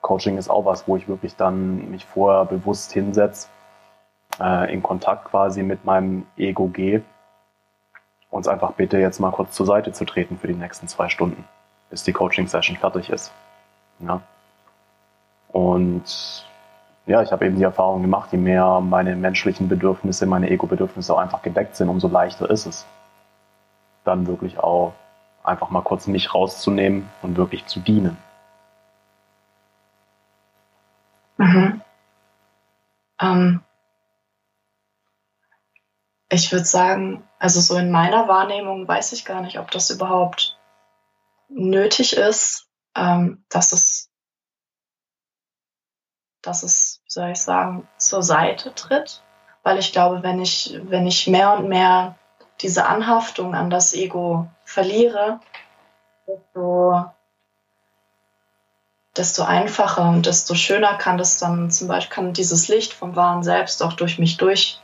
Coaching 0.00 0.38
ist 0.38 0.48
auch 0.48 0.64
was, 0.64 0.86
wo 0.86 0.96
ich 0.96 1.08
wirklich 1.08 1.36
dann 1.36 1.90
mich 1.90 2.06
vorher 2.06 2.44
bewusst 2.44 2.92
hinsetze, 2.92 3.48
äh, 4.40 4.72
in 4.72 4.82
Kontakt 4.82 5.26
quasi 5.26 5.62
mit 5.62 5.84
meinem 5.84 6.26
Ego 6.36 6.68
gehe 6.68 7.02
und 8.30 8.42
es 8.42 8.48
einfach 8.48 8.72
bitte 8.72 8.98
jetzt 8.98 9.18
mal 9.18 9.32
kurz 9.32 9.52
zur 9.52 9.66
Seite 9.66 9.92
zu 9.92 10.04
treten 10.04 10.38
für 10.38 10.46
die 10.46 10.54
nächsten 10.54 10.88
zwei 10.88 11.08
Stunden, 11.08 11.44
bis 11.90 12.04
die 12.04 12.12
Coaching-Session 12.12 12.76
fertig 12.76 13.10
ist. 13.10 13.32
Ja. 13.98 14.22
Und 15.52 16.46
ja, 17.06 17.22
ich 17.22 17.32
habe 17.32 17.46
eben 17.46 17.56
die 17.56 17.64
Erfahrung 17.64 18.02
gemacht, 18.02 18.30
je 18.30 18.38
mehr 18.38 18.80
meine 18.80 19.16
menschlichen 19.16 19.68
Bedürfnisse, 19.68 20.26
meine 20.26 20.48
Ego-Bedürfnisse 20.48 21.12
auch 21.12 21.18
einfach 21.18 21.42
gedeckt 21.42 21.74
sind, 21.74 21.88
umso 21.88 22.06
leichter 22.06 22.48
ist 22.48 22.66
es 22.66 22.86
dann 24.04 24.26
wirklich 24.28 24.58
auch 24.58 24.92
einfach 25.42 25.70
mal 25.70 25.82
kurz 25.82 26.06
mich 26.06 26.34
rauszunehmen 26.34 27.08
und 27.22 27.36
wirklich 27.36 27.66
zu 27.66 27.80
dienen. 27.80 28.16
Mhm. 31.38 31.80
Ähm, 33.20 33.62
ich 36.30 36.52
würde 36.52 36.64
sagen, 36.64 37.26
also 37.38 37.60
so 37.60 37.76
in 37.76 37.90
meiner 37.90 38.28
Wahrnehmung 38.28 38.86
weiß 38.86 39.12
ich 39.12 39.24
gar 39.24 39.40
nicht, 39.40 39.58
ob 39.58 39.70
das 39.70 39.90
überhaupt 39.90 40.58
nötig 41.48 42.16
ist, 42.16 42.68
ähm, 42.94 43.44
dass 43.48 43.72
es, 43.72 44.10
dass 46.42 46.62
es, 46.62 47.02
wie 47.04 47.12
soll 47.12 47.30
ich 47.30 47.40
sagen, 47.40 47.88
zur 47.96 48.22
Seite 48.22 48.74
tritt. 48.74 49.22
Weil 49.62 49.78
ich 49.78 49.92
glaube, 49.92 50.22
wenn 50.22 50.40
ich, 50.40 50.78
wenn 50.84 51.06
ich 51.06 51.26
mehr 51.26 51.52
und 51.54 51.68
mehr 51.68 52.16
diese 52.62 52.86
Anhaftung 52.86 53.54
an 53.54 53.70
das 53.70 53.94
Ego 53.94 54.48
verliere, 54.64 55.40
desto, 56.26 57.04
desto 59.16 59.42
einfacher 59.44 60.08
und 60.08 60.26
desto 60.26 60.54
schöner 60.54 60.94
kann 60.96 61.18
das 61.18 61.38
dann 61.38 61.70
zum 61.70 61.88
Beispiel, 61.88 62.14
kann 62.14 62.32
dieses 62.32 62.68
Licht 62.68 62.92
vom 62.92 63.16
wahren 63.16 63.42
Selbst 63.42 63.82
auch 63.82 63.94
durch 63.94 64.18
mich 64.18 64.36
durch 64.36 64.80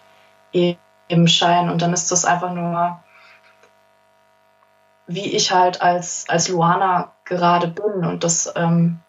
eben 0.53 1.29
scheinen. 1.29 1.71
Und 1.71 1.83
dann 1.83 1.93
ist 1.93 2.11
das 2.11 2.25
einfach 2.25 2.53
nur, 2.53 3.01
wie 5.07 5.37
ich 5.37 5.53
halt 5.53 5.83
als, 5.83 6.29
als 6.29 6.49
Luana 6.49 7.13
gerade 7.25 7.69
bin. 7.69 8.05
Und 8.05 8.25
das, 8.25 8.53
ähm, 8.57 9.01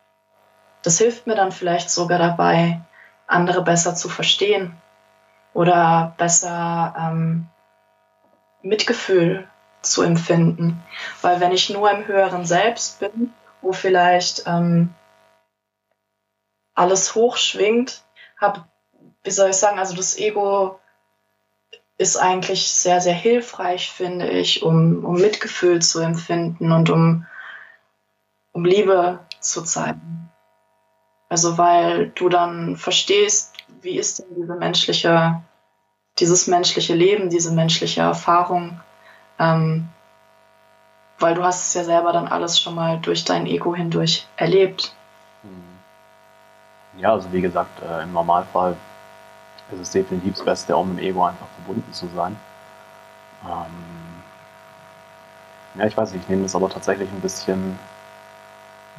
das 0.83 0.97
hilft 0.97 1.27
mir 1.27 1.35
dann 1.35 1.51
vielleicht 1.51 1.89
sogar 1.89 2.19
dabei, 2.19 2.81
andere 3.25 3.61
besser 3.61 3.95
zu 3.95 4.09
verstehen 4.09 4.77
oder 5.53 6.13
besser 6.17 6.93
ähm, 6.97 7.49
Mitgefühl 8.67 9.47
zu 9.81 10.01
empfinden. 10.01 10.83
Weil 11.21 11.39
wenn 11.39 11.51
ich 11.51 11.69
nur 11.69 11.89
im 11.91 12.07
höheren 12.07 12.45
Selbst 12.45 12.99
bin, 12.99 13.33
wo 13.61 13.73
vielleicht 13.73 14.43
ähm, 14.45 14.93
alles 16.73 17.15
hochschwingt, 17.15 18.03
habe, 18.39 18.65
wie 19.23 19.31
soll 19.31 19.49
ich 19.49 19.55
sagen, 19.55 19.79
also 19.79 19.95
das 19.95 20.17
Ego 20.17 20.79
ist 21.97 22.17
eigentlich 22.17 22.69
sehr, 22.69 23.01
sehr 23.01 23.13
hilfreich, 23.13 23.91
finde 23.91 24.29
ich, 24.29 24.61
um, 24.61 25.03
um 25.03 25.15
Mitgefühl 25.15 25.81
zu 25.81 25.99
empfinden 25.99 26.71
und 26.71 26.89
um, 26.89 27.25
um 28.51 28.65
Liebe 28.65 29.19
zu 29.39 29.63
zeigen. 29.63 30.29
Also 31.29 31.57
weil 31.57 32.09
du 32.09 32.29
dann 32.29 32.77
verstehst, 32.77 33.53
wie 33.81 33.97
ist 33.97 34.19
denn 34.19 34.35
diese 34.35 34.55
menschliche 34.55 35.43
dieses 36.19 36.47
menschliche 36.47 36.95
Leben, 36.95 37.29
diese 37.29 37.51
menschliche 37.51 38.01
Erfahrung, 38.01 38.79
ähm, 39.39 39.89
weil 41.19 41.35
du 41.35 41.43
hast 41.43 41.67
es 41.67 41.73
ja 41.73 41.83
selber 41.83 42.11
dann 42.11 42.27
alles 42.27 42.59
schon 42.59 42.75
mal 42.75 42.99
durch 42.99 43.25
dein 43.25 43.45
Ego 43.45 43.75
hindurch 43.75 44.27
erlebt. 44.35 44.93
Hm. 45.43 47.01
Ja, 47.01 47.13
also 47.13 47.31
wie 47.31 47.41
gesagt, 47.41 47.81
äh, 47.81 48.03
im 48.03 48.13
Normalfall 48.13 48.75
ist 49.71 49.79
es 49.79 49.91
definitiv 49.91 50.35
das 50.35 50.45
Beste, 50.45 50.75
mit 50.77 50.97
dem 50.97 51.05
Ego 51.05 51.25
einfach 51.25 51.47
verbunden 51.55 51.91
zu 51.93 52.07
sein. 52.15 52.35
Ähm, 53.45 54.21
ja, 55.75 55.85
ich 55.85 55.95
weiß 55.95 56.13
nicht, 56.13 56.23
ich 56.23 56.29
nehme 56.29 56.43
das 56.43 56.55
aber 56.55 56.69
tatsächlich 56.69 57.09
ein 57.11 57.21
bisschen 57.21 57.77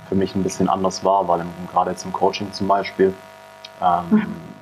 für 0.09 0.15
mich 0.15 0.35
ein 0.35 0.43
bisschen 0.43 0.69
anders 0.69 1.05
wahr, 1.05 1.27
weil 1.27 1.45
gerade 1.71 1.91
jetzt 1.91 2.05
im 2.05 2.13
Coaching 2.13 2.53
zum 2.53 2.69
Beispiel 2.69 3.13
ähm, 3.83 4.07
mhm 4.11 4.58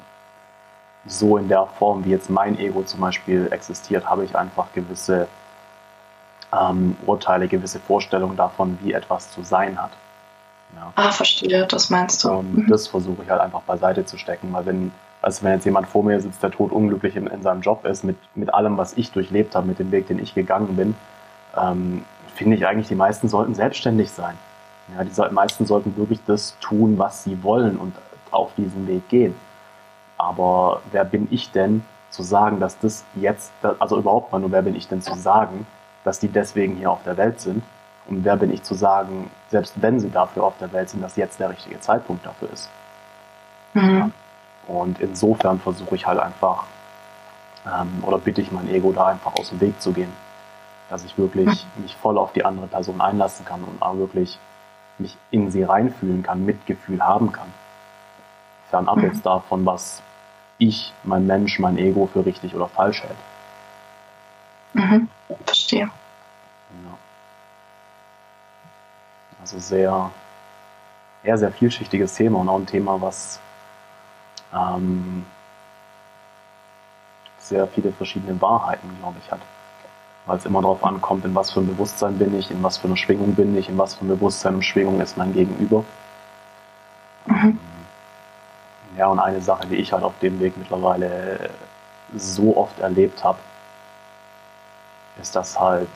so 1.06 1.36
in 1.36 1.48
der 1.48 1.66
Form, 1.66 2.04
wie 2.04 2.10
jetzt 2.10 2.30
mein 2.30 2.58
Ego 2.58 2.82
zum 2.82 3.00
Beispiel 3.00 3.48
existiert, 3.50 4.08
habe 4.08 4.24
ich 4.24 4.36
einfach 4.36 4.66
gewisse 4.72 5.28
ähm, 6.52 6.96
Urteile, 7.06 7.48
gewisse 7.48 7.78
Vorstellungen 7.78 8.36
davon, 8.36 8.78
wie 8.82 8.92
etwas 8.92 9.30
zu 9.30 9.42
sein 9.42 9.80
hat. 9.80 9.90
Ja. 10.74 10.92
Ah, 10.96 11.12
verstehe, 11.12 11.66
das 11.66 11.90
meinst 11.90 12.24
du. 12.24 12.30
Und 12.30 12.56
mhm. 12.56 12.66
das 12.68 12.88
versuche 12.88 13.22
ich 13.22 13.30
halt 13.30 13.40
einfach 13.40 13.62
beiseite 13.62 14.04
zu 14.04 14.18
stecken, 14.18 14.52
weil 14.52 14.66
wenn, 14.66 14.92
also 15.22 15.44
wenn 15.44 15.52
jetzt 15.52 15.64
jemand 15.64 15.86
vor 15.86 16.02
mir 16.02 16.20
sitzt, 16.20 16.42
der 16.42 16.50
tot 16.50 16.72
unglücklich 16.72 17.16
in, 17.16 17.26
in 17.28 17.42
seinem 17.42 17.60
Job 17.60 17.84
ist, 17.84 18.04
mit, 18.04 18.16
mit 18.34 18.52
allem, 18.52 18.76
was 18.76 18.94
ich 18.94 19.12
durchlebt 19.12 19.54
habe, 19.54 19.66
mit 19.66 19.78
dem 19.78 19.92
Weg, 19.92 20.08
den 20.08 20.18
ich 20.18 20.34
gegangen 20.34 20.76
bin, 20.76 20.94
ähm, 21.56 22.04
finde 22.34 22.56
ich 22.56 22.66
eigentlich, 22.66 22.88
die 22.88 22.96
meisten 22.96 23.28
sollten 23.28 23.54
selbstständig 23.54 24.10
sein. 24.10 24.36
Ja, 24.96 25.04
die 25.04 25.34
meisten 25.34 25.66
sollten 25.66 25.96
wirklich 25.96 26.20
das 26.26 26.56
tun, 26.60 26.98
was 26.98 27.24
sie 27.24 27.42
wollen 27.42 27.76
und 27.76 27.94
auf 28.30 28.50
diesen 28.56 28.86
Weg 28.86 29.08
gehen. 29.08 29.34
Aber 30.26 30.82
wer 30.90 31.04
bin 31.04 31.28
ich 31.30 31.52
denn 31.52 31.84
zu 32.10 32.24
sagen, 32.24 32.58
dass 32.58 32.78
das 32.80 33.04
jetzt, 33.14 33.52
also 33.78 33.96
überhaupt 33.96 34.32
mal 34.32 34.40
nur, 34.40 34.50
wer 34.50 34.62
bin 34.62 34.74
ich 34.74 34.88
denn 34.88 35.00
zu 35.00 35.14
sagen, 35.14 35.66
dass 36.02 36.18
die 36.18 36.28
deswegen 36.28 36.74
hier 36.74 36.90
auf 36.90 37.02
der 37.04 37.16
Welt 37.16 37.40
sind? 37.40 37.62
Und 38.08 38.24
wer 38.24 38.36
bin 38.36 38.52
ich 38.52 38.62
zu 38.64 38.74
sagen, 38.74 39.30
selbst 39.48 39.80
wenn 39.80 40.00
sie 40.00 40.10
dafür 40.10 40.44
auf 40.44 40.54
der 40.58 40.72
Welt 40.72 40.90
sind, 40.90 41.02
dass 41.02 41.16
jetzt 41.16 41.38
der 41.38 41.50
richtige 41.50 41.78
Zeitpunkt 41.78 42.26
dafür 42.26 42.52
ist? 42.52 42.68
Mhm. 43.74 44.12
Und 44.66 45.00
insofern 45.00 45.60
versuche 45.60 45.94
ich 45.94 46.06
halt 46.06 46.18
einfach, 46.18 46.64
ähm, 47.64 48.02
oder 48.02 48.18
bitte 48.18 48.40
ich 48.40 48.50
mein 48.50 48.68
Ego 48.68 48.92
da 48.92 49.06
einfach 49.06 49.34
aus 49.38 49.50
dem 49.50 49.60
Weg 49.60 49.80
zu 49.80 49.92
gehen. 49.92 50.12
Dass 50.88 51.04
ich 51.04 51.16
wirklich 51.18 51.66
mhm. 51.76 51.82
mich 51.82 51.94
voll 51.96 52.18
auf 52.18 52.32
die 52.32 52.44
andere 52.44 52.66
Person 52.66 53.00
einlassen 53.00 53.44
kann 53.44 53.62
und 53.62 53.80
auch 53.80 53.96
wirklich 53.96 54.38
mich 54.98 55.16
in 55.30 55.52
sie 55.52 55.62
reinfühlen 55.62 56.24
kann, 56.24 56.44
Mitgefühl 56.44 57.00
haben 57.00 57.30
kann. 57.30 57.52
Fernab 58.70 58.96
mhm. 58.96 59.04
jetzt 59.04 59.24
davon, 59.24 59.64
was 59.66 60.02
ich, 60.58 60.92
mein 61.04 61.26
Mensch, 61.26 61.58
mein 61.58 61.78
Ego 61.78 62.06
für 62.06 62.24
richtig 62.24 62.54
oder 62.54 62.68
falsch 62.68 63.02
hält. 63.02 63.16
Mhm. 64.72 65.08
Verstehe. 65.44 65.84
Ja. 66.84 66.98
Also 69.40 69.58
sehr, 69.58 70.10
sehr, 71.22 71.38
sehr 71.38 71.52
vielschichtiges 71.52 72.14
Thema 72.14 72.40
und 72.40 72.48
auch 72.48 72.58
ein 72.58 72.66
Thema, 72.66 73.00
was 73.00 73.40
ähm, 74.52 75.24
sehr 77.38 77.66
viele 77.68 77.92
verschiedene 77.92 78.40
Wahrheiten, 78.40 78.88
glaube 79.00 79.16
ich, 79.22 79.30
hat. 79.30 79.40
Weil 80.26 80.38
es 80.38 80.44
immer 80.44 80.60
darauf 80.60 80.84
ankommt, 80.84 81.24
in 81.24 81.34
was 81.34 81.52
für 81.52 81.60
ein 81.60 81.68
Bewusstsein 81.68 82.18
bin 82.18 82.36
ich, 82.36 82.50
in 82.50 82.62
was 82.62 82.78
für 82.78 82.88
eine 82.88 82.96
Schwingung 82.96 83.34
bin 83.34 83.56
ich, 83.56 83.68
in 83.68 83.78
was 83.78 83.94
für 83.94 84.04
ein 84.04 84.08
Bewusstsein 84.08 84.56
und 84.56 84.64
Schwingung 84.64 85.00
ist 85.00 85.16
mein 85.16 85.32
Gegenüber. 85.32 85.84
Mhm. 87.26 87.58
Ja, 88.96 89.08
und 89.08 89.18
eine 89.18 89.40
Sache, 89.40 89.66
die 89.66 89.76
ich 89.76 89.92
halt 89.92 90.02
auf 90.02 90.18
dem 90.20 90.40
Weg 90.40 90.56
mittlerweile 90.56 91.50
so 92.16 92.56
oft 92.56 92.78
erlebt 92.78 93.22
habe, 93.24 93.38
ist, 95.20 95.34
dass 95.36 95.58
halt 95.58 95.88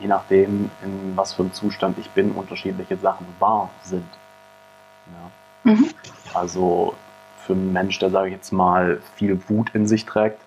je 0.00 0.06
nachdem, 0.06 0.70
in 0.82 1.16
was 1.16 1.32
für 1.32 1.42
einem 1.42 1.52
Zustand 1.52 1.98
ich 1.98 2.10
bin, 2.10 2.32
unterschiedliche 2.32 2.96
Sachen 2.96 3.26
wahr 3.38 3.70
sind. 3.82 4.08
Ja. 5.06 5.72
Mhm. 5.72 5.90
Also 6.34 6.94
für 7.46 7.54
einen 7.54 7.72
Mensch, 7.72 7.98
der, 7.98 8.10
sage 8.10 8.28
ich 8.28 8.34
jetzt 8.34 8.52
mal, 8.52 9.00
viel 9.14 9.40
Wut 9.48 9.70
in 9.74 9.86
sich 9.86 10.04
trägt, 10.04 10.40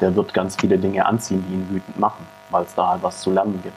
der 0.00 0.16
wird 0.16 0.34
ganz 0.34 0.56
viele 0.56 0.78
Dinge 0.78 1.04
anziehen, 1.06 1.44
die 1.46 1.54
ihn 1.54 1.70
wütend 1.70 1.98
machen, 1.98 2.26
weil 2.48 2.64
es 2.64 2.74
da 2.74 2.88
halt 2.88 3.02
was 3.02 3.20
zu 3.20 3.30
lernen 3.30 3.60
gibt. 3.62 3.76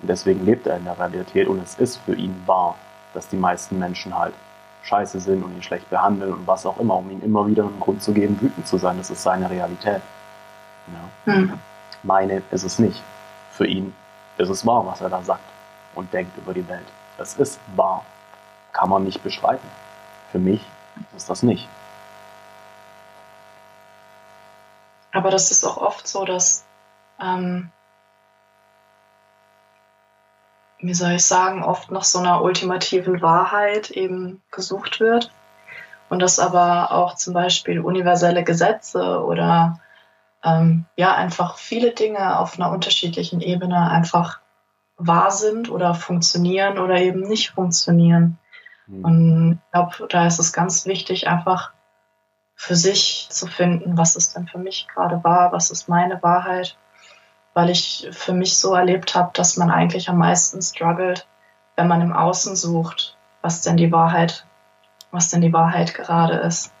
Und 0.00 0.08
deswegen 0.08 0.44
lebt 0.44 0.66
er 0.66 0.78
in 0.78 0.84
der 0.84 0.98
Realität 0.98 1.46
und 1.46 1.62
es 1.62 1.76
ist 1.76 1.98
für 1.98 2.14
ihn 2.14 2.42
wahr, 2.46 2.76
dass 3.14 3.28
die 3.28 3.36
meisten 3.36 3.78
Menschen 3.78 4.16
halt 4.18 4.34
scheiße 4.82 5.20
sind 5.20 5.42
und 5.42 5.54
ihn 5.54 5.62
schlecht 5.62 5.88
behandeln 5.90 6.32
und 6.32 6.46
was 6.46 6.66
auch 6.66 6.78
immer, 6.78 6.96
um 6.96 7.10
ihm 7.10 7.22
immer 7.22 7.46
wieder 7.46 7.64
einen 7.64 7.80
Grund 7.80 8.02
zu 8.02 8.12
geben, 8.12 8.40
wütend 8.40 8.66
zu 8.66 8.78
sein. 8.78 8.98
Das 8.98 9.10
ist 9.10 9.22
seine 9.22 9.48
Realität. 9.48 10.02
Ja. 11.26 11.32
Mhm. 11.32 11.58
Meine 12.02 12.42
ist 12.50 12.64
es 12.64 12.78
nicht. 12.78 13.00
Für 13.52 13.66
ihn 13.66 13.94
ist 14.38 14.48
es 14.48 14.66
wahr, 14.66 14.84
was 14.86 15.00
er 15.00 15.08
da 15.08 15.22
sagt 15.22 15.44
und 15.94 16.12
denkt 16.12 16.36
über 16.36 16.52
die 16.52 16.66
Welt. 16.68 16.86
Es 17.18 17.34
ist 17.34 17.60
wahr. 17.76 18.04
Kann 18.72 18.88
man 18.88 19.04
nicht 19.04 19.22
bestreiten. 19.22 19.68
Für 20.30 20.38
mich 20.38 20.64
ist 21.16 21.28
das 21.28 21.42
nicht. 21.42 21.68
Aber 25.12 25.30
das 25.30 25.50
ist 25.50 25.64
auch 25.64 25.76
oft 25.76 26.08
so, 26.08 26.24
dass, 26.24 26.64
ähm, 27.20 27.70
wie 30.82 30.94
soll 30.94 31.12
ich 31.12 31.24
sagen, 31.24 31.62
oft 31.62 31.90
nach 31.90 32.04
so 32.04 32.18
einer 32.18 32.42
ultimativen 32.42 33.22
Wahrheit 33.22 33.90
eben 33.90 34.42
gesucht 34.50 35.00
wird. 35.00 35.32
Und 36.08 36.20
dass 36.20 36.38
aber 36.38 36.92
auch 36.92 37.14
zum 37.14 37.32
Beispiel 37.32 37.80
universelle 37.80 38.44
Gesetze 38.44 39.24
oder 39.24 39.80
ähm, 40.44 40.84
ja 40.96 41.14
einfach 41.14 41.56
viele 41.56 41.92
Dinge 41.92 42.38
auf 42.38 42.58
einer 42.58 42.70
unterschiedlichen 42.70 43.40
Ebene 43.40 43.90
einfach 43.90 44.40
wahr 44.96 45.30
sind 45.30 45.70
oder 45.70 45.94
funktionieren 45.94 46.78
oder 46.78 46.98
eben 46.98 47.20
nicht 47.20 47.50
funktionieren. 47.50 48.38
Mhm. 48.86 49.04
Und 49.04 49.52
ich 49.64 49.72
glaube, 49.72 50.08
da 50.08 50.26
ist 50.26 50.38
es 50.38 50.52
ganz 50.52 50.84
wichtig, 50.84 51.28
einfach 51.28 51.72
für 52.54 52.76
sich 52.76 53.28
zu 53.30 53.46
finden, 53.46 53.96
was 53.96 54.14
ist 54.16 54.36
denn 54.36 54.46
für 54.46 54.58
mich 54.58 54.86
gerade 54.92 55.24
wahr, 55.24 55.52
was 55.52 55.70
ist 55.70 55.88
meine 55.88 56.22
Wahrheit, 56.22 56.76
weil 57.54 57.70
ich 57.70 58.08
für 58.12 58.32
mich 58.32 58.56
so 58.56 58.74
erlebt 58.74 59.14
habe, 59.14 59.30
dass 59.34 59.56
man 59.56 59.70
eigentlich 59.70 60.08
am 60.08 60.18
meisten 60.18 60.60
struggelt, 60.62 61.26
wenn 61.76 61.88
man 61.88 62.00
im 62.00 62.12
Außen 62.12 62.56
sucht, 62.56 63.16
was 63.42 63.62
denn 63.62 63.76
die 63.76 63.92
Wahrheit, 63.92 64.44
was 65.10 65.28
denn 65.28 65.40
die 65.40 65.52
Wahrheit 65.52 65.94
gerade 65.94 66.34
ist. 66.34 66.72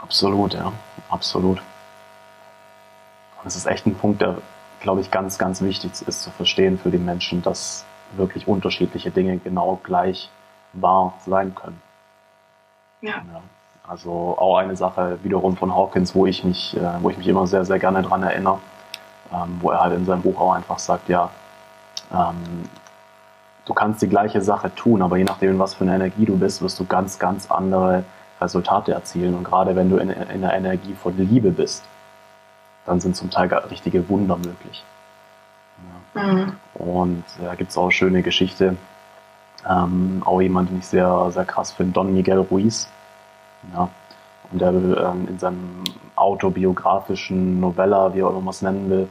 Absolut, 0.00 0.54
ja, 0.54 0.72
absolut. 1.08 1.62
Das 3.44 3.56
ist 3.56 3.66
echt 3.66 3.86
ein 3.86 3.94
Punkt, 3.94 4.20
der, 4.20 4.38
glaube 4.80 5.00
ich, 5.00 5.10
ganz, 5.10 5.38
ganz 5.38 5.62
wichtig 5.62 5.92
ist 6.06 6.22
zu 6.22 6.30
verstehen 6.30 6.78
für 6.78 6.90
die 6.90 6.98
Menschen, 6.98 7.42
dass 7.42 7.84
wirklich 8.16 8.46
unterschiedliche 8.48 9.10
Dinge 9.10 9.38
genau 9.38 9.80
gleich 9.82 10.30
wahr 10.72 11.14
sein 11.24 11.54
können. 11.54 11.80
Ja. 13.00 13.22
ja. 13.32 13.42
Also 13.88 14.36
auch 14.36 14.56
eine 14.56 14.76
Sache 14.76 15.18
wiederum 15.22 15.56
von 15.56 15.74
Hawkins, 15.74 16.14
wo 16.14 16.26
ich 16.26 16.42
mich, 16.42 16.76
äh, 16.76 17.02
wo 17.02 17.10
ich 17.10 17.18
mich 17.18 17.28
immer 17.28 17.46
sehr, 17.46 17.64
sehr 17.64 17.78
gerne 17.78 18.02
dran 18.02 18.22
erinnere, 18.22 18.58
ähm, 19.32 19.58
wo 19.60 19.70
er 19.70 19.80
halt 19.80 19.94
in 19.94 20.04
seinem 20.04 20.22
Buch 20.22 20.40
auch 20.40 20.52
einfach 20.52 20.78
sagt, 20.78 21.08
ja, 21.08 21.30
ähm, 22.12 22.68
du 23.64 23.74
kannst 23.74 24.02
die 24.02 24.08
gleiche 24.08 24.40
Sache 24.40 24.74
tun, 24.74 25.02
aber 25.02 25.16
je 25.16 25.24
nachdem, 25.24 25.52
in 25.52 25.58
was 25.58 25.74
für 25.74 25.84
eine 25.84 25.94
Energie 25.94 26.24
du 26.24 26.38
bist, 26.38 26.62
wirst 26.62 26.78
du 26.78 26.84
ganz, 26.84 27.18
ganz 27.18 27.50
andere 27.50 28.04
Resultate 28.40 28.92
erzielen. 28.92 29.34
Und 29.34 29.44
gerade 29.44 29.76
wenn 29.76 29.90
du 29.90 29.96
in, 29.96 30.10
in 30.10 30.40
der 30.40 30.54
Energie 30.54 30.94
von 30.94 31.16
Liebe 31.16 31.50
bist, 31.50 31.84
dann 32.84 33.00
sind 33.00 33.16
zum 33.16 33.30
Teil 33.30 33.52
richtige 33.70 34.08
Wunder 34.08 34.36
möglich. 34.36 34.84
Ja. 36.14 36.22
Mhm. 36.22 36.52
Und 36.74 37.24
da 37.42 37.54
gibt 37.54 37.70
es 37.70 37.78
auch 37.78 37.84
eine 37.84 37.92
schöne 37.92 38.22
Geschichte. 38.22 38.76
Ähm, 39.68 40.22
auch 40.24 40.40
jemand, 40.40 40.70
den 40.70 40.78
ich 40.78 40.86
sehr, 40.86 41.30
sehr 41.32 41.44
krass 41.44 41.72
finde, 41.72 41.92
Don 41.92 42.14
Miguel 42.14 42.38
Ruiz. 42.38 42.88
Ja. 43.74 43.88
Und 44.52 44.60
der 44.60 44.68
ähm, 44.68 45.26
in 45.28 45.38
seinem 45.38 45.82
autobiografischen 46.26 47.60
Novella, 47.60 48.12
wie 48.14 48.20
er 48.20 48.36
immer 48.36 48.50
es 48.50 48.62
nennen 48.62 48.90
will, 48.90 49.08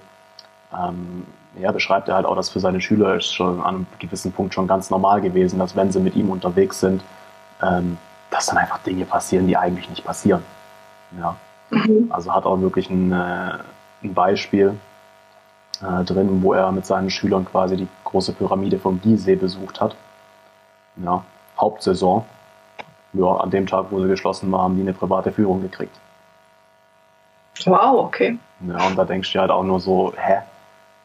ähm, 0.78 1.26
ja, 1.58 1.72
beschreibt 1.72 2.10
er 2.10 2.16
halt 2.16 2.26
auch, 2.26 2.36
dass 2.36 2.50
für 2.50 2.60
seine 2.60 2.82
Schüler 2.82 3.16
ist 3.16 3.34
schon 3.34 3.62
an 3.62 3.76
einem 3.76 3.88
gewissen 4.00 4.34
Punkt 4.34 4.54
schon 4.54 4.68
ganz 4.68 4.90
normal 4.90 5.22
gewesen, 5.22 5.58
dass 5.60 5.76
wenn 5.76 5.92
sie 5.92 6.02
mit 6.02 6.16
ihm 6.16 6.30
unterwegs 6.30 6.82
sind, 6.82 7.02
ähm, 7.62 7.98
dass 8.30 8.48
dann 8.48 8.58
einfach 8.58 8.80
Dinge 8.80 9.06
passieren, 9.06 9.48
die 9.48 9.56
eigentlich 9.56 9.90
nicht 9.90 10.04
passieren. 10.04 10.44
Ja. 11.18 11.38
Mhm. 11.70 12.08
Also 12.10 12.34
hat 12.34 12.46
auch 12.46 12.60
wirklich 12.60 12.90
ein, 12.90 13.14
äh, 13.14 13.58
ein 14.04 14.14
Beispiel 14.14 14.76
äh, 15.82 16.04
drin, 16.04 16.44
wo 16.44 16.54
er 16.54 16.72
mit 16.74 16.86
seinen 16.86 17.10
Schülern 17.10 17.46
quasi 17.46 17.78
die 17.78 17.88
große 18.04 18.34
Pyramide 18.34 18.78
vom 18.78 19.00
Gizeh 19.00 19.36
besucht 19.36 19.80
hat. 19.80 19.96
Ja, 20.98 21.24
Hauptsaison. 21.60 22.26
Ja, 23.14 23.38
an 23.38 23.50
dem 23.50 23.66
Tag, 23.66 23.86
wo 23.92 24.02
sie 24.02 24.10
geschlossen 24.10 24.52
war, 24.52 24.64
haben 24.64 24.76
die 24.76 24.82
eine 24.82 24.94
private 24.94 25.32
Führung 25.32 25.62
gekriegt. 25.62 25.96
Wow, 27.64 28.06
okay. 28.06 28.38
Ja, 28.68 28.88
und 28.88 28.98
da 28.98 29.06
denkst 29.06 29.32
du 29.32 29.40
halt 29.40 29.52
auch 29.52 29.64
nur 29.64 29.80
so, 29.80 30.14
hä? 30.18 30.40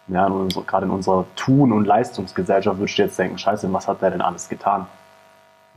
Ja, 0.09 0.29
so, 0.49 0.63
gerade 0.63 0.87
in 0.87 0.91
unserer 0.91 1.25
Tun- 1.37 1.73
und 1.73 1.85
Leistungsgesellschaft 1.85 2.79
würdest 2.79 2.99
du 2.99 3.03
jetzt 3.03 3.19
denken, 3.19 3.39
scheiße, 3.39 3.73
was 3.73 3.87
hat 3.87 4.03
der 4.03 4.11
denn 4.11 4.21
alles 4.21 4.49
getan? 4.49 4.87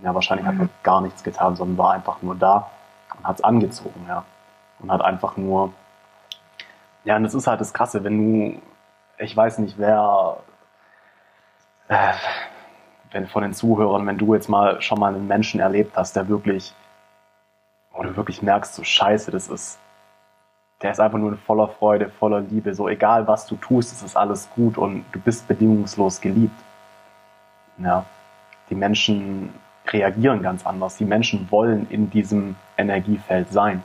Ja, 0.01 0.15
wahrscheinlich 0.15 0.45
mhm. 0.47 0.59
hat 0.59 0.67
er 0.67 0.69
gar 0.81 1.01
nichts 1.01 1.23
getan, 1.23 1.55
sondern 1.55 1.77
war 1.77 1.93
einfach 1.93 2.21
nur 2.23 2.35
da 2.35 2.69
und 3.17 3.27
hat 3.27 3.35
es 3.37 3.43
angezogen, 3.43 4.05
ja 4.07 4.23
und 4.83 4.91
hat 4.91 5.01
einfach 5.01 5.37
nur, 5.37 5.73
ja, 7.05 7.15
und 7.15 7.23
das 7.23 7.33
ist 7.33 7.47
halt 7.47 7.61
das 7.61 7.73
Krasse, 7.73 8.03
wenn 8.03 8.17
du, 8.17 8.61
ich 9.17 9.35
weiß 9.35 9.59
nicht, 9.59 9.77
wer, 9.77 10.37
äh, 11.87 12.13
wenn 13.11 13.27
von 13.27 13.43
den 13.43 13.53
Zuhörern, 13.53 14.05
wenn 14.05 14.17
du 14.17 14.33
jetzt 14.33 14.49
mal 14.49 14.81
schon 14.81 14.99
mal 14.99 15.15
einen 15.15 15.27
Menschen 15.27 15.59
erlebt 15.59 15.95
hast, 15.95 16.15
der 16.15 16.27
wirklich, 16.27 16.73
wo 17.91 18.03
du 18.03 18.15
wirklich 18.15 18.41
merkst, 18.41 18.75
so 18.75 18.83
scheiße, 18.83 19.31
das 19.31 19.47
ist, 19.47 19.79
der 20.83 20.91
ist 20.91 20.99
einfach 20.99 21.17
nur 21.17 21.37
voller 21.37 21.69
Freude, 21.69 22.09
voller 22.09 22.41
Liebe, 22.41 22.75
so 22.75 22.89
egal 22.89 23.25
was 23.25 23.47
du 23.47 23.55
tust, 23.55 23.93
es 23.93 24.03
ist 24.03 24.17
alles 24.17 24.49
gut 24.49 24.77
und 24.77 25.05
du 25.13 25.19
bist 25.19 25.47
bedingungslos 25.47 26.19
geliebt. 26.19 26.59
Ja, 27.77 28.05
die 28.69 28.75
Menschen 28.75 29.53
reagieren 29.87 30.41
ganz 30.43 30.65
anders. 30.65 30.97
Die 30.97 31.05
Menschen 31.05 31.49
wollen 31.49 31.89
in 31.89 32.09
diesem 32.09 32.57
Energiefeld 32.77 33.51
sein 33.51 33.81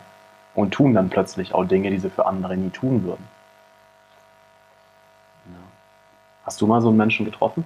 und 0.56 0.72
tun 0.74 0.92
dann 0.92 1.08
plötzlich 1.08 1.54
auch 1.54 1.64
Dinge, 1.64 1.90
die 1.90 1.98
sie 1.98 2.10
für 2.10 2.26
andere 2.26 2.56
nie 2.56 2.70
tun 2.70 3.04
würden. 3.04 3.26
Ja. 5.46 5.60
Hast 6.44 6.60
du 6.60 6.66
mal 6.66 6.82
so 6.82 6.88
einen 6.88 6.96
Menschen 6.96 7.24
getroffen? 7.24 7.64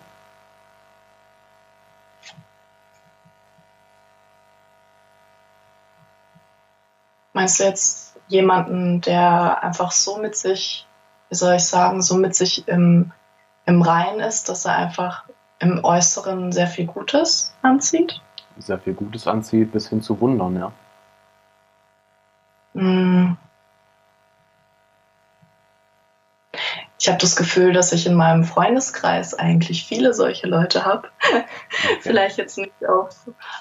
Meinst 7.32 7.60
du 7.60 7.64
jetzt 7.64 8.11
jemanden, 8.32 9.00
der 9.00 9.62
einfach 9.62 9.92
so 9.92 10.18
mit 10.18 10.36
sich, 10.36 10.86
wie 11.28 11.34
soll 11.34 11.54
ich 11.54 11.64
sagen, 11.64 12.02
so 12.02 12.16
mit 12.16 12.34
sich 12.34 12.66
im, 12.66 13.12
im 13.66 13.82
Rein 13.82 14.20
ist, 14.20 14.48
dass 14.48 14.64
er 14.64 14.76
einfach 14.76 15.24
im 15.58 15.84
Äußeren 15.84 16.50
sehr 16.50 16.66
viel 16.66 16.86
Gutes 16.86 17.54
anzieht? 17.62 18.20
sehr 18.58 18.78
viel 18.78 18.94
Gutes 18.94 19.26
anzieht, 19.26 19.72
bis 19.72 19.88
hin 19.88 20.02
zu 20.02 20.20
Wundern, 20.20 20.56
ja. 20.56 20.72
Mm. 22.74 23.36
Ich 27.02 27.08
habe 27.08 27.18
das 27.18 27.34
Gefühl, 27.34 27.72
dass 27.72 27.90
ich 27.90 28.06
in 28.06 28.14
meinem 28.14 28.44
Freundeskreis 28.44 29.34
eigentlich 29.34 29.84
viele 29.84 30.14
solche 30.14 30.46
Leute 30.46 30.84
habe. 30.84 31.08
Okay. 31.18 31.44
Vielleicht 32.00 32.36
jetzt 32.36 32.56
nicht 32.56 32.86
auf, 32.88 33.16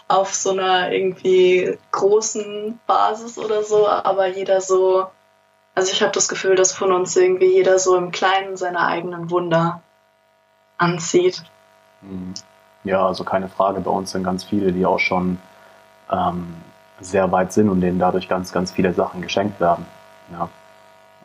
auf 0.08 0.36
so 0.36 0.52
einer 0.52 0.92
irgendwie 0.92 1.76
großen 1.90 2.80
Basis 2.86 3.40
oder 3.40 3.64
so, 3.64 3.88
aber 3.88 4.28
jeder 4.28 4.62
so, 4.62 5.08
also 5.74 5.92
ich 5.92 6.04
habe 6.04 6.12
das 6.12 6.30
Gefühl, 6.30 6.54
dass 6.54 6.72
von 6.72 6.92
uns 6.92 7.16
irgendwie 7.16 7.52
jeder 7.52 7.80
so 7.80 7.96
im 7.96 8.12
Kleinen 8.12 8.58
seine 8.58 8.86
eigenen 8.86 9.32
Wunder 9.32 9.82
anzieht. 10.78 11.42
Mhm. 12.02 12.36
Ja, 12.84 13.08
also 13.08 13.24
keine 13.24 13.50
Frage, 13.50 13.80
bei 13.80 13.90
uns 13.90 14.12
sind 14.12 14.24
ganz 14.24 14.44
viele, 14.44 14.72
die 14.72 14.86
auch 14.86 15.00
schon 15.00 15.40
ähm, 16.12 16.58
sehr 17.00 17.32
weit 17.32 17.54
sind 17.54 17.70
und 17.70 17.82
denen 17.82 17.98
dadurch 17.98 18.30
ganz, 18.30 18.52
ganz 18.52 18.72
viele 18.72 18.94
Sachen 18.94 19.24
geschenkt 19.24 19.60
werden. 19.60 19.88
Ja. 20.32 20.48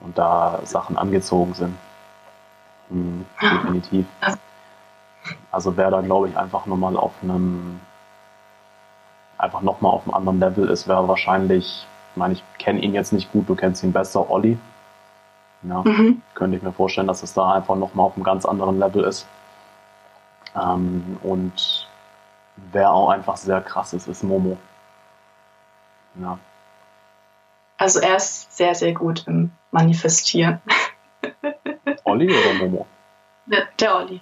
Und 0.00 0.16
da 0.16 0.60
Sachen 0.64 0.96
angezogen 0.96 1.52
sind. 1.52 1.76
Mhm, 2.90 3.26
definitiv. 3.40 4.06
Also 5.50 5.76
wer 5.76 5.90
da, 5.90 6.00
glaube 6.00 6.28
ich, 6.28 6.36
einfach 6.36 6.66
nochmal 6.66 6.96
auf 6.96 7.12
einem, 7.22 7.80
einfach 9.38 9.62
nochmal 9.62 9.92
auf 9.92 10.04
einem 10.04 10.14
anderen 10.14 10.40
Level 10.40 10.68
ist, 10.68 10.86
wäre 10.86 11.08
wahrscheinlich, 11.08 11.86
ich 12.12 12.16
meine, 12.16 12.34
ich 12.34 12.44
kenne 12.58 12.80
ihn 12.80 12.94
jetzt 12.94 13.12
nicht 13.12 13.32
gut, 13.32 13.48
du 13.48 13.54
kennst 13.54 13.82
ihn 13.82 13.92
besser, 13.92 14.30
Olli. 14.30 14.58
Ja, 15.62 15.82
mhm. 15.84 16.22
Könnte 16.34 16.56
ich 16.56 16.62
mir 16.62 16.72
vorstellen, 16.72 17.06
dass 17.06 17.22
es 17.22 17.34
da 17.34 17.52
einfach 17.52 17.76
nochmal 17.76 18.06
auf 18.06 18.14
einem 18.14 18.24
ganz 18.24 18.44
anderen 18.44 18.78
Level 18.78 19.04
ist. 19.04 19.26
Ähm, 20.54 21.18
und 21.22 21.88
wer 22.72 22.92
auch 22.92 23.10
einfach 23.10 23.36
sehr 23.36 23.60
krass 23.60 23.92
ist, 23.92 24.06
ist 24.06 24.22
Momo. 24.22 24.56
Ja. 26.20 26.38
Also 27.78 28.00
er 28.00 28.16
ist 28.16 28.56
sehr, 28.56 28.74
sehr 28.74 28.94
gut 28.94 29.24
im 29.26 29.50
Manifestieren. 29.70 30.60
Olli 32.06 32.30
oder 32.30 32.54
Momo? 32.54 32.86
Der, 33.46 33.66
der 33.78 33.96
Olli. 33.96 34.20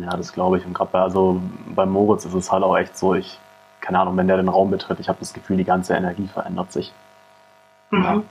Ja, 0.00 0.16
das 0.16 0.32
glaube 0.32 0.58
ich. 0.58 0.64
Und 0.64 0.72
gerade 0.72 0.90
bei, 0.90 1.00
also 1.00 1.40
bei 1.66 1.84
Moritz 1.84 2.24
ist 2.24 2.34
es 2.34 2.50
halt 2.50 2.62
auch 2.64 2.76
echt 2.76 2.96
so, 2.96 3.14
ich, 3.14 3.38
keine 3.80 3.98
Ahnung, 3.98 4.16
wenn 4.16 4.28
der 4.28 4.36
den 4.36 4.48
Raum 4.48 4.70
betritt, 4.70 5.00
ich 5.00 5.08
habe 5.08 5.18
das 5.18 5.34
Gefühl, 5.34 5.56
die 5.56 5.64
ganze 5.64 5.94
Energie 5.94 6.28
verändert 6.28 6.72
sich. 6.72 6.92
Mhm. 7.90 8.02
Ja. 8.02 8.22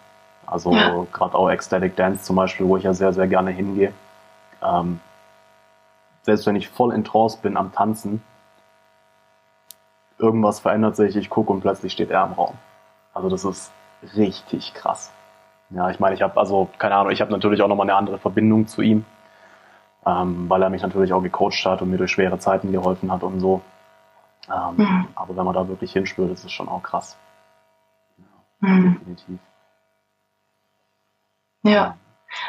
Also 0.48 0.74
ja. 0.74 1.06
gerade 1.12 1.36
auch 1.36 1.50
Ecstatic 1.50 1.96
Dance 1.96 2.24
zum 2.24 2.36
Beispiel, 2.36 2.66
wo 2.66 2.78
ich 2.78 2.84
ja 2.84 2.94
sehr, 2.94 3.14
sehr 3.14 3.28
gerne 3.28 3.52
hingehe. 3.52 3.94
Ähm, 4.62 5.00
selbst 6.24 6.46
wenn 6.46 6.56
ich 6.56 6.70
voll 6.70 6.94
in 6.94 7.04
Trance 7.04 7.38
bin 7.42 7.58
am 7.58 7.72
Tanzen, 7.72 8.24
irgendwas 10.18 10.60
verändert 10.60 10.96
sich, 10.96 11.16
ich 11.16 11.30
gucke 11.30 11.52
und 11.52 11.62
plötzlich 11.62 11.94
steht 11.94 12.10
er 12.10 12.26
im 12.26 12.34
Raum. 12.34 12.56
Also 13.14 13.30
das 13.30 13.46
ist 13.46 13.72
richtig 14.16 14.74
krass. 14.74 15.12
Ja, 15.74 15.90
ich 15.90 16.00
meine, 16.00 16.16
ich 16.16 16.22
habe 16.22 16.38
also, 16.38 16.70
keine 16.78 16.96
Ahnung, 16.96 17.12
ich 17.12 17.22
habe 17.22 17.32
natürlich 17.32 17.62
auch 17.62 17.68
nochmal 17.68 17.90
eine 17.90 17.96
andere 17.96 18.18
Verbindung 18.18 18.68
zu 18.68 18.82
ihm, 18.82 19.06
ähm, 20.06 20.50
weil 20.50 20.62
er 20.62 20.70
mich 20.70 20.82
natürlich 20.82 21.14
auch 21.14 21.22
gecoacht 21.22 21.66
hat 21.66 21.82
und 21.82 21.90
mir 21.90 21.98
durch 21.98 22.12
schwere 22.12 22.40
Zeiten 22.40 22.72
geholfen 22.72 23.12
hat 23.12 23.24
und 23.24 23.40
so. 23.40 23.62
Ähm, 24.50 24.76
mhm. 24.76 25.08
Aber 25.16 25.36
wenn 25.36 25.46
man 25.46 25.54
da 25.54 25.68
wirklich 25.68 25.94
hinspürt, 25.94 26.32
ist 26.32 26.44
es 26.44 26.52
schon 26.52 26.68
auch 26.68 26.84
krass. 26.84 27.18
Ja, 28.62 28.68
mhm. 28.68 28.94
Definitiv. 28.96 29.40
Ja, 31.64 31.98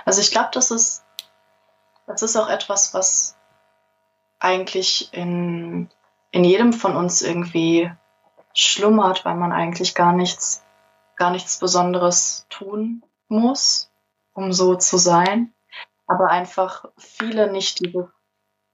also 0.04 0.20
ich 0.20 0.30
glaube, 0.30 0.48
das 0.52 0.70
ist, 0.70 1.04
das 2.06 2.22
ist 2.22 2.36
auch 2.36 2.48
etwas, 2.48 2.92
was 2.92 3.36
eigentlich 4.40 5.12
in, 5.12 5.88
in 6.32 6.42
jedem 6.42 6.72
von 6.72 6.96
uns 6.96 7.22
irgendwie 7.22 7.92
schlummert, 8.52 9.24
weil 9.24 9.36
man 9.36 9.52
eigentlich 9.52 9.94
gar 9.94 10.12
nichts, 10.12 10.64
gar 11.14 11.30
nichts 11.30 11.58
Besonderes 11.58 12.46
tun 12.48 13.04
muss, 13.32 13.90
um 14.32 14.52
so 14.52 14.76
zu 14.76 14.98
sein, 14.98 15.52
aber 16.06 16.28
einfach 16.28 16.84
viele 16.96 17.50
nicht 17.50 17.80
dieses 17.80 18.06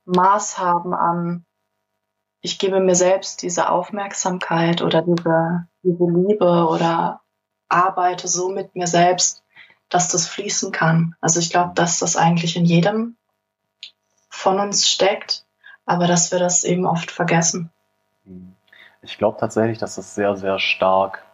Maß 0.04 0.58
haben 0.58 0.94
an, 0.94 1.46
ich 2.40 2.58
gebe 2.58 2.80
mir 2.80 2.94
selbst 2.94 3.42
diese 3.42 3.70
Aufmerksamkeit 3.70 4.82
oder 4.82 5.02
diese, 5.02 5.66
diese 5.82 6.04
Liebe 6.04 6.66
oder 6.68 7.20
arbeite 7.68 8.28
so 8.28 8.48
mit 8.48 8.74
mir 8.74 8.86
selbst, 8.86 9.42
dass 9.88 10.08
das 10.08 10.28
fließen 10.28 10.72
kann. 10.72 11.14
Also 11.20 11.40
ich 11.40 11.50
glaube, 11.50 11.72
dass 11.74 11.98
das 11.98 12.16
eigentlich 12.16 12.56
in 12.56 12.64
jedem 12.64 13.16
von 14.28 14.60
uns 14.60 14.88
steckt, 14.88 15.44
aber 15.84 16.06
dass 16.06 16.30
wir 16.30 16.38
das 16.38 16.64
eben 16.64 16.86
oft 16.86 17.10
vergessen. 17.10 17.70
Ich 19.02 19.18
glaube 19.18 19.38
tatsächlich, 19.40 19.78
dass 19.78 19.96
das 19.96 20.14
sehr, 20.14 20.36
sehr 20.36 20.58
stark 20.58 21.24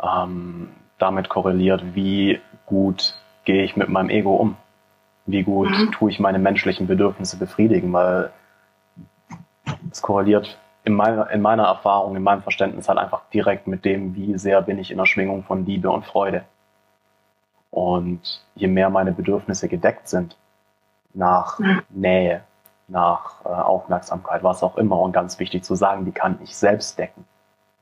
ähm, 0.00 0.74
damit 0.98 1.28
korreliert, 1.28 1.94
wie 1.94 2.40
gut 2.64 3.14
gehe 3.44 3.62
ich 3.62 3.76
mit 3.76 3.88
meinem 3.88 4.10
Ego 4.10 4.36
um. 4.36 4.56
Wie 5.26 5.42
gut 5.42 5.70
mhm. 5.70 5.92
tue 5.92 6.10
ich 6.10 6.20
meine 6.20 6.38
menschlichen 6.38 6.86
Bedürfnisse 6.86 7.36
befriedigen, 7.36 7.92
weil 7.92 8.30
es 9.90 10.02
korreliert 10.02 10.58
in 10.84 10.94
meiner, 10.94 11.28
in 11.30 11.42
meiner 11.42 11.64
Erfahrung, 11.64 12.14
in 12.14 12.22
meinem 12.22 12.42
Verständnis 12.42 12.88
halt 12.88 12.98
einfach 12.98 13.22
direkt 13.32 13.66
mit 13.66 13.84
dem, 13.84 14.14
wie 14.14 14.38
sehr 14.38 14.62
bin 14.62 14.78
ich 14.78 14.90
in 14.90 14.98
der 14.98 15.06
Schwingung 15.06 15.42
von 15.42 15.66
Liebe 15.66 15.90
und 15.90 16.04
Freude. 16.04 16.44
Und 17.70 18.44
je 18.54 18.68
mehr 18.68 18.88
meine 18.88 19.12
Bedürfnisse 19.12 19.68
gedeckt 19.68 20.08
sind, 20.08 20.36
nach 21.12 21.58
mhm. 21.58 21.82
Nähe, 21.90 22.42
nach 22.88 23.44
äh, 23.44 23.48
Aufmerksamkeit, 23.48 24.44
was 24.44 24.62
auch 24.62 24.76
immer, 24.76 25.00
und 25.00 25.12
ganz 25.12 25.40
wichtig 25.40 25.64
zu 25.64 25.74
sagen, 25.74 26.04
die 26.04 26.12
kann 26.12 26.38
ich 26.42 26.56
selbst 26.56 26.98
decken 26.98 27.24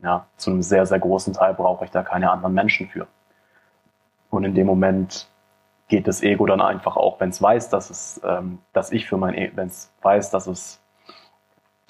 ja, 0.05 0.27
zu 0.37 0.51
einem 0.51 0.63
sehr, 0.63 0.85
sehr 0.85 0.99
großen 0.99 1.33
Teil 1.33 1.55
brauche 1.55 1.87
ich 1.87 1.91
da 1.91 2.03
keine 2.03 2.31
anderen 2.31 2.53
Menschen 2.53 2.89
für. 2.89 3.09
Und 4.31 4.45
in 4.45 4.55
dem 4.55 4.67
Moment 4.67 5.29
geht 5.89 6.07
das 6.07 6.23
Ego 6.23 6.45
dann 6.47 6.61
einfach 6.61 6.97
auch, 6.97 7.21
wenn 7.21 7.31
es 7.31 7.41
weiß, 7.41 7.71
dass 7.71 7.89
es, 7.89 8.21
ähm, 8.23 8.59
dass 8.75 8.93
ich 8.93 9.09
für 9.09 9.17
mein, 9.17 9.35
e 9.35 9.53
wenn 9.55 9.69
es 9.69 9.91
weiß, 10.03 10.31
dass 10.31 10.47
es 10.47 10.83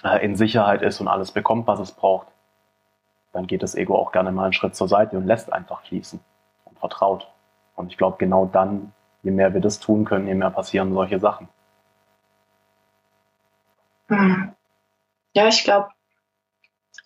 äh, 0.05 0.24
in 0.24 0.36
Sicherheit 0.36 0.82
ist 0.82 1.01
und 1.01 1.09
alles 1.09 1.32
bekommt, 1.32 1.66
was 1.66 1.81
es 1.81 1.91
braucht, 1.91 2.28
dann 3.32 3.49
geht 3.49 3.65
das 3.65 3.74
Ego 3.74 3.97
auch 3.97 4.12
gerne 4.12 4.31
mal 4.31 4.45
einen 4.45 4.53
Schritt 4.53 4.77
zur 4.77 4.86
Seite 4.86 5.16
und 5.16 5.27
lässt 5.27 5.53
einfach 5.53 5.82
fließen 5.82 6.20
und 6.66 6.78
vertraut. 6.78 7.28
Und 7.74 7.91
ich 7.91 7.99
glaube, 7.99 8.16
genau 8.19 8.47
dann, 8.47 8.93
je 9.24 9.32
mehr 9.32 9.55
wir 9.55 9.61
das 9.61 9.81
tun 9.81 10.05
können, 10.05 10.28
je 10.28 10.35
mehr 10.35 10.51
passieren 10.51 10.95
solche 10.95 11.19
Sachen. 11.19 11.49
Hm. 14.09 14.55
Ja, 15.32 15.49
ich 15.49 15.65
glaube, 15.65 15.89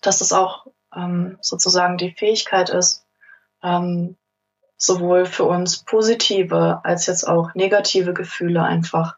dass 0.01 0.21
es 0.21 0.33
auch 0.33 0.67
ähm, 0.95 1.37
sozusagen 1.41 1.97
die 1.97 2.11
Fähigkeit 2.11 2.69
ist, 2.69 3.05
ähm, 3.63 4.15
sowohl 4.77 5.25
für 5.25 5.43
uns 5.43 5.83
positive 5.83 6.81
als 6.83 7.05
jetzt 7.05 7.27
auch 7.27 7.53
negative 7.53 8.13
Gefühle 8.13 8.63
einfach 8.63 9.17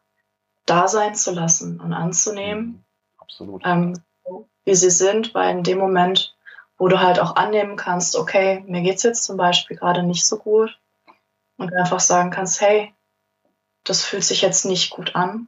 da 0.65 0.87
sein 0.87 1.15
zu 1.15 1.31
lassen 1.31 1.79
und 1.79 1.93
anzunehmen. 1.93 2.65
Mhm. 2.65 2.83
Absolut. 3.19 3.61
Ähm, 3.65 4.01
wie 4.65 4.75
sie 4.75 4.91
sind, 4.91 5.33
weil 5.33 5.57
in 5.57 5.63
dem 5.63 5.77
Moment, 5.77 6.35
wo 6.77 6.87
du 6.87 6.99
halt 6.99 7.19
auch 7.19 7.35
annehmen 7.35 7.75
kannst, 7.75 8.15
okay, 8.15 8.63
mir 8.67 8.81
geht's 8.81 9.03
jetzt 9.03 9.23
zum 9.23 9.37
Beispiel 9.37 9.77
gerade 9.77 10.03
nicht 10.03 10.25
so 10.25 10.37
gut 10.37 10.79
und 11.57 11.73
einfach 11.73 11.99
sagen 11.99 12.31
kannst, 12.31 12.61
hey, 12.61 12.93
das 13.83 14.03
fühlt 14.03 14.23
sich 14.23 14.41
jetzt 14.41 14.65
nicht 14.65 14.91
gut 14.91 15.15
an, 15.15 15.47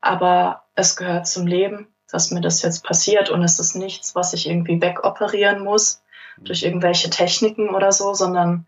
aber 0.00 0.64
es 0.74 0.96
gehört 0.96 1.26
zum 1.26 1.46
Leben 1.46 1.92
dass 2.10 2.30
mir 2.30 2.40
das 2.40 2.62
jetzt 2.62 2.84
passiert 2.84 3.30
und 3.30 3.42
es 3.42 3.58
ist 3.58 3.74
nichts, 3.74 4.14
was 4.14 4.32
ich 4.32 4.48
irgendwie 4.48 4.80
wegoperieren 4.80 5.62
muss 5.62 6.02
durch 6.38 6.62
irgendwelche 6.62 7.10
Techniken 7.10 7.74
oder 7.74 7.92
so, 7.92 8.14
sondern 8.14 8.66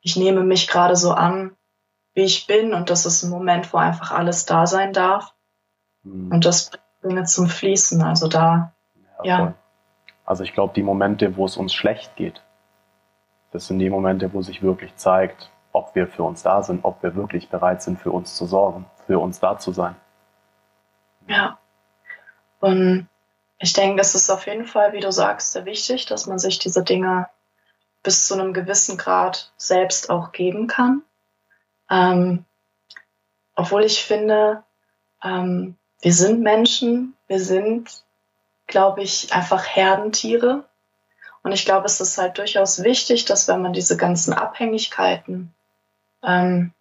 ich 0.00 0.16
nehme 0.16 0.42
mich 0.42 0.68
gerade 0.68 0.96
so 0.96 1.12
an, 1.12 1.56
wie 2.14 2.22
ich 2.22 2.46
bin 2.46 2.74
und 2.74 2.90
das 2.90 3.06
ist 3.06 3.22
ein 3.22 3.30
Moment, 3.30 3.72
wo 3.72 3.78
einfach 3.78 4.12
alles 4.12 4.46
da 4.46 4.66
sein 4.66 4.92
darf 4.92 5.34
mhm. 6.02 6.32
und 6.32 6.44
das 6.44 6.70
bringt 7.02 7.28
zum 7.28 7.48
Fließen. 7.48 8.02
Also 8.02 8.28
da, 8.28 8.72
ja. 9.22 9.38
ja. 9.38 9.54
Also 10.24 10.42
ich 10.42 10.52
glaube, 10.52 10.74
die 10.74 10.82
Momente, 10.82 11.36
wo 11.36 11.44
es 11.44 11.56
uns 11.56 11.72
schlecht 11.72 12.16
geht, 12.16 12.42
das 13.52 13.68
sind 13.68 13.78
die 13.78 13.90
Momente, 13.90 14.32
wo 14.32 14.42
sich 14.42 14.62
wirklich 14.62 14.94
zeigt, 14.96 15.50
ob 15.72 15.94
wir 15.94 16.08
für 16.08 16.22
uns 16.22 16.42
da 16.42 16.62
sind, 16.62 16.84
ob 16.84 17.02
wir 17.02 17.14
wirklich 17.14 17.48
bereit 17.48 17.82
sind, 17.82 17.98
für 17.98 18.10
uns 18.10 18.34
zu 18.34 18.46
sorgen, 18.46 18.86
für 19.06 19.18
uns 19.18 19.40
da 19.40 19.58
zu 19.58 19.72
sein. 19.72 19.94
Ja. 21.28 21.58
Und 22.66 23.08
ich 23.60 23.74
denke, 23.74 24.00
es 24.00 24.16
ist 24.16 24.28
auf 24.28 24.48
jeden 24.48 24.66
Fall, 24.66 24.92
wie 24.92 24.98
du 24.98 25.12
sagst, 25.12 25.52
sehr 25.52 25.66
wichtig, 25.66 26.06
dass 26.06 26.26
man 26.26 26.40
sich 26.40 26.58
diese 26.58 26.82
Dinge 26.82 27.28
bis 28.02 28.26
zu 28.26 28.34
einem 28.34 28.52
gewissen 28.52 28.98
Grad 28.98 29.52
selbst 29.56 30.10
auch 30.10 30.32
geben 30.32 30.66
kann. 30.66 31.02
Ähm, 31.88 32.44
obwohl 33.54 33.84
ich 33.84 34.02
finde, 34.02 34.64
ähm, 35.22 35.76
wir 36.00 36.12
sind 36.12 36.40
Menschen, 36.40 37.14
wir 37.28 37.38
sind, 37.38 38.02
glaube 38.66 39.04
ich, 39.04 39.32
einfach 39.32 39.64
Herdentiere. 39.64 40.64
Und 41.44 41.52
ich 41.52 41.66
glaube, 41.66 41.86
es 41.86 42.00
ist 42.00 42.18
halt 42.18 42.36
durchaus 42.36 42.82
wichtig, 42.82 43.26
dass 43.26 43.46
wenn 43.46 43.62
man 43.62 43.74
diese 43.74 43.96
ganzen 43.96 44.32
Abhängigkeiten 44.32 45.54
ähm, 46.24 46.72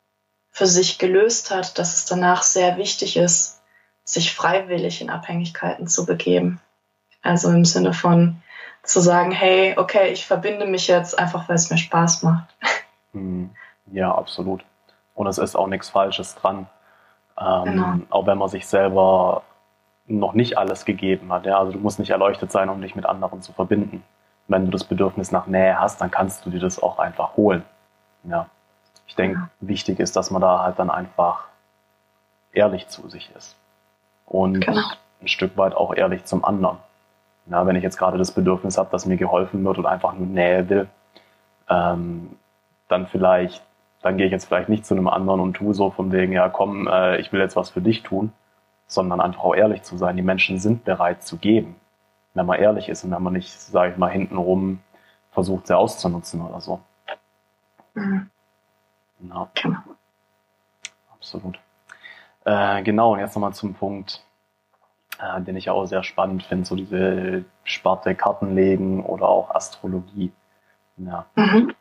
für 0.49 0.65
sich 0.65 0.97
gelöst 0.97 1.51
hat, 1.51 1.77
dass 1.77 1.93
es 1.93 2.05
danach 2.05 2.41
sehr 2.41 2.77
wichtig 2.77 3.17
ist, 3.17 3.61
sich 4.05 4.33
freiwillig 4.33 5.01
in 5.01 5.09
Abhängigkeiten 5.09 5.87
zu 5.87 6.05
begeben. 6.05 6.61
Also 7.21 7.49
im 7.49 7.65
Sinne 7.65 7.91
von 7.91 8.41
zu 8.83 9.01
sagen, 9.01 9.31
hey, 9.31 9.75
okay, 9.77 10.09
ich 10.09 10.25
verbinde 10.25 10.67
mich 10.67 10.87
jetzt 10.87 11.17
einfach, 11.17 11.49
weil 11.49 11.55
es 11.55 11.69
mir 11.69 11.77
Spaß 11.77 12.23
macht. 12.23 12.55
Hm. 13.13 13.49
Ja, 13.91 14.13
absolut. 14.13 14.63
Und 15.15 15.27
es 15.27 15.37
ist 15.37 15.55
auch 15.55 15.67
nichts 15.67 15.89
Falsches 15.89 16.35
dran. 16.35 16.67
Ähm, 17.39 17.63
genau. 17.63 17.93
Auch 18.09 18.27
wenn 18.27 18.37
man 18.37 18.49
sich 18.49 18.67
selber 18.67 19.41
noch 20.07 20.33
nicht 20.33 20.57
alles 20.57 20.85
gegeben 20.85 21.31
hat. 21.33 21.45
Ja? 21.45 21.57
Also 21.57 21.71
du 21.71 21.79
musst 21.79 21.97
nicht 21.97 22.11
erleuchtet 22.11 22.51
sein, 22.51 22.69
um 22.69 22.81
dich 22.81 22.95
mit 22.95 23.05
anderen 23.05 23.41
zu 23.41 23.53
verbinden. 23.53 24.03
Wenn 24.47 24.65
du 24.65 24.71
das 24.71 24.83
Bedürfnis 24.83 25.31
nach 25.31 25.47
Nähe 25.47 25.79
hast, 25.79 25.99
dann 26.01 26.11
kannst 26.11 26.45
du 26.45 26.51
dir 26.51 26.59
das 26.59 26.81
auch 26.81 26.99
einfach 26.99 27.35
holen. 27.35 27.63
Ja. 28.23 28.47
Ich 29.07 29.15
denke, 29.15 29.39
ja. 29.39 29.49
wichtig 29.61 29.99
ist, 29.99 30.15
dass 30.15 30.29
man 30.29 30.41
da 30.41 30.61
halt 30.61 30.77
dann 30.77 30.91
einfach 30.91 31.45
ehrlich 32.53 32.87
zu 32.87 33.09
sich 33.09 33.31
ist. 33.35 33.55
Und 34.25 34.61
genau. 34.61 34.81
ein 35.21 35.27
Stück 35.27 35.57
weit 35.57 35.75
auch 35.75 35.93
ehrlich 35.93 36.25
zum 36.25 36.43
anderen. 36.43 36.77
Ja, 37.47 37.65
wenn 37.67 37.75
ich 37.75 37.83
jetzt 37.83 37.97
gerade 37.97 38.17
das 38.17 38.31
Bedürfnis 38.31 38.77
habe, 38.77 38.89
dass 38.91 39.05
mir 39.05 39.17
geholfen 39.17 39.63
wird 39.63 39.77
und 39.77 39.85
einfach 39.85 40.13
nur 40.13 40.25
Nähe 40.25 40.67
will, 40.67 40.87
ähm, 41.69 42.37
dann 42.87 43.07
vielleicht, 43.07 43.63
dann 44.01 44.17
gehe 44.17 44.25
ich 44.25 44.31
jetzt 44.31 44.45
vielleicht 44.45 44.69
nicht 44.69 44.85
zu 44.85 44.95
einem 44.95 45.07
anderen 45.07 45.39
und 45.39 45.53
tue 45.53 45.73
so 45.73 45.91
von 45.91 46.11
wegen, 46.11 46.33
ja 46.33 46.49
komm, 46.49 46.87
äh, 46.87 47.17
ich 47.17 47.31
will 47.31 47.39
jetzt 47.39 47.55
was 47.55 47.69
für 47.69 47.81
dich 47.81 48.03
tun, 48.03 48.31
sondern 48.87 49.21
einfach 49.21 49.43
auch 49.43 49.55
ehrlich 49.55 49.83
zu 49.83 49.97
sein. 49.97 50.15
Die 50.15 50.23
Menschen 50.23 50.59
sind 50.59 50.85
bereit 50.85 51.23
zu 51.23 51.37
geben, 51.37 51.75
wenn 52.33 52.45
man 52.45 52.59
ehrlich 52.59 52.89
ist 52.89 53.03
und 53.03 53.11
wenn 53.11 53.23
man 53.23 53.33
nicht, 53.33 53.51
sage 53.51 53.91
ich 53.91 53.97
mal, 53.97 54.09
hintenrum 54.09 54.79
versucht, 55.31 55.67
sie 55.67 55.77
auszunutzen 55.77 56.41
oder 56.41 56.61
so. 56.61 56.79
Mhm. 57.93 58.29
Ja. 59.19 59.49
Genau. 59.53 59.77
Absolut. 61.13 61.59
Äh, 62.45 62.83
genau, 62.83 63.13
und 63.13 63.19
jetzt 63.19 63.35
nochmal 63.35 63.53
zum 63.53 63.73
Punkt, 63.73 64.23
äh, 65.19 65.41
den 65.41 65.57
ich 65.57 65.69
auch 65.69 65.85
sehr 65.85 66.03
spannend 66.03 66.43
finde, 66.43 66.65
so 66.65 66.75
diese 66.75 67.43
Sparte 67.63 68.15
Kartenlegen 68.15 69.03
oder 69.03 69.27
auch 69.27 69.53
Astrologie. 69.53 70.31
Ja. 70.97 71.25
Mhm. 71.35 71.73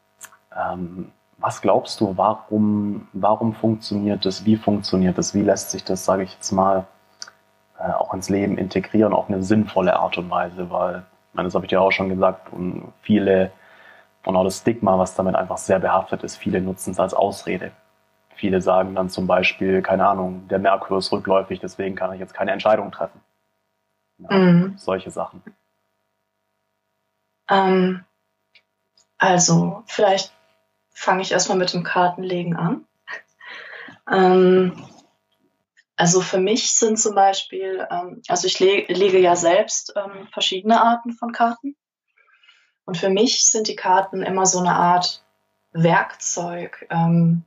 Ähm, 0.57 1.13
was 1.39 1.61
glaubst 1.61 2.01
du, 2.01 2.17
warum, 2.17 3.09
warum 3.13 3.55
funktioniert 3.55 4.25
das? 4.25 4.47
Wie 4.47 4.57
funktioniert 4.57 5.19
das? 5.19 5.35
Wie 5.35 5.43
lässt 5.43 5.71
sich 5.71 5.85
das, 5.85 6.05
sage 6.05 6.23
ich 6.23 6.33
jetzt 6.33 6.53
mal, 6.53 6.87
äh, 7.79 7.91
auch 7.91 8.15
ins 8.15 8.31
Leben 8.31 8.57
integrieren 8.57 9.13
auf 9.13 9.29
eine 9.29 9.43
sinnvolle 9.43 9.97
Art 9.97 10.17
und 10.17 10.31
Weise? 10.31 10.71
Weil, 10.71 11.05
meine, 11.35 11.49
das 11.49 11.55
habe 11.55 11.67
ich 11.67 11.71
dir 11.71 11.83
auch 11.83 11.91
schon 11.93 12.09
gesagt, 12.09 12.51
und 12.53 12.93
viele, 13.03 13.53
und 14.25 14.37
auch 14.37 14.45
das 14.45 14.59
Stigma, 14.61 14.99
was 14.99 15.15
damit 15.15 15.35
einfach 15.35 15.59
sehr 15.59 15.81
behaftet 15.81 16.23
ist, 16.23 16.37
viele 16.37 16.63
nutzen 16.63 16.93
es 16.93 17.01
als 17.01 17.13
Ausrede. 17.13 17.73
Viele 18.37 18.61
sagen 18.61 18.95
dann 18.95 19.11
zum 19.11 19.27
Beispiel, 19.27 19.83
keine 19.83 20.07
Ahnung, 20.07 20.49
der 20.49 20.59
Merkur 20.59 20.99
ist 20.99 21.13
rückläufig, 21.13 21.61
deswegen 21.61 21.95
kann 21.95 22.13
ich 22.13 22.21
jetzt 22.21 22.35
keine 22.35 22.53
Entscheidung 22.53 22.91
treffen. 22.91 23.21
Ja, 24.19 24.37
mhm. 24.37 24.75
Solche 24.77 25.11
Sachen. 25.11 25.43
Ähm, 27.49 28.05
also, 29.19 29.83
vielleicht 29.87 30.33
fange 30.91 31.23
ich 31.23 31.33
erstmal 31.33 31.59
mit 31.59 31.73
dem 31.73 31.83
Kartenlegen 31.83 32.57
an. 32.57 32.85
Ähm, 34.07 34.87
also 35.97 36.21
für 36.21 36.39
mich 36.39 36.73
sind 36.73 36.99
zum 36.99 37.15
Beispiel, 37.15 37.87
ähm, 37.91 38.21
also 38.29 38.47
ich 38.47 38.59
le 38.61 38.85
lege 38.89 39.19
ja 39.19 39.35
selbst 39.35 39.95
ähm, 39.97 40.29
verschiedene 40.33 40.83
Arten 40.83 41.13
von 41.13 41.33
Karten. 41.33 41.75
Und 42.85 42.99
für 42.99 43.09
mich 43.09 43.47
sind 43.47 43.69
die 43.69 43.77
Karten 43.77 44.23
immer 44.23 44.45
so 44.45 44.59
eine 44.59 44.75
Art 44.75 45.25
Werkzeug, 45.73 46.87
ähm, 46.91 47.45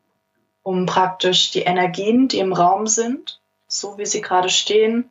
um 0.68 0.86
praktisch 0.86 1.52
die 1.52 1.62
Energien, 1.62 2.28
die 2.28 2.40
im 2.40 2.52
Raum 2.52 2.88
sind, 2.88 3.40
so 3.70 3.98
wie 3.98 4.06
sie 4.06 4.20
gerade 4.20 4.50
stehen, 4.50 5.10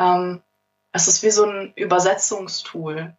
ähm, 0.00 0.42
es 0.90 1.06
ist 1.06 1.22
wie 1.22 1.30
so 1.30 1.44
ein 1.44 1.72
Übersetzungstool. 1.76 3.14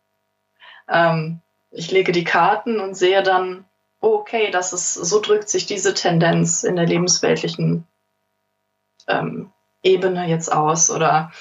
Ähm, 0.89 1.39
ich 1.71 1.89
lege 1.89 2.11
die 2.11 2.25
Karten 2.25 2.81
und 2.81 2.95
sehe 2.95 3.23
dann, 3.23 3.63
oh, 4.01 4.15
okay, 4.15 4.51
das 4.51 4.73
ist, 4.73 4.95
so 4.95 5.21
drückt 5.21 5.47
sich 5.47 5.65
diese 5.65 5.93
Tendenz 5.93 6.63
in 6.63 6.75
der 6.75 6.87
lebensweltlichen 6.87 7.87
ähm, 9.07 9.49
Ebene 9.81 10.27
jetzt 10.27 10.51
aus 10.51 10.91
oder 10.91 11.31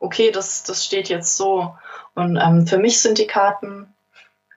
okay, 0.00 0.32
das, 0.32 0.64
das 0.64 0.84
steht 0.84 1.08
jetzt 1.08 1.36
so. 1.36 1.76
Und 2.16 2.36
ähm, 2.36 2.66
für 2.66 2.78
mich 2.78 2.98
sind 2.98 3.18
die 3.18 3.28
Karten 3.28 3.94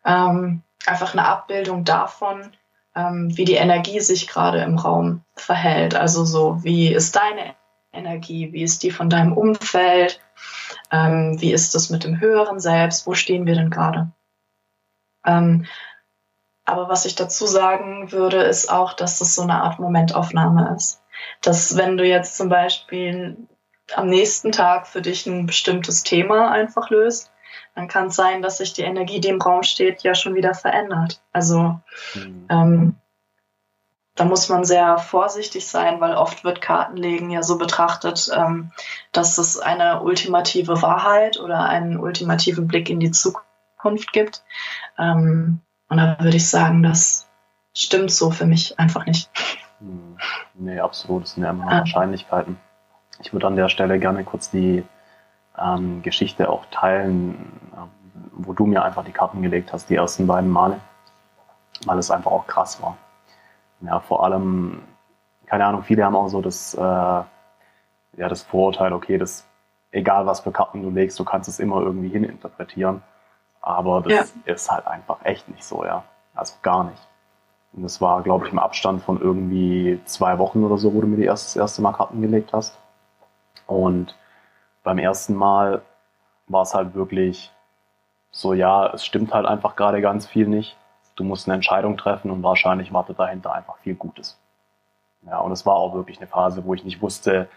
ähm, 0.03 0.64
einfach 0.88 1.14
eine 1.14 1.26
Abbildung 1.26 1.85
davon, 1.85 2.51
ähm, 2.99 3.35
wie 3.38 3.45
die 3.45 3.55
Energie 3.55 3.99
sich 3.99 4.27
gerade 4.27 4.61
im 4.61 4.77
Raum 4.77 5.23
verhält. 5.35 5.95
Also 5.95 6.26
so, 6.26 6.63
wie 6.63 6.93
ist 6.93 7.15
deine 7.15 7.55
Energie, 7.91 8.51
wie 8.51 8.63
ist 8.63 8.84
die 8.84 8.91
von 8.91 9.09
deinem 9.09 9.34
Umfeld, 9.34 10.19
ähm, 10.91 11.39
wie 11.39 11.53
ist 11.53 11.76
das 11.76 11.89
mit 11.89 12.03
dem 12.03 12.19
höheren 12.19 12.59
Selbst, 12.59 13.07
wo 13.07 13.13
stehen 13.13 13.45
wir 13.45 13.55
denn 13.55 13.69
gerade? 13.69 14.11
Ähm, 15.26 15.65
aber 16.65 16.89
was 16.89 17.05
ich 17.05 17.15
dazu 17.15 17.47
sagen 17.47 18.11
würde, 18.11 18.43
ist 18.43 18.71
auch, 18.71 18.93
dass 18.93 19.19
das 19.19 19.34
so 19.34 19.41
eine 19.41 19.63
Art 19.63 19.80
Momentaufnahme 19.80 20.76
ist. 20.76 21.01
Dass 21.41 21.77
wenn 21.77 21.97
du 21.97 22.05
jetzt 22.05 22.38
zum 22.38 22.49
Beispiel 22.49 23.38
am 23.95 24.07
nächsten 24.07 24.51
Tag 24.51 24.88
für 24.88 25.01
dich 25.01 25.26
ein 25.26 25.47
bestimmtes 25.47 26.03
Thema 26.03 26.51
einfach 26.51 26.91
löst, 26.91 27.31
dann 27.80 27.88
kann 27.88 28.07
es 28.07 28.15
sein, 28.15 28.41
dass 28.41 28.57
sich 28.57 28.73
die 28.73 28.81
Energie, 28.81 29.22
die 29.22 29.30
im 29.30 29.41
Raum 29.41 29.64
steht, 29.64 30.03
ja 30.03 30.14
schon 30.14 30.35
wieder 30.35 30.53
verändert. 30.53 31.22
Also 31.31 31.80
mhm. 32.14 32.45
ähm, 32.49 32.95
da 34.15 34.26
muss 34.26 34.49
man 34.49 34.65
sehr 34.65 34.97
vorsichtig 34.97 35.65
sein, 35.65 36.01
weil 36.01 36.14
oft 36.14 36.43
wird 36.43 36.60
Kartenlegen 36.60 37.30
ja 37.30 37.41
so 37.41 37.57
betrachtet, 37.57 38.30
ähm, 38.35 38.72
dass 39.14 39.38
es 39.38 39.57
eine 39.60 40.01
ultimative 40.01 40.81
Wahrheit 40.81 41.39
oder 41.39 41.64
einen 41.64 41.97
ultimativen 41.97 42.68
Blick 42.68 42.89
in 42.89 42.99
die 42.99 43.11
Zukunft 43.11 44.11
gibt. 44.11 44.43
Ähm, 44.97 45.61
und 45.88 45.97
da 45.97 46.18
würde 46.19 46.35
ich 46.35 46.49
sagen, 46.49 46.84
das 46.84 47.30
stimmt 47.73 48.11
so 48.11 48.30
für 48.30 48.45
mich 48.45 48.77
einfach 48.77 49.06
nicht. 49.06 49.30
Hm. 49.80 50.18
Nee, 50.56 50.81
absolut. 50.81 51.23
Das 51.23 51.35
sind 51.35 51.43
ja 51.43 51.51
immer 51.51 51.72
ah. 51.72 51.80
Wahrscheinlichkeiten. 51.80 52.57
Ich 53.22 53.31
würde 53.31 53.47
an 53.47 53.56
der 53.56 53.69
Stelle 53.69 53.99
gerne 53.99 54.26
kurz 54.26 54.51
die 54.51 54.84
ähm, 55.61 56.02
Geschichte 56.02 56.49
auch 56.49 56.65
teilen, 56.72 57.52
äh, 57.73 57.77
wo 58.34 58.53
du 58.53 58.65
mir 58.65 58.84
einfach 58.84 59.03
die 59.03 59.11
Karten 59.11 59.41
gelegt 59.41 59.73
hast, 59.73 59.90
die 59.90 59.95
ersten 59.95 60.27
beiden 60.27 60.49
Male, 60.49 60.80
weil 61.86 61.98
es 61.98 62.11
einfach 62.11 62.31
auch 62.31 62.48
krass 62.48 62.81
war. 62.81 62.98
Ja, 63.81 63.99
vor 63.99 64.23
allem, 64.23 64.81
keine 65.45 65.65
Ahnung, 65.65 65.84
viele 65.84 66.03
haben 66.03 66.15
auch 66.15 66.27
so 66.27 66.41
das, 66.41 66.73
äh, 66.73 66.80
ja, 66.80 67.26
das 68.15 68.41
Vorurteil, 68.41 68.94
okay, 68.94 69.18
das, 69.18 69.48
egal 69.91 70.26
was 70.26 70.41
für 70.41 70.52
Karten 70.52 70.84
du 70.84 70.90
legst, 70.90 71.19
du 71.19 71.23
kannst 71.23 71.49
es 71.49 71.60
immer 71.60 71.81
irgendwie 71.81 72.10
hininterpretieren. 72.10 73.02
Aber 73.61 74.02
das 74.02 74.34
ja. 74.45 74.53
ist 74.53 74.72
halt 74.72 74.88
einfach 74.88 75.18
echt 75.23 75.48
nicht 75.49 75.64
so, 75.64 75.84
ja. 75.84 76.03
Also 76.34 76.56
gar 76.61 76.86
nicht. 76.86 77.07
Und 77.73 77.84
das 77.84 78.02
war, 78.02 78.23
glaube 78.23 78.48
ich, 78.48 78.52
im 78.52 78.60
Abstand 78.60 79.03
von 79.03 79.22
irgendwie 79.22 79.99
zwei 80.06 80.40
Wochen 80.40 80.64
oder 80.64 80.77
so, 80.77 80.94
wo 80.94 81.02
du 81.02 81.07
mir 81.07 81.18
die 81.18 81.26
erste, 81.26 81.48
das 81.48 81.56
erste 81.56 81.81
Mal 81.81 81.94
Karten 81.94 82.22
gelegt 82.22 82.53
hast. 82.53 82.77
Und 83.68 84.15
beim 84.84 84.97
ersten 84.97 85.35
Mal 85.35 85.81
war 86.47 86.64
es 86.64 86.73
halt 86.73 86.95
wirklich 86.95 87.51
so, 88.31 88.53
ja, 88.53 88.88
es 88.93 89.06
stimmt 89.06 89.34
halt 89.34 89.45
einfach 89.45 89.76
gerade 89.76 90.01
ganz 90.01 90.27
viel 90.27 90.47
nicht 90.47 90.77
du 91.19 91.23
musst 91.26 91.47
eine 91.47 91.56
Entscheidung 91.56 91.97
treffen 91.97 92.31
und 92.31 92.43
wahrscheinlich 92.43 92.93
wartet 92.93 93.19
dahinter 93.19 93.53
einfach 93.53 93.77
viel 93.80 93.95
Gutes. 93.95 94.39
Ja, 95.27 95.39
und 95.39 95.51
es 95.51 95.65
war 95.65 95.76
auch 95.76 95.93
wirklich 95.93 96.18
eine 96.18 96.27
Phase, 96.27 96.64
wo 96.64 96.73
ich 96.73 96.85
nicht 96.85 97.01
wusste, 97.01 97.49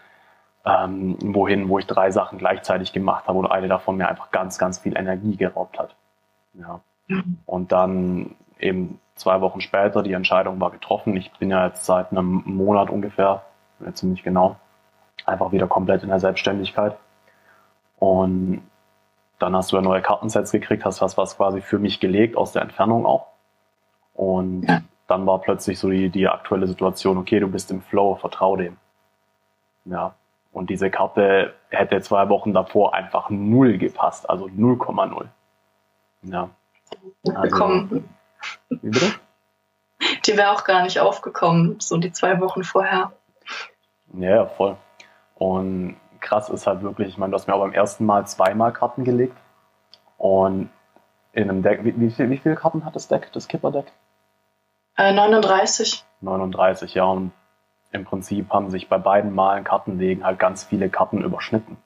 ähm, 0.65 1.17
wohin, 1.21 1.69
wo 1.69 1.79
ich 1.79 1.87
drei 1.87 2.11
Sachen 2.11 2.37
gleichzeitig 2.37 2.91
gemacht 2.91 3.27
habe 3.27 3.39
und 3.39 3.47
eine 3.47 3.69
davon 3.69 3.95
mir 3.95 4.09
einfach 4.09 4.31
ganz, 4.31 4.57
ganz 4.57 4.79
viel 4.79 4.97
Energie 4.97 5.37
geraubt 5.37 5.79
hat. 5.79 5.95
Ja. 6.55 6.81
Und 7.45 7.71
dann 7.71 8.35
eben 8.59 8.99
zwei 9.15 9.39
Wochen 9.41 9.61
später, 9.61 10.03
die 10.03 10.13
Entscheidung 10.13 10.59
war 10.59 10.71
getroffen. 10.71 11.15
Ich 11.15 11.31
bin 11.33 11.49
ja 11.49 11.67
jetzt 11.67 11.85
seit 11.85 12.11
einem 12.11 12.43
Monat 12.45 12.89
ungefähr, 12.89 13.43
ziemlich 13.93 14.23
genau, 14.23 14.57
einfach 15.25 15.51
wieder 15.51 15.67
komplett 15.67 16.03
in 16.03 16.09
der 16.09 16.19
Selbstständigkeit. 16.19 16.97
Und 18.03 18.69
dann 19.39 19.55
hast 19.55 19.71
du 19.71 19.77
ja 19.77 19.81
neue 19.81 20.01
Kartensets 20.01 20.51
gekriegt, 20.51 20.83
hast 20.83 21.01
was, 21.01 21.15
was 21.17 21.37
quasi 21.37 21.61
für 21.61 21.79
mich 21.79 22.01
gelegt, 22.01 22.35
aus 22.35 22.51
der 22.51 22.61
Entfernung 22.61 23.05
auch. 23.05 23.27
Und 24.13 24.63
ja. 24.63 24.81
dann 25.07 25.25
war 25.25 25.39
plötzlich 25.39 25.79
so 25.79 25.89
die, 25.89 26.09
die 26.09 26.27
aktuelle 26.27 26.67
Situation, 26.67 27.17
okay, 27.17 27.39
du 27.39 27.47
bist 27.47 27.71
im 27.71 27.81
Flow, 27.81 28.15
vertrau 28.15 28.57
dem. 28.57 28.75
Ja. 29.85 30.15
Und 30.51 30.69
diese 30.69 30.91
Karte 30.91 31.53
hätte 31.69 32.01
zwei 32.01 32.27
Wochen 32.27 32.53
davor 32.53 32.93
einfach 32.93 33.29
null 33.29 33.77
gepasst, 33.77 34.29
also 34.29 34.47
0,0. 34.47 35.27
Ja. 36.23 36.49
Also, 37.33 38.01
Wie 38.69 38.89
bitte? 38.89 39.13
Die 40.25 40.35
wäre 40.35 40.51
auch 40.51 40.65
gar 40.65 40.83
nicht 40.83 40.99
aufgekommen, 40.99 41.79
so 41.79 41.95
die 41.95 42.11
zwei 42.11 42.41
Wochen 42.41 42.65
vorher. 42.65 43.13
Ja, 44.11 44.45
voll. 44.45 44.75
Und 45.35 45.95
krass 46.23 46.49
ist 46.49 46.65
halt 46.65 46.81
wirklich, 46.81 47.09
ich 47.09 47.17
meine, 47.19 47.31
du 47.31 47.35
hast 47.35 47.47
mir 47.47 47.53
auch 47.53 47.59
beim 47.59 47.73
ersten 47.73 48.05
Mal 48.05 48.25
zweimal 48.25 48.73
Karten 48.73 49.03
gelegt. 49.03 49.37
Und 50.17 50.69
in 51.33 51.49
einem 51.49 51.61
Deck, 51.61 51.83
wie, 51.83 51.99
wie, 51.99 52.09
viel, 52.09 52.29
wie 52.31 52.37
viele 52.37 52.55
Karten 52.55 52.85
hat 52.85 52.95
das 52.95 53.07
Deck, 53.07 53.31
das 53.33 53.47
Kipper-Deck? 53.47 53.91
Äh, 54.97 55.13
39. 55.13 56.03
39, 56.21 56.93
ja. 56.95 57.03
Und 57.03 57.31
im 57.91 58.05
Prinzip 58.05 58.51
haben 58.51 58.69
sich 58.71 58.89
bei 58.89 58.97
beiden 58.97 59.35
Malen 59.35 59.63
Kartenlegen 59.63 60.23
halt 60.23 60.39
ganz 60.39 60.63
viele 60.63 60.89
Karten 60.89 61.21
überschnitten. 61.21 61.77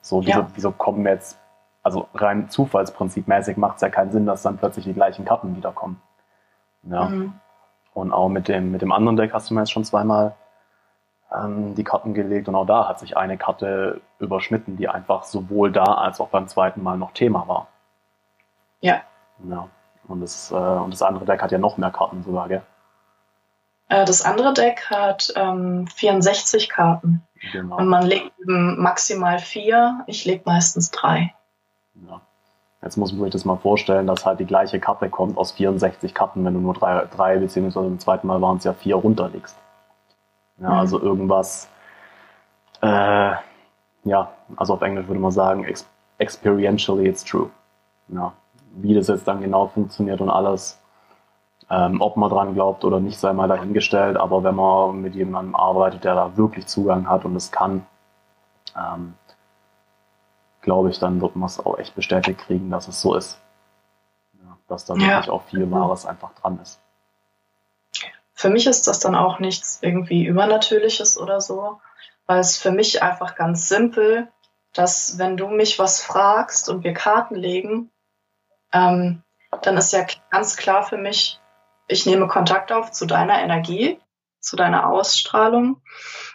So, 0.00 0.26
wieso, 0.26 0.40
ja. 0.40 0.46
wieso 0.54 0.72
kommen 0.72 1.06
jetzt, 1.06 1.38
also 1.82 2.08
rein 2.14 2.50
zufallsprinzipmäßig 2.50 3.56
macht 3.56 3.76
es 3.76 3.82
ja 3.82 3.88
keinen 3.88 4.10
Sinn, 4.10 4.26
dass 4.26 4.42
dann 4.42 4.58
plötzlich 4.58 4.84
die 4.84 4.94
gleichen 4.94 5.24
Karten 5.24 5.56
wiederkommen. 5.56 6.02
Ja. 6.82 7.04
Mhm. 7.04 7.34
Und 7.94 8.12
auch 8.12 8.28
mit 8.28 8.48
dem, 8.48 8.72
mit 8.72 8.82
dem 8.82 8.92
anderen 8.92 9.16
Deck 9.16 9.32
hast 9.32 9.50
du 9.50 9.54
mir 9.54 9.60
jetzt 9.60 9.72
schon 9.72 9.84
zweimal 9.84 10.34
ähm, 11.34 11.74
die 11.74 11.84
Karten 11.84 12.14
gelegt 12.14 12.48
und 12.48 12.54
auch 12.54 12.66
da 12.66 12.88
hat 12.88 12.98
sich 12.98 13.16
eine 13.16 13.36
Karte 13.36 14.00
überschnitten, 14.18 14.76
die 14.76 14.88
einfach 14.88 15.24
sowohl 15.24 15.72
da 15.72 15.84
als 15.84 16.20
auch 16.20 16.28
beim 16.28 16.48
zweiten 16.48 16.82
Mal 16.82 16.96
noch 16.96 17.12
Thema 17.12 17.46
war. 17.48 17.68
Ja. 18.80 19.00
Ja. 19.48 19.68
Und 20.08 20.20
das, 20.20 20.50
äh, 20.50 20.54
und 20.54 20.92
das 20.92 21.02
andere 21.02 21.24
Deck 21.24 21.42
hat 21.42 21.52
ja 21.52 21.58
noch 21.58 21.76
mehr 21.76 21.90
Karten 21.90 22.22
sogar, 22.22 22.48
gell? 22.48 22.62
Äh, 23.88 24.04
das 24.04 24.24
andere 24.24 24.52
Deck 24.52 24.90
hat 24.90 25.32
ähm, 25.36 25.86
64 25.86 26.68
Karten. 26.68 27.22
Genau. 27.52 27.76
Und 27.76 27.88
man 27.88 28.06
legt 28.06 28.32
maximal 28.44 29.38
vier, 29.38 30.04
ich 30.06 30.24
lege 30.24 30.42
meistens 30.44 30.90
drei. 30.90 31.34
Ja. 32.08 32.20
Jetzt 32.82 32.96
muss 32.96 33.12
man 33.12 33.22
sich 33.22 33.32
das 33.32 33.44
mal 33.44 33.58
vorstellen, 33.58 34.08
dass 34.08 34.26
halt 34.26 34.40
die 34.40 34.44
gleiche 34.44 34.80
Karte 34.80 35.08
kommt 35.08 35.38
aus 35.38 35.52
64 35.52 36.14
Karten, 36.14 36.44
wenn 36.44 36.54
du 36.54 36.60
nur 36.60 36.74
drei, 36.74 37.06
drei 37.14 37.38
beziehungsweise 37.38 37.86
im 37.86 38.00
zweiten 38.00 38.26
Mal 38.26 38.40
waren 38.40 38.56
es 38.56 38.64
ja 38.64 38.72
vier 38.72 38.96
runterlegst. 38.96 39.56
Ja, 40.58 40.68
mhm. 40.68 40.74
Also 40.74 41.00
irgendwas, 41.00 41.68
äh, 42.82 43.34
ja, 44.04 44.32
also 44.56 44.74
auf 44.74 44.82
Englisch 44.82 45.06
würde 45.06 45.20
man 45.20 45.30
sagen, 45.30 45.66
experientially 46.18 47.06
it's 47.06 47.24
true. 47.24 47.50
Ja, 48.08 48.32
wie 48.74 48.94
das 48.94 49.08
jetzt 49.08 49.26
dann 49.26 49.40
genau 49.40 49.68
funktioniert 49.68 50.20
und 50.20 50.30
alles, 50.30 50.80
ähm, 51.70 52.00
ob 52.00 52.16
man 52.16 52.30
dran 52.30 52.54
glaubt 52.54 52.84
oder 52.84 53.00
nicht, 53.00 53.18
sei 53.18 53.32
mal 53.32 53.48
dahingestellt. 53.48 54.16
Aber 54.16 54.42
wenn 54.44 54.54
man 54.54 55.00
mit 55.00 55.14
jemandem 55.14 55.54
arbeitet, 55.54 56.04
der 56.04 56.14
da 56.14 56.36
wirklich 56.36 56.66
Zugang 56.66 57.08
hat 57.08 57.24
und 57.24 57.36
es 57.36 57.50
kann, 57.50 57.86
ähm, 58.76 59.14
glaube 60.60 60.90
ich, 60.90 60.98
dann 60.98 61.20
wird 61.20 61.36
man 61.36 61.46
es 61.46 61.64
auch 61.64 61.78
echt 61.78 61.94
bestätigt 61.94 62.40
kriegen, 62.40 62.70
dass 62.70 62.88
es 62.88 63.00
so 63.00 63.14
ist. 63.14 63.40
Ja, 64.34 64.56
dass 64.68 64.84
da 64.84 64.94
ja. 64.94 65.00
wirklich 65.00 65.30
auch 65.30 65.42
viel 65.42 65.70
Wahres 65.70 66.06
einfach 66.06 66.32
dran 66.34 66.58
ist. 66.62 66.80
Für 68.42 68.50
mich 68.50 68.66
ist 68.66 68.88
das 68.88 68.98
dann 68.98 69.14
auch 69.14 69.38
nichts 69.38 69.78
irgendwie 69.82 70.24
Übernatürliches 70.24 71.16
oder 71.16 71.40
so, 71.40 71.80
weil 72.26 72.40
es 72.40 72.58
für 72.58 72.72
mich 72.72 73.00
einfach 73.00 73.36
ganz 73.36 73.68
simpel, 73.68 74.32
dass 74.72 75.16
wenn 75.16 75.36
du 75.36 75.46
mich 75.46 75.78
was 75.78 76.02
fragst 76.02 76.68
und 76.68 76.82
wir 76.82 76.92
Karten 76.92 77.36
legen, 77.36 77.92
ähm, 78.72 79.22
dann 79.62 79.76
ist 79.76 79.92
ja 79.92 80.04
ganz 80.32 80.56
klar 80.56 80.82
für 80.82 80.96
mich, 80.96 81.38
ich 81.86 82.04
nehme 82.04 82.26
Kontakt 82.26 82.72
auf 82.72 82.90
zu 82.90 83.06
deiner 83.06 83.40
Energie, 83.40 84.00
zu 84.40 84.56
deiner 84.56 84.88
Ausstrahlung. 84.88 85.80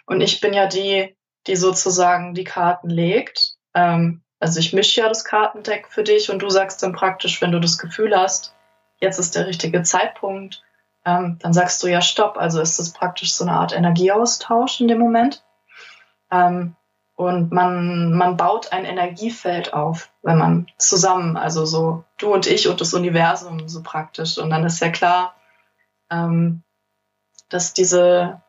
Und 0.06 0.22
ich 0.22 0.40
bin 0.40 0.54
ja 0.54 0.66
die, 0.66 1.14
die 1.46 1.56
sozusagen 1.56 2.32
die 2.32 2.44
Karten 2.44 2.88
legt. 2.88 3.56
Ähm, 3.74 4.22
also 4.40 4.60
ich 4.60 4.72
mische 4.72 5.02
ja 5.02 5.10
das 5.10 5.26
Kartendeck 5.26 5.88
für 5.88 6.04
dich 6.04 6.30
und 6.30 6.38
du 6.38 6.48
sagst 6.48 6.82
dann 6.82 6.94
praktisch, 6.94 7.42
wenn 7.42 7.52
du 7.52 7.60
das 7.60 7.76
Gefühl 7.76 8.16
hast, 8.16 8.54
jetzt 8.98 9.18
ist 9.18 9.36
der 9.36 9.46
richtige 9.46 9.82
Zeitpunkt, 9.82 10.62
ähm, 11.04 11.38
dann 11.40 11.52
sagst 11.52 11.82
du 11.82 11.86
ja 11.86 12.00
Stopp. 12.00 12.36
Also 12.36 12.60
ist 12.60 12.78
das 12.78 12.92
praktisch 12.92 13.32
so 13.32 13.44
eine 13.44 13.54
Art 13.54 13.72
Energieaustausch 13.72 14.80
in 14.80 14.88
dem 14.88 14.98
Moment. 14.98 15.44
Ähm, 16.30 16.76
und 17.16 17.50
man, 17.50 18.12
man 18.12 18.36
baut 18.36 18.72
ein 18.72 18.84
Energiefeld 18.84 19.72
auf, 19.72 20.10
wenn 20.22 20.38
man 20.38 20.68
zusammen, 20.78 21.36
also 21.36 21.64
so 21.64 22.04
du 22.16 22.32
und 22.32 22.46
ich 22.46 22.68
und 22.68 22.80
das 22.80 22.94
Universum 22.94 23.68
so 23.68 23.82
praktisch. 23.82 24.38
Und 24.38 24.50
dann 24.50 24.64
ist 24.64 24.80
ja 24.80 24.90
klar, 24.90 25.34
ähm, 26.10 26.62
dass 27.48 27.74
diese 27.74 28.40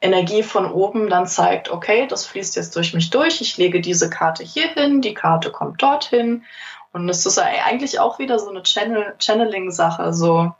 Energie 0.00 0.42
von 0.42 0.70
oben 0.70 1.10
dann 1.10 1.26
zeigt, 1.26 1.70
okay, 1.70 2.06
das 2.06 2.24
fließt 2.26 2.56
jetzt 2.56 2.76
durch 2.76 2.94
mich 2.94 3.10
durch, 3.10 3.40
ich 3.40 3.56
lege 3.56 3.80
diese 3.80 4.08
Karte 4.08 4.42
hier 4.42 4.68
hin, 4.68 5.02
die 5.02 5.14
Karte 5.14 5.50
kommt 5.50 5.82
dorthin. 5.82 6.44
Und 6.92 7.08
es 7.10 7.26
ist 7.26 7.38
eigentlich 7.38 8.00
auch 8.00 8.18
wieder 8.18 8.38
so 8.38 8.48
eine 8.48 8.62
Channel 8.62 9.16
Channeling-Sache. 9.18 10.14
So, 10.14 10.54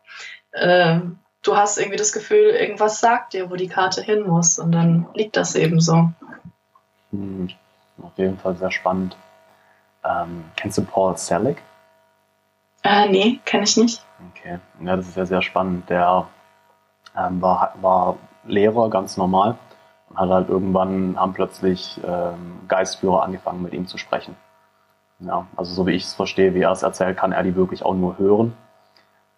äh, 0.57 1.01
du 1.43 1.57
hast 1.57 1.78
irgendwie 1.78 1.99
das 1.99 2.12
Gefühl, 2.12 2.51
irgendwas 2.51 3.01
sagt 3.01 3.33
dir, 3.33 3.51
wo 3.51 3.57
die 3.57 3.69
Karte 3.69 4.03
hin 4.03 4.27
muss. 4.27 4.59
Und 4.59 4.73
dann 4.73 5.07
liegt 5.15 5.37
das 5.37 5.55
eben 5.55 5.81
so. 5.81 6.11
Hm, 7.11 7.49
auf 8.03 8.16
jeden 8.16 8.39
Fall 8.39 8.57
sehr 8.57 8.70
spannend. 8.70 9.16
Ähm, 10.05 10.45
kennst 10.57 10.78
du 10.78 10.85
Paul 10.85 11.16
Selig? 11.16 11.59
Äh, 12.83 13.09
nee, 13.09 13.41
kenne 13.45 13.65
ich 13.65 13.77
nicht. 13.77 14.05
Okay, 14.31 14.59
ja, 14.81 14.97
das 14.97 15.09
ist 15.09 15.16
ja 15.16 15.27
sehr 15.27 15.43
spannend. 15.43 15.91
Der 15.91 16.28
ähm, 17.16 17.43
war, 17.43 17.74
war 17.81 18.16
Lehrer, 18.45 18.91
ganz 18.91 19.16
normal, 19.16 19.57
und 20.09 20.19
hat 20.19 20.31
halt 20.31 20.49
irgendwann, 20.49 21.19
haben 21.19 21.33
plötzlich 21.33 22.01
ähm, 22.07 22.61
Geistführer 22.69 23.23
angefangen, 23.23 23.62
mit 23.62 23.73
ihm 23.73 23.87
zu 23.87 23.99
sprechen. 23.99 24.37
Ja, 25.19 25.47
also 25.57 25.73
so 25.73 25.87
wie 25.87 25.93
ich 25.93 26.05
es 26.05 26.15
verstehe, 26.15 26.55
wie 26.55 26.61
er 26.61 26.70
es 26.70 26.83
erzählt, 26.83 27.16
kann 27.16 27.33
er 27.33 27.43
die 27.43 27.57
wirklich 27.57 27.83
auch 27.83 27.95
nur 27.95 28.19
hören. 28.19 28.57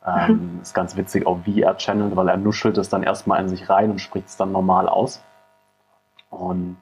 Ähm, 0.07 0.55
mhm. 0.55 0.61
Ist 0.63 0.75
ganz 0.75 0.97
witzig, 0.97 1.27
auch 1.27 1.41
wie 1.45 1.63
er 1.63 1.77
channelt, 1.77 2.15
weil 2.17 2.29
er 2.29 2.37
nuschelt 2.37 2.79
es 2.79 2.89
dann 2.89 3.03
erstmal 3.03 3.41
in 3.41 3.49
sich 3.49 3.69
rein 3.69 3.91
und 3.91 4.01
spricht 4.01 4.29
es 4.29 4.37
dann 4.37 4.53
normal 4.53 4.89
aus. 4.89 5.23
Und 6.31 6.77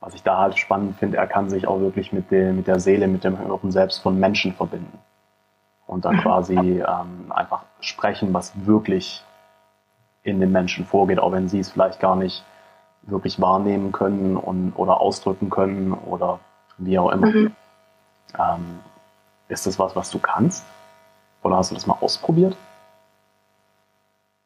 was 0.00 0.14
ich 0.14 0.22
da 0.22 0.38
halt 0.38 0.58
spannend 0.58 0.96
finde, 0.96 1.16
er 1.16 1.26
kann 1.26 1.48
sich 1.48 1.66
auch 1.66 1.80
wirklich 1.80 2.12
mit, 2.12 2.30
der, 2.30 2.52
mit 2.52 2.66
der 2.66 2.80
Seele, 2.80 3.06
mit 3.08 3.24
dem 3.24 3.38
höheren 3.38 3.70
Selbst 3.70 3.98
von 4.02 4.18
Menschen 4.18 4.52
verbinden 4.52 4.98
und 5.86 6.04
dann 6.04 6.16
mhm. 6.16 6.20
quasi 6.20 6.56
ähm, 6.56 7.30
einfach 7.30 7.62
sprechen, 7.80 8.32
was 8.32 8.52
wirklich 8.66 9.24
in 10.22 10.40
den 10.40 10.52
Menschen 10.52 10.86
vorgeht, 10.86 11.18
auch 11.18 11.32
wenn 11.32 11.48
sie 11.48 11.60
es 11.60 11.70
vielleicht 11.70 12.00
gar 12.00 12.16
nicht 12.16 12.44
wirklich 13.02 13.40
wahrnehmen 13.40 13.92
können 13.92 14.36
und, 14.36 14.72
oder 14.76 15.00
ausdrücken 15.00 15.50
können 15.50 15.92
oder 15.92 16.38
wie 16.78 16.98
auch 16.98 17.10
immer. 17.10 17.26
Mhm. 17.26 17.52
Ähm, 18.38 18.80
ist 19.48 19.66
das 19.66 19.78
was, 19.78 19.94
was 19.96 20.10
du 20.10 20.18
kannst? 20.18 20.64
Oder 21.42 21.56
hast 21.56 21.70
du 21.70 21.74
das 21.74 21.86
mal 21.86 21.98
ausprobiert? 22.00 22.56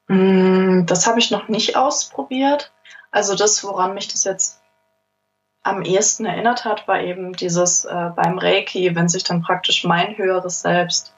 Mm, 0.08 0.86
das 0.86 1.06
habe 1.06 1.18
ich 1.18 1.30
noch 1.30 1.48
nicht 1.48 1.76
ausprobiert. 1.76 2.72
Also 3.10 3.34
das, 3.34 3.62
woran 3.64 3.94
mich 3.94 4.08
das 4.08 4.24
jetzt 4.24 4.60
am 5.62 5.82
ehesten 5.82 6.26
erinnert 6.26 6.64
hat, 6.64 6.86
war 6.86 7.00
eben 7.00 7.32
dieses 7.32 7.84
äh, 7.84 8.10
beim 8.14 8.38
Reiki, 8.38 8.94
wenn 8.94 9.08
sich 9.08 9.24
dann 9.24 9.42
praktisch 9.42 9.84
mein 9.84 10.16
höheres 10.16 10.60
Selbst 10.60 11.12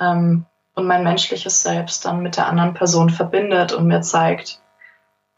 ähm, 0.00 0.46
und 0.74 0.86
mein 0.86 1.04
menschliches 1.04 1.62
Selbst 1.62 2.04
dann 2.04 2.20
mit 2.20 2.36
der 2.36 2.46
anderen 2.46 2.74
Person 2.74 3.10
verbindet 3.10 3.72
und 3.72 3.86
mir 3.86 4.00
zeigt, 4.00 4.60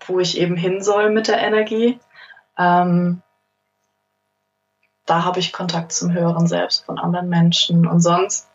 wo 0.07 0.21
ich 0.21 0.39
eben 0.39 0.57
hin 0.57 0.81
soll 0.81 1.11
mit 1.11 1.27
der 1.27 1.39
Energie. 1.39 1.99
Ähm, 2.57 3.23
da 5.07 5.25
habe 5.25 5.41
ich 5.41 5.53
Kontakt 5.53 5.93
zum 5.93 6.13
höheren 6.13 6.47
Selbst 6.47 6.85
von 6.85 6.99
anderen 6.99 7.29
Menschen. 7.29 7.87
Und 7.87 8.01
sonst, 8.01 8.46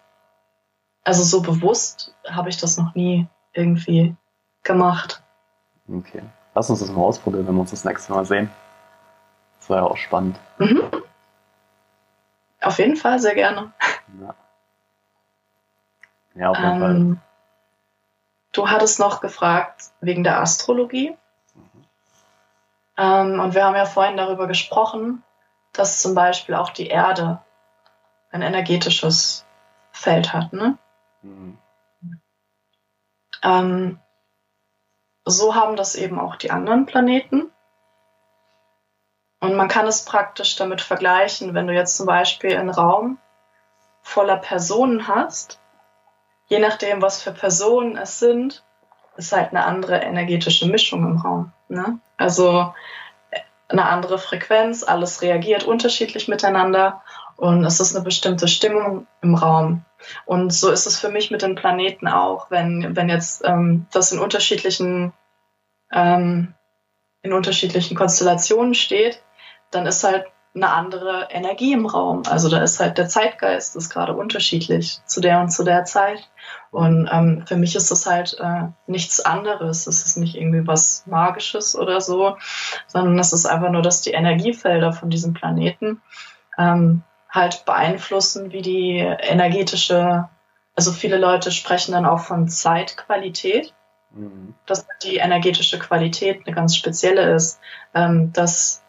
also 1.03 1.23
so 1.23 1.41
bewusst 1.41 2.15
habe 2.29 2.49
ich 2.49 2.57
das 2.57 2.77
noch 2.77 2.95
nie 2.95 3.27
irgendwie 3.53 4.15
gemacht. 4.63 5.21
Okay. 5.89 6.21
Lass 6.53 6.69
uns 6.69 6.79
das 6.79 6.91
mal 6.91 7.01
ausprobieren, 7.01 7.47
wenn 7.47 7.55
wir 7.55 7.61
uns 7.61 7.71
das 7.71 7.85
nächste 7.85 8.13
Mal 8.13 8.25
sehen. 8.25 8.51
Das 9.59 9.69
war 9.69 9.77
ja 9.77 9.83
auch 9.83 9.97
spannend. 9.97 10.39
Mhm. 10.57 10.81
Auf 12.61 12.77
jeden 12.77 12.95
Fall, 12.95 13.19
sehr 13.19 13.35
gerne. 13.35 13.71
Ja. 14.19 14.35
Ja, 16.35 16.49
auf 16.49 16.57
jeden 16.57 16.71
ähm, 16.71 16.79
Fall. 16.79 17.17
Du 18.53 18.69
hattest 18.69 18.99
noch 18.99 19.21
gefragt 19.21 19.91
wegen 20.01 20.23
der 20.23 20.39
Astrologie. 20.39 21.17
Mhm. 21.55 21.85
Ähm, 22.97 23.39
und 23.39 23.55
wir 23.55 23.65
haben 23.65 23.75
ja 23.75 23.85
vorhin 23.85 24.17
darüber 24.17 24.47
gesprochen, 24.47 25.23
dass 25.73 26.01
zum 26.01 26.15
Beispiel 26.15 26.55
auch 26.55 26.69
die 26.69 26.87
Erde 26.87 27.39
ein 28.31 28.41
energetisches 28.41 29.45
Feld 29.91 30.33
hat. 30.33 30.53
Ne? 30.53 30.77
Mhm. 31.21 31.57
Ähm, 33.43 33.99
so 35.25 35.55
haben 35.55 35.75
das 35.75 35.95
eben 35.95 36.19
auch 36.19 36.35
die 36.35 36.51
anderen 36.51 36.85
Planeten. 36.85 37.51
Und 39.39 39.55
man 39.55 39.67
kann 39.67 39.87
es 39.87 40.05
praktisch 40.05 40.55
damit 40.55 40.81
vergleichen, 40.81 41.53
wenn 41.53 41.67
du 41.67 41.73
jetzt 41.73 41.97
zum 41.97 42.05
Beispiel 42.05 42.55
einen 42.55 42.69
Raum 42.69 43.17
voller 44.03 44.37
Personen 44.37 45.07
hast 45.07 45.61
je 46.51 46.59
nachdem, 46.59 47.01
was 47.01 47.23
für 47.23 47.31
Personen 47.31 47.97
es 47.97 48.19
sind, 48.19 48.63
ist 49.15 49.31
halt 49.31 49.51
eine 49.51 49.63
andere 49.63 50.01
energetische 50.01 50.67
Mischung 50.67 51.03
im 51.03 51.17
Raum. 51.17 51.53
Ne? 51.69 51.99
Also 52.17 52.73
eine 53.69 53.85
andere 53.85 54.19
Frequenz, 54.19 54.83
alles 54.83 55.21
reagiert 55.21 55.63
unterschiedlich 55.63 56.27
miteinander 56.27 57.03
und 57.41 57.65
es 57.65 57.79
ist 57.79 57.95
eine 57.95 58.05
bestimmte 58.05 58.47
Stimmung 58.47 59.07
im 59.23 59.33
Raum. 59.33 59.83
Und 60.25 60.53
so 60.53 60.69
ist 60.69 60.85
es 60.85 60.99
für 60.99 61.09
mich 61.09 61.31
mit 61.31 61.41
den 61.41 61.55
Planeten 61.55 62.07
auch, 62.07 62.51
wenn, 62.51 62.95
wenn 62.95 63.09
jetzt 63.09 63.41
ähm, 63.43 63.87
das 63.91 64.11
in 64.11 64.19
unterschiedlichen, 64.19 65.11
ähm, 65.91 66.53
in 67.23 67.33
unterschiedlichen 67.33 67.97
Konstellationen 67.97 68.75
steht, 68.75 69.23
dann 69.71 69.87
ist 69.87 70.03
halt 70.03 70.25
eine 70.53 70.69
andere 70.69 71.29
Energie 71.31 71.73
im 71.73 71.87
Raum. 71.87 72.21
Also 72.29 72.47
da 72.47 72.61
ist 72.61 72.79
halt 72.79 72.99
der 72.99 73.07
Zeitgeist 73.07 73.75
ist 73.75 73.89
gerade 73.89 74.13
unterschiedlich 74.13 74.99
zu 75.07 75.19
der 75.19 75.41
und 75.41 75.49
zu 75.49 75.63
der 75.63 75.83
Zeit. 75.83 76.29
Und 76.69 77.09
ähm, 77.11 77.45
für 77.47 77.55
mich 77.55 77.75
ist 77.75 77.89
das 77.89 78.05
halt 78.05 78.37
äh, 78.39 78.67
nichts 78.85 79.19
anderes. 79.19 79.87
Es 79.87 80.05
ist 80.05 80.15
nicht 80.15 80.35
irgendwie 80.35 80.67
was 80.67 81.07
Magisches 81.07 81.75
oder 81.75 82.01
so, 82.01 82.37
sondern 82.85 83.17
es 83.17 83.33
ist 83.33 83.47
einfach 83.47 83.71
nur, 83.71 83.81
dass 83.81 84.03
die 84.03 84.11
Energiefelder 84.11 84.93
von 84.93 85.09
diesem 85.09 85.33
Planeten 85.33 86.03
ähm, 86.59 87.01
halt 87.31 87.65
beeinflussen, 87.65 88.51
wie 88.51 88.61
die 88.61 88.97
energetische, 88.97 90.29
also 90.75 90.91
viele 90.91 91.17
Leute 91.17 91.51
sprechen 91.51 91.93
dann 91.93 92.05
auch 92.05 92.19
von 92.19 92.49
Zeitqualität, 92.49 93.73
mhm. 94.11 94.53
dass 94.65 94.85
die 95.01 95.15
energetische 95.17 95.79
Qualität 95.79 96.45
eine 96.45 96.55
ganz 96.55 96.75
spezielle 96.75 97.33
ist, 97.33 97.59
ähm, 97.93 98.31
dass 98.33 98.83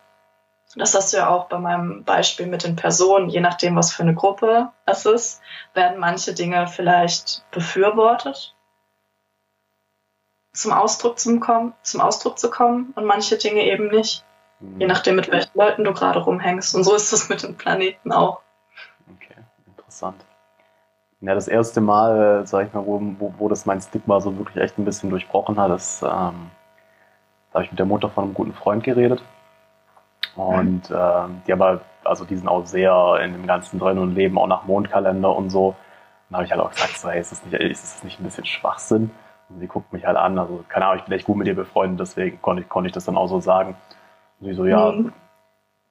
das 0.74 0.94
hast 0.94 1.12
du 1.12 1.18
ja 1.18 1.28
auch 1.28 1.48
bei 1.48 1.58
meinem 1.58 2.02
Beispiel 2.04 2.46
mit 2.46 2.64
den 2.64 2.76
Personen, 2.76 3.28
je 3.28 3.40
nachdem, 3.40 3.76
was 3.76 3.92
für 3.92 4.04
eine 4.04 4.14
Gruppe 4.14 4.70
es 4.86 5.04
ist, 5.04 5.42
werden 5.74 5.98
manche 5.98 6.32
Dinge 6.32 6.66
vielleicht 6.66 7.44
befürwortet, 7.50 8.54
zum 10.54 10.72
Ausdruck, 10.72 11.18
zum, 11.18 11.40
kommen, 11.40 11.74
zum 11.82 12.00
Ausdruck 12.00 12.38
zu 12.38 12.50
kommen 12.50 12.92
und 12.96 13.04
manche 13.04 13.36
Dinge 13.36 13.64
eben 13.64 13.88
nicht. 13.88 14.24
Je 14.78 14.86
nachdem, 14.86 15.16
mit 15.16 15.30
welchen 15.30 15.58
Leuten 15.58 15.84
du 15.84 15.92
gerade 15.92 16.20
rumhängst. 16.20 16.74
Und 16.74 16.84
so 16.84 16.94
ist 16.94 17.12
es 17.12 17.28
mit 17.30 17.42
den 17.42 17.56
Planeten 17.56 18.12
auch. 18.12 18.40
Okay, 19.16 19.40
interessant. 19.66 20.24
Ja, 21.20 21.34
das 21.34 21.48
erste 21.48 21.80
Mal, 21.80 22.46
sag 22.46 22.66
ich 22.66 22.72
mal, 22.72 22.84
wo, 22.84 23.32
wo, 23.38 23.48
das 23.48 23.64
mein 23.64 23.80
Stigma 23.80 24.20
so 24.20 24.36
wirklich 24.38 24.56
echt 24.56 24.78
ein 24.78 24.84
bisschen 24.84 25.10
durchbrochen 25.10 25.58
hat, 25.58 25.70
ist, 25.70 26.02
ähm, 26.02 26.50
da 27.52 27.54
habe 27.54 27.64
ich 27.64 27.70
mit 27.70 27.78
der 27.78 27.86
Mutter 27.86 28.08
von 28.08 28.24
einem 28.24 28.34
guten 28.34 28.52
Freund 28.54 28.82
geredet. 28.82 29.22
Und 30.34 30.90
mhm. 30.90 30.96
ähm, 30.96 31.42
die 31.46 31.52
aber, 31.52 31.80
also 32.04 32.24
die 32.24 32.36
sind 32.36 32.48
auch 32.48 32.66
sehr 32.66 33.20
in 33.22 33.32
dem 33.32 33.46
Ganzen 33.46 33.78
drin 33.78 33.98
und 33.98 34.14
leben 34.14 34.38
auch 34.38 34.46
nach 34.46 34.64
Mondkalender 34.64 35.34
und 35.34 35.50
so. 35.50 35.68
Und 35.68 35.76
da 36.30 36.36
habe 36.38 36.46
ich 36.46 36.50
halt 36.50 36.60
auch 36.60 36.70
gesagt, 36.70 36.96
so, 36.96 37.10
hey, 37.10 37.20
ist 37.20 37.32
das 37.32 37.44
nicht, 37.44 37.54
ist 37.54 37.96
das 37.96 38.04
nicht 38.04 38.18
ein 38.18 38.24
bisschen 38.24 38.46
Schwachsinn? 38.46 39.10
Und 39.48 39.60
sie 39.60 39.66
guckt 39.66 39.92
mich 39.92 40.06
halt 40.06 40.16
an, 40.16 40.38
also 40.38 40.64
keine 40.68 40.86
Ahnung, 40.86 40.98
ich 40.98 41.04
bin 41.04 41.14
echt 41.14 41.26
gut 41.26 41.36
mit 41.36 41.46
ihr 41.46 41.54
befreundet, 41.54 42.00
deswegen 42.00 42.40
konnte 42.40 42.62
ich, 42.62 42.68
konnte 42.68 42.88
ich 42.88 42.94
das 42.94 43.04
dann 43.04 43.16
auch 43.16 43.28
so 43.28 43.40
sagen. 43.40 43.76
Und 44.42 44.48
sie 44.48 44.54
so, 44.54 44.66
ja, 44.66 44.90
mhm. 44.90 45.12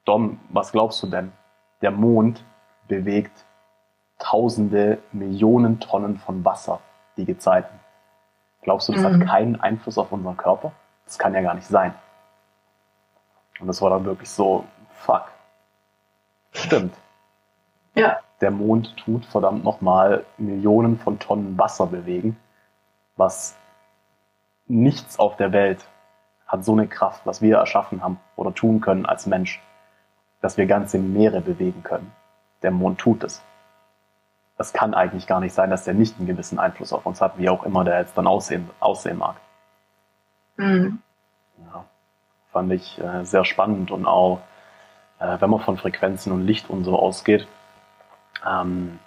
Dom, 0.04 0.38
was 0.50 0.72
glaubst 0.72 1.02
du 1.02 1.06
denn? 1.06 1.32
Der 1.80 1.90
Mond 1.90 2.44
bewegt 2.86 3.46
tausende 4.18 4.98
Millionen 5.12 5.80
Tonnen 5.80 6.18
von 6.18 6.44
Wasser 6.44 6.80
die 7.16 7.24
Gezeiten. 7.24 7.80
Glaubst 8.60 8.88
du, 8.88 8.92
das 8.92 9.02
mhm. 9.02 9.22
hat 9.22 9.28
keinen 9.28 9.60
Einfluss 9.60 9.96
auf 9.96 10.12
unseren 10.12 10.36
Körper? 10.36 10.72
Das 11.06 11.18
kann 11.18 11.32
ja 11.34 11.40
gar 11.40 11.54
nicht 11.54 11.66
sein. 11.66 11.94
Und 13.58 13.68
das 13.68 13.80
war 13.80 13.88
dann 13.88 14.04
wirklich 14.04 14.28
so, 14.28 14.64
fuck. 14.90 15.32
Stimmt. 16.52 16.94
Ja. 17.94 18.18
Der 18.42 18.50
Mond 18.50 18.96
tut 18.98 19.24
verdammt 19.24 19.64
nochmal 19.64 20.26
Millionen 20.36 20.98
von 20.98 21.18
Tonnen 21.18 21.56
Wasser 21.56 21.86
bewegen, 21.86 22.36
was 23.16 23.56
nichts 24.66 25.18
auf 25.18 25.36
der 25.36 25.52
Welt 25.52 25.86
hat 26.52 26.66
so 26.66 26.72
eine 26.72 26.86
Kraft, 26.86 27.22
was 27.24 27.40
wir 27.40 27.56
erschaffen 27.56 28.02
haben 28.02 28.20
oder 28.36 28.54
tun 28.54 28.82
können 28.82 29.06
als 29.06 29.26
Mensch, 29.26 29.60
dass 30.42 30.58
wir 30.58 30.66
ganze 30.66 30.98
Meere 30.98 31.40
bewegen 31.40 31.82
können. 31.82 32.12
Der 32.62 32.70
Mond 32.70 33.00
tut 33.00 33.24
es. 33.24 33.42
Es 34.58 34.74
kann 34.74 34.92
eigentlich 34.92 35.26
gar 35.26 35.40
nicht 35.40 35.54
sein, 35.54 35.70
dass 35.70 35.84
der 35.84 35.94
nicht 35.94 36.18
einen 36.18 36.26
gewissen 36.26 36.58
Einfluss 36.58 36.92
auf 36.92 37.06
uns 37.06 37.22
hat, 37.22 37.38
wie 37.38 37.48
auch 37.48 37.64
immer 37.64 37.84
der 37.84 38.00
jetzt 38.00 38.16
dann 38.18 38.26
aussehen, 38.26 38.68
aussehen 38.80 39.18
mag. 39.18 39.36
Mhm. 40.56 41.00
Ja, 41.58 41.84
fand 42.52 42.70
ich 42.70 43.00
äh, 43.00 43.24
sehr 43.24 43.46
spannend 43.46 43.90
und 43.90 44.04
auch, 44.04 44.40
äh, 45.20 45.40
wenn 45.40 45.48
man 45.48 45.60
von 45.60 45.78
Frequenzen 45.78 46.32
und 46.32 46.46
Licht 46.46 46.68
und 46.68 46.84
so 46.84 46.98
ausgeht, 46.98 47.48
ähm, 48.46 48.98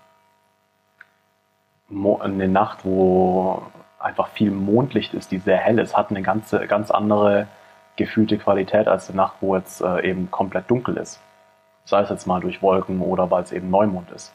eine 1.89 2.47
Nacht, 2.47 2.83
wo 2.83 3.61
einfach 4.05 4.29
viel 4.29 4.51
Mondlicht 4.51 5.13
ist, 5.13 5.31
die 5.31 5.39
sehr 5.39 5.57
hell 5.57 5.79
ist, 5.79 5.97
hat 5.97 6.11
eine 6.11 6.21
ganze, 6.21 6.67
ganz 6.67 6.91
andere 6.91 7.47
gefühlte 7.95 8.37
Qualität 8.37 8.87
als 8.87 9.09
eine 9.09 9.17
Nacht, 9.17 9.37
wo 9.41 9.55
jetzt 9.55 9.81
äh, 9.81 10.07
eben 10.07 10.29
komplett 10.29 10.69
dunkel 10.69 10.97
ist. 10.97 11.19
Sei 11.85 12.01
es 12.01 12.09
jetzt 12.09 12.27
mal 12.27 12.39
durch 12.39 12.61
Wolken 12.61 13.01
oder 13.01 13.31
weil 13.31 13.43
es 13.43 13.51
eben 13.51 13.69
Neumond 13.69 14.11
ist. 14.11 14.31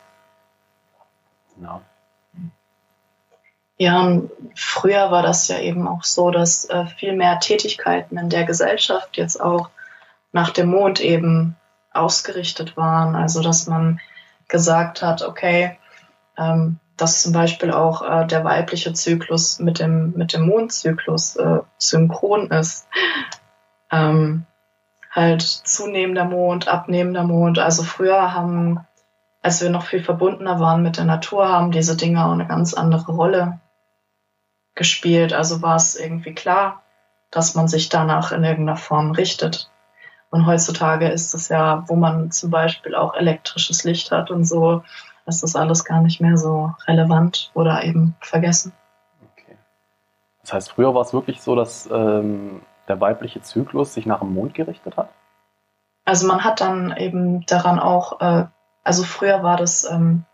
Ja. 1.62 1.80
Ja, 3.78 4.20
früher 4.54 5.10
war 5.10 5.22
das 5.22 5.48
ja 5.48 5.58
eben 5.58 5.88
auch 5.88 6.04
so, 6.04 6.30
dass 6.30 6.68
äh, 6.68 6.86
viel 6.86 7.14
mehr 7.14 7.38
Tätigkeiten 7.38 8.18
in 8.18 8.28
der 8.28 8.44
Gesellschaft 8.44 9.16
jetzt 9.16 9.40
auch 9.40 9.70
nach 10.32 10.50
dem 10.50 10.68
Mond 10.68 11.00
eben 11.00 11.56
ausgerichtet 11.92 12.76
waren. 12.76 13.16
Also 13.16 13.42
dass 13.42 13.66
man 13.66 14.00
gesagt 14.48 15.00
hat, 15.00 15.22
okay, 15.22 15.78
ähm, 16.36 16.78
dass 17.00 17.22
zum 17.22 17.32
Beispiel 17.32 17.70
auch 17.70 18.02
äh, 18.02 18.26
der 18.26 18.44
weibliche 18.44 18.92
Zyklus 18.92 19.58
mit 19.58 19.78
dem, 19.78 20.12
mit 20.16 20.32
dem 20.34 20.46
Mondzyklus 20.46 21.36
äh, 21.36 21.60
synchron 21.78 22.50
ist. 22.50 22.86
Ähm, 23.90 24.46
halt 25.10 25.42
zunehmender 25.42 26.24
Mond, 26.24 26.68
abnehmender 26.68 27.24
Mond. 27.24 27.58
Also 27.58 27.82
früher 27.82 28.34
haben, 28.34 28.86
als 29.42 29.62
wir 29.62 29.70
noch 29.70 29.86
viel 29.86 30.04
verbundener 30.04 30.60
waren 30.60 30.82
mit 30.82 30.98
der 30.98 31.04
Natur, 31.04 31.48
haben 31.48 31.72
diese 31.72 31.96
Dinge 31.96 32.24
auch 32.24 32.32
eine 32.32 32.46
ganz 32.46 32.74
andere 32.74 33.12
Rolle 33.12 33.60
gespielt. 34.74 35.32
Also 35.32 35.62
war 35.62 35.76
es 35.76 35.96
irgendwie 35.96 36.34
klar, 36.34 36.82
dass 37.30 37.54
man 37.54 37.66
sich 37.66 37.88
danach 37.88 38.30
in 38.30 38.44
irgendeiner 38.44 38.76
Form 38.76 39.12
richtet. 39.12 39.70
Und 40.30 40.46
heutzutage 40.46 41.08
ist 41.08 41.34
es 41.34 41.48
ja, 41.48 41.84
wo 41.88 41.96
man 41.96 42.30
zum 42.30 42.50
Beispiel 42.50 42.94
auch 42.94 43.14
elektrisches 43.14 43.84
Licht 43.84 44.12
hat 44.12 44.30
und 44.30 44.44
so, 44.44 44.84
ist 45.30 45.42
das 45.42 45.56
alles 45.56 45.84
gar 45.86 46.02
nicht 46.02 46.20
mehr 46.20 46.36
so 46.36 46.74
relevant 46.86 47.50
oder 47.54 47.82
eben 47.84 48.14
vergessen. 48.20 48.72
Okay. 49.32 49.56
Das 50.42 50.52
heißt, 50.52 50.72
früher 50.72 50.94
war 50.94 51.00
es 51.00 51.14
wirklich 51.14 51.40
so, 51.40 51.56
dass 51.56 51.88
ähm, 51.90 52.60
der 52.88 53.00
weibliche 53.00 53.40
Zyklus 53.40 53.94
sich 53.94 54.04
nach 54.04 54.20
dem 54.20 54.34
Mond 54.34 54.52
gerichtet 54.52 54.98
hat? 54.98 55.08
Also 56.04 56.26
man 56.26 56.44
hat 56.44 56.60
dann 56.60 56.94
eben 56.96 57.46
daran 57.46 57.78
auch, 57.78 58.20
äh, 58.20 58.46
also 58.84 59.04
früher 59.04 59.42
war 59.42 59.56
das 59.56 59.84
ähm, 59.90 60.24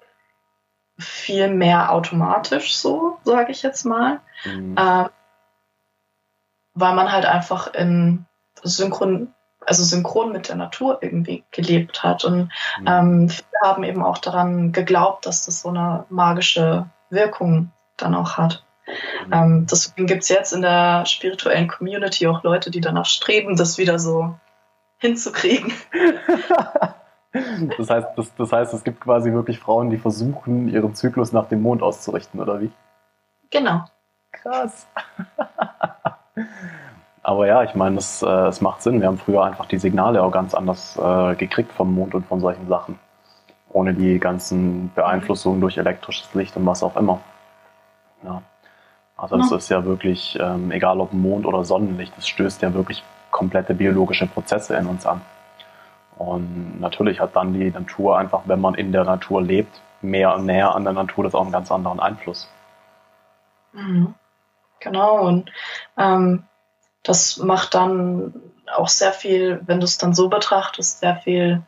viel 0.98 1.48
mehr 1.48 1.93
automatisch 1.93 2.77
so, 2.77 3.18
sage 3.24 3.52
ich 3.52 3.62
jetzt 3.62 3.85
mal, 3.85 4.20
mhm. 4.44 4.74
äh, 4.77 5.05
weil 6.74 6.94
man 6.94 7.12
halt 7.12 7.27
einfach 7.27 7.74
in 7.74 8.24
Synchron 8.62 9.35
also 9.66 9.82
synchron 9.82 10.32
mit 10.32 10.48
der 10.48 10.56
Natur 10.56 10.98
irgendwie 11.01 11.44
gelebt 11.51 12.02
hat. 12.02 12.24
Und 12.24 12.51
mhm. 12.80 12.86
ähm, 12.86 13.28
viele 13.28 13.47
haben 13.62 13.84
eben 13.84 14.02
auch 14.02 14.18
daran 14.18 14.72
geglaubt, 14.72 15.26
dass 15.26 15.44
das 15.44 15.60
so 15.62 15.68
eine 15.68 16.05
magische 16.09 16.86
Wirkung 17.10 17.72
dann 17.97 18.14
auch 18.14 18.36
hat. 18.36 18.64
Mhm. 19.26 19.32
Ähm, 19.32 19.66
deswegen 19.70 20.06
gibt 20.06 20.22
es 20.22 20.28
jetzt 20.28 20.52
in 20.52 20.62
der 20.62 21.05
spirituellen 21.06 21.68
Community 21.68 22.26
auch 22.26 22.43
Leute, 22.43 22.70
die 22.70 22.80
danach 22.80 23.06
streben, 23.06 23.56
das 23.56 23.78
wieder 23.78 23.98
so 23.98 24.34
hinzukriegen. 24.98 25.72
das, 27.78 27.90
heißt, 27.90 28.09
das, 28.16 28.34
das 28.36 28.52
heißt, 28.52 28.74
es 28.74 28.84
gibt 28.84 29.01
quasi 29.01 29.32
wirklich 29.32 29.59
Frauen, 29.59 29.90
die 29.90 29.98
versuchen, 29.98 30.68
ihren 30.68 30.94
Zyklus 30.94 31.32
nach 31.32 31.48
dem 31.48 31.62
Mond 31.62 31.82
auszurichten, 31.82 32.40
oder 32.40 32.60
wie? 32.60 32.70
Genau. 33.51 33.84
Krass. 34.32 34.86
Aber 37.27 37.48
ja, 37.48 37.65
ich 37.65 37.74
meine, 37.74 37.98
es, 37.98 38.23
äh, 38.23 38.47
es 38.47 38.61
macht 38.61 38.82
Sinn. 38.82 39.01
Wir 39.01 39.09
haben 39.09 39.19
früher 39.19 39.43
einfach 39.43 39.66
die 39.66 39.78
Signale 39.78 40.23
auch 40.23 40.31
ganz 40.31 40.55
anders 40.55 40.97
äh, 40.97 41.35
gekriegt 41.35 41.73
vom 41.73 41.93
Mond 41.93 42.15
und 42.15 42.24
von 42.24 42.40
solchen 42.40 42.69
Sachen. 42.69 43.01
Ohne 43.70 43.94
die 43.94 44.20
ganzen 44.20 44.93
Beeinflussungen 44.94 45.61
durch 45.61 45.77
elektrisches 45.77 46.32
Licht 46.35 46.57
und 46.57 46.65
was 46.66 46.85
auch 46.85 46.94
immer. 46.94 47.19
Ja. 48.23 48.43
Also 49.16 49.39
das 49.39 49.51
ja. 49.51 49.57
ist 49.57 49.69
ja 49.70 49.85
wirklich, 49.85 50.39
ähm, 50.40 50.70
egal 50.70 51.01
ob 51.01 51.12
Mond 51.12 51.47
oder 51.47 51.65
Sonnenlicht, 51.65 52.16
das 52.16 52.28
stößt 52.28 52.62
ja 52.62 52.73
wirklich 52.74 53.03
komplette 53.32 53.74
biologische 53.74 54.28
Prozesse 54.28 54.77
in 54.77 54.86
uns 54.86 55.05
an. 55.05 55.20
Und 56.19 56.78
natürlich 56.78 57.19
hat 57.19 57.35
dann 57.35 57.55
die 57.55 57.73
Natur 57.73 58.19
einfach, 58.19 58.43
wenn 58.44 58.61
man 58.61 58.74
in 58.74 58.93
der 58.93 59.03
Natur 59.03 59.43
lebt, 59.43 59.81
mehr 60.01 60.32
und 60.32 60.47
näher 60.47 60.77
an 60.77 60.85
der 60.85 60.93
Natur, 60.93 61.24
das 61.24 61.35
auch 61.35 61.43
einen 61.43 61.51
ganz 61.51 61.73
anderen 61.73 61.98
Einfluss. 61.98 62.48
Mhm. 63.73 64.15
Genau, 64.78 65.27
und 65.27 65.51
ähm, 65.98 66.44
das 67.07 67.37
macht 67.37 67.74
dann 67.74 68.35
auch 68.74 68.89
sehr 68.89 69.12
viel, 69.12 69.61
wenn 69.66 69.78
du 69.78 69.85
es 69.85 69.97
dann 69.97 70.12
so 70.12 70.28
betrachtest, 70.28 71.01
sehr 71.01 71.16
viel 71.16 71.62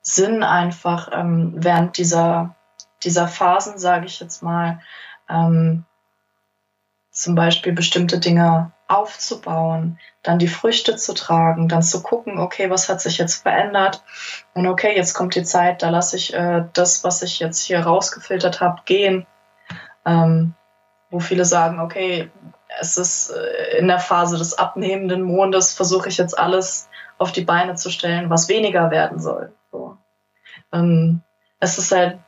Sinn 0.00 0.42
einfach 0.42 1.10
ähm, 1.12 1.52
während 1.56 1.98
dieser, 1.98 2.56
dieser 3.04 3.28
Phasen, 3.28 3.78
sage 3.78 4.06
ich 4.06 4.18
jetzt 4.18 4.42
mal, 4.42 4.80
ähm, 5.28 5.84
zum 7.10 7.34
Beispiel 7.34 7.72
bestimmte 7.72 8.18
Dinge 8.18 8.72
aufzubauen, 8.86 9.98
dann 10.22 10.38
die 10.38 10.48
Früchte 10.48 10.96
zu 10.96 11.12
tragen, 11.12 11.68
dann 11.68 11.82
zu 11.82 12.02
gucken, 12.02 12.38
okay, 12.38 12.70
was 12.70 12.88
hat 12.88 13.02
sich 13.02 13.18
jetzt 13.18 13.42
verändert 13.42 14.02
und 14.54 14.66
okay, 14.66 14.96
jetzt 14.96 15.12
kommt 15.12 15.34
die 15.34 15.42
Zeit, 15.42 15.82
da 15.82 15.90
lasse 15.90 16.16
ich 16.16 16.32
äh, 16.32 16.64
das, 16.72 17.04
was 17.04 17.20
ich 17.22 17.38
jetzt 17.40 17.60
hier 17.60 17.80
rausgefiltert 17.80 18.62
habe, 18.62 18.80
gehen. 18.86 19.26
Ähm, 20.06 20.54
wo 21.10 21.20
viele 21.20 21.44
sagen, 21.44 21.80
okay, 21.80 22.30
es 22.80 22.98
ist 22.98 23.30
äh, 23.30 23.78
in 23.78 23.88
der 23.88 23.98
Phase 23.98 24.38
des 24.38 24.58
abnehmenden 24.58 25.22
Mondes, 25.22 25.72
versuche 25.72 26.08
ich 26.08 26.18
jetzt 26.18 26.38
alles 26.38 26.88
auf 27.18 27.32
die 27.32 27.44
Beine 27.44 27.74
zu 27.74 27.90
stellen, 27.90 28.30
was 28.30 28.48
weniger 28.48 28.90
werden 28.90 29.18
soll. 29.18 29.52
So. 29.72 29.96
Ähm, 30.72 31.22
es 31.60 31.78
ist 31.78 31.92
halt, 31.92 32.18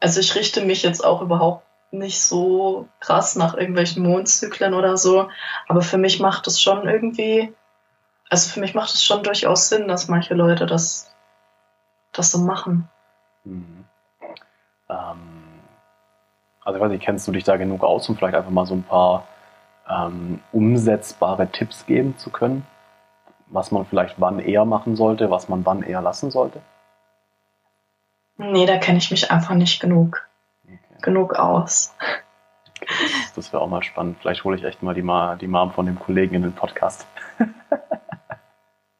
also 0.00 0.20
ich 0.20 0.34
richte 0.34 0.64
mich 0.64 0.82
jetzt 0.82 1.04
auch 1.04 1.22
überhaupt 1.22 1.64
nicht 1.92 2.22
so 2.22 2.88
krass 3.00 3.36
nach 3.36 3.54
irgendwelchen 3.54 4.02
Mondzyklen 4.02 4.74
oder 4.74 4.96
so, 4.96 5.28
aber 5.68 5.82
für 5.82 5.98
mich 5.98 6.20
macht 6.20 6.46
es 6.46 6.60
schon 6.60 6.88
irgendwie, 6.88 7.52
also 8.28 8.50
für 8.50 8.60
mich 8.60 8.74
macht 8.74 8.94
es 8.94 9.04
schon 9.04 9.22
durchaus 9.22 9.68
Sinn, 9.68 9.88
dass 9.88 10.08
manche 10.08 10.34
Leute 10.34 10.66
das, 10.66 11.12
das 12.12 12.30
so 12.30 12.38
machen. 12.38 12.88
Mhm. 13.44 13.84
Ähm, 14.88 15.39
also 16.64 16.76
ich 16.76 16.82
weiß 16.82 16.90
nicht, 16.90 17.04
kennst 17.04 17.26
du 17.26 17.32
dich 17.32 17.44
da 17.44 17.56
genug 17.56 17.82
aus, 17.82 18.08
um 18.08 18.16
vielleicht 18.16 18.34
einfach 18.34 18.50
mal 18.50 18.66
so 18.66 18.74
ein 18.74 18.82
paar 18.82 19.26
ähm, 19.88 20.40
umsetzbare 20.52 21.48
Tipps 21.48 21.86
geben 21.86 22.16
zu 22.18 22.30
können? 22.30 22.66
Was 23.46 23.72
man 23.72 23.84
vielleicht 23.84 24.20
wann 24.20 24.38
eher 24.38 24.64
machen 24.64 24.94
sollte, 24.94 25.30
was 25.30 25.48
man 25.48 25.66
wann 25.66 25.82
eher 25.82 26.02
lassen 26.02 26.30
sollte? 26.30 26.60
Nee, 28.36 28.66
da 28.66 28.78
kenne 28.78 28.98
ich 28.98 29.10
mich 29.10 29.30
einfach 29.30 29.54
nicht 29.54 29.80
genug, 29.80 30.26
okay. 30.64 30.78
genug 31.02 31.34
aus. 31.34 31.94
Das, 32.80 33.34
das 33.34 33.52
wäre 33.52 33.62
auch 33.62 33.68
mal 33.68 33.82
spannend. 33.82 34.18
Vielleicht 34.20 34.44
hole 34.44 34.56
ich 34.56 34.64
echt 34.64 34.82
mal 34.82 34.94
die, 34.94 35.02
Ma 35.02 35.36
die 35.36 35.46
Mom 35.48 35.72
von 35.72 35.86
dem 35.86 35.98
Kollegen 35.98 36.36
in 36.36 36.42
den 36.42 36.54
Podcast. 36.54 37.06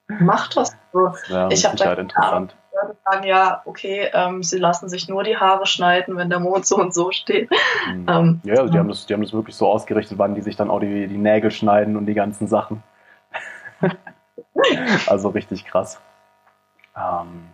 Mach 0.09 0.49
das 0.49 0.77
so. 0.93 1.15
Das 1.29 1.53
ich 1.53 1.65
habe 1.65 1.77
da 1.77 1.95
interessant. 1.95 2.55
Leute 2.73 2.97
sagen 3.05 3.27
ja, 3.27 3.63
okay, 3.65 4.11
ähm, 4.13 4.43
sie 4.43 4.59
lassen 4.59 4.89
sich 4.89 5.09
nur 5.09 5.25
die 5.25 5.37
Haare 5.37 5.67
schneiden, 5.67 6.17
wenn 6.17 6.31
der 6.31 6.41
Mond 6.41 6.67
so 6.67 6.77
und 6.77 6.95
so 6.95 7.11
steht. 7.11 7.51
Mhm. 7.89 8.07
Ähm, 8.09 8.41
ja, 8.45 8.55
also 8.55 8.73
die, 8.73 8.79
haben 8.79 8.89
das, 8.89 9.07
die 9.07 9.15
haben 9.15 9.23
das 9.23 9.33
wirklich 9.33 9.57
so 9.57 9.69
ausgerichtet, 9.69 10.19
wann 10.19 10.35
die 10.35 10.43
sich 10.43 10.57
dann 10.57 10.71
auch 10.71 10.81
die, 10.81 11.07
die 11.07 11.19
Nägel 11.19 11.51
schneiden 11.51 11.97
und 11.97 12.07
die 12.07 12.15
ganzen 12.15 12.47
Sachen. 12.47 12.83
also 15.07 15.31
richtig 15.31 15.65
krass. 15.65 16.01
Ähm, 16.97 17.51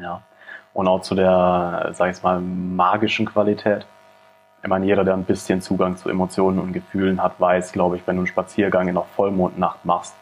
ja 0.00 0.22
und 0.72 0.88
auch 0.88 1.02
zu 1.02 1.14
der, 1.14 1.90
sag 1.92 2.14
ich 2.14 2.22
mal, 2.22 2.40
magischen 2.40 3.26
Qualität. 3.26 3.86
Ich 4.62 4.68
meine, 4.68 4.86
jeder, 4.86 5.04
der 5.04 5.14
ein 5.14 5.24
bisschen 5.24 5.62
Zugang 5.62 5.96
zu 5.96 6.08
Emotionen 6.08 6.58
und 6.58 6.72
Gefühlen 6.72 7.22
hat, 7.22 7.40
weiß, 7.40 7.72
glaube 7.72 7.96
ich, 7.96 8.06
wenn 8.06 8.16
du 8.16 8.20
einen 8.20 8.26
Spaziergang 8.26 8.88
in 8.88 8.94
der 8.94 9.04
Vollmondnacht 9.16 9.84
machst, 9.84 10.14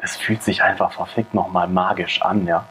das 0.00 0.16
fühlt 0.16 0.42
sich 0.42 0.62
einfach 0.62 0.92
verfickt 0.92 1.34
nochmal 1.34 1.68
magisch 1.68 2.22
an, 2.22 2.46
ja. 2.46 2.64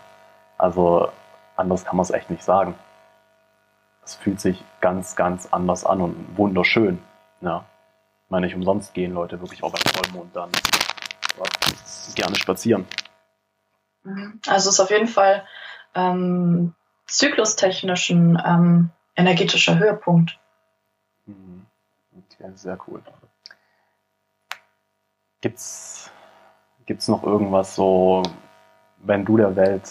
Also 0.58 1.12
anders 1.56 1.86
kann 1.86 1.98
man 1.98 2.04
es 2.04 2.12
echt 2.12 2.30
nicht 2.30 2.44
sagen. 2.44 2.76
Es 4.04 4.16
fühlt 4.16 4.40
sich 4.40 4.64
ganz, 4.80 5.16
ganz 5.16 5.48
anders 5.52 5.86
an 5.86 6.02
und 6.02 6.38
wunderschön, 6.38 7.00
ja. 7.42 7.66
Ich 8.26 8.32
meine, 8.32 8.46
nicht 8.46 8.56
umsonst 8.56 8.94
gehen 8.94 9.14
Leute 9.14 9.40
wirklich 9.40 9.64
auch 9.64 9.72
beim 9.72 9.94
Vollmond 9.94 10.36
dann 10.36 10.50
gerne 12.18 12.36
spazieren. 12.36 12.86
Mhm. 14.04 14.42
Also 14.48 14.70
es 14.70 14.76
ist 14.76 14.80
auf 14.80 14.90
jeden 14.90 15.08
Fall 15.08 15.46
ähm, 15.96 16.74
zyklustechnischen 17.06 18.42
ähm, 18.46 18.90
energetischer 19.16 19.80
Höhepunkt. 19.80 20.40
Mhm. 21.26 21.66
Okay, 22.18 22.52
sehr 22.56 22.78
cool. 22.88 23.02
Gibt's, 25.42 26.12
gibt's 26.86 27.08
noch 27.08 27.24
irgendwas 27.24 27.76
so, 27.76 28.24
wenn 28.98 29.24
du 29.24 29.38
der 29.38 29.56
Welt 29.56 29.90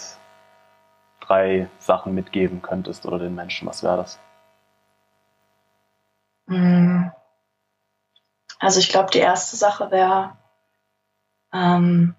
drei 1.27 1.69
Sachen 1.79 2.13
mitgeben 2.13 2.61
könntest 2.61 3.05
oder 3.05 3.19
den 3.19 3.35
Menschen, 3.35 3.67
was 3.67 3.83
wäre 3.83 3.97
das? 3.97 4.19
Mhm. 6.47 7.11
Also 8.59 8.79
ich 8.79 8.89
glaube, 8.89 9.11
die 9.11 9.19
erste 9.19 9.55
Sache 9.55 9.91
wäre, 9.91 10.37
ähm, 11.53 12.15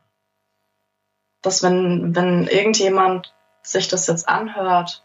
dass 1.42 1.62
wenn, 1.62 2.14
wenn 2.14 2.46
irgendjemand 2.46 3.34
sich 3.62 3.88
das 3.88 4.06
jetzt 4.06 4.28
anhört 4.28 5.04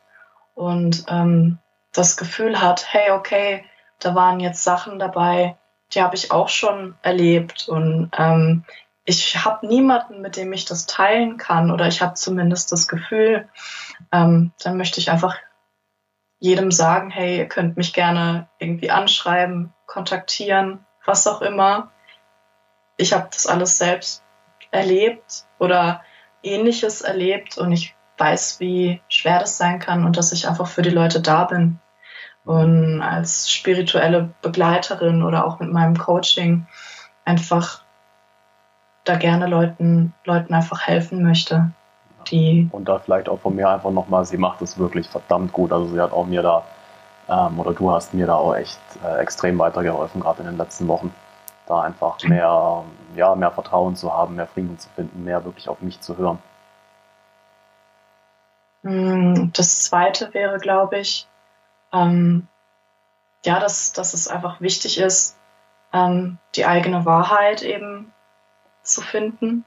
und 0.56 1.06
ähm, 1.08 1.60
das 1.92 2.18
Gefühl 2.18 2.62
hat, 2.62 2.94
hey, 2.94 3.12
okay, 3.12 3.66
da 4.00 4.16
waren 4.16 4.40
jetzt 4.40 4.64
Sachen 4.64 5.00
dabei, 5.00 5.58
die 5.94 6.02
habe 6.02 6.16
ich 6.16 6.32
auch 6.32 6.50
schon 6.50 6.96
erlebt 7.02 7.68
und 7.68 8.12
ähm, 8.18 8.66
ich 9.06 9.44
habe 9.44 9.68
niemanden, 9.68 10.22
mit 10.22 10.38
dem 10.38 10.54
ich 10.54 10.66
das 10.66 10.86
teilen 10.86 11.38
kann 11.38 11.72
oder 11.72 11.88
ich 11.88 12.02
habe 12.02 12.14
zumindest 12.14 12.72
das 12.72 12.88
Gefühl, 12.88 13.50
ähm, 14.12 14.54
dann 14.64 14.78
möchte 14.78 15.00
ich 15.00 15.12
einfach 15.12 15.36
jedem 16.40 16.72
sagen, 16.72 17.10
hey, 17.10 17.38
ihr 17.38 17.48
könnt 17.48 17.78
mich 17.78 17.94
gerne 17.94 18.50
irgendwie 18.60 18.92
anschreiben, 18.92 19.74
kontaktieren, 19.86 20.86
was 21.06 21.28
auch 21.28 21.42
immer. 21.42 21.92
Ich 22.98 23.14
habe 23.14 23.28
das 23.32 23.48
alles 23.48 23.78
selbst 23.78 24.24
erlebt 24.72 25.46
oder 25.60 26.04
ähnliches 26.42 27.02
erlebt 27.02 27.58
und 27.58 27.72
ich 27.72 27.96
weiß, 28.18 28.60
wie 28.60 29.02
schwer 29.08 29.40
das 29.40 29.58
sein 29.58 29.80
kann 29.80 30.06
und 30.06 30.18
dass 30.18 30.32
ich 30.32 30.48
einfach 30.48 30.68
für 30.68 30.82
die 30.82 30.90
Leute 30.90 31.22
da 31.22 31.46
bin. 31.46 31.80
Und 32.46 33.02
als 33.02 33.50
spirituelle 33.50 34.34
Begleiterin 34.42 35.24
oder 35.24 35.46
auch 35.46 35.60
mit 35.60 35.72
meinem 35.72 35.98
Coaching 35.98 36.68
einfach 37.24 37.83
da 39.04 39.16
gerne 39.18 39.48
Leuten, 39.48 40.14
Leuten 40.26 40.54
einfach 40.54 40.88
helfen 40.88 41.24
möchte. 41.24 41.72
Die 42.28 42.70
und 42.72 42.88
da 42.88 43.00
vielleicht 43.00 43.28
auch 43.28 43.40
von 43.40 43.56
mir 43.56 43.70
einfach 43.70 43.92
nochmal, 43.92 44.26
sie 44.26 44.38
macht 44.38 44.62
es 44.62 44.78
wirklich 44.78 45.10
verdammt 45.10 45.52
gut. 45.52 45.74
Also 45.74 45.88
sie 45.88 46.00
hat 46.00 46.14
auch 46.14 46.26
mir 46.26 46.42
da, 46.42 46.64
ähm, 47.28 47.60
oder 47.60 47.74
du 47.74 47.92
hast 47.92 48.14
mir 48.14 48.28
da 48.28 48.36
auch 48.36 48.56
echt 48.56 48.80
äh, 49.04 49.20
extrem 49.20 49.60
weitergeholfen, 49.60 50.22
gerade 50.22 50.40
in 50.40 50.46
den 50.46 50.58
letzten 50.58 50.88
Wochen. 50.88 51.14
Da 51.66 51.82
einfach 51.82 52.22
mehr, 52.24 52.84
ja, 53.16 53.36
mehr 53.36 53.52
Vertrauen 53.52 53.96
zu 53.96 54.14
haben, 54.14 54.36
mehr 54.36 54.48
Frieden 54.48 54.78
zu 54.80 54.90
finden, 54.90 55.24
mehr 55.24 55.44
wirklich 55.46 55.70
auf 55.70 55.82
mich 55.82 56.00
zu 56.02 56.18
hören. 56.18 56.40
Mm, 58.84 59.52
das 59.54 59.86
zweite 59.86 60.34
wäre, 60.34 60.60
glaube 60.60 61.00
ich, 61.00 61.28
ähm, 61.94 62.48
ja, 63.46 63.60
dass, 63.60 63.94
dass 63.94 64.14
es 64.14 64.28
einfach 64.28 64.62
wichtig 64.62 65.00
ist, 65.00 65.38
ähm, 65.94 66.38
die 66.56 66.66
eigene 66.66 67.06
Wahrheit 67.06 67.62
eben 67.62 68.13
zu 68.84 69.02
finden 69.02 69.66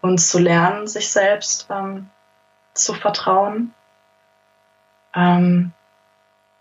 und 0.00 0.18
zu 0.18 0.38
lernen, 0.38 0.86
sich 0.86 1.10
selbst 1.10 1.66
ähm, 1.70 2.08
zu 2.74 2.94
vertrauen. 2.94 3.74
Ähm, 5.14 5.72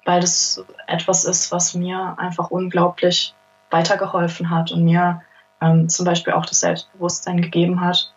weil 0.06 0.22
das 0.22 0.64
etwas 0.88 1.26
ist, 1.26 1.52
was 1.52 1.74
mir 1.74 2.16
einfach 2.18 2.50
unglaublich 2.50 3.36
weitergeholfen 3.70 4.50
hat 4.50 4.72
und 4.72 4.84
mir 4.84 5.22
ähm, 5.62 5.90
zum 5.90 6.06
Beispiel 6.06 6.34
auch 6.34 6.46
das 6.46 6.62
Selbstbewusstsein 6.62 7.42
gegeben 7.42 7.82
hat, 7.82 8.14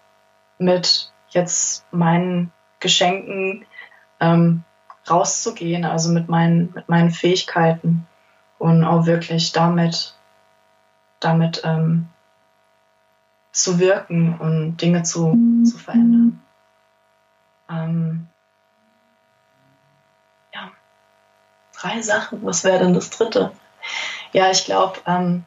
mit 0.59 1.12
jetzt 1.30 1.84
meinen 1.90 2.52
Geschenken 2.78 3.66
ähm, 4.20 4.62
rauszugehen, 5.09 5.84
also 5.84 6.12
mit 6.12 6.28
meinen, 6.28 6.72
mit 6.74 6.88
meinen 6.88 7.10
Fähigkeiten 7.10 8.06
und 8.59 8.84
auch 8.84 9.06
wirklich 9.06 9.52
damit, 9.52 10.14
damit 11.18 11.62
ähm, 11.64 12.09
zu 13.52 13.78
wirken 13.78 14.39
und 14.39 14.77
Dinge 14.77 15.02
zu, 15.02 15.36
zu 15.64 15.78
verändern. 15.78 16.43
Ähm, 17.68 18.28
ja, 20.55 20.70
drei 21.78 22.02
Sachen. 22.02 22.44
Was 22.44 22.64
wäre 22.64 22.81
denn 22.81 22.94
das 22.94 23.10
dritte? 23.10 23.52
Ja, 24.32 24.51
ich 24.51 24.64
glaube, 24.64 25.01
ähm, 25.06 25.44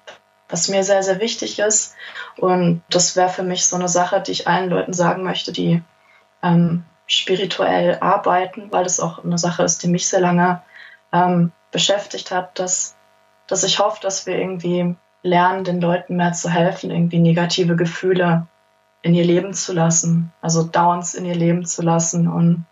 was 0.49 0.67
mir 0.67 0.83
sehr, 0.83 1.03
sehr 1.03 1.19
wichtig 1.19 1.59
ist, 1.59 1.95
und 2.37 2.83
das 2.89 3.15
wäre 3.15 3.29
für 3.29 3.43
mich 3.43 3.65
so 3.65 3.75
eine 3.75 3.87
Sache, 3.87 4.21
die 4.21 4.31
ich 4.31 4.47
allen 4.47 4.69
Leuten 4.69 4.93
sagen 4.93 5.23
möchte, 5.23 5.51
die 5.51 5.81
ähm, 6.41 6.83
spirituell 7.07 7.97
arbeiten, 7.99 8.71
weil 8.71 8.83
das 8.83 8.99
auch 8.99 9.23
eine 9.23 9.37
Sache 9.37 9.63
ist, 9.63 9.83
die 9.83 9.87
mich 9.87 10.07
sehr 10.07 10.19
lange 10.19 10.61
ähm, 11.11 11.51
beschäftigt 11.71 12.31
hat, 12.31 12.59
dass, 12.59 12.95
dass 13.47 13.63
ich 13.63 13.79
hoffe, 13.79 13.99
dass 14.01 14.25
wir 14.25 14.37
irgendwie 14.37 14.95
lernen, 15.23 15.63
den 15.63 15.81
Leuten 15.81 16.15
mehr 16.15 16.33
zu 16.33 16.49
helfen, 16.49 16.91
irgendwie 16.91 17.19
negative 17.19 17.75
Gefühle 17.75 18.47
in 19.01 19.13
ihr 19.13 19.25
Leben 19.25 19.53
zu 19.53 19.73
lassen, 19.73 20.31
also 20.41 20.63
Downs 20.63 21.13
in 21.13 21.25
ihr 21.25 21.35
Leben 21.35 21.65
zu 21.65 21.81
lassen 21.81 22.27
und 22.27 22.65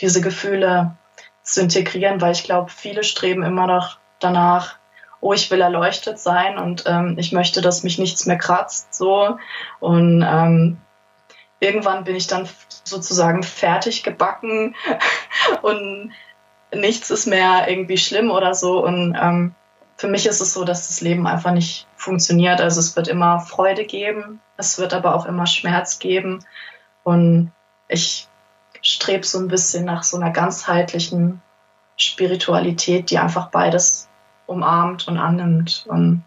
diese 0.00 0.20
Gefühle 0.20 0.96
zu 1.42 1.60
integrieren, 1.60 2.20
weil 2.20 2.32
ich 2.32 2.44
glaube, 2.44 2.70
viele 2.70 3.04
streben 3.04 3.42
immer 3.42 3.66
noch 3.66 3.98
danach, 4.18 4.76
oh, 5.20 5.32
ich 5.32 5.50
will 5.50 5.60
erleuchtet 5.60 6.18
sein 6.18 6.58
und 6.58 6.84
ähm, 6.86 7.16
ich 7.18 7.32
möchte, 7.32 7.60
dass 7.60 7.82
mich 7.82 7.98
nichts 7.98 8.26
mehr 8.26 8.38
kratzt, 8.38 8.94
so 8.94 9.38
und 9.80 10.24
ähm, 10.26 10.78
irgendwann 11.60 12.04
bin 12.04 12.16
ich 12.16 12.26
dann 12.26 12.48
sozusagen 12.84 13.42
fertig 13.42 14.02
gebacken 14.02 14.74
und 15.62 16.12
nichts 16.74 17.10
ist 17.10 17.26
mehr 17.26 17.68
irgendwie 17.68 17.98
schlimm 17.98 18.30
oder 18.30 18.54
so. 18.54 18.84
Und 18.84 19.16
ähm, 19.20 19.54
für 19.96 20.08
mich 20.08 20.26
ist 20.26 20.40
es 20.40 20.52
so, 20.52 20.64
dass 20.64 20.88
das 20.88 21.00
Leben 21.00 21.26
einfach 21.26 21.52
nicht 21.52 21.86
funktioniert. 21.96 22.60
Also 22.60 22.80
es 22.80 22.96
wird 22.96 23.08
immer 23.08 23.40
Freude 23.40 23.84
geben, 23.84 24.40
es 24.56 24.78
wird 24.78 24.92
aber 24.92 25.14
auch 25.14 25.26
immer 25.26 25.46
Schmerz 25.46 25.98
geben. 25.98 26.44
Und 27.02 27.52
ich 27.88 28.28
strebe 28.82 29.24
so 29.24 29.38
ein 29.38 29.48
bisschen 29.48 29.84
nach 29.84 30.02
so 30.02 30.16
einer 30.16 30.30
ganzheitlichen 30.30 31.40
Spiritualität, 31.96 33.10
die 33.10 33.18
einfach 33.18 33.50
beides 33.50 34.08
umarmt 34.46 35.08
und 35.08 35.16
annimmt. 35.16 35.86
Und 35.88 36.22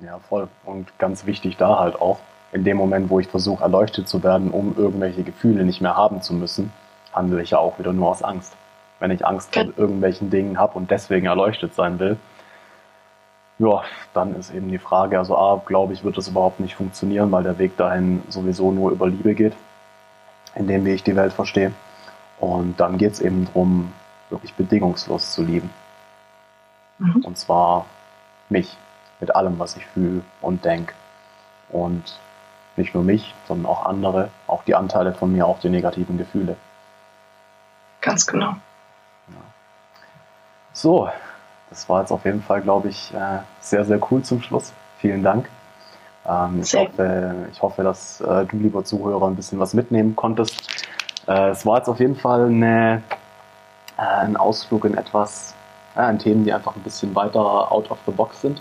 ja, 0.00 0.18
voll. 0.18 0.48
Und 0.64 0.98
ganz 0.98 1.26
wichtig 1.26 1.56
da 1.56 1.78
halt 1.78 2.00
auch, 2.00 2.20
in 2.52 2.64
dem 2.64 2.76
Moment, 2.76 3.10
wo 3.10 3.20
ich 3.20 3.28
versuche, 3.28 3.62
erleuchtet 3.62 4.08
zu 4.08 4.22
werden, 4.22 4.50
um 4.50 4.76
irgendwelche 4.76 5.24
Gefühle 5.24 5.64
nicht 5.64 5.80
mehr 5.80 5.96
haben 5.96 6.22
zu 6.22 6.34
müssen, 6.34 6.72
handle 7.12 7.42
ich 7.42 7.50
ja 7.50 7.58
auch 7.58 7.78
wieder 7.78 7.92
nur 7.92 8.10
aus 8.10 8.22
Angst. 8.22 8.56
Wenn 9.04 9.10
ich 9.10 9.26
Angst 9.26 9.52
vor 9.52 9.64
irgendwelchen 9.76 10.30
Dingen 10.30 10.58
habe 10.58 10.78
und 10.78 10.90
deswegen 10.90 11.26
erleuchtet 11.26 11.74
sein 11.74 11.98
will, 11.98 12.16
ja, 13.58 13.82
dann 14.14 14.34
ist 14.34 14.50
eben 14.50 14.70
die 14.70 14.78
Frage, 14.78 15.18
also 15.18 15.36
A, 15.36 15.60
glaube 15.66 15.92
ich, 15.92 16.04
wird 16.04 16.16
das 16.16 16.28
überhaupt 16.28 16.58
nicht 16.58 16.74
funktionieren, 16.74 17.30
weil 17.30 17.42
der 17.42 17.58
Weg 17.58 17.76
dahin 17.76 18.22
sowieso 18.30 18.72
nur 18.72 18.92
über 18.92 19.06
Liebe 19.06 19.34
geht, 19.34 19.52
in 20.54 20.68
dem, 20.68 20.86
wie 20.86 20.92
ich 20.92 21.02
die 21.02 21.16
Welt 21.16 21.34
verstehe. 21.34 21.72
Und 22.40 22.80
dann 22.80 22.96
geht 22.96 23.12
es 23.12 23.20
eben 23.20 23.44
darum, 23.44 23.92
wirklich 24.30 24.54
bedingungslos 24.54 25.32
zu 25.32 25.42
lieben. 25.42 25.68
Mhm. 26.98 27.26
Und 27.26 27.36
zwar 27.36 27.84
mich, 28.48 28.74
mit 29.20 29.36
allem, 29.36 29.58
was 29.58 29.76
ich 29.76 29.84
fühle 29.84 30.22
und 30.40 30.64
denke. 30.64 30.94
Und 31.68 32.18
nicht 32.76 32.94
nur 32.94 33.04
mich, 33.04 33.34
sondern 33.48 33.66
auch 33.66 33.84
andere, 33.84 34.30
auch 34.46 34.64
die 34.64 34.74
Anteile 34.74 35.12
von 35.12 35.30
mir, 35.30 35.46
auch 35.46 35.60
die 35.60 35.68
negativen 35.68 36.16
Gefühle. 36.16 36.56
Ganz 38.00 38.26
genau. 38.26 38.54
So, 40.74 41.08
das 41.70 41.88
war 41.88 42.00
jetzt 42.00 42.10
auf 42.10 42.24
jeden 42.24 42.42
Fall, 42.42 42.60
glaube 42.62 42.88
ich, 42.88 43.14
äh, 43.14 43.38
sehr, 43.60 43.84
sehr 43.84 44.00
cool 44.10 44.22
zum 44.22 44.42
Schluss. 44.42 44.72
Vielen 44.98 45.22
Dank. 45.22 45.48
Ähm, 46.26 46.60
ich, 46.62 46.74
hoffe, 46.74 47.34
ich 47.52 47.62
hoffe, 47.62 47.82
dass 47.84 48.20
äh, 48.20 48.44
du, 48.46 48.56
lieber 48.56 48.84
Zuhörer, 48.84 49.28
ein 49.28 49.36
bisschen 49.36 49.60
was 49.60 49.72
mitnehmen 49.72 50.16
konntest. 50.16 50.84
Äh, 51.28 51.50
es 51.50 51.64
war 51.64 51.78
jetzt 51.78 51.88
auf 51.88 52.00
jeden 52.00 52.16
Fall 52.16 52.46
eine, 52.46 53.02
ein 53.96 54.36
Ausflug 54.36 54.84
in 54.84 54.96
etwas, 54.96 55.54
in 55.96 56.18
Themen, 56.18 56.44
die 56.44 56.52
einfach 56.52 56.74
ein 56.74 56.82
bisschen 56.82 57.14
weiter 57.14 57.70
out 57.70 57.88
of 57.92 57.98
the 58.04 58.12
box 58.12 58.40
sind, 58.40 58.60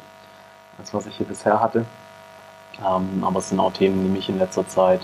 als 0.77 0.94
was 0.94 1.07
ich 1.07 1.18
hier 1.18 1.26
bisher 1.26 1.60
hatte. 1.60 1.84
Ähm, 2.80 3.23
aber 3.23 3.40
es 3.40 3.49
sind 3.49 3.60
auch 3.60 3.73
Themen, 3.73 4.03
die 4.03 4.10
mich 4.10 4.30
in 4.30 4.38
letzter 4.38 4.68
Zeit 4.68 5.02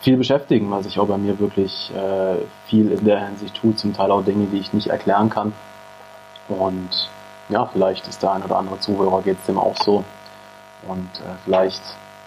viel 0.00 0.16
beschäftigen, 0.16 0.70
weil 0.70 0.82
sich 0.82 0.98
auch 0.98 1.06
bei 1.06 1.16
mir 1.16 1.38
wirklich 1.38 1.90
viel 2.66 2.92
in 2.92 3.06
der 3.06 3.26
Hinsicht 3.26 3.56
tut, 3.56 3.78
zum 3.78 3.94
Teil 3.94 4.10
auch 4.10 4.22
Dinge, 4.22 4.48
die 4.48 4.58
ich 4.58 4.74
nicht 4.74 4.88
erklären 4.88 5.30
kann 5.30 5.54
und 6.48 7.10
ja, 7.48 7.66
vielleicht 7.66 8.06
ist 8.08 8.22
der 8.22 8.32
ein 8.32 8.42
oder 8.42 8.56
andere 8.56 8.78
Zuhörer 8.78 9.22
geht 9.22 9.38
es 9.38 9.46
dem 9.46 9.58
auch 9.58 9.76
so. 9.76 10.04
Und 10.86 11.08
äh, 11.20 11.34
vielleicht 11.44 11.82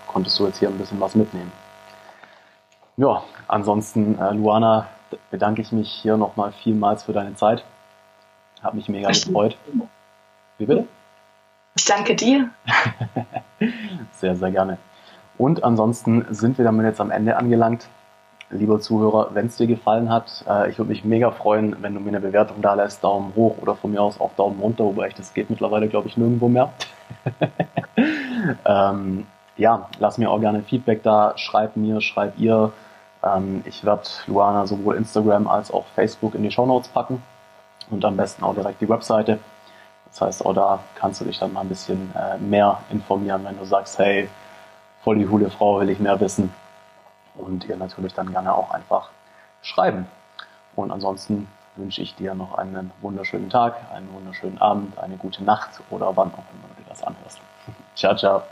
konntest 0.07 0.39
du 0.39 0.45
jetzt 0.45 0.59
hier 0.59 0.69
ein 0.69 0.77
bisschen 0.77 0.99
was 0.99 1.15
mitnehmen. 1.15 1.51
Ja, 2.97 3.23
ansonsten, 3.47 4.17
äh, 4.19 4.31
Luana, 4.31 4.87
bedanke 5.29 5.61
ich 5.61 5.71
mich 5.71 5.91
hier 5.91 6.17
nochmal 6.17 6.51
vielmals 6.51 7.03
für 7.03 7.13
deine 7.13 7.35
Zeit. 7.35 7.63
Hat 8.61 8.73
mich 8.73 8.89
mega 8.89 9.09
gefreut. 9.09 9.57
Wie 10.57 10.65
bitte? 10.65 10.87
Ich 11.75 11.85
danke 11.85 12.15
dir. 12.15 12.49
sehr, 14.13 14.35
sehr 14.35 14.51
gerne. 14.51 14.77
Und 15.37 15.63
ansonsten 15.63 16.25
sind 16.31 16.57
wir 16.57 16.65
damit 16.65 16.85
jetzt 16.85 16.99
am 16.99 17.11
Ende 17.11 17.37
angelangt 17.37 17.87
lieber 18.49 18.79
Zuhörer, 18.79 19.29
wenn 19.33 19.47
es 19.47 19.57
dir 19.57 19.67
gefallen 19.67 20.09
hat, 20.09 20.43
äh, 20.47 20.69
ich 20.69 20.77
würde 20.77 20.89
mich 20.89 21.03
mega 21.03 21.31
freuen, 21.31 21.75
wenn 21.81 21.93
du 21.93 21.99
mir 21.99 22.09
eine 22.09 22.19
Bewertung 22.19 22.61
da 22.61 22.73
lässt, 22.73 23.03
Daumen 23.03 23.33
hoch 23.35 23.57
oder 23.61 23.75
von 23.75 23.91
mir 23.91 24.01
aus 24.01 24.19
auch 24.19 24.33
Daumen 24.35 24.59
runter, 24.61 24.85
wobei 24.85 25.07
ich 25.07 25.15
das 25.15 25.33
geht 25.33 25.49
mittlerweile, 25.49 25.87
glaube 25.87 26.07
ich, 26.07 26.17
nirgendwo 26.17 26.47
mehr. 26.47 26.71
ähm, 28.65 29.27
ja, 29.57 29.89
lass 29.99 30.17
mir 30.17 30.31
auch 30.31 30.39
gerne 30.39 30.61
Feedback 30.61 31.03
da, 31.03 31.33
schreib 31.35 31.75
mir, 31.75 31.99
schreib 31.99 32.37
ihr. 32.37 32.71
Ähm, 33.23 33.63
ich 33.65 33.83
werde 33.83 34.03
Luana 34.27 34.65
sowohl 34.65 34.95
Instagram 34.95 35.47
als 35.47 35.71
auch 35.71 35.85
Facebook 35.95 36.35
in 36.35 36.43
die 36.43 36.51
Show 36.51 36.65
Notes 36.65 36.87
packen 36.89 37.21
und 37.89 38.05
am 38.05 38.15
besten 38.15 38.43
auch 38.43 38.53
direkt 38.53 38.79
die 38.81 38.89
Webseite. 38.89 39.39
Das 40.05 40.21
heißt, 40.21 40.45
auch 40.45 40.53
da 40.53 40.79
kannst 40.95 41.19
du 41.19 41.25
dich 41.25 41.37
dann 41.37 41.51
mal 41.51 41.61
ein 41.61 41.69
bisschen 41.69 42.13
äh, 42.15 42.37
mehr 42.37 42.79
informieren, 42.91 43.43
wenn 43.43 43.57
du 43.57 43.65
sagst, 43.65 43.99
hey, 43.99 44.29
voll 45.03 45.17
die 45.17 45.25
coole 45.25 45.49
Frau, 45.49 45.81
will 45.81 45.89
ich 45.89 45.99
mehr 45.99 46.19
wissen 46.19 46.49
und 47.37 47.65
ihr 47.65 47.77
natürlich 47.77 48.13
dann 48.13 48.31
gerne 48.31 48.53
auch 48.53 48.71
einfach 48.71 49.09
schreiben. 49.61 50.07
Und 50.75 50.91
ansonsten 50.91 51.47
wünsche 51.75 52.01
ich 52.01 52.15
dir 52.15 52.33
noch 52.35 52.57
einen 52.57 52.91
wunderschönen 53.01 53.49
Tag, 53.49 53.75
einen 53.93 54.11
wunderschönen 54.13 54.57
Abend, 54.59 54.97
eine 54.97 55.17
gute 55.17 55.43
Nacht 55.43 55.81
oder 55.89 56.15
wann 56.15 56.29
auch 56.29 56.45
immer 56.53 56.67
du 56.75 56.83
dir 56.83 56.89
das 56.89 57.03
anhörst. 57.03 57.39
ciao, 57.95 58.15
ciao. 58.15 58.43